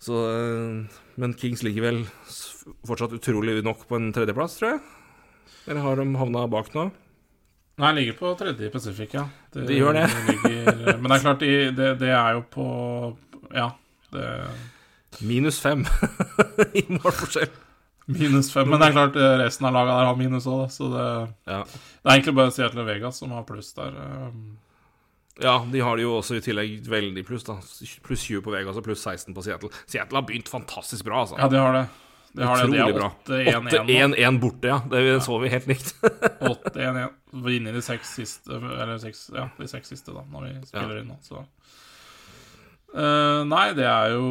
Så, 0.02 0.18
men 1.16 1.32
Kings 1.40 1.62
ligger 1.64 1.86
vel 1.86 2.02
fortsatt 2.84 3.14
utrolig 3.16 3.62
nok 3.64 3.86
på 3.88 3.96
en 3.96 4.10
tredjeplass, 4.12 4.58
tror 4.58 4.74
jeg. 4.74 4.82
Eller 5.70 5.82
har 5.86 5.98
de 5.98 6.10
havna 6.18 6.44
bak 6.50 6.74
nå? 6.76 6.90
Nei, 7.76 7.90
ligger 7.92 8.14
på 8.16 8.30
tredje 8.40 8.66
i 8.68 8.72
Pacific, 8.72 9.12
ja. 9.12 9.26
De 9.52 9.66
gjør 9.76 9.98
det. 9.98 10.06
ligger, 10.30 10.96
men 10.96 11.10
det 11.10 11.16
er 11.18 11.24
klart, 11.26 11.42
de, 11.44 11.50
det, 11.76 11.88
det 12.00 12.12
er 12.16 12.38
jo 12.38 12.42
på 12.54 12.68
Ja. 13.52 13.70
Det, 14.14 14.24
Minus 15.26 15.58
fem 15.60 15.82
i 16.78 16.84
målforskjell. 16.92 17.50
minus 18.06 18.48
fem. 18.52 18.68
Men 18.70 18.80
det 18.80 18.88
er 18.90 18.94
klart, 18.96 19.16
resten 19.42 19.66
av 19.68 19.74
laget 19.76 19.92
der 19.96 20.08
har 20.10 20.16
minus 20.20 20.46
òg, 20.48 20.66
så 20.72 20.88
det, 20.92 21.06
Ja. 21.50 21.60
det 21.66 22.06
er 22.10 22.14
egentlig 22.14 22.34
bare 22.38 22.52
Seattle 22.54 22.84
Vegas 22.88 23.20
som 23.22 23.32
har 23.36 23.44
pluss 23.48 23.72
der. 23.76 23.92
um. 24.28 24.56
ja, 25.42 25.58
de 25.72 25.80
har 25.84 25.96
det 25.96 26.04
jo 26.06 26.14
også 26.18 26.36
i 26.38 26.44
tillegg 26.44 26.86
veldig 26.88 27.24
pluss, 27.28 27.44
da. 27.48 27.58
Pluss 28.06 28.24
20 28.28 28.44
på 28.46 28.52
Vegas 28.56 28.76
og 28.80 28.84
pluss 28.88 29.04
16 29.04 29.34
på 29.36 29.44
Seattle. 29.44 29.72
Seattle 29.86 30.20
har 30.20 30.28
begynt 30.28 30.48
fantastisk 30.52 31.04
bra, 31.08 31.24
altså. 31.26 31.36
Ja, 31.40 31.48
de 31.52 31.60
har 31.60 31.72
det. 31.80 31.86
Har 32.36 32.58
det. 32.60 32.66
Utrolig 32.66 32.82
er 32.84 32.96
bra. 32.96 33.10
8-1-1. 33.24 33.70
8-1-1 34.16 34.40
borte, 34.42 34.68
ja. 34.68 34.80
Det 34.90 35.04
så 35.24 35.38
vi 35.40 35.52
helt 35.52 35.70
likt. 35.70 35.94
8-1-1. 36.40 37.14
Vi 37.36 37.52
er 37.52 37.60
inne 37.60 37.72
i 37.72 37.76
de 37.76 37.82
seks 37.84 38.14
siste 38.16 38.56
Eller 38.56 38.96
seks, 38.96 39.26
ja, 39.34 39.42
de 39.58 39.66
seks 39.68 39.90
siste, 39.92 40.14
da, 40.16 40.22
når 40.32 40.46
vi 40.46 40.52
spiller 40.64 41.02
inn 41.02 41.10
nå, 41.10 41.18
så 41.20 41.42
uh, 42.96 43.42
Nei, 43.44 43.66
det 43.76 43.84
er 43.84 44.14
jo 44.14 44.30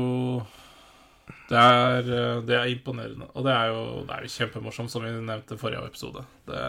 det 1.46 1.58
er, 1.62 2.08
eh, 2.10 2.40
det 2.46 2.56
er 2.58 2.72
imponerende. 2.72 3.28
Og 3.34 3.46
det 3.46 3.54
er 3.54 3.68
jo, 3.70 3.82
det 4.08 4.16
er 4.16 4.32
kjempemorsomt, 4.34 4.92
som 4.92 5.04
vi 5.06 5.12
nevnte 5.14 5.58
i 5.58 5.62
forrige 5.62 5.84
episode. 5.86 6.24
Det, 6.48 6.62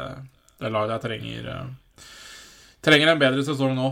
det 0.60 0.72
laget 0.72 0.96
jeg 0.96 1.04
trenger 1.06 1.50
eh, 1.52 1.70
Trenger 2.86 3.10
en 3.10 3.20
bedre 3.20 3.42
sesong 3.42 3.72
nå. 3.74 3.88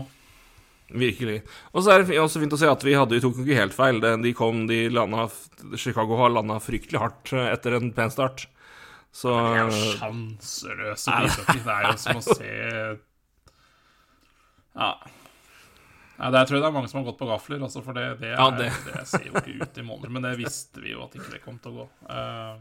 Virkelig. 0.93 1.39
Og 1.73 1.81
så 1.83 1.95
er 1.95 2.03
det 2.05 2.19
også 2.21 2.39
fint 2.43 2.53
å 2.53 2.59
se 2.61 2.67
at 2.69 2.83
vi 2.85 2.93
hadde, 2.93 3.15
vi 3.17 3.23
tok 3.23 3.39
ikke 3.41 3.57
helt 3.57 3.73
feil. 3.73 3.97
De 4.21 4.33
kom, 4.37 4.65
de 4.69 4.83
landa 4.93 5.25
Chicago 5.81 6.19
har 6.19 6.29
landa 6.35 6.59
fryktelig 6.61 7.01
hardt 7.01 7.33
eh, 7.33 7.47
etter 7.55 7.79
en 7.79 7.89
pen 7.95 8.13
start. 8.13 8.45
Så 9.15 9.31
Det 9.31 9.55
er 9.55 9.61
jo 9.63 9.81
sjanseløse 9.97 11.17
ishockey. 11.25 11.61
Det 11.65 11.75
er 11.75 11.85
jo 11.87 11.97
som 12.03 12.19
å 12.19 12.23
se 12.37 12.51
Ja. 14.75 14.89
Ja, 16.15 16.29
Der 16.31 16.45
tror 16.47 16.57
jeg 16.57 16.63
det 16.63 16.69
er 16.69 16.75
mange 16.77 16.87
som 16.91 17.01
har 17.01 17.07
gått 17.09 17.19
på 17.19 17.27
gafler, 17.27 17.63
altså, 17.65 17.81
for 17.83 17.95
det, 17.97 18.05
det, 18.21 18.29
er, 18.33 18.39
Ja, 18.39 18.49
det. 18.55 18.69
det- 18.85 19.07
ser 19.09 19.25
jo 19.27 19.33
ikke 19.39 19.57
ut 19.63 19.77
i 19.81 19.83
måneder. 19.83 20.11
Men 20.15 20.27
det 20.27 20.37
visste 20.39 20.83
vi 20.83 20.93
jo 20.93 21.03
at 21.03 21.15
ikke 21.17 21.33
det 21.33 21.41
kom 21.43 21.57
til 21.63 21.73
å 21.73 21.75
gå. 21.81 21.87
Uh, 22.07 22.55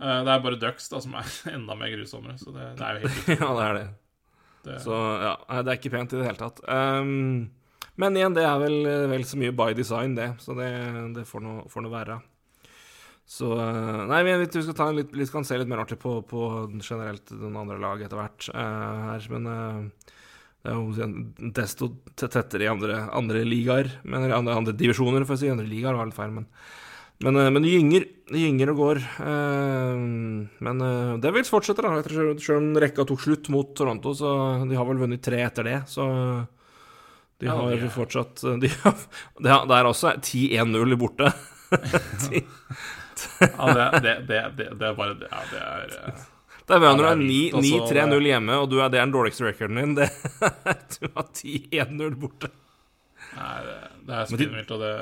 eh, 0.00 0.20
det 0.26 0.34
er 0.34 0.42
bare 0.44 0.60
Ducks 0.60 0.88
da, 0.92 1.00
som 1.00 1.14
er 1.20 1.30
enda 1.56 1.76
mer 1.80 1.94
grusommere, 1.94 2.36
så 2.40 2.52
det, 2.52 2.66
det 2.80 2.88
er 2.88 2.98
jo 3.00 3.12
helt. 3.14 3.30
Ja, 3.44 3.52
det 3.60 3.68
er 3.68 3.78
det. 3.78 3.86
Det, 4.64 4.80
Så 4.82 4.96
ja, 4.96 5.34
det 5.60 5.70
er 5.70 5.78
ikke 5.78 5.92
pent 5.94 6.14
i 6.14 6.20
det 6.20 6.28
hele 6.28 6.40
tatt. 6.40 6.62
Um, 6.68 7.50
men 8.00 8.16
igjen, 8.18 8.34
det 8.34 8.46
er 8.48 8.58
vel 8.58 8.78
vel 9.12 9.26
så 9.28 9.38
mye 9.38 9.54
by 9.54 9.74
design, 9.76 10.16
det. 10.18 10.32
Så 10.42 10.56
det, 10.58 10.70
det 11.14 11.26
får 11.30 11.44
nå 11.44 11.92
være. 11.92 12.18
Så 13.24 13.54
eh, 13.56 14.00
Nei, 14.10 14.20
men 14.26 14.42
vi 14.42 14.48
skal 14.52 14.98
litt, 14.98 15.14
vi 15.16 15.26
skal 15.28 15.46
se 15.48 15.58
litt 15.58 15.70
mer 15.70 15.80
ordentlig 15.82 16.00
på, 16.02 16.18
på 16.28 16.48
generelt 16.82 17.32
den 17.32 17.56
andre 17.56 17.78
lag 17.80 18.02
etter 18.04 18.20
hvert 18.20 18.48
uh, 18.52 19.12
her. 19.14 19.28
Men 19.32 19.48
uh, 19.48 20.12
det 20.64 20.72
er 20.72 20.80
jo 20.80 21.08
desto 21.56 21.90
tettere 22.20 22.66
i 22.66 22.70
andre, 22.70 23.02
andre 23.16 23.44
ligaer, 23.48 23.90
eller 24.04 24.36
andre, 24.36 24.58
andre 24.60 24.76
divisjoner, 24.76 25.24
for 25.28 25.36
å 25.36 25.40
si. 25.40 25.52
Andre 25.52 25.68
ligaer 25.68 25.96
var 25.96 26.08
litt 26.08 26.18
feil, 26.18 26.34
men 26.36 26.48
men, 27.24 27.36
eh, 27.36 27.50
men 27.50 27.62
det 27.62 27.72
gynger. 27.72 28.04
Det 28.28 28.40
gynger 28.40 28.72
og 28.72 28.80
går. 28.80 29.00
Eh, 29.20 30.02
men 30.66 30.82
eh, 30.88 31.14
Devils 31.24 31.52
fortsetter, 31.52 31.86
da. 31.86 32.02
Selv 32.40 32.60
om 32.60 32.70
rekka 32.80 33.06
tok 33.08 33.22
slutt 33.24 33.48
mot 33.52 33.72
Toronto, 33.76 34.14
så 34.16 34.34
de 34.68 34.76
har 34.76 34.88
vel 34.88 35.00
vunnet 35.00 35.24
tre 35.24 35.40
etter 35.44 35.68
det. 35.68 35.78
Så 35.92 36.04
de 37.40 37.50
har 37.50 37.72
ja, 37.72 37.80
ja. 37.80 37.90
fortsatt 37.92 38.44
de 38.62 38.70
har, 38.70 38.94
det, 39.40 39.50
er, 39.50 39.88
også 39.88 40.14
10-1-0 40.20 41.00
borte. 41.00 41.32
Ja, 43.40 43.66
det, 43.70 44.00
det, 44.02 44.12
det, 44.26 44.38
det, 44.58 44.64
det 44.78 44.86
er 44.88 44.94
bare 44.98 45.14
Ja, 45.30 45.42
det 45.50 45.60
er 45.62 45.92
Det 46.66 46.74
er 46.74 46.80
bra 46.82 46.90
når 46.96 46.98
du 46.98 47.04
er 47.04 47.12
er 47.12 47.20
vilt, 47.20 47.54
altså, 47.60 47.78
9-3-0 47.94 48.26
hjemme, 48.26 48.56
og 48.58 48.66
du 48.72 48.74
er, 48.80 48.90
det 48.90 48.98
er 48.98 49.06
den 49.06 49.14
dårligste 49.14 49.46
recorden 49.46 49.78
din. 49.78 49.94
Det, 50.00 50.08
du 50.98 51.06
har 51.14 51.28
10-1-0 51.30 52.16
borte. 52.20 52.50
Nei, 53.34 53.54
det, 54.06 54.12
er 54.14 54.28
spinnvilt, 54.28 54.70
og 54.74 54.82
det 54.82 54.92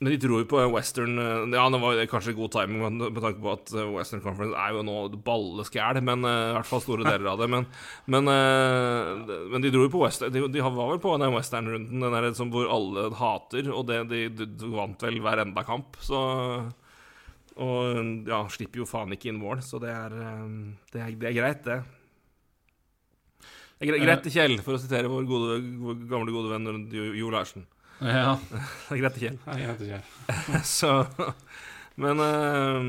Men 0.00 0.12
de 0.12 0.18
dro 0.20 0.40
jo 0.40 0.48
på 0.48 0.60
Western 0.72 1.20
eh, 1.20 1.56
Ja, 1.56 1.66
det 1.72 1.80
var 1.82 2.00
kanskje 2.10 2.34
god 2.36 2.52
timing 2.54 2.82
med 2.98 3.20
tanke 3.22 3.40
på 3.42 3.52
at 3.54 3.72
eh, 3.74 3.92
Western 3.94 4.22
Conference 4.24 4.56
er 4.56 4.74
jo 4.76 4.84
nå 4.86 4.96
balleskæl, 5.26 6.00
men 6.04 6.26
eh, 6.28 6.50
i 6.50 6.56
hvert 6.56 6.68
fall 6.68 6.82
store 6.84 7.06
deler 7.06 7.30
av 7.32 7.40
det. 7.40 7.48
Men, 7.52 7.68
men, 8.10 8.32
men 9.52 9.64
de 9.64 9.72
dro 9.72 9.86
jo 9.86 9.92
på 9.92 10.02
Western 10.04 10.34
De, 10.34 10.44
de 10.52 10.64
var 10.64 10.92
vel 10.92 11.02
på 11.02 11.14
den 11.20 11.36
Western-runden, 11.36 12.04
den 12.04 12.18
der 12.18 12.36
som 12.36 12.52
hvor 12.52 12.68
alle 12.72 13.08
hater, 13.20 13.72
og 13.74 13.88
det, 13.90 14.02
de, 14.12 14.26
de, 14.42 14.50
vant 14.74 15.06
vel 15.06 15.20
hver 15.24 15.44
enda 15.44 15.64
kamp, 15.66 15.98
så 16.04 16.20
Og 17.60 18.28
ja, 18.28 18.44
slipper 18.52 18.82
jo 18.82 18.88
faen 18.88 19.12
ikke 19.16 19.32
inn 19.32 19.40
mål, 19.40 19.64
så 19.64 19.80
det 19.82 19.90
er, 19.92 20.14
det 20.92 21.00
er, 21.00 21.16
det 21.20 21.32
er 21.32 21.40
greit, 21.40 21.64
det. 21.66 21.80
Det 23.80 23.88
er 23.96 24.02
greit 24.04 24.24
til 24.26 24.34
Kjell, 24.34 24.58
for 24.60 24.76
å 24.76 24.80
sitere 24.80 25.08
vår, 25.08 25.24
gode, 25.28 25.54
vår 25.80 26.00
gamle 26.10 26.32
gode 26.34 26.52
venn 26.52 26.88
Jo, 26.92 27.30
Larsen. 27.32 27.66
Ja. 28.00 28.34
Det 28.52 28.96
er 28.96 29.00
greit 29.02 29.16
til 29.16 29.26
Kjell. 29.26 29.38
Jeg 29.60 29.76
vet. 29.90 30.64
Så 30.68 30.90
Men 32.00 32.20
eh, 32.24 32.88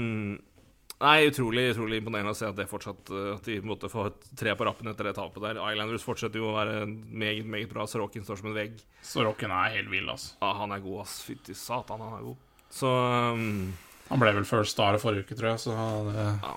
Nei, 1.02 1.16
utrolig 1.26 1.64
utrolig 1.72 1.98
imponerende 1.98 2.32
å 2.36 2.38
se 2.38 2.46
at 2.46 2.56
det 2.60 2.68
fortsatt 2.70 3.10
eh, 3.10 3.30
At 3.34 3.48
de 3.50 3.58
måtte 3.66 3.90
få 3.92 4.06
tre 4.38 4.54
på 4.56 4.68
rappen 4.68 4.92
etter 4.92 5.10
det 5.10 5.16
tapet 5.18 5.44
der. 5.48 5.60
Islanders 5.72 6.06
fortsetter 6.06 6.40
jo 6.44 6.52
å 6.52 6.58
være 6.60 6.84
meget, 6.88 7.48
meget 7.50 7.72
bra. 7.72 7.88
Sorokin 7.90 8.28
står 8.28 8.40
som 8.44 8.52
en 8.52 8.58
vegg. 8.60 8.76
Sorokin 9.04 9.52
er 9.56 9.78
helt 9.80 9.92
vill, 9.92 10.12
altså. 10.12 10.36
Ja, 10.44 10.52
han 10.62 10.76
er 10.76 10.84
god, 10.84 11.02
ass. 11.06 11.18
Fytti 11.26 11.56
satan, 11.58 12.04
han 12.06 12.20
er 12.20 12.28
god. 12.28 12.44
Så 12.72 12.92
um, 13.34 13.72
Han 14.12 14.22
ble 14.22 14.36
vel 14.38 14.46
first 14.48 14.78
star 14.78 15.00
forrige 15.02 15.26
uke, 15.26 15.40
tror 15.40 15.54
jeg, 15.56 15.64
så 15.66 15.76
det 16.12 16.28
Ja. 16.28 16.54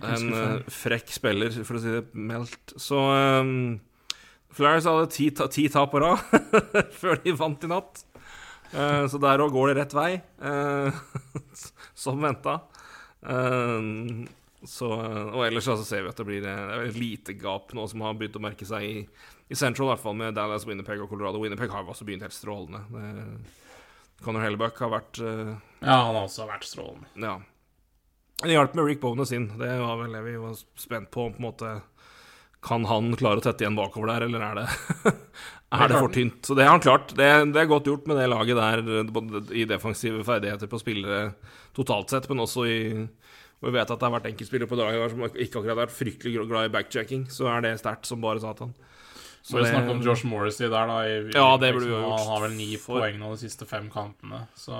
En 0.00 0.34
eh, 0.36 0.70
frekk 0.72 1.10
spiller, 1.12 1.54
for 1.66 1.78
å 1.78 1.82
si 1.82 1.92
det 1.92 2.02
meldt. 2.16 2.74
Så 2.80 2.98
um, 2.98 3.80
Flyers 4.52 4.88
hadde 4.88 5.10
ti, 5.12 5.28
ta, 5.34 5.48
ti 5.52 5.66
tap 5.72 5.92
på 5.92 6.02
rad 6.02 6.20
før 7.00 7.20
de 7.24 7.34
vant 7.36 7.66
i 7.66 7.70
natt. 7.72 8.04
Uh, 8.72 9.04
så 9.10 9.20
der 9.20 9.42
òg 9.44 9.52
går 9.52 9.72
det 9.72 9.82
rett 9.82 9.96
vei, 9.96 10.12
uh, 10.44 11.02
som 12.04 12.22
venta. 12.22 12.60
Så, 14.62 14.88
og 14.88 15.42
ellers 15.44 15.66
så 15.66 15.76
ser 15.86 16.02
vi 16.02 16.10
at 16.10 16.18
det 16.18 16.24
blir 16.26 16.40
det 16.42 16.50
er 16.50 16.84
et 16.88 16.98
lite 16.98 17.34
gap 17.38 17.70
nå 17.74 17.84
som 17.90 18.02
har 18.02 18.16
begynt 18.18 18.38
å 18.38 18.42
merke 18.42 18.66
seg 18.66 18.86
i, 18.86 19.04
i 19.50 19.58
Central, 19.58 19.88
i 19.88 19.92
hvert 19.92 20.02
fall 20.02 20.16
med 20.18 20.34
Dallas, 20.34 20.66
Winnerpeg 20.66 21.02
og 21.02 21.10
Colorado. 21.10 21.38
Winnerpeg 21.42 21.70
har 21.70 21.86
også 21.86 22.06
begynt 22.08 22.26
helt 22.26 22.34
strålende. 22.34 22.82
Det, 22.90 23.62
Conor 24.22 24.44
Hellebuck 24.44 24.78
har 24.82 24.92
vært 24.92 25.18
uh, 25.22 25.54
Ja, 25.82 25.96
han 26.06 26.16
har 26.16 26.24
også 26.24 26.46
vært 26.50 26.66
strålende. 26.66 27.10
ja. 27.18 27.38
Det 28.42 28.56
hjalp 28.56 28.74
med 28.74 28.86
Rick 28.88 29.00
Bonus 29.00 29.32
inn. 29.32 29.48
Det 29.58 29.70
var 29.78 29.96
vel 30.02 30.14
det 30.16 30.22
vi 30.26 30.36
var 30.40 30.54
spent 30.58 31.10
på. 31.10 31.28
på 31.30 31.38
en 31.40 31.46
måte 31.46 31.72
Kan 32.62 32.84
han 32.90 33.14
klare 33.18 33.42
å 33.42 33.44
tette 33.44 33.64
igjen 33.64 33.78
bakover 33.78 34.12
der, 34.12 34.26
eller 34.28 34.46
er 34.50 34.60
det 34.60 35.14
Er 35.72 35.88
det 35.88 36.00
for 36.02 36.12
tynt? 36.12 36.42
Så 36.44 36.54
det 36.54 36.66
har 36.66 36.74
han 36.74 36.84
klart. 36.84 37.14
Det, 37.16 37.26
det 37.54 37.60
er 37.62 37.70
godt 37.70 37.86
gjort 37.88 38.04
med 38.10 38.18
det 38.20 38.26
laget 38.28 38.58
der, 38.58 38.82
i 39.56 39.64
defensive 39.64 40.20
ferdigheter 40.26 40.68
på 40.68 40.80
spillere 40.82 41.30
totalt 41.72 42.12
sett, 42.12 42.28
men 42.28 42.44
også 42.44 42.66
i 42.68 42.80
og 43.62 43.68
vi 43.70 43.78
vet 43.78 43.90
at 43.94 44.00
det 44.00 44.08
har 44.08 44.14
vært 44.16 44.24
enkeltspillere 44.26 44.66
på 44.66 44.76
laget 44.78 45.12
som 45.12 45.20
ikke 45.22 45.60
akkurat 45.60 45.70
har 45.70 45.78
vært 45.84 45.94
fryktelig 45.94 46.46
glad 46.50 46.66
i 46.66 46.72
backjacking. 46.74 47.28
Så 47.30 47.46
er 47.46 47.62
det 47.62 47.76
sterkt 47.78 48.08
som 48.10 48.18
bare 48.22 48.42
satan. 48.42 48.72
Så 49.42 49.56
vi 49.58 49.64
det- 49.64 49.72
snakke 49.72 49.90
om 49.90 50.00
Josh 50.06 50.24
Morrissey 50.24 50.68
der, 50.70 50.86
da. 50.86 50.98
I, 51.02 51.30
Ja, 51.34 51.56
det 51.58 51.72
burde 51.74 51.86
vi 51.88 51.92
jo 51.92 51.98
gjort. 51.98 52.18
Han 52.20 52.28
har 52.28 52.40
vel 52.46 52.52
ni 52.56 52.76
For- 52.76 53.00
poeng 53.00 53.18
nå 53.18 53.30
de 53.34 53.40
siste 53.42 53.66
fem 53.66 53.88
kampene, 53.90 54.46
så 54.54 54.72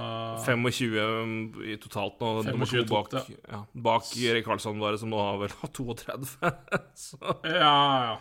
25 0.45 1.65
i 1.67 1.77
totalt 1.83 2.21
nå. 2.23 2.45
Nummer 2.47 2.67
25 2.67 2.87
to 2.87 2.95
bak, 2.95 3.09
totalt, 3.11 3.41
ja, 3.51 3.63
bak 3.75 4.03
Erik 4.17 4.45
Karlsson, 4.47 4.79
bare, 4.79 4.99
som 4.99 5.11
nå 5.11 5.19
har 5.19 5.39
vel 5.43 5.49
32. 5.73 6.39
så 6.95 7.19
Ja, 7.45 7.75
ja. 8.07 8.19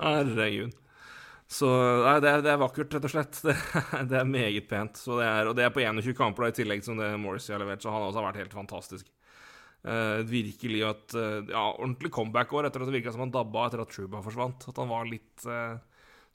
Herregud. 0.00 0.72
Så 1.50 1.66
nei, 1.66 2.20
det 2.22 2.30
er, 2.30 2.42
det 2.46 2.50
er 2.52 2.60
vakkert, 2.62 2.92
rett 2.94 3.06
og 3.08 3.10
slett. 3.10 3.40
Det, 3.48 3.56
det 4.08 4.18
er 4.20 4.28
meget 4.28 4.68
pent. 4.70 4.94
Så 5.00 5.16
det 5.18 5.26
er, 5.26 5.48
og 5.50 5.56
det 5.58 5.64
er 5.66 5.72
på 5.74 5.82
21 5.82 6.14
kamper, 6.14 6.46
da, 6.46 6.52
i 6.52 6.58
tillegg 6.62 6.84
som 6.86 6.96
det 7.00 7.08
Morrissey 7.18 7.52
har 7.56 7.58
levert. 7.64 7.82
Så 7.82 7.90
han 7.90 8.06
også 8.06 8.20
har 8.22 8.28
vært 8.30 8.38
helt 8.44 8.54
fantastisk. 8.54 9.08
Eh, 9.80 10.18
virkelig 10.28 10.82
at 10.84 11.14
eh, 11.16 11.38
Ja, 11.48 11.70
ordentlig 11.72 12.10
comeback-år 12.12 12.66
etter 12.68 12.82
at 12.82 12.90
det 12.90 12.98
virka 12.98 13.14
som 13.14 13.22
han 13.24 13.32
dabba 13.32 13.64
etter 13.66 13.80
at 13.80 13.92
Truba 13.94 14.20
forsvant. 14.24 14.66
At 14.68 14.80
han 14.80 14.90
var 14.90 15.08
litt 15.08 15.46
eh, 15.48 15.78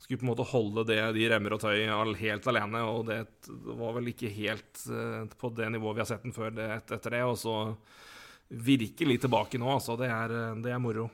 Skulle 0.01 0.23
på 0.23 0.25
en 0.25 0.31
måte 0.31 0.47
holde 0.49 0.85
det, 0.89 0.99
de 1.15 1.27
remmer 1.29 1.53
og 1.55 1.61
tøy 1.61 1.85
helt 2.19 2.47
alene, 2.51 2.81
og 2.83 3.05
det, 3.07 3.19
det 3.47 3.75
var 3.79 3.93
vel 3.95 4.09
ikke 4.11 4.33
helt 4.33 4.81
på 5.39 5.51
det 5.55 5.69
nivået 5.71 5.95
vi 5.95 6.03
har 6.03 6.09
sett 6.09 6.25
den 6.25 6.35
før 6.35 6.51
det, 6.51 6.65
etter 6.91 7.13
det. 7.13 7.21
Og 7.23 7.37
så 7.39 7.53
virkelig 8.49 9.21
tilbake 9.23 9.61
nå, 9.61 9.69
altså. 9.71 9.95
Det 9.97 10.09
er, 10.11 10.35
det 10.59 10.73
er 10.73 10.83
moro. 10.83 11.07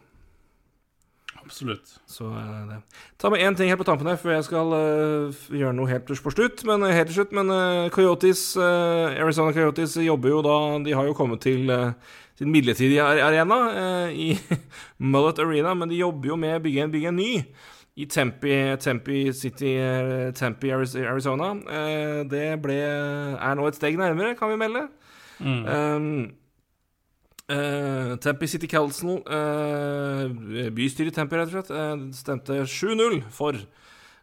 Absolutt. 1.40 1.96
Så 2.08 2.28
er 2.38 2.68
det. 2.70 2.78
Ta 3.20 3.32
med 3.32 3.42
én 3.42 3.56
ting 3.58 3.72
helt 3.72 3.80
på 3.82 3.88
tampen 3.88 4.08
her, 4.08 4.20
før 4.20 4.36
jeg 4.36 4.48
skal 4.48 4.76
uh, 4.76 5.42
gjøre 5.56 5.74
noe 5.78 5.90
helt 5.90 6.06
på 6.08 6.34
slutt. 6.34 6.64
Men 6.68 6.84
øh, 6.84 6.94
helt 6.94 7.10
til 7.10 7.22
slutt, 7.22 7.36
men 7.36 7.50
uh, 7.50 7.90
Coyotes, 7.94 8.44
uh, 8.60 9.12
Arizona 9.16 9.54
Coyotes 9.56 9.98
jobber 9.98 10.30
jo 10.30 10.42
da 10.46 10.56
De 10.86 10.96
har 10.96 11.10
jo 11.10 11.18
kommet 11.18 11.42
til 11.42 11.72
sin 12.38 12.52
midlertidige 12.52 13.04
arena 13.04 14.10
i 14.10 14.34
Mullet 15.12 15.40
Arena, 15.40 15.74
men 15.74 15.90
de 15.90 16.00
jobber 16.00 16.34
jo 16.34 16.40
med 16.40 16.58
å 16.58 16.64
bygge 16.64 16.86
en, 16.86 16.94
bygge 16.94 17.12
en 17.12 17.20
ny 17.20 17.32
i 17.96 18.06
Tempe, 18.06 18.78
Tempe 18.80 19.34
City, 19.34 19.76
Tempe, 20.36 20.72
Arizona. 20.74 21.52
Eh, 21.68 22.22
det 22.32 22.46
ble, 22.64 22.78
er 23.36 23.58
nå 23.58 23.68
et 23.68 23.78
steg 23.78 24.00
nærmere, 24.00 24.36
kan 24.40 24.52
vi 24.52 24.60
melde. 24.62 24.86
Mm. 25.42 25.66
Um, 25.66 26.32
eh, 27.52 28.14
Tempe 28.24 28.48
City 28.50 28.70
Council, 28.72 29.20
uh, 29.28 30.26
bystyret 30.74 31.12
i 31.12 31.16
Tempe, 31.16 31.38
rett 31.40 31.52
og 31.52 31.58
slett, 31.58 31.72
uh, 31.76 32.06
stemte 32.16 32.64
7-0 32.66 33.22
for 33.34 33.60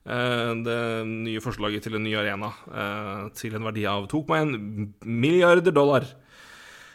det 0.09 0.75
nye 1.05 1.41
forslaget 1.45 1.83
til 1.85 1.99
en 1.99 2.05
ny 2.07 2.15
arena 2.17 2.49
til 3.37 3.59
en 3.59 3.67
verdi 3.67 3.83
av 3.85 4.07
2,1 4.09 4.55
milliarder 5.05 5.75
dollar. 5.75 6.07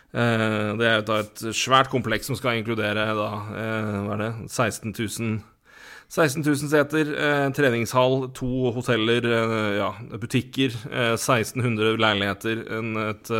Det 0.09 0.87
er 0.87 1.03
da 1.05 1.19
et 1.21 1.43
svært 1.53 1.91
kompleks 1.93 2.25
som 2.31 2.39
skal 2.39 2.57
inkludere 2.57 3.05
da, 3.13 3.27
hva 4.07 4.15
er 4.15 4.23
det, 4.23 4.31
16 4.49 4.95
000 4.97 5.37
16 6.13 6.43
000 6.45 6.69
seter, 6.69 7.09
eh, 7.17 7.47
treningshall, 7.57 8.29
to 8.37 8.71
hoteller, 8.75 9.25
eh, 9.25 9.77
ja, 9.79 9.89
butikker, 10.17 10.75
eh, 10.91 11.15
1600 11.17 11.97
leiligheter, 11.97 12.61
en, 12.77 12.97
et 13.09 13.31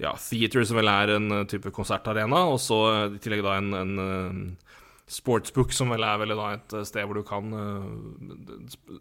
ja, 0.00 0.14
theater, 0.16 0.64
som 0.64 0.78
vel 0.80 0.88
er 0.90 1.14
en 1.16 1.30
eh, 1.34 1.46
type 1.50 1.72
konsertarena, 1.76 2.44
og 2.50 2.58
så 2.62 2.80
eh, 2.88 3.16
i 3.18 3.22
tillegg 3.22 3.44
da 3.44 3.56
en, 3.60 3.70
en 3.76 4.02
eh, 4.04 4.74
sportsbook, 5.10 5.74
som 5.76 5.92
vel 5.92 6.06
er 6.06 6.20
vel 6.22 6.32
et 6.36 6.74
sted 6.86 7.02
hvor 7.02 7.18
du 7.18 7.24
kan 7.26 7.48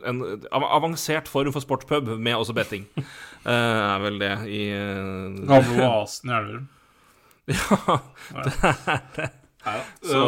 En 0.09 0.23
avansert 0.49 1.29
form 1.29 1.53
for 1.53 1.61
sportspub, 1.61 2.09
med 2.17 2.35
også 2.35 2.55
betting, 2.57 2.87
er 3.45 4.01
vel 4.03 4.17
det 4.21 4.33
i 4.49 4.63
Gamle 4.73 5.85
oasen 5.85 6.33
i 6.33 6.37
Elverum. 6.39 6.67
Ja, 7.49 8.43
det 8.45 8.51
er 8.61 9.05
det. 9.15 9.29
så, 10.05 10.19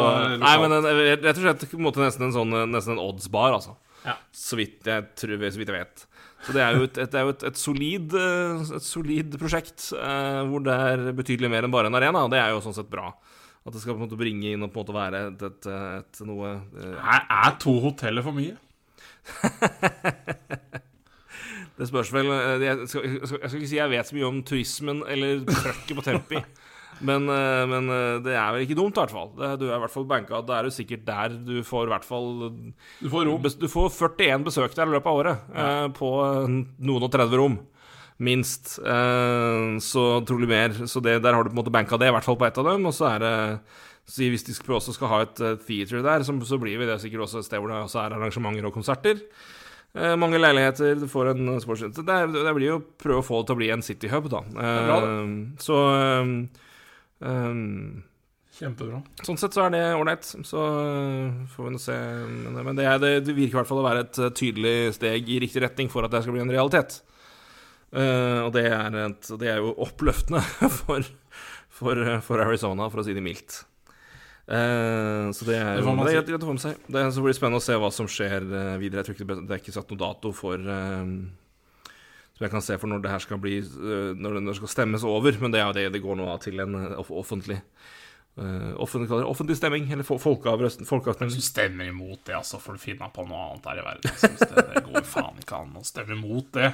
nei, 0.41 0.53
men 0.59 0.73
en, 0.75 0.85
rett 1.23 1.37
og 1.37 1.43
slett 1.45 1.61
nesten 2.01 2.25
en 2.27 2.33
sånn 2.35 2.55
Nesten 2.73 2.97
en 2.97 3.01
odds-bar, 3.01 3.53
altså. 3.55 3.77
Ja. 4.03 4.17
Så 4.35 4.57
vidt 4.59 4.89
jeg 4.89 5.05
tror, 5.17 5.37
så 5.45 5.61
vidt 5.61 5.71
jeg 5.71 5.77
vet. 5.77 6.03
Så 6.41 6.55
det 6.55 6.61
er 6.63 6.71
jo 6.77 6.83
et, 6.87 6.97
et, 7.03 7.13
er 7.13 7.21
jo 7.27 7.33
et, 7.35 7.43
et, 7.51 7.57
solid, 7.59 8.15
eh, 8.17 8.63
et 8.77 8.85
solid 8.85 9.29
prosjekt 9.41 9.91
eh, 9.93 10.41
hvor 10.49 10.61
det 10.65 10.73
er 10.73 10.97
betydelig 11.17 11.49
mer 11.53 11.63
enn 11.67 11.73
bare 11.73 11.87
en 11.91 11.99
arena, 11.99 12.19
og 12.25 12.31
det 12.33 12.39
er 12.41 12.49
jo 12.55 12.63
sånn 12.65 12.77
sett 12.77 12.89
bra. 12.91 13.07
At 13.61 13.73
det 13.75 13.81
skal 13.83 13.93
på 13.93 13.99
en 14.01 14.07
måte 14.07 14.17
bringe 14.17 14.55
inn 14.55 14.65
og 14.65 14.71
på 14.73 14.81
en 14.81 14.85
måte 14.87 14.95
være 14.95 15.19
et, 15.37 16.21
noe 16.25 16.47
eh, 16.81 16.97
Er, 16.97 17.21
er 17.45 17.51
to 17.61 17.73
hoteller 17.83 18.25
for 18.25 18.33
mye? 18.33 18.57
Det 21.81 21.87
spørs 21.89 22.11
vel 22.13 22.27
eh, 22.29 22.65
jeg, 22.65 22.89
skal, 22.89 23.05
jeg 23.05 23.29
skal 23.29 23.61
ikke 23.61 23.69
si 23.71 23.79
jeg 23.79 23.93
vet 23.93 24.09
så 24.09 24.17
mye 24.17 24.27
om 24.27 24.41
turismen 24.45 24.99
eller 25.09 25.41
trøkket 25.47 25.97
på 25.97 26.03
Tempi. 26.05 26.41
Men, 27.01 27.25
eh, 27.33 27.63
men 27.71 27.89
eh, 27.89 28.19
det 28.25 28.35
er 28.37 28.51
vel 28.53 28.65
ikke 28.67 28.77
dumt, 28.77 28.93
i 28.97 29.01
hvert 29.01 29.13
fall. 29.15 29.31
Du 29.57 29.65
er 29.69 29.75
i 29.75 29.81
hvert 29.81 29.93
fall 29.93 30.05
banka. 30.09 30.41
Da 30.45 30.59
er 30.59 30.67
du 30.69 30.73
sikkert 30.75 31.05
der 31.07 31.33
du 31.47 31.55
får 31.65 31.87
i 31.89 31.91
hvert 31.95 32.05
fall 32.07 32.29
Du 33.01 33.09
får 33.09 33.25
rom. 33.29 33.41
Du 33.61 33.67
får 33.71 33.89
41 33.97 34.45
besøk 34.47 34.75
der 34.77 34.87
i 34.89 34.95
løpet 34.95 35.09
av 35.11 35.21
året. 35.23 35.45
eh, 35.55 35.87
på 35.97 36.11
noen 36.79 37.03
og 37.07 37.11
30 37.11 37.37
rom. 37.41 37.59
minst. 38.21 38.75
Eh, 38.85 39.77
så 39.81 40.03
trolig 40.29 40.47
mer. 40.51 40.69
Så 40.85 41.01
det, 41.01 41.19
der 41.23 41.33
har 41.33 41.43
du 41.43 41.49
på 41.49 41.55
en 41.57 41.63
måte 41.63 41.73
banka 41.73 41.97
det, 41.97 42.11
i 42.11 42.13
hvert 42.13 42.27
fall 42.27 42.37
på 42.37 42.45
ett 42.45 42.57
av 42.61 42.65
dem. 42.69 42.85
Og 42.85 42.93
så 42.93 43.07
er 43.15 43.19
det 43.25 43.35
så 44.11 44.25
Hvis 44.27 44.43
de 44.43 44.53
også 44.75 44.93
skal 44.93 45.07
ha 45.07 45.19
et 45.23 45.35
theater 45.65 46.01
der, 46.03 46.23
så, 46.25 46.33
så 46.45 46.57
blir 46.59 46.77
vi 46.81 46.85
det 46.89 46.99
sikkert 46.99 47.21
også 47.25 47.39
et 47.39 47.45
sted 47.47 47.61
hvor 47.61 47.69
det 47.71 47.77
også 47.85 47.99
er 48.01 48.15
arrangementer 48.17 48.65
og 48.67 48.73
konserter. 48.75 49.21
Eh, 49.95 50.15
mange 50.19 50.39
leiligheter, 50.41 50.95
du 50.99 51.05
får 51.07 51.29
en 51.33 51.59
sportssenter. 51.61 52.03
Det, 52.03 52.15
er- 52.17 52.43
det 52.45 52.53
blir 52.57 52.67
jo 52.73 52.79
prøve 52.99 53.21
å 53.21 53.25
få 53.25 53.39
det 53.41 53.47
til 53.49 53.55
å 53.55 53.59
bli 53.61 53.69
en 53.71 53.81
cityhub, 53.85 54.27
da. 54.31 54.41
Eh, 54.51 54.81
bra, 54.87 54.97
så 55.63 55.77
eh, 55.95 56.33
eh, 57.21 57.61
Kjempebra. 58.51 58.99
Sånn 59.23 59.39
sett 59.39 59.55
så 59.55 59.63
er 59.65 59.73
det 59.73 59.81
ålreit. 59.95 60.27
Så 60.27 60.59
øh, 60.59 61.45
får 61.53 61.67
vi 61.67 61.71
nå 61.73 61.79
se. 61.81 61.95
Men, 62.27 62.59
men 62.67 62.77
det, 62.77 62.85
er, 62.85 62.99
det, 63.01 63.31
virker 63.31 63.55
i 63.55 63.59
hvert 63.61 63.69
fall 63.69 63.81
å 63.81 63.87
være 63.87 64.03
et 64.05 64.19
øh, 64.19 64.33
tydelig 64.37 64.75
steg 64.97 65.31
i 65.31 65.39
riktig 65.45 65.63
retning 65.63 65.89
for 65.93 66.05
at 66.05 66.13
det 66.13 66.23
skal 66.25 66.35
bli 66.35 66.43
en 66.43 66.53
realitet. 66.53 66.99
Uh, 67.91 68.45
og 68.45 68.53
det 68.55 68.69
er, 68.71 68.93
et, 69.01 69.29
det 69.41 69.49
er 69.51 69.57
jo 69.59 69.73
oppløftende 69.83 70.39
for, 70.79 71.03
for, 71.67 71.99
for 72.23 72.43
Arizona, 72.43 72.87
for 72.91 73.01
å 73.01 73.03
si 73.03 73.15
det 73.15 73.23
mildt. 73.25 73.57
Uh, 74.51 75.31
så 75.35 75.47
det 75.47 75.57
er 75.59 75.79
jo 75.79 75.91
det, 75.95 76.13
det, 76.27 76.37
det 76.39 76.39
det. 76.39 76.71
Det 76.87 77.23
blir 77.23 77.35
spennende 77.35 77.59
å 77.59 77.63
se 77.63 77.75
hva 77.79 77.91
som 77.93 78.07
skjer 78.09 78.47
eh, 78.47 78.73
videre. 78.81 79.01
Jeg 79.01 79.07
tror 79.07 79.17
ikke 79.17 79.27
det, 79.31 79.43
er 79.47 79.61
ikke 79.61 79.75
satt 79.75 79.91
noen 79.91 80.01
dato 80.01 80.31
for 80.35 80.59
eh, 80.59 81.11
Som 82.41 82.47
jeg 82.47 82.53
kan 82.55 82.63
se 82.65 82.75
for 82.81 82.89
når 82.89 83.01
det 83.03 83.09
her 83.13 83.21
skal 83.21 83.37
bli 83.37 83.59
eh, 83.61 84.13
Når 84.17 84.39
det 84.41 84.55
skal 84.57 84.71
stemmes 84.73 85.03
over. 85.05 85.35
Men 85.37 85.53
det 85.53 85.59
er 85.61 85.67
jo 85.67 85.75
det 85.77 85.89
det 85.93 86.01
går 86.01 86.15
nå 86.17 86.25
av 86.31 86.39
til 86.41 86.57
en 86.63 86.73
eh, 86.79 87.11
offentlig 87.13 87.59
eh, 87.61 88.71
offentlig, 88.81 89.11
offentlig 89.21 89.59
stemming, 89.59 89.91
eller 89.93 90.07
folkeavstemning. 90.09 91.35
Hvis 91.35 91.37
du 91.37 91.51
stemmer 91.51 91.91
imot 91.91 92.23
det, 92.25 92.33
altså, 92.39 92.57
får 92.57 92.79
du 92.79 92.85
finne 92.87 93.11
på 93.13 93.27
noe 93.29 93.43
annet 93.51 93.69
her 93.69 93.83
i 93.83 93.85
verden. 93.85 94.17
Det, 94.41 94.65
det 94.71 94.83
går 94.87 95.05
faen 95.05 95.37
ikke 95.43 95.61
an 95.61 95.77
å 95.77 95.85
stemme 95.85 96.17
imot 96.17 96.49
det. 96.57 96.71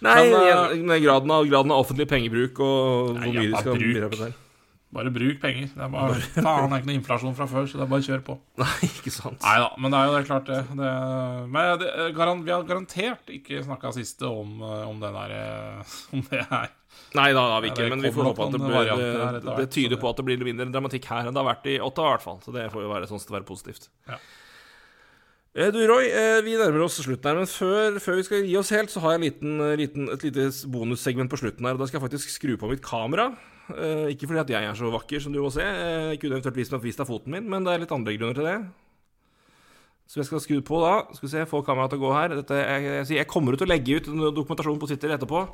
Nei, 0.00 0.18
Men, 0.32 0.90
uh, 0.90 0.98
graden 0.98 1.30
av, 1.30 1.46
graden 1.46 1.74
av 1.76 1.84
offentlig 1.84 2.08
pengebruk 2.10 2.58
og 2.64 3.18
hvor 3.20 3.34
mye 3.36 3.50
de 3.52 3.58
skal 3.60 3.78
bidra 3.78 4.10
på 4.10 4.22
der. 4.24 4.38
Bare 4.90 5.10
bruk 5.14 5.36
penger. 5.38 5.68
Det 5.70 5.84
er 5.84 5.90
bare, 5.92 6.16
faen, 6.34 6.64
det 6.66 6.74
er 6.74 6.80
ikke 6.80 6.88
noe 6.88 6.96
inflasjon 6.98 7.36
fra 7.38 7.46
før, 7.50 7.68
så 7.70 7.78
det 7.78 7.84
er 7.84 7.90
bare 7.92 8.06
kjør 8.08 8.24
på. 8.26 8.34
Nei, 8.58 8.88
ikke 8.88 9.12
sant. 9.14 9.38
Nei 9.44 9.54
da, 9.62 9.68
men 9.78 9.94
det 9.94 10.00
er 10.00 10.08
jo 10.08 10.16
det, 10.16 10.22
klart 10.26 10.50
det. 10.50 10.58
det 10.80 10.90
men 11.54 11.70
det, 11.82 11.90
garan, 12.16 12.42
vi 12.46 12.54
har 12.54 12.66
garantert 12.66 13.30
ikke 13.30 13.62
snakka 13.68 13.94
siste 13.94 14.26
om, 14.26 14.58
eh, 14.66 14.82
om 14.88 14.98
den 15.02 15.14
der 15.14 15.36
eh, 15.36 15.94
Om 16.16 16.26
det 16.32 16.42
her. 16.50 16.74
Nei 17.14 17.28
da, 17.34 17.46
har 17.54 17.62
vi 17.62 17.70
ikke, 17.70 17.86
men 17.90 18.02
vi 18.02 18.10
får 18.14 18.28
håpe 18.32 18.48
at 18.48 18.52
det, 18.54 18.60
blir, 18.62 18.90
det, 19.38 19.54
det 19.62 19.70
tyder 19.74 19.98
på 19.98 20.10
at 20.10 20.18
det 20.18 20.26
blir 20.26 20.42
mindre 20.46 20.66
dramatikk 20.74 21.06
her 21.10 21.26
enn 21.26 21.34
det 21.34 21.42
har 21.42 21.48
vært 21.52 21.70
i 21.70 21.78
Ottawa, 21.82 22.10
i 22.10 22.16
hvert 22.16 22.26
fall. 22.26 22.42
Så 22.42 22.54
det 22.54 22.66
får 22.74 22.84
jo 22.86 22.90
være 22.90 23.10
sånn 23.10 23.22
at 23.22 23.30
det 23.30 23.36
være 23.38 23.48
positivt. 23.48 23.90
Ja. 24.10 24.18
Eh, 25.54 25.70
Du, 25.74 25.80
Roy, 25.86 26.06
eh, 26.06 26.42
vi 26.46 26.54
nærmer 26.58 26.84
oss 26.86 27.00
slutten 27.02 27.26
her, 27.30 27.38
men 27.40 27.48
før, 27.50 27.98
før 28.02 28.20
vi 28.20 28.26
skal 28.26 28.44
gi 28.46 28.58
oss 28.58 28.70
helt, 28.74 28.90
så 28.92 29.02
har 29.02 29.16
jeg 29.16 29.20
en 29.20 29.26
liten, 29.26 29.56
eh, 29.60 29.76
liten, 29.80 30.10
et 30.10 30.22
lite 30.22 30.50
bonussegment 30.70 31.30
på 31.30 31.40
slutten 31.40 31.66
her. 31.66 31.78
Da 31.78 31.86
skal 31.86 32.00
jeg 32.00 32.06
faktisk 32.10 32.30
skru 32.30 32.56
på 32.56 32.70
mitt 32.70 32.82
kamera. 32.82 33.32
Eh, 33.76 34.06
ikke 34.14 34.28
fordi 34.30 34.42
at 34.42 34.52
jeg 34.54 34.68
er 34.68 34.78
så 34.78 34.90
vakker 34.92 35.22
som 35.22 35.34
du 35.34 35.40
må 35.42 35.50
se. 35.54 35.64
Jeg 35.64 36.20
kunne 36.20 36.38
eventuelt 36.38 36.60
vist 36.60 36.76
vist 36.82 37.02
deg 37.02 37.08
foten 37.08 37.34
min, 37.34 37.48
men 37.50 37.66
det 37.66 37.74
er 37.74 37.84
litt 37.84 37.94
andre 37.94 38.16
grunner 38.16 38.38
til 38.38 38.48
det. 38.48 38.56
Så 40.10 40.18
jeg 40.18 40.26
skal 40.26 40.42
skru 40.42 40.56
på 40.66 40.80
da. 40.82 40.94
Skal 41.14 41.28
vi 41.28 41.32
se, 41.36 41.46
få 41.46 41.60
kameraet 41.62 41.94
til 41.94 42.00
å 42.00 42.06
gå 42.08 42.14
her. 42.16 42.32
Dette, 42.40 42.56
jeg, 42.58 43.04
jeg, 43.14 43.28
kommer 43.30 43.54
til 43.54 43.68
å 43.68 43.70
legge 43.70 44.00
ut 44.00 44.08
dokumentasjonen 44.08 44.34
dokumentasjon 44.40 44.80
på 44.82 44.90
Twitter 44.90 45.14
etterpå. 45.14 45.44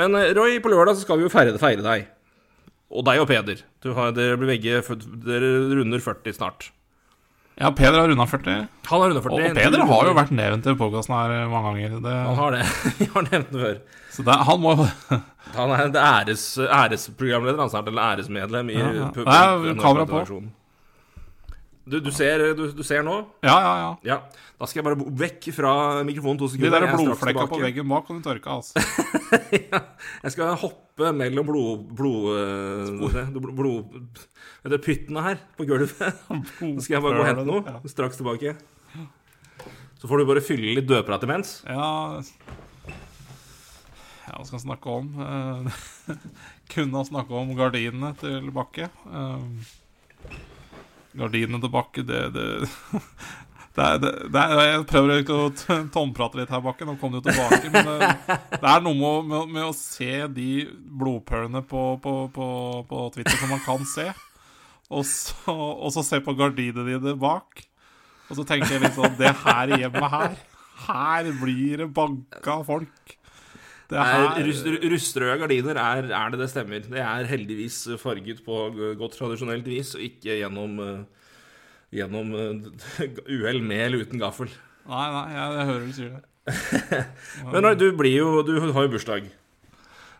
Men 0.00 0.18
eh, 0.18 0.32
Roy, 0.34 0.58
på 0.64 0.72
lørdag 0.72 0.98
så 0.98 1.06
skal 1.06 1.20
vi 1.20 1.28
jo 1.28 1.32
feire, 1.32 1.54
feire 1.62 1.86
deg. 1.86 2.08
Og 2.92 3.06
deg 3.06 3.22
og 3.22 3.28
Peder. 3.30 3.62
Har, 3.96 4.10
dere 4.16 4.40
begge 4.42 4.82
Dere 5.22 5.52
runder 5.78 6.02
40 6.02 6.34
snart. 6.36 6.72
Ja, 7.60 7.70
Peder 7.76 7.98
har 8.00 8.08
runda 8.08 8.26
40. 8.26 8.54
Han 8.88 9.00
har 9.02 9.08
rundet 9.10 9.26
Og 9.26 9.56
Peder 9.56 9.84
har 9.88 10.08
jo 10.08 10.14
vært 10.16 10.32
nevnt 10.34 10.66
i 10.66 10.74
podkasten 10.78 11.14
her 11.16 11.34
eh, 11.36 11.50
mange 11.52 11.74
ganger. 11.74 11.98
Det, 12.04 12.14
Han 12.28 12.40
har 12.40 12.56
det. 12.56 12.62
Vi 12.98 13.08
har 13.12 13.28
nevnt 13.28 13.52
det 13.52 13.60
før. 13.66 13.76
så 14.12 14.24
det, 14.28 14.38
han 14.48 14.62
må 14.62 14.74
Han 15.56 15.74
er 15.76 16.00
æres, 16.00 16.46
æresprogramleder, 16.58 17.60
han 17.60 17.70
snart, 17.72 17.92
eller 17.92 18.02
æresmedlem 18.14 18.72
i 18.72 18.80
Ja, 18.80 18.90
ja. 19.02 19.12
Nei, 19.16 19.76
kamera 19.80 20.08
på. 20.08 20.42
Du, 21.82 21.96
du, 21.98 22.12
ser, 22.14 22.38
du, 22.54 22.68
du 22.70 22.82
ser 22.86 23.02
nå? 23.02 23.16
Ja, 23.42 23.56
ja, 23.58 23.70
ja. 23.80 23.90
Ja. 24.06 24.16
Da 24.60 24.68
skal 24.70 24.80
jeg 24.80 24.86
bare 24.86 25.14
vekk 25.24 25.48
fra 25.56 25.72
mikrofonen 26.06 26.38
to 26.38 26.46
De 26.54 26.68
der 26.70 26.84
er 26.86 26.92
blodflekka 26.94 27.46
på 27.50 27.58
veggen 27.58 27.88
bak 27.90 28.06
kan 28.06 28.20
du 28.20 28.22
tørke, 28.22 28.54
altså. 28.54 28.78
ja, 29.72 29.80
jeg 30.22 30.34
skal 30.36 30.54
hoppe 30.62 31.10
mellom 31.18 31.48
blod... 31.48 31.88
blod, 31.98 32.28
eh, 32.38 33.32
blod, 33.34 33.50
blod 33.58 34.22
vet 34.62 34.76
du, 34.76 34.78
pyttene 34.84 35.26
her 35.26 35.42
på 35.58 35.66
gulvet. 35.66 36.22
Så 36.60 36.86
skal 36.86 37.00
jeg 37.00 37.04
bare 37.08 37.18
gå 37.18 37.24
og 37.24 37.30
hente 37.32 37.48
noe. 37.50 37.74
Straks 37.90 38.22
tilbake. 38.22 38.54
Så 39.98 40.10
får 40.10 40.22
du 40.22 40.28
bare 40.30 40.42
fylle 40.44 40.78
litt 40.78 40.86
dødprat 40.90 41.26
imens. 41.26 41.60
Ja 41.66 42.22
Ja, 44.22 44.38
hva 44.38 44.46
skal 44.46 44.60
jeg 44.60 44.66
snakke 44.68 44.86
om? 45.02 45.10
Eh, 45.18 46.16
kunne 46.76 47.02
ha 47.02 47.10
snakka 47.10 47.42
om 47.42 47.56
gardinene 47.58 48.14
til 48.22 48.54
Bakke. 48.54 48.86
Eh, 48.86 50.38
gardinene 51.18 51.60
til 51.62 51.72
Bakke, 51.72 52.04
det, 52.08 52.22
det 52.36 52.48
det 53.72 53.84
er, 53.88 54.00
det, 54.28 54.40
jeg 54.52 54.80
prøver 54.84 55.22
ikke 55.22 55.36
å 55.46 55.76
tomprate 55.94 56.36
litt 56.36 56.50
her, 56.52 56.60
Bakken. 56.60 56.90
Nå 56.90 56.98
kom 57.00 57.14
du 57.14 57.22
tilbake. 57.24 57.70
Men 57.72 57.86
det, 57.88 58.10
det 58.52 58.68
er 58.68 58.82
noe 58.84 58.92
med, 58.98 59.30
med, 59.30 59.54
med 59.54 59.64
å 59.64 59.72
se 59.76 60.26
de 60.28 60.66
blodpølene 61.00 61.62
på, 61.64 61.84
på, 62.04 62.12
på, 62.34 62.48
på 62.90 63.06
Twitter 63.14 63.38
som 63.40 63.54
man 63.54 63.62
kan 63.64 63.86
se, 63.88 64.10
og 64.92 65.06
så, 65.08 65.54
og 65.56 65.88
så 65.94 66.04
se 66.04 66.20
på 66.20 66.36
gardinene 66.36 66.98
dine 66.98 67.16
bak. 67.16 67.64
Og 68.28 68.36
så 68.36 68.44
tenker 68.48 68.76
jeg 68.76 68.84
litt 68.84 68.96
sånn 68.96 69.16
Det 69.18 69.28
her 69.42 69.72
hjemmet 69.74 70.06
her 70.08 70.36
Her 70.86 71.26
blir 71.36 71.82
det 71.82 71.88
banka 71.92 72.60
folk. 72.64 73.16
Er, 73.98 74.38
rustrøde 74.92 75.38
gardiner 75.42 75.78
er, 75.80 76.08
er 76.16 76.32
det 76.32 76.40
det 76.40 76.48
stemmer. 76.52 76.84
Det 76.86 77.02
er 77.02 77.28
heldigvis 77.28 77.82
farget 78.00 78.40
på 78.46 78.62
godt 79.00 79.18
tradisjonelt 79.18 79.66
vis, 79.68 79.94
og 79.98 80.04
ikke 80.06 80.38
gjennom 80.40 80.78
eh, 80.84 81.02
Gjennom 81.92 82.30
eh, 82.32 83.02
uhell 83.36 83.60
med 83.60 83.82
eller 83.84 84.06
uten 84.06 84.20
gaffel. 84.22 84.48
Nei, 84.88 85.06
nei, 85.12 85.24
jeg, 85.34 85.56
jeg 85.58 85.66
hører 85.68 85.82
du 85.84 85.96
sier 85.98 86.14
det. 86.14 86.22
Men 87.52 87.66
nei, 87.66 87.74
du 87.78 87.84
blir 87.94 88.16
jo 88.16 88.30
Du 88.48 88.54
har 88.64 88.86
jo 88.86 88.92
bursdag. 88.94 89.28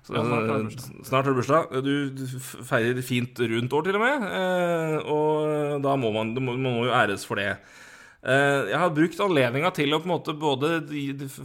Så, 0.03 0.13
Ja, 0.17 0.23
snart 0.27 0.51
har 0.51 0.67
bursdag. 0.67 0.99
Snart 1.09 1.25
har 1.25 1.33
du 1.33 1.39
bursdag. 1.41 1.73
Du, 1.87 1.95
du 2.19 2.25
feirer 2.69 3.01
fint 3.07 3.41
rundt 3.55 3.73
år, 3.79 3.87
til 3.87 3.99
og 3.99 4.05
med. 4.05 4.27
Eh, 4.29 4.97
og 5.15 5.83
da 5.85 5.97
må 5.97 6.13
man, 6.15 6.35
man 6.37 6.61
må 6.63 6.75
jo 6.89 6.95
æres 6.95 7.25
for 7.27 7.41
det. 7.41 7.55
Eh, 8.23 8.69
jeg 8.71 8.79
har 8.79 8.93
brukt 8.95 9.23
anledninga 9.25 9.73
til 9.75 9.95
å 9.95 9.99
på 9.99 10.07
en 10.07 10.13
måte 10.15 10.35
både 10.39 10.77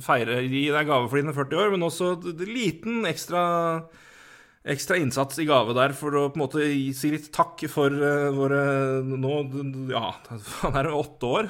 feire, 0.05 0.43
gi 0.45 0.67
deg 0.69 0.89
gave 0.89 1.07
for 1.09 1.17
dine 1.17 1.33
40 1.33 1.61
år, 1.63 1.71
men 1.73 1.85
også 1.87 2.11
liten 2.45 3.07
ekstra 3.09 3.45
Ekstra 4.67 4.97
innsats 4.99 5.37
i 5.39 5.45
gave 5.47 5.71
der 5.77 5.93
for 5.95 6.11
å 6.19 6.21
på 6.27 6.35
en 6.35 6.41
måte 6.41 6.63
si 6.91 7.07
litt 7.13 7.29
takk 7.31 7.61
for 7.71 7.87
eh, 7.87 8.25
våre 8.35 8.57
nå 8.99 9.37
Ja, 9.93 10.09
faen 10.43 10.75
er 10.75 10.89
det 10.89 10.97
åtte 10.97 11.29
år? 11.37 11.47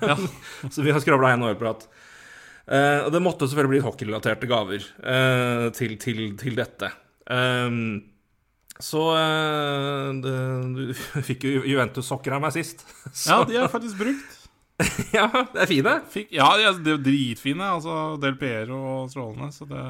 Ja. 0.00 0.16
Så 0.72 0.80
vi 0.80 0.94
har 0.94 1.02
skravla 1.04 1.34
en 1.34 1.44
år-prat. 1.44 1.84
Eh, 2.64 3.02
og 3.04 3.10
det 3.12 3.20
måtte 3.20 3.50
selvfølgelig 3.50 3.74
bli 3.74 3.82
hockeyrelaterte 3.84 4.48
gaver 4.48 4.86
til, 5.76 5.98
til, 6.00 6.22
til 6.40 6.56
dette. 6.56 6.88
Ehm, 7.36 7.82
så 8.80 9.02
det, 10.24 10.32
Du 10.78 10.94
fikk 11.28 11.44
jo 11.50 11.66
Juventus-sokker 11.68 12.38
av 12.38 12.46
meg 12.46 12.56
sist. 12.56 12.86
Så, 13.12 13.28
Ja, 13.28 13.44
de 13.44 13.60
er 13.60 13.68
faktisk 13.76 14.00
brukt. 14.00 14.33
ja, 15.16 15.28
det 15.54 15.62
er 15.62 15.70
fine. 15.70 15.94
Fikk, 16.10 16.32
ja, 16.34 16.48
de 16.58 16.66
er, 16.66 16.78
de 16.82 16.94
er 16.96 17.02
dritfine. 17.02 17.66
Altså 17.76 18.16
Del 18.22 18.38
Piero 18.40 18.80
og 18.80 19.12
strålende, 19.12 19.50
så 19.54 19.68
det 19.70 19.84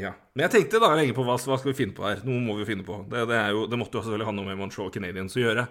Ja. 0.00 0.14
Men 0.34 0.46
jeg 0.46 0.54
tenkte 0.56 0.82
da 0.82 0.94
lenge 0.98 1.14
på 1.14 1.26
hva, 1.26 1.36
hva 1.38 1.58
skal 1.58 1.72
vi 1.72 1.78
finne 1.78 1.96
på 1.96 2.06
her. 2.06 2.22
Noe 2.26 2.42
må 2.42 2.56
vi 2.58 2.68
finne 2.68 2.86
på. 2.86 3.02
Det, 3.10 3.26
det, 3.30 3.36
er 3.38 3.52
jo, 3.54 3.66
det 3.70 3.78
måtte 3.78 3.98
jo 3.98 4.04
selvfølgelig 4.04 4.30
ha 4.30 4.34
noe 4.38 4.48
med 4.48 4.58
Montreal 4.58 4.90
Canadiens 4.94 5.36
å 5.38 5.42
gjøre. 5.42 5.68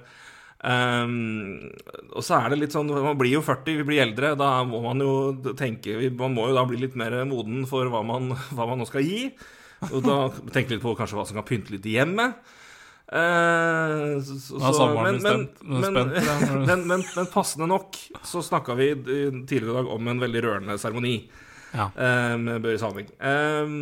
Um, 0.63 1.73
og 2.15 2.23
så 2.23 2.37
er 2.37 2.53
det 2.53 2.57
litt 2.61 2.71
sånn 2.71 2.87
Man 2.87 3.17
blir 3.19 3.33
jo 3.33 3.41
40, 3.43 3.81
vi 3.81 3.87
blir 3.87 4.03
eldre. 4.03 4.31
Da 4.39 4.51
må 4.67 4.79
man 4.85 5.03
jo 5.03 5.15
tenke 5.59 5.97
Man 6.15 6.37
må 6.37 6.45
jo 6.47 6.55
da 6.55 6.63
bli 6.69 6.79
litt 6.79 6.95
mer 6.99 7.17
moden 7.27 7.65
for 7.67 7.91
hva 7.91 7.99
man, 8.07 8.31
hva 8.55 8.67
man 8.69 8.79
nå 8.79 8.87
skal 8.87 9.03
gi. 9.03 9.27
Og 9.91 10.03
da 10.05 10.17
tenke 10.55 10.75
litt 10.75 10.83
på 10.83 10.95
kanskje 10.95 11.19
hva 11.19 11.25
som 11.27 11.39
kan 11.39 11.47
pynte 11.47 11.75
litt 11.75 11.87
i 11.87 11.97
hjemmet. 11.97 12.39
Eh, 13.11 14.21
så, 14.23 14.57
så, 14.73 14.85
er 14.87 15.19
men, 15.19 15.47
men, 15.83 16.85
men, 16.87 17.03
men, 17.03 17.27
passende 17.33 17.67
nok 17.69 17.97
så 18.25 18.41
snakka 18.41 18.75
vi 18.79 18.91
eh, 18.93 19.35
tidligere 19.43 19.73
i 19.73 19.77
dag 19.81 19.89
om 19.91 20.07
en 20.07 20.21
veldig 20.23 20.43
rørende 20.45 20.77
seremoni 20.81 21.17
Ja. 21.75 21.89
eh, 21.97 22.35
med 22.39 22.61
Børre 22.63 22.79
Salming. 22.81 23.09
Eh, 23.19 23.73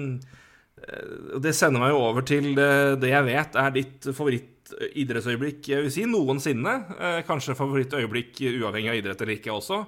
eh, 0.81 1.37
det 1.43 1.53
sender 1.55 1.83
meg 1.83 1.93
jo 1.93 2.01
over 2.01 2.25
til 2.27 2.49
det, 2.57 2.71
det 3.03 3.11
jeg 3.13 3.27
vet 3.29 3.59
er 3.61 3.75
ditt 3.77 4.09
favorittidrettsøyeblikk, 4.09 5.69
jeg 5.69 5.85
vil 5.85 5.93
si 5.93 6.07
noensinne. 6.09 6.73
Eh, 6.97 7.19
kanskje 7.27 7.55
favorittøyeblikk 7.59 8.41
uavhengig 8.57 8.89
av 8.95 8.99
idrett 9.03 9.21
eller 9.21 9.37
ikke 9.37 9.53
også. 9.53 9.83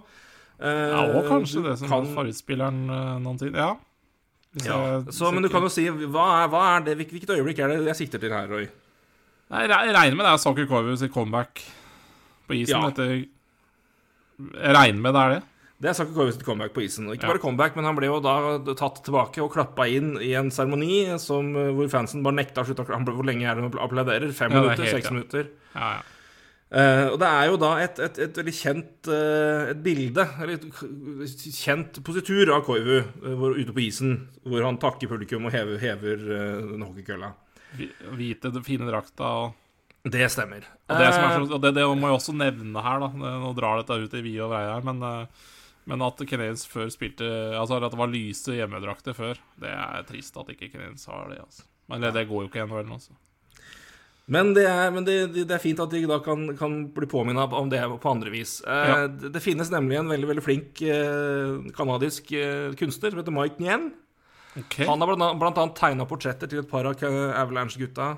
Eh, 0.61 0.85
ja, 0.93 1.01
og 1.17 1.25
kanskje 1.31 1.65
det 1.65 1.79
som 1.81 1.89
kan- 1.89 2.07
favorittspilleren 2.13 2.85
noen 3.25 3.41
tid. 3.41 3.57
Ja. 3.57 3.73
Ja. 4.61 5.01
Så, 5.09 5.31
men 5.33 5.41
du 5.41 5.49
kan 5.49 5.65
jo 5.65 5.69
si 5.73 5.87
hva 5.89 6.27
er, 6.43 6.49
hva 6.53 6.59
er 6.75 6.83
det, 6.85 6.93
Hvilket 6.99 7.31
øyeblikk 7.33 7.57
er 7.65 7.71
det 7.73 7.79
jeg 7.89 7.95
sikter 8.03 8.21
til 8.21 8.29
her, 8.35 8.45
Roy? 8.51 8.67
Jeg 9.53 9.69
regner 9.93 10.17
med 10.17 10.25
det 10.25 10.33
er 10.33 10.41
Soccer 10.41 10.65
Corvus 10.69 10.99
sitt 11.03 11.13
comeback 11.13 11.61
på 12.49 12.55
isen 12.57 12.79
Ja. 12.81 12.89
etter 12.89 13.11
Jeg 13.23 14.73
regner 14.75 15.01
med 15.01 15.13
det 15.13 15.21
er 15.23 15.29
det. 15.35 15.41
Det 15.83 15.89
er 15.91 15.95
Saker 15.97 16.13
Koivu 16.15 16.31
sitt 16.31 16.45
comeback 16.47 16.71
på 16.73 16.81
isen. 16.85 17.09
Ikke 17.11 17.23
Ja. 17.27 17.33
bare 17.33 17.39
comeback, 17.43 17.75
men 17.75 17.83
han 17.83 17.95
ble 17.97 18.07
jo 18.07 18.19
da 18.23 18.57
tatt 18.73 19.01
tilbake 19.03 19.41
og 19.43 19.51
klappa 19.51 19.83
inn 19.91 20.13
i 20.21 20.31
en 20.39 20.49
seremoni 20.49 21.05
hvor 21.11 21.89
fansen 21.91 22.23
bare 22.23 22.37
nekta 22.39 22.63
å 22.63 22.65
slutte 22.65 22.85
å 22.85 22.87
klappe. 22.87 23.11
Hvor 23.11 23.25
lenge 23.27 23.43
er 23.43 23.55
det 23.55 23.63
han 23.63 23.71
applauderer? 23.83 24.31
Fem 24.31 24.51
Ja, 24.51 24.57
er 24.57 24.61
minutter? 24.63 24.83
helt- 24.85 24.95
Seks 24.95 25.09
ja. 25.09 25.11
minutter? 25.11 25.47
Ja, 25.75 25.91
ja. 25.97 26.01
Uh, 26.73 27.11
og 27.13 27.19
det 27.19 27.27
er 27.27 27.45
jo 27.51 27.57
da 27.57 27.77
et, 27.83 27.99
et, 27.99 28.17
et 28.17 28.33
veldig 28.33 28.53
kjent 28.57 29.07
uh, 29.07 29.69
et 29.69 29.83
bilde, 29.83 30.23
eller 30.41 30.53
et 30.53 30.63
kjent 31.53 31.99
positur 32.03 32.49
av 32.55 32.63
Koivu 32.65 33.03
uh, 33.03 33.53
ute 33.53 33.69
på 33.75 33.83
isen, 33.85 34.27
hvor 34.47 34.63
han 34.65 34.79
takker 34.81 35.07
publikum 35.11 35.45
og 35.45 35.51
hever, 35.53 35.77
hever 35.77 36.13
eh, 36.33 36.61
den 36.71 36.81
hockeykølla. 36.81 37.29
Hvi- 37.77 37.91
Hvite, 38.17 38.51
fine 38.65 38.87
drakta 38.89 39.23
og 39.23 39.53
Det 40.03 40.27
stemmer. 40.31 40.65
Og 40.89 40.97
det, 40.99 41.09
som 41.15 41.23
er 41.23 41.29
Eh, 41.31 41.45
så, 41.47 41.53
og 41.55 41.61
det, 41.63 41.73
det 41.75 41.83
må 41.87 42.09
jeg 42.11 42.17
også 42.19 42.33
nevne 42.35 42.81
her, 42.83 42.99
da. 42.99 43.07
Nå 43.39 43.53
drar 43.55 43.77
dette 43.79 43.95
ut 44.03 44.13
i 44.19 44.21
vide 44.25 44.43
og 44.43 44.51
vreie 44.51 44.73
her, 44.73 44.81
men, 44.83 44.99
eh, 45.01 45.27
men 45.87 46.01
at 46.03 46.17
Canadiens 46.27 46.65
før 46.67 46.87
spilte 46.91 47.23
Altså 47.59 47.77
at 47.79 47.91
det 47.91 47.99
var 47.99 48.07
lyse 48.11 48.51
hjemmedrakter 48.55 49.15
før, 49.15 49.39
det 49.59 49.71
er 49.71 50.03
trist 50.07 50.35
at 50.37 50.49
ikke 50.51 50.71
Canadiens 50.73 51.05
har 51.07 51.29
det. 51.31 51.39
altså 51.39 51.63
Men 51.89 52.01
det, 52.01 52.13
det 52.13 52.27
går 52.27 52.43
jo 52.43 52.49
ikke 52.51 52.59
i 52.63 52.67
NHL 52.67 52.87
nå, 52.91 52.99
så. 52.99 53.11
Men, 54.31 54.53
det 54.55 54.63
er, 54.71 54.91
men 54.95 55.03
det, 55.03 55.15
det 55.35 55.51
er 55.51 55.59
fint 55.59 55.79
at 55.83 55.91
de 55.91 56.05
da 56.07 56.15
kan, 56.23 56.45
kan 56.55 56.77
bli 56.95 57.07
påminna 57.11 57.43
om 57.59 57.67
det 57.71 57.81
på 57.99 58.11
andre 58.11 58.31
vis. 58.31 58.61
Eh, 58.63 58.87
Ja. 58.87 59.07
det, 59.07 59.33
det 59.35 59.41
finnes 59.43 59.71
nemlig 59.71 59.97
en 59.99 60.07
veldig 60.11 60.29
veldig 60.29 60.43
flink 60.45 60.81
eh, 60.87 61.57
kanadisk 61.75 62.31
eh, 62.31 62.71
kunstner 62.79 63.11
som 63.11 63.19
heter 63.19 63.35
Mike 63.35 63.59
Nyen. 63.59 63.89
Okay. 64.53 64.85
Han 64.85 65.01
har 65.01 65.07
blant, 65.07 65.21
annet- 65.21 65.41
blant 65.41 65.57
annet 65.57 65.75
tegna 65.79 66.05
portretter 66.05 66.49
til 66.49 66.61
et 66.61 66.69
par 66.69 66.85
av 66.85 67.01
Avalanche-gutta 67.01 68.13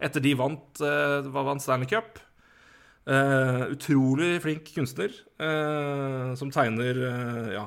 etter 0.00 0.24
de 0.24 0.34
vant, 0.38 0.82
uh, 0.84 1.28
vant 1.30 1.62
Stanley 1.62 1.88
Cup. 1.90 2.18
Uh, 3.10 3.72
utrolig 3.72 4.36
flink 4.44 4.68
kunstner 4.74 5.10
uh, 5.40 6.34
som 6.36 6.50
tegner 6.52 6.98
ja, 7.50 7.62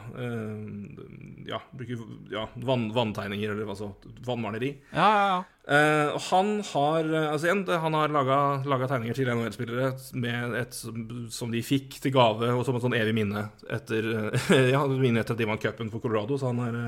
ja, 1.50 1.60
bruker 1.74 2.04
ja, 2.32 2.44
vann, 2.64 2.86
vanntegninger, 2.94 3.52
eller 3.52 3.72
altså 3.74 3.90
vannmaleri. 4.24 4.70
Ja, 4.94 5.10
ja, 5.10 5.26
ja. 5.34 5.42
Han 6.30 6.58
har 6.70 7.08
altså 7.32 7.48
igjen, 7.48 7.66
han 7.68 7.98
har 7.98 8.14
laga, 8.14 8.38
laga 8.68 8.88
tegninger 8.92 9.18
til 9.18 9.32
NHL-spillere 9.34 9.92
som, 10.76 11.04
som 11.32 11.52
de 11.52 11.64
fikk 11.66 11.98
til 12.04 12.14
gave, 12.16 12.54
og 12.54 12.64
som 12.68 12.78
et 12.78 12.84
sånn 12.86 12.98
evig 13.00 13.16
minne 13.16 13.48
etter 13.72 14.10
Ja, 14.74 14.86
minne 14.88 15.24
etter 15.24 15.36
at 15.36 15.42
de 15.42 15.48
vant 15.50 15.64
cupen 15.64 15.92
for 15.92 16.04
Colorado. 16.04 16.38
Så 16.40 16.52
han 16.52 16.62
er, 16.68 16.80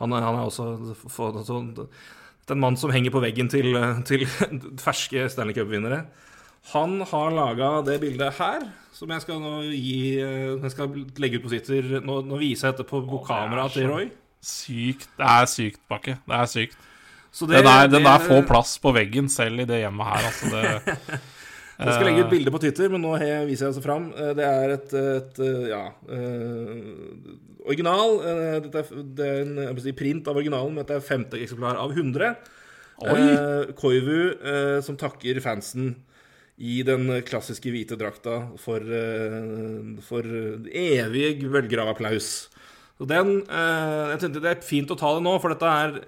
han 0.00 0.12
han 0.12 0.36
er 0.36 0.44
også 0.44 0.94
for, 1.08 1.40
sånn, 1.46 1.72
det 1.76 2.54
er 2.54 2.60
mann 2.62 2.76
som 2.78 2.92
henger 2.94 3.14
på 3.14 3.22
veggen 3.24 3.48
til, 3.50 3.72
til 4.06 4.26
ferske 4.86 5.26
Stanley 5.32 5.56
Cup-vinnere. 5.56 6.04
Han 6.72 6.98
har 7.06 7.30
laga 7.30 7.70
det 7.86 8.00
bildet 8.02 8.34
her, 8.40 8.64
som 8.94 9.10
jeg 9.14 9.22
skal 9.22 9.44
gi 9.70 10.18
eh, 10.18 10.56
Jeg 10.56 10.72
skal 10.74 10.96
legge 11.22 11.38
ut 11.38 11.46
på 11.46 11.52
Twitter. 11.52 12.00
Nå, 12.02 12.20
nå 12.26 12.40
viser 12.40 12.68
jeg 12.70 12.78
dette 12.78 12.88
på 12.90 13.20
kameraet 13.26 13.76
til 13.76 13.86
Roy. 13.90 14.08
Sykt. 14.42 15.08
Det 15.18 15.30
er 15.30 15.48
sykt, 15.50 15.80
Bakke. 15.90 16.18
Det 16.26 16.36
er 16.40 16.50
sykt. 16.50 16.76
Så 17.36 17.46
Den 17.46 17.66
der, 17.66 17.86
den 17.92 18.06
der 18.06 18.22
får 18.24 18.46
plass 18.48 18.76
på 18.80 18.94
veggen 18.96 19.28
selv 19.30 19.62
i 19.62 19.68
det 19.68 19.82
hjemmet 19.82 20.08
her, 20.08 20.28
altså. 20.30 20.50
Det, 20.50 21.20
Jeg 21.76 21.92
skal 21.92 22.06
legge 22.08 22.22
ut 22.22 22.26
Eh, 22.26 22.30
bilde 22.32 22.52
på 22.54 22.60
Twitter, 22.62 22.88
men 22.88 23.02
nå 23.04 23.10
viser 23.20 23.66
jeg 23.66 23.72
altså 23.74 23.82
fram. 23.84 24.06
Eh, 24.16 24.30
Det 24.38 24.46
er 24.48 24.74
et, 24.78 24.94
et 24.96 25.40
ja 25.68 25.82
Original. 27.66 28.18
eh, 28.22 28.58
Dette 28.64 28.82
er, 28.82 29.04
det 29.18 29.26
er 29.26 29.70
en 29.70 29.80
si, 29.82 29.92
print 29.96 30.28
av 30.30 30.38
originalen, 30.38 30.74
men 30.74 30.84
dette 30.84 30.98
er 31.00 31.06
femte 31.06 31.40
eksemplar 31.40 31.78
av 31.82 31.94
100. 31.94 32.34
Oi! 33.04 33.16
Eh, 33.20 33.72
Koivu 33.76 34.20
eh, 34.40 34.78
som 34.86 34.96
takker 34.96 35.40
fansen 35.44 35.96
i 36.56 36.78
den 36.86 37.10
klassiske 37.28 37.68
hvite 37.68 37.98
drakta 38.00 38.38
for, 38.62 38.80
eh, 38.80 39.96
for 40.06 40.24
evig 40.72 41.42
bølger 41.44 41.82
av 41.82 41.92
applaus. 41.92 42.48
Så 42.96 43.04
den, 43.10 43.42
eh, 43.44 44.14
jeg 44.14 44.20
tenkte 44.22 44.40
Det 44.40 44.52
er 44.54 44.62
fint 44.64 44.88
å 44.88 44.96
ta 44.96 45.10
det 45.12 45.22
nå, 45.26 45.34
for 45.42 45.52
dette 45.52 45.68
er 45.68 45.98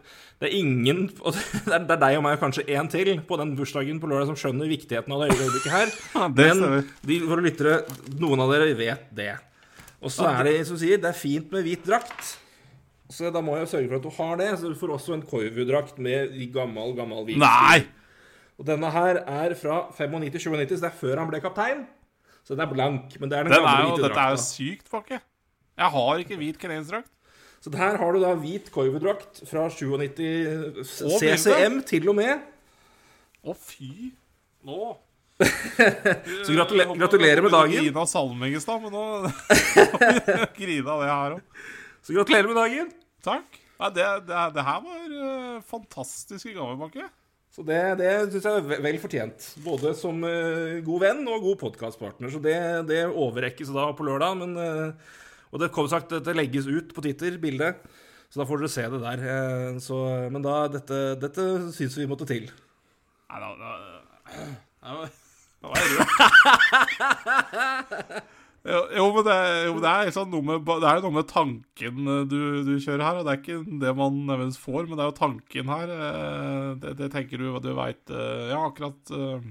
det 0.41 0.49
er 0.49 0.55
ingen 0.57 1.09
Det 1.67 1.75
er, 1.75 1.83
det 1.85 1.99
deg 2.01 2.17
og 2.17 2.23
meg 2.25 2.39
og 2.39 2.45
kanskje 2.47 2.65
én 2.71 2.89
til 2.89 3.11
på 3.27 3.37
den 3.37 3.57
bursdagen 3.59 3.99
på 4.01 4.09
lørdag 4.09 4.31
som 4.31 4.39
skjønner 4.39 4.71
viktigheten 4.71 5.13
av 5.13 5.25
det 5.27 5.35
øyeblikket 5.35 5.75
her. 5.75 5.93
Men 6.33 6.63
de, 7.05 7.19
våre 7.27 7.45
lyttere, 7.45 7.83
noen 8.23 8.41
av 8.41 8.55
dere 8.55 8.71
vet 8.79 9.11
det. 9.19 9.35
Og 9.99 10.13
så 10.15 10.29
er 10.31 10.47
det 10.47 10.59
som 10.69 10.79
sier, 10.79 11.01
det 11.03 11.11
er 11.11 11.17
fint 11.19 11.51
med 11.55 11.67
hvit 11.67 11.83
drakt. 11.87 12.37
Så 13.11 13.33
da 13.33 13.41
må 13.43 13.57
jeg 13.57 13.67
jo 13.67 13.71
sørge 13.73 13.89
for 13.91 13.99
at 13.99 14.05
du 14.05 14.11
har 14.19 14.41
det. 14.41 14.49
Så 14.61 14.71
du 14.71 14.77
får 14.79 14.95
også 14.99 15.15
en 15.17 15.25
Koivu-drakt 15.27 15.99
med 16.03 16.35
gammel, 16.55 16.93
gammel 16.99 17.25
hvit 17.29 17.41
Nei! 17.43 17.87
og 18.59 18.67
denne 18.67 18.89
her 18.91 19.21
er 19.23 19.53
fra 19.55 19.85
95-97, 19.95 20.73
så 20.75 20.83
det 20.83 20.89
er 20.89 20.95
før 20.99 21.21
han 21.21 21.29
ble 21.31 21.39
kaptein. 21.39 21.85
Så 22.43 22.57
den 22.57 22.65
er 22.65 22.71
blank, 22.73 23.13
men 23.21 23.31
det 23.31 23.39
er 23.39 23.47
den, 23.47 23.53
Den 23.55 23.63
er 23.63 23.67
gamle 23.69 23.93
hvite 23.93 24.09
dette 24.09 24.25
er 24.25 24.35
jo 24.35 24.41
sykt, 24.43 24.89
Bakke. 24.91 25.21
Jeg 25.79 25.93
har 25.95 26.23
ikke 26.25 26.39
hvit 26.41 26.59
canadiensdrakt. 26.59 27.11
Så 27.63 27.71
der 27.71 27.99
har 28.01 28.15
du 28.15 28.19
da 28.23 28.33
hvit 28.39 28.71
Koivu-drakt 28.75 29.45
fra 29.47 29.69
97 29.71 31.03
Og 31.07 31.21
CCM 31.23 31.83
til 31.87 32.09
og 32.11 32.19
med. 32.19 32.43
Å, 33.47 33.55
fy. 33.55 34.11
Nå 34.67 34.97
Så 35.39 36.55
gratulerer, 36.55 36.95
gratulerer 36.99 37.45
med 37.45 37.55
dagen. 37.55 37.77
Grina 37.79 38.03
av 38.03 38.11
salming 38.11 38.57
i 38.59 38.63
stad, 38.63 38.83
men 38.83 38.95
nå 38.95 39.05
grina 40.59 40.99
det 40.99 41.13
her 41.13 41.37
òg. 41.37 41.63
Så 42.03 42.17
gratulerer 42.17 42.51
med 42.51 42.59
dagen. 42.59 42.91
Takk. 43.25 43.61
Nei, 43.79 43.93
det, 43.95 44.09
det, 44.27 44.43
det 44.57 44.67
her 44.67 44.83
var 44.83 45.15
uh, 45.15 45.63
fantastiske 45.69 46.55
gaver, 46.57 46.79
Bakke. 46.81 47.07
Så 47.55 47.65
det, 47.67 47.79
det 47.99 48.11
syns 48.33 48.45
jeg 48.47 48.61
er 48.61 48.83
vel 48.85 48.99
fortjent. 49.03 49.47
Både 49.65 49.91
som 49.99 50.21
eh, 50.27 50.79
god 50.87 51.01
venn 51.03 51.25
og 51.27 51.47
god 51.47 51.57
podkastpartner. 51.63 52.31
Så 52.31 52.39
det, 52.45 52.59
det 52.87 53.01
overrekkes 53.09 53.73
da 53.75 53.89
på 53.99 54.07
lørdag. 54.07 54.37
Men, 54.39 54.53
eh, 54.63 55.17
og 55.51 55.63
det 55.63 55.71
kommer 55.75 55.91
sagt, 55.91 56.13
det 56.13 56.37
legges 56.37 56.69
ut 56.69 56.93
på 56.95 57.03
Twitter, 57.03 57.39
bildet. 57.43 57.81
Så 58.29 58.43
da 58.43 58.47
får 58.47 58.63
dere 58.63 58.71
se 58.71 58.85
det 58.93 59.01
der. 59.03 59.25
Eh, 59.33 59.81
så, 59.83 59.99
men 60.31 60.45
da, 60.45 60.59
dette, 60.71 61.01
dette 61.19 61.49
syns 61.75 61.99
vi 61.99 62.07
måtte 62.11 62.29
til. 62.31 62.47
Nei, 63.33 63.41
da, 63.43 63.51
da, 63.59 63.73
da, 64.85 65.09
jeg. 65.63 65.73
Jo, 68.69 69.05
men 69.15 69.23
det, 69.25 69.35
jo, 69.69 69.77
det 69.81 69.89
er 69.89 70.09
liksom 70.11 70.33
noe 70.33 70.45
med, 70.45 70.67
det 70.67 70.89
er 70.91 70.99
noe 71.01 71.15
med 71.15 71.29
tanken 71.31 72.09
eh, 72.11 72.25
du, 72.29 72.39
du 72.67 72.73
kjører 72.83 73.05
her. 73.07 73.21
Og 73.21 73.25
det 73.25 73.33
er 73.33 73.39
ikke 73.41 73.79
det 73.81 73.93
man 73.97 74.19
nødvendigvis 74.29 74.59
får, 74.61 74.83
men 74.89 74.99
det 74.99 75.05
er 75.05 75.09
jo 75.09 75.17
tanken 75.17 75.71
her. 75.73 75.93
eh, 75.95 76.67
Det, 76.83 76.93
det 76.99 77.09
tenker 77.15 77.41
du, 77.41 77.47
du 77.65 77.71
veit 77.79 78.13
Ja, 78.13 78.59
akkurat 78.67 79.15
eh, 79.15 79.47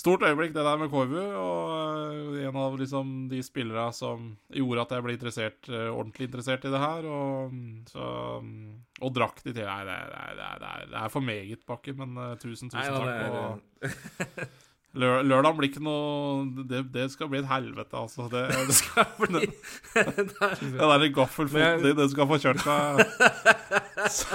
Stort 0.00 0.22
øyeblikk, 0.24 0.54
det 0.56 0.62
der 0.64 0.78
med 0.80 0.88
Koivu. 0.92 1.18
Og 1.36 2.14
eh, 2.14 2.46
en 2.48 2.56
av 2.56 2.78
liksom 2.80 3.10
de 3.28 3.42
spillere 3.44 3.90
som 3.92 4.30
gjorde 4.56 4.86
at 4.86 4.94
jeg 4.96 5.04
ble 5.04 5.16
interessert, 5.18 5.68
eh, 5.68 5.90
ordentlig 5.92 6.30
interessert 6.30 6.64
i 6.64 6.72
det 6.72 6.80
her. 6.80 7.08
Og, 7.10 7.52
så, 7.90 8.06
og 9.04 9.12
drakt 9.18 9.44
i 9.44 9.52
tillegg. 9.52 9.68
Nei, 9.68 9.84
det, 9.90 9.98
er- 9.98 10.10
det, 10.14 10.22
er- 10.24 10.38
det, 10.64 10.72
er- 10.72 10.88
det, 10.94 10.98
er- 11.04 11.12
for 11.12 11.26
meget, 11.26 11.66
Bakken, 11.68 12.00
men 12.00 12.16
eh, 12.30 12.34
tusen, 12.40 12.72
tusen 12.72 12.96
Nei, 12.96 13.20
takk. 13.20 13.30
og 13.36 14.48
Lør 14.98 15.20
lørdag 15.22 15.54
blir 15.54 15.68
ikke 15.70 15.82
noe 15.86 16.64
det, 16.66 16.80
det 16.90 17.04
skal 17.12 17.28
bli 17.30 17.38
et 17.38 17.46
helvete, 17.46 17.94
altså. 17.94 18.24
Det, 18.32 18.40
det, 18.68 18.74
skal, 18.74 19.06
det, 19.30 19.42
det 19.94 20.24
der 20.34 20.98
Men 20.98 21.12
gaffelfoten 21.14 21.62
jeg- 21.62 21.84
din, 21.84 21.94
den 22.00 22.10
skal 22.10 22.26
få 22.26 22.38
kjørt 22.42 22.64
seg. 22.64 23.04
Så, 24.10 24.34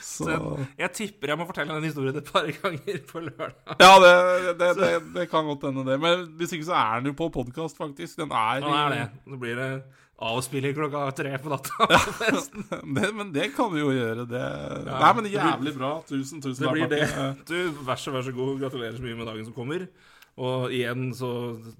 så 0.00 0.24
Så 0.24 0.34
jeg 0.80 0.90
tipper 0.96 1.30
jeg 1.30 1.38
må 1.38 1.44
fortelle 1.46 1.76
den 1.76 1.84
historien 1.86 2.16
et 2.18 2.26
par 2.32 2.48
ganger 2.50 2.98
på 3.06 3.20
lørdag. 3.22 3.76
Ja, 3.78 3.92
det, 4.02 4.70
det, 5.14 5.26
kan 5.30 5.46
godt 5.46 5.68
hende, 5.68 5.84
det. 5.86 5.98
Men 6.02 6.24
hvis 6.40 6.56
ikke 6.56 6.66
så 6.72 6.74
er 6.80 6.98
den 7.04 7.12
jo 7.12 7.16
på 7.20 7.28
podkast, 7.36 7.78
faktisk. 7.78 8.16
Den 8.18 8.32
er, 8.32 8.64
Nå 8.64 8.72
er 8.74 8.94
det. 8.96 9.04
Nå 9.30 9.38
blir 9.38 9.60
det 9.60 9.70
avspilling 10.20 10.74
klokka 10.76 11.06
tre 11.16 11.32
på 11.40 11.50
natta. 11.52 11.86
det. 12.96 13.10
Men 13.16 13.32
det 13.34 13.50
kan 13.56 13.72
vi 13.72 13.80
jo 13.82 13.90
gjøre, 13.94 14.26
det. 14.28 14.44
Nei, 14.90 15.10
men 15.16 15.28
jævlig 15.32 15.74
bra. 15.78 15.92
Tusen, 16.08 16.42
tusen 16.44 16.60
Det 16.60 16.68
takk. 16.68 16.76
blir 16.76 16.92
det. 16.92 17.08
Du, 17.48 17.82
vær 17.86 18.00
så, 18.00 18.12
vær 18.14 18.26
så 18.26 18.34
god. 18.36 18.58
Gratulerer 18.60 18.98
så 18.98 19.04
mye 19.06 19.18
med 19.18 19.30
dagen 19.30 19.48
som 19.48 19.56
kommer. 19.56 19.86
Og 20.40 20.72
igjen, 20.72 21.10
så 21.16 21.30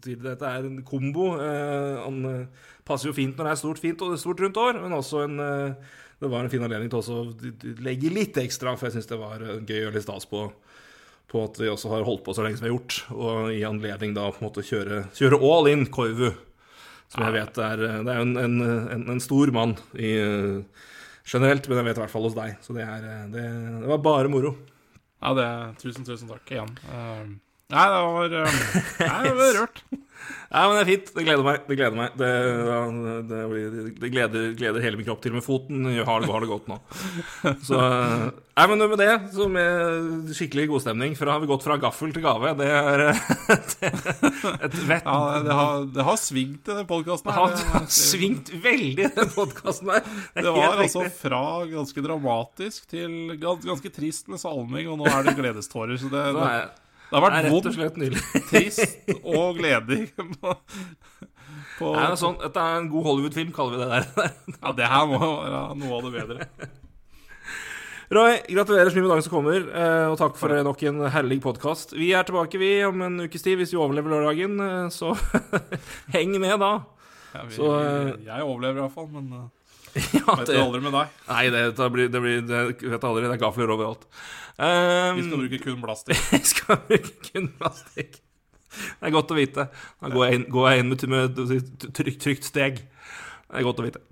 Dette 0.04 0.48
er 0.48 0.66
en 0.68 0.80
kombo. 0.84 1.34
Eh, 1.40 2.00
han 2.02 2.20
eh, 2.28 2.68
passer 2.88 3.10
jo 3.10 3.16
fint 3.16 3.36
når 3.38 3.50
det 3.50 3.54
er 3.54 3.60
stort, 3.62 3.80
fint 3.82 4.02
og 4.04 4.16
stort 4.20 4.42
rundt 4.44 4.58
år, 4.60 4.80
men 4.82 4.96
også 4.96 5.24
en 5.28 5.38
eh, 5.44 5.96
Det 6.20 6.28
var 6.28 6.44
en 6.44 6.50
fin 6.52 6.60
anledning 6.66 6.90
til 6.92 7.00
også 7.00 7.20
å 7.22 7.78
legge 7.80 8.10
litt 8.12 8.36
ekstra, 8.42 8.74
for 8.76 8.88
jeg 8.88 8.98
syns 8.98 9.08
det 9.08 9.20
var 9.20 9.40
eh, 9.40 9.62
gøy 9.64 9.86
og 9.88 9.94
litt 9.96 10.04
stas 10.04 10.28
på 10.28 10.48
på 11.30 11.44
at 11.46 11.60
vi 11.62 11.68
også 11.70 11.92
har 11.92 12.02
holdt 12.02 12.24
på 12.26 12.32
så 12.34 12.42
lenge 12.42 12.58
som 12.58 12.64
vi 12.64 12.70
har 12.72 12.74
gjort, 12.74 12.94
og 13.14 13.52
i 13.54 13.60
anledning 13.62 14.16
da 14.16 14.24
på 14.32 14.40
en 14.40 14.48
måte 14.48 14.64
kjøre, 14.66 15.04
kjøre 15.14 15.38
all 15.46 15.68
in 15.70 15.84
Koivu. 15.86 16.32
Som 17.10 17.24
jeg 17.26 17.34
vet 17.34 17.58
er 17.58 17.84
eh, 17.86 18.00
Det 18.06 18.12
er 18.12 18.20
jo 18.20 18.26
en, 18.28 18.36
en, 18.38 18.56
en, 18.94 19.04
en 19.16 19.22
stor 19.22 19.50
mann 19.54 19.76
i, 19.98 20.12
eh, 20.14 20.90
generelt, 21.26 21.68
men 21.68 21.80
jeg 21.80 21.88
vet 21.88 21.98
i 21.98 22.04
hvert 22.04 22.12
fall 22.12 22.26
hos 22.28 22.36
deg. 22.38 22.58
Så 22.64 22.76
det, 22.76 22.86
er, 22.86 23.06
eh, 23.06 23.24
det, 23.34 23.46
det 23.82 23.90
var 23.90 24.04
bare 24.04 24.32
moro. 24.32 24.54
Ja, 25.20 25.34
det 25.36 25.48
Tusen, 25.82 26.06
tusen 26.06 26.30
takk 26.30 26.48
igjen. 26.48 26.70
Uh, 26.88 27.26
Nei, 27.70 27.86
det 27.92 27.98
var 28.06 28.36
uh, 28.40 28.62
Nei, 29.02 29.18
det 29.26 29.34
var 29.36 29.58
rørt. 29.60 29.82
Ja, 30.50 30.64
men 30.66 30.76
det 30.76 30.82
er 30.82 30.88
fint. 30.90 31.10
Det 31.14 31.24
gleder 31.26 31.46
meg. 31.46 31.64
Det 31.68 31.78
gleder 31.78 31.98
meg. 31.98 32.14
Det, 32.18 32.30
det, 33.30 33.40
blir, 33.52 33.80
det 34.02 34.12
gleder, 34.12 34.46
gleder, 34.58 34.84
hele 34.84 34.98
min 34.98 35.06
kropp. 35.06 35.20
Til 35.22 35.34
og 35.34 35.40
med 35.40 35.46
foten 35.46 35.90
har 35.94 36.24
det, 36.24 36.30
har 36.30 36.44
det 36.44 36.50
godt 36.50 36.70
nå. 36.70 36.80
Så 37.66 37.82
Nei, 38.60 38.66
men 38.68 38.82
med 38.90 38.98
det, 39.00 39.12
så 39.32 39.46
med 39.48 40.32
skikkelig 40.36 40.66
godstemning 40.68 41.14
fra 41.16 41.32
Har 41.32 41.40
vi 41.40 41.48
gått 41.48 41.62
fra 41.64 41.78
gaffel 41.80 42.10
til 42.12 42.24
gave? 42.26 42.50
Det 42.58 42.66
er 42.68 43.02
et 43.06 44.76
vett 44.90 45.06
Ja, 45.06 45.38
det 45.46 45.54
har, 45.56 45.86
det 45.94 46.04
har 46.04 46.18
svingt 46.20 46.68
i 46.68 46.76
den 46.82 46.88
podkasten 46.90 47.30
Det 47.30 47.38
har 47.38 47.86
svingt 47.94 48.52
veldig, 48.52 49.08
den 49.16 49.32
podkasten 49.32 49.94
her. 49.94 50.04
Det, 50.04 50.44
det 50.44 50.52
var 50.58 50.82
altså 50.82 51.06
fra 51.22 51.42
ganske 51.70 52.04
dramatisk 52.04 52.90
til 52.90 53.38
ganske 53.40 53.94
trist 53.94 54.28
med 54.28 54.42
salming, 54.42 54.90
og 54.92 55.00
nå 55.00 55.08
er 55.08 55.24
det 55.30 55.38
gledestårer. 55.38 55.96
Så 56.00 56.10
det, 56.12 56.26
det 56.36 56.50
det 57.10 57.18
har 57.18 57.24
vært 57.26 57.48
vondt, 57.50 58.18
trist 58.46 59.08
og 59.24 59.56
gledig. 59.58 60.04
på, 60.14 60.52
på, 61.80 61.88
er 61.90 62.12
det 62.12 62.20
sånn, 62.20 62.36
Dette 62.38 62.62
er 62.62 62.76
en 62.78 62.90
god 62.92 63.08
Hollywood-film, 63.08 63.50
kaller 63.56 63.74
vi 63.74 63.82
det 63.82 63.88
der. 63.96 64.36
ja, 64.60 64.74
det 64.78 64.90
her 64.92 65.08
må 65.10 65.18
være 65.18 65.64
noe 65.80 65.98
av 65.98 66.06
det 66.06 66.12
bedre. 66.20 66.70
Roy, 68.10 68.40
gratulerer 68.50 68.90
så 68.90 68.98
mye 68.98 69.04
med 69.04 69.12
dagen 69.12 69.26
som 69.26 69.34
kommer, 69.34 69.66
eh, 69.70 70.06
og 70.10 70.16
takk 70.18 70.38
for 70.38 70.54
nok 70.66 70.80
en 70.86 71.04
herlig 71.14 71.40
podkast. 71.42 71.94
Vi 71.98 72.12
er 72.14 72.26
tilbake 72.26 72.58
vi 72.62 72.72
om 72.86 73.02
en 73.06 73.26
ukes 73.26 73.42
tid, 73.42 73.58
hvis 73.58 73.74
vi 73.74 73.78
overlever 73.78 74.14
lørdagen. 74.14 74.56
Eh, 74.66 74.88
så 74.94 75.12
heng 76.14 76.34
med 76.42 76.58
da. 76.62 76.72
Ja, 77.34 77.44
vi, 77.46 77.54
så, 77.58 77.70
jeg 78.22 78.46
overlever 78.46 78.84
iallfall, 78.84 79.10
men 79.14 79.50
ja, 80.18 80.24
vet 80.38 80.50
du 80.50 80.56
aldri 80.60 80.82
med 80.84 80.94
deg. 80.94 81.14
Nei, 81.28 81.44
det, 81.54 81.62
det 81.78 81.88
blir, 81.94 82.10
det 82.12 82.22
blir 82.22 82.42
det, 82.46 82.60
vet 82.82 83.06
aldri. 83.08 83.26
Det 83.26 83.36
er 83.36 83.42
gafler 83.42 83.74
overalt. 83.74 84.06
Um, 84.60 85.16
vi 85.16 85.24
skal 85.26 85.40
bruke 85.40 85.62
kun 85.64 85.80
plastikk. 85.84 86.26
vi 86.34 86.42
skal 86.52 86.82
bruke 86.86 87.14
kun 87.30 87.48
plastikk. 87.60 88.20
Det 88.70 89.08
er 89.08 89.14
godt 89.14 89.32
å 89.34 89.38
vite. 89.38 89.66
Da 89.72 90.12
går 90.12 90.26
jeg 90.26 90.38
inn, 90.38 90.46
går 90.52 90.68
jeg 90.70 90.82
inn 90.82 90.92
med, 90.92 91.08
med 91.10 91.40
trygt, 91.96 92.20
trygt 92.22 92.46
steg. 92.46 92.84
Det 92.84 93.58
er 93.58 93.66
godt 93.66 93.82
å 93.82 93.86
vite. 93.88 94.04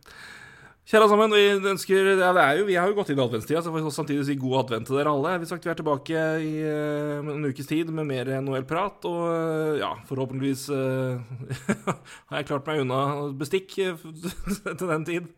Kjære 0.88 1.04
alle 1.04 1.12
sammen, 1.12 1.34
vi 1.36 1.68
ønsker 1.68 2.06
ja, 2.16 2.44
jo, 2.56 2.62
Vi 2.64 2.76
har 2.78 2.88
jo 2.88 2.94
gått 2.96 3.10
inn 3.12 3.18
i 3.18 3.20
adventstida, 3.20 3.60
så 3.60 3.68
får 3.74 3.82
vi 3.84 3.90
samtidig 3.92 4.22
si 4.24 4.38
god 4.40 4.62
advent 4.62 4.88
til 4.88 4.96
dere 4.96 5.12
alle. 5.12 5.34
Vi, 5.42 5.48
sagt, 5.50 5.66
vi 5.66 5.72
er 5.74 5.76
tilbake 5.76 6.22
i 6.40 6.52
uh, 6.64 7.28
en 7.34 7.44
ukes 7.44 7.68
tid 7.68 7.90
med 7.92 8.08
mer 8.08 8.30
NHL-prat, 8.38 9.04
og 9.10 9.26
uh, 9.28 9.74
ja, 9.76 9.90
forhåpentligvis 10.08 10.64
uh, 10.72 11.20
har 12.32 12.40
jeg 12.40 12.48
klart 12.48 12.70
meg 12.70 12.80
unna 12.86 13.02
bestikk 13.36 13.76
til 13.76 14.86
den 14.88 15.04
tid. 15.04 15.28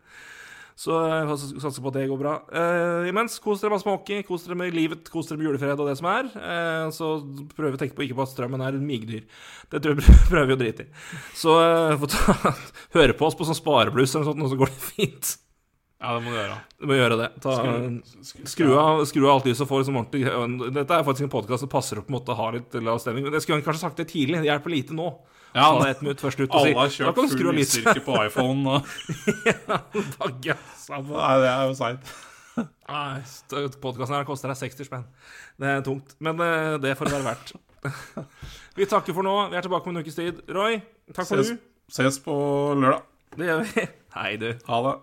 Så 0.79 0.95
jeg 0.95 1.37
satser 1.61 1.83
på 1.83 1.91
at 1.91 1.97
det 1.99 2.07
går 2.09 2.19
bra. 2.19 2.37
Uh, 2.49 3.09
imens, 3.09 3.37
kos 3.43 3.61
dere 3.61 3.73
masse 3.73 3.87
med 3.87 3.97
hockey, 3.97 4.23
kos 4.25 4.47
dere 4.47 4.57
med 4.57 4.75
livet, 4.75 5.11
kos 5.11 5.29
dere 5.29 5.41
med 5.41 5.49
julefred 5.49 5.83
og 5.83 5.91
det 5.91 5.97
som 5.99 6.09
er. 6.09 6.31
Uh, 6.33 6.87
så 6.95 7.11
vi 7.21 7.69
å 7.69 7.81
tenke 7.81 7.97
på 7.97 8.07
ikke 8.07 8.17
på 8.17 8.25
at 8.25 8.33
strømmen 8.33 8.63
er 8.65 8.79
migdyr. 8.81 9.27
Det 9.71 9.83
prøver 10.31 10.49
vi 10.49 10.57
å 10.57 10.61
drite 10.63 10.87
i. 10.87 10.91
Så 11.37 11.55
uh, 11.59 12.09
ta, 12.09 12.55
høre 12.97 13.17
på 13.17 13.29
oss 13.29 13.37
på 13.37 13.47
sånn 13.47 13.59
sparebluss 13.59 14.15
eller 14.15 14.31
noe 14.31 14.33
sånt, 14.33 14.45
og 14.47 14.53
så 14.53 14.61
går 14.63 14.73
det 14.73 14.83
fint. 14.95 15.33
Ja, 16.01 16.15
det 16.15 16.23
må 16.25 16.31
du 16.33 16.37
gjøre. 16.39 16.55
Du 16.81 16.87
må 16.89 16.95
gjøre 16.97 17.17
det. 17.19 17.27
Ta, 17.43 17.59
skru, 18.25 18.45
skru, 18.49 18.69
av, 18.81 19.03
skru 19.05 19.25
av 19.27 19.35
alt 19.35 19.51
lyset 19.51 19.67
og 19.67 19.69
få 19.69 19.83
liksom 19.83 19.99
ordentlig 19.99 20.71
Dette 20.73 20.97
er 20.97 21.05
faktisk 21.05 21.27
en 21.27 21.35
podkast 21.35 21.61
som 21.61 21.69
passer 21.69 22.01
opp 22.01 22.07
på 22.07 22.15
en 22.15 22.17
måte 22.17 22.33
å 22.33 22.39
ha 22.39 22.47
litt 22.55 22.73
lav 22.81 22.97
stemning. 23.03 23.27
Men 23.27 23.37
jeg 23.37 23.45
skulle 23.45 23.61
kanskje 23.61 23.83
sagt 23.83 24.01
det 24.01 24.07
tidlig. 24.09 24.39
Det 24.41 24.49
hjelper 24.49 24.73
lite 24.73 24.97
nå. 24.97 25.11
Ja, 25.51 25.67
han 25.67 25.81
er 25.83 25.91
ett 25.91 26.01
minutt 26.03 26.21
først 26.23 26.39
ut 26.39 26.47
og 26.47 26.63
sier 26.63 26.77
Alle 26.77 26.85
har 26.85 26.93
kjørt 26.95 27.17
full 27.19 27.55
lysstyrke 27.57 28.03
på 28.05 28.17
iPhone. 28.23 28.77
Og... 28.77 28.85
ja, 30.47 30.55
Nei, 30.95 31.33
det 31.43 31.49
er 31.51 31.65
jo 31.67 31.75
seint. 31.75 32.13
Podkasten 33.83 34.15
her 34.15 34.27
koster 34.27 34.51
deg 34.51 34.61
60 34.61 34.87
spenn. 34.87 35.05
Det 35.59 35.75
er 35.75 35.83
tungt. 35.85 36.15
Men 36.23 36.39
eh, 36.45 36.79
det 36.83 36.95
får 36.99 37.11
det 37.11 37.17
være 37.17 37.29
verdt. 37.33 37.53
vi 38.79 38.87
takker 38.87 39.17
for 39.17 39.27
nå. 39.27 39.37
Vi 39.51 39.59
er 39.59 39.67
tilbake 39.67 39.91
om 39.91 39.95
en 39.95 40.05
ukes 40.05 40.19
tid. 40.19 40.43
Roy, 40.51 40.79
takk 41.11 41.25
for 41.25 41.43
ses, 41.43 41.53
du. 41.55 41.71
Ses 41.91 42.19
på 42.23 42.35
lørdag. 42.79 43.07
Det 43.35 43.51
gjør 43.51 43.63
vi. 43.67 43.87
Hei, 44.15 44.35
du. 44.39 44.51
Ha 44.71 44.83
det. 44.87 44.99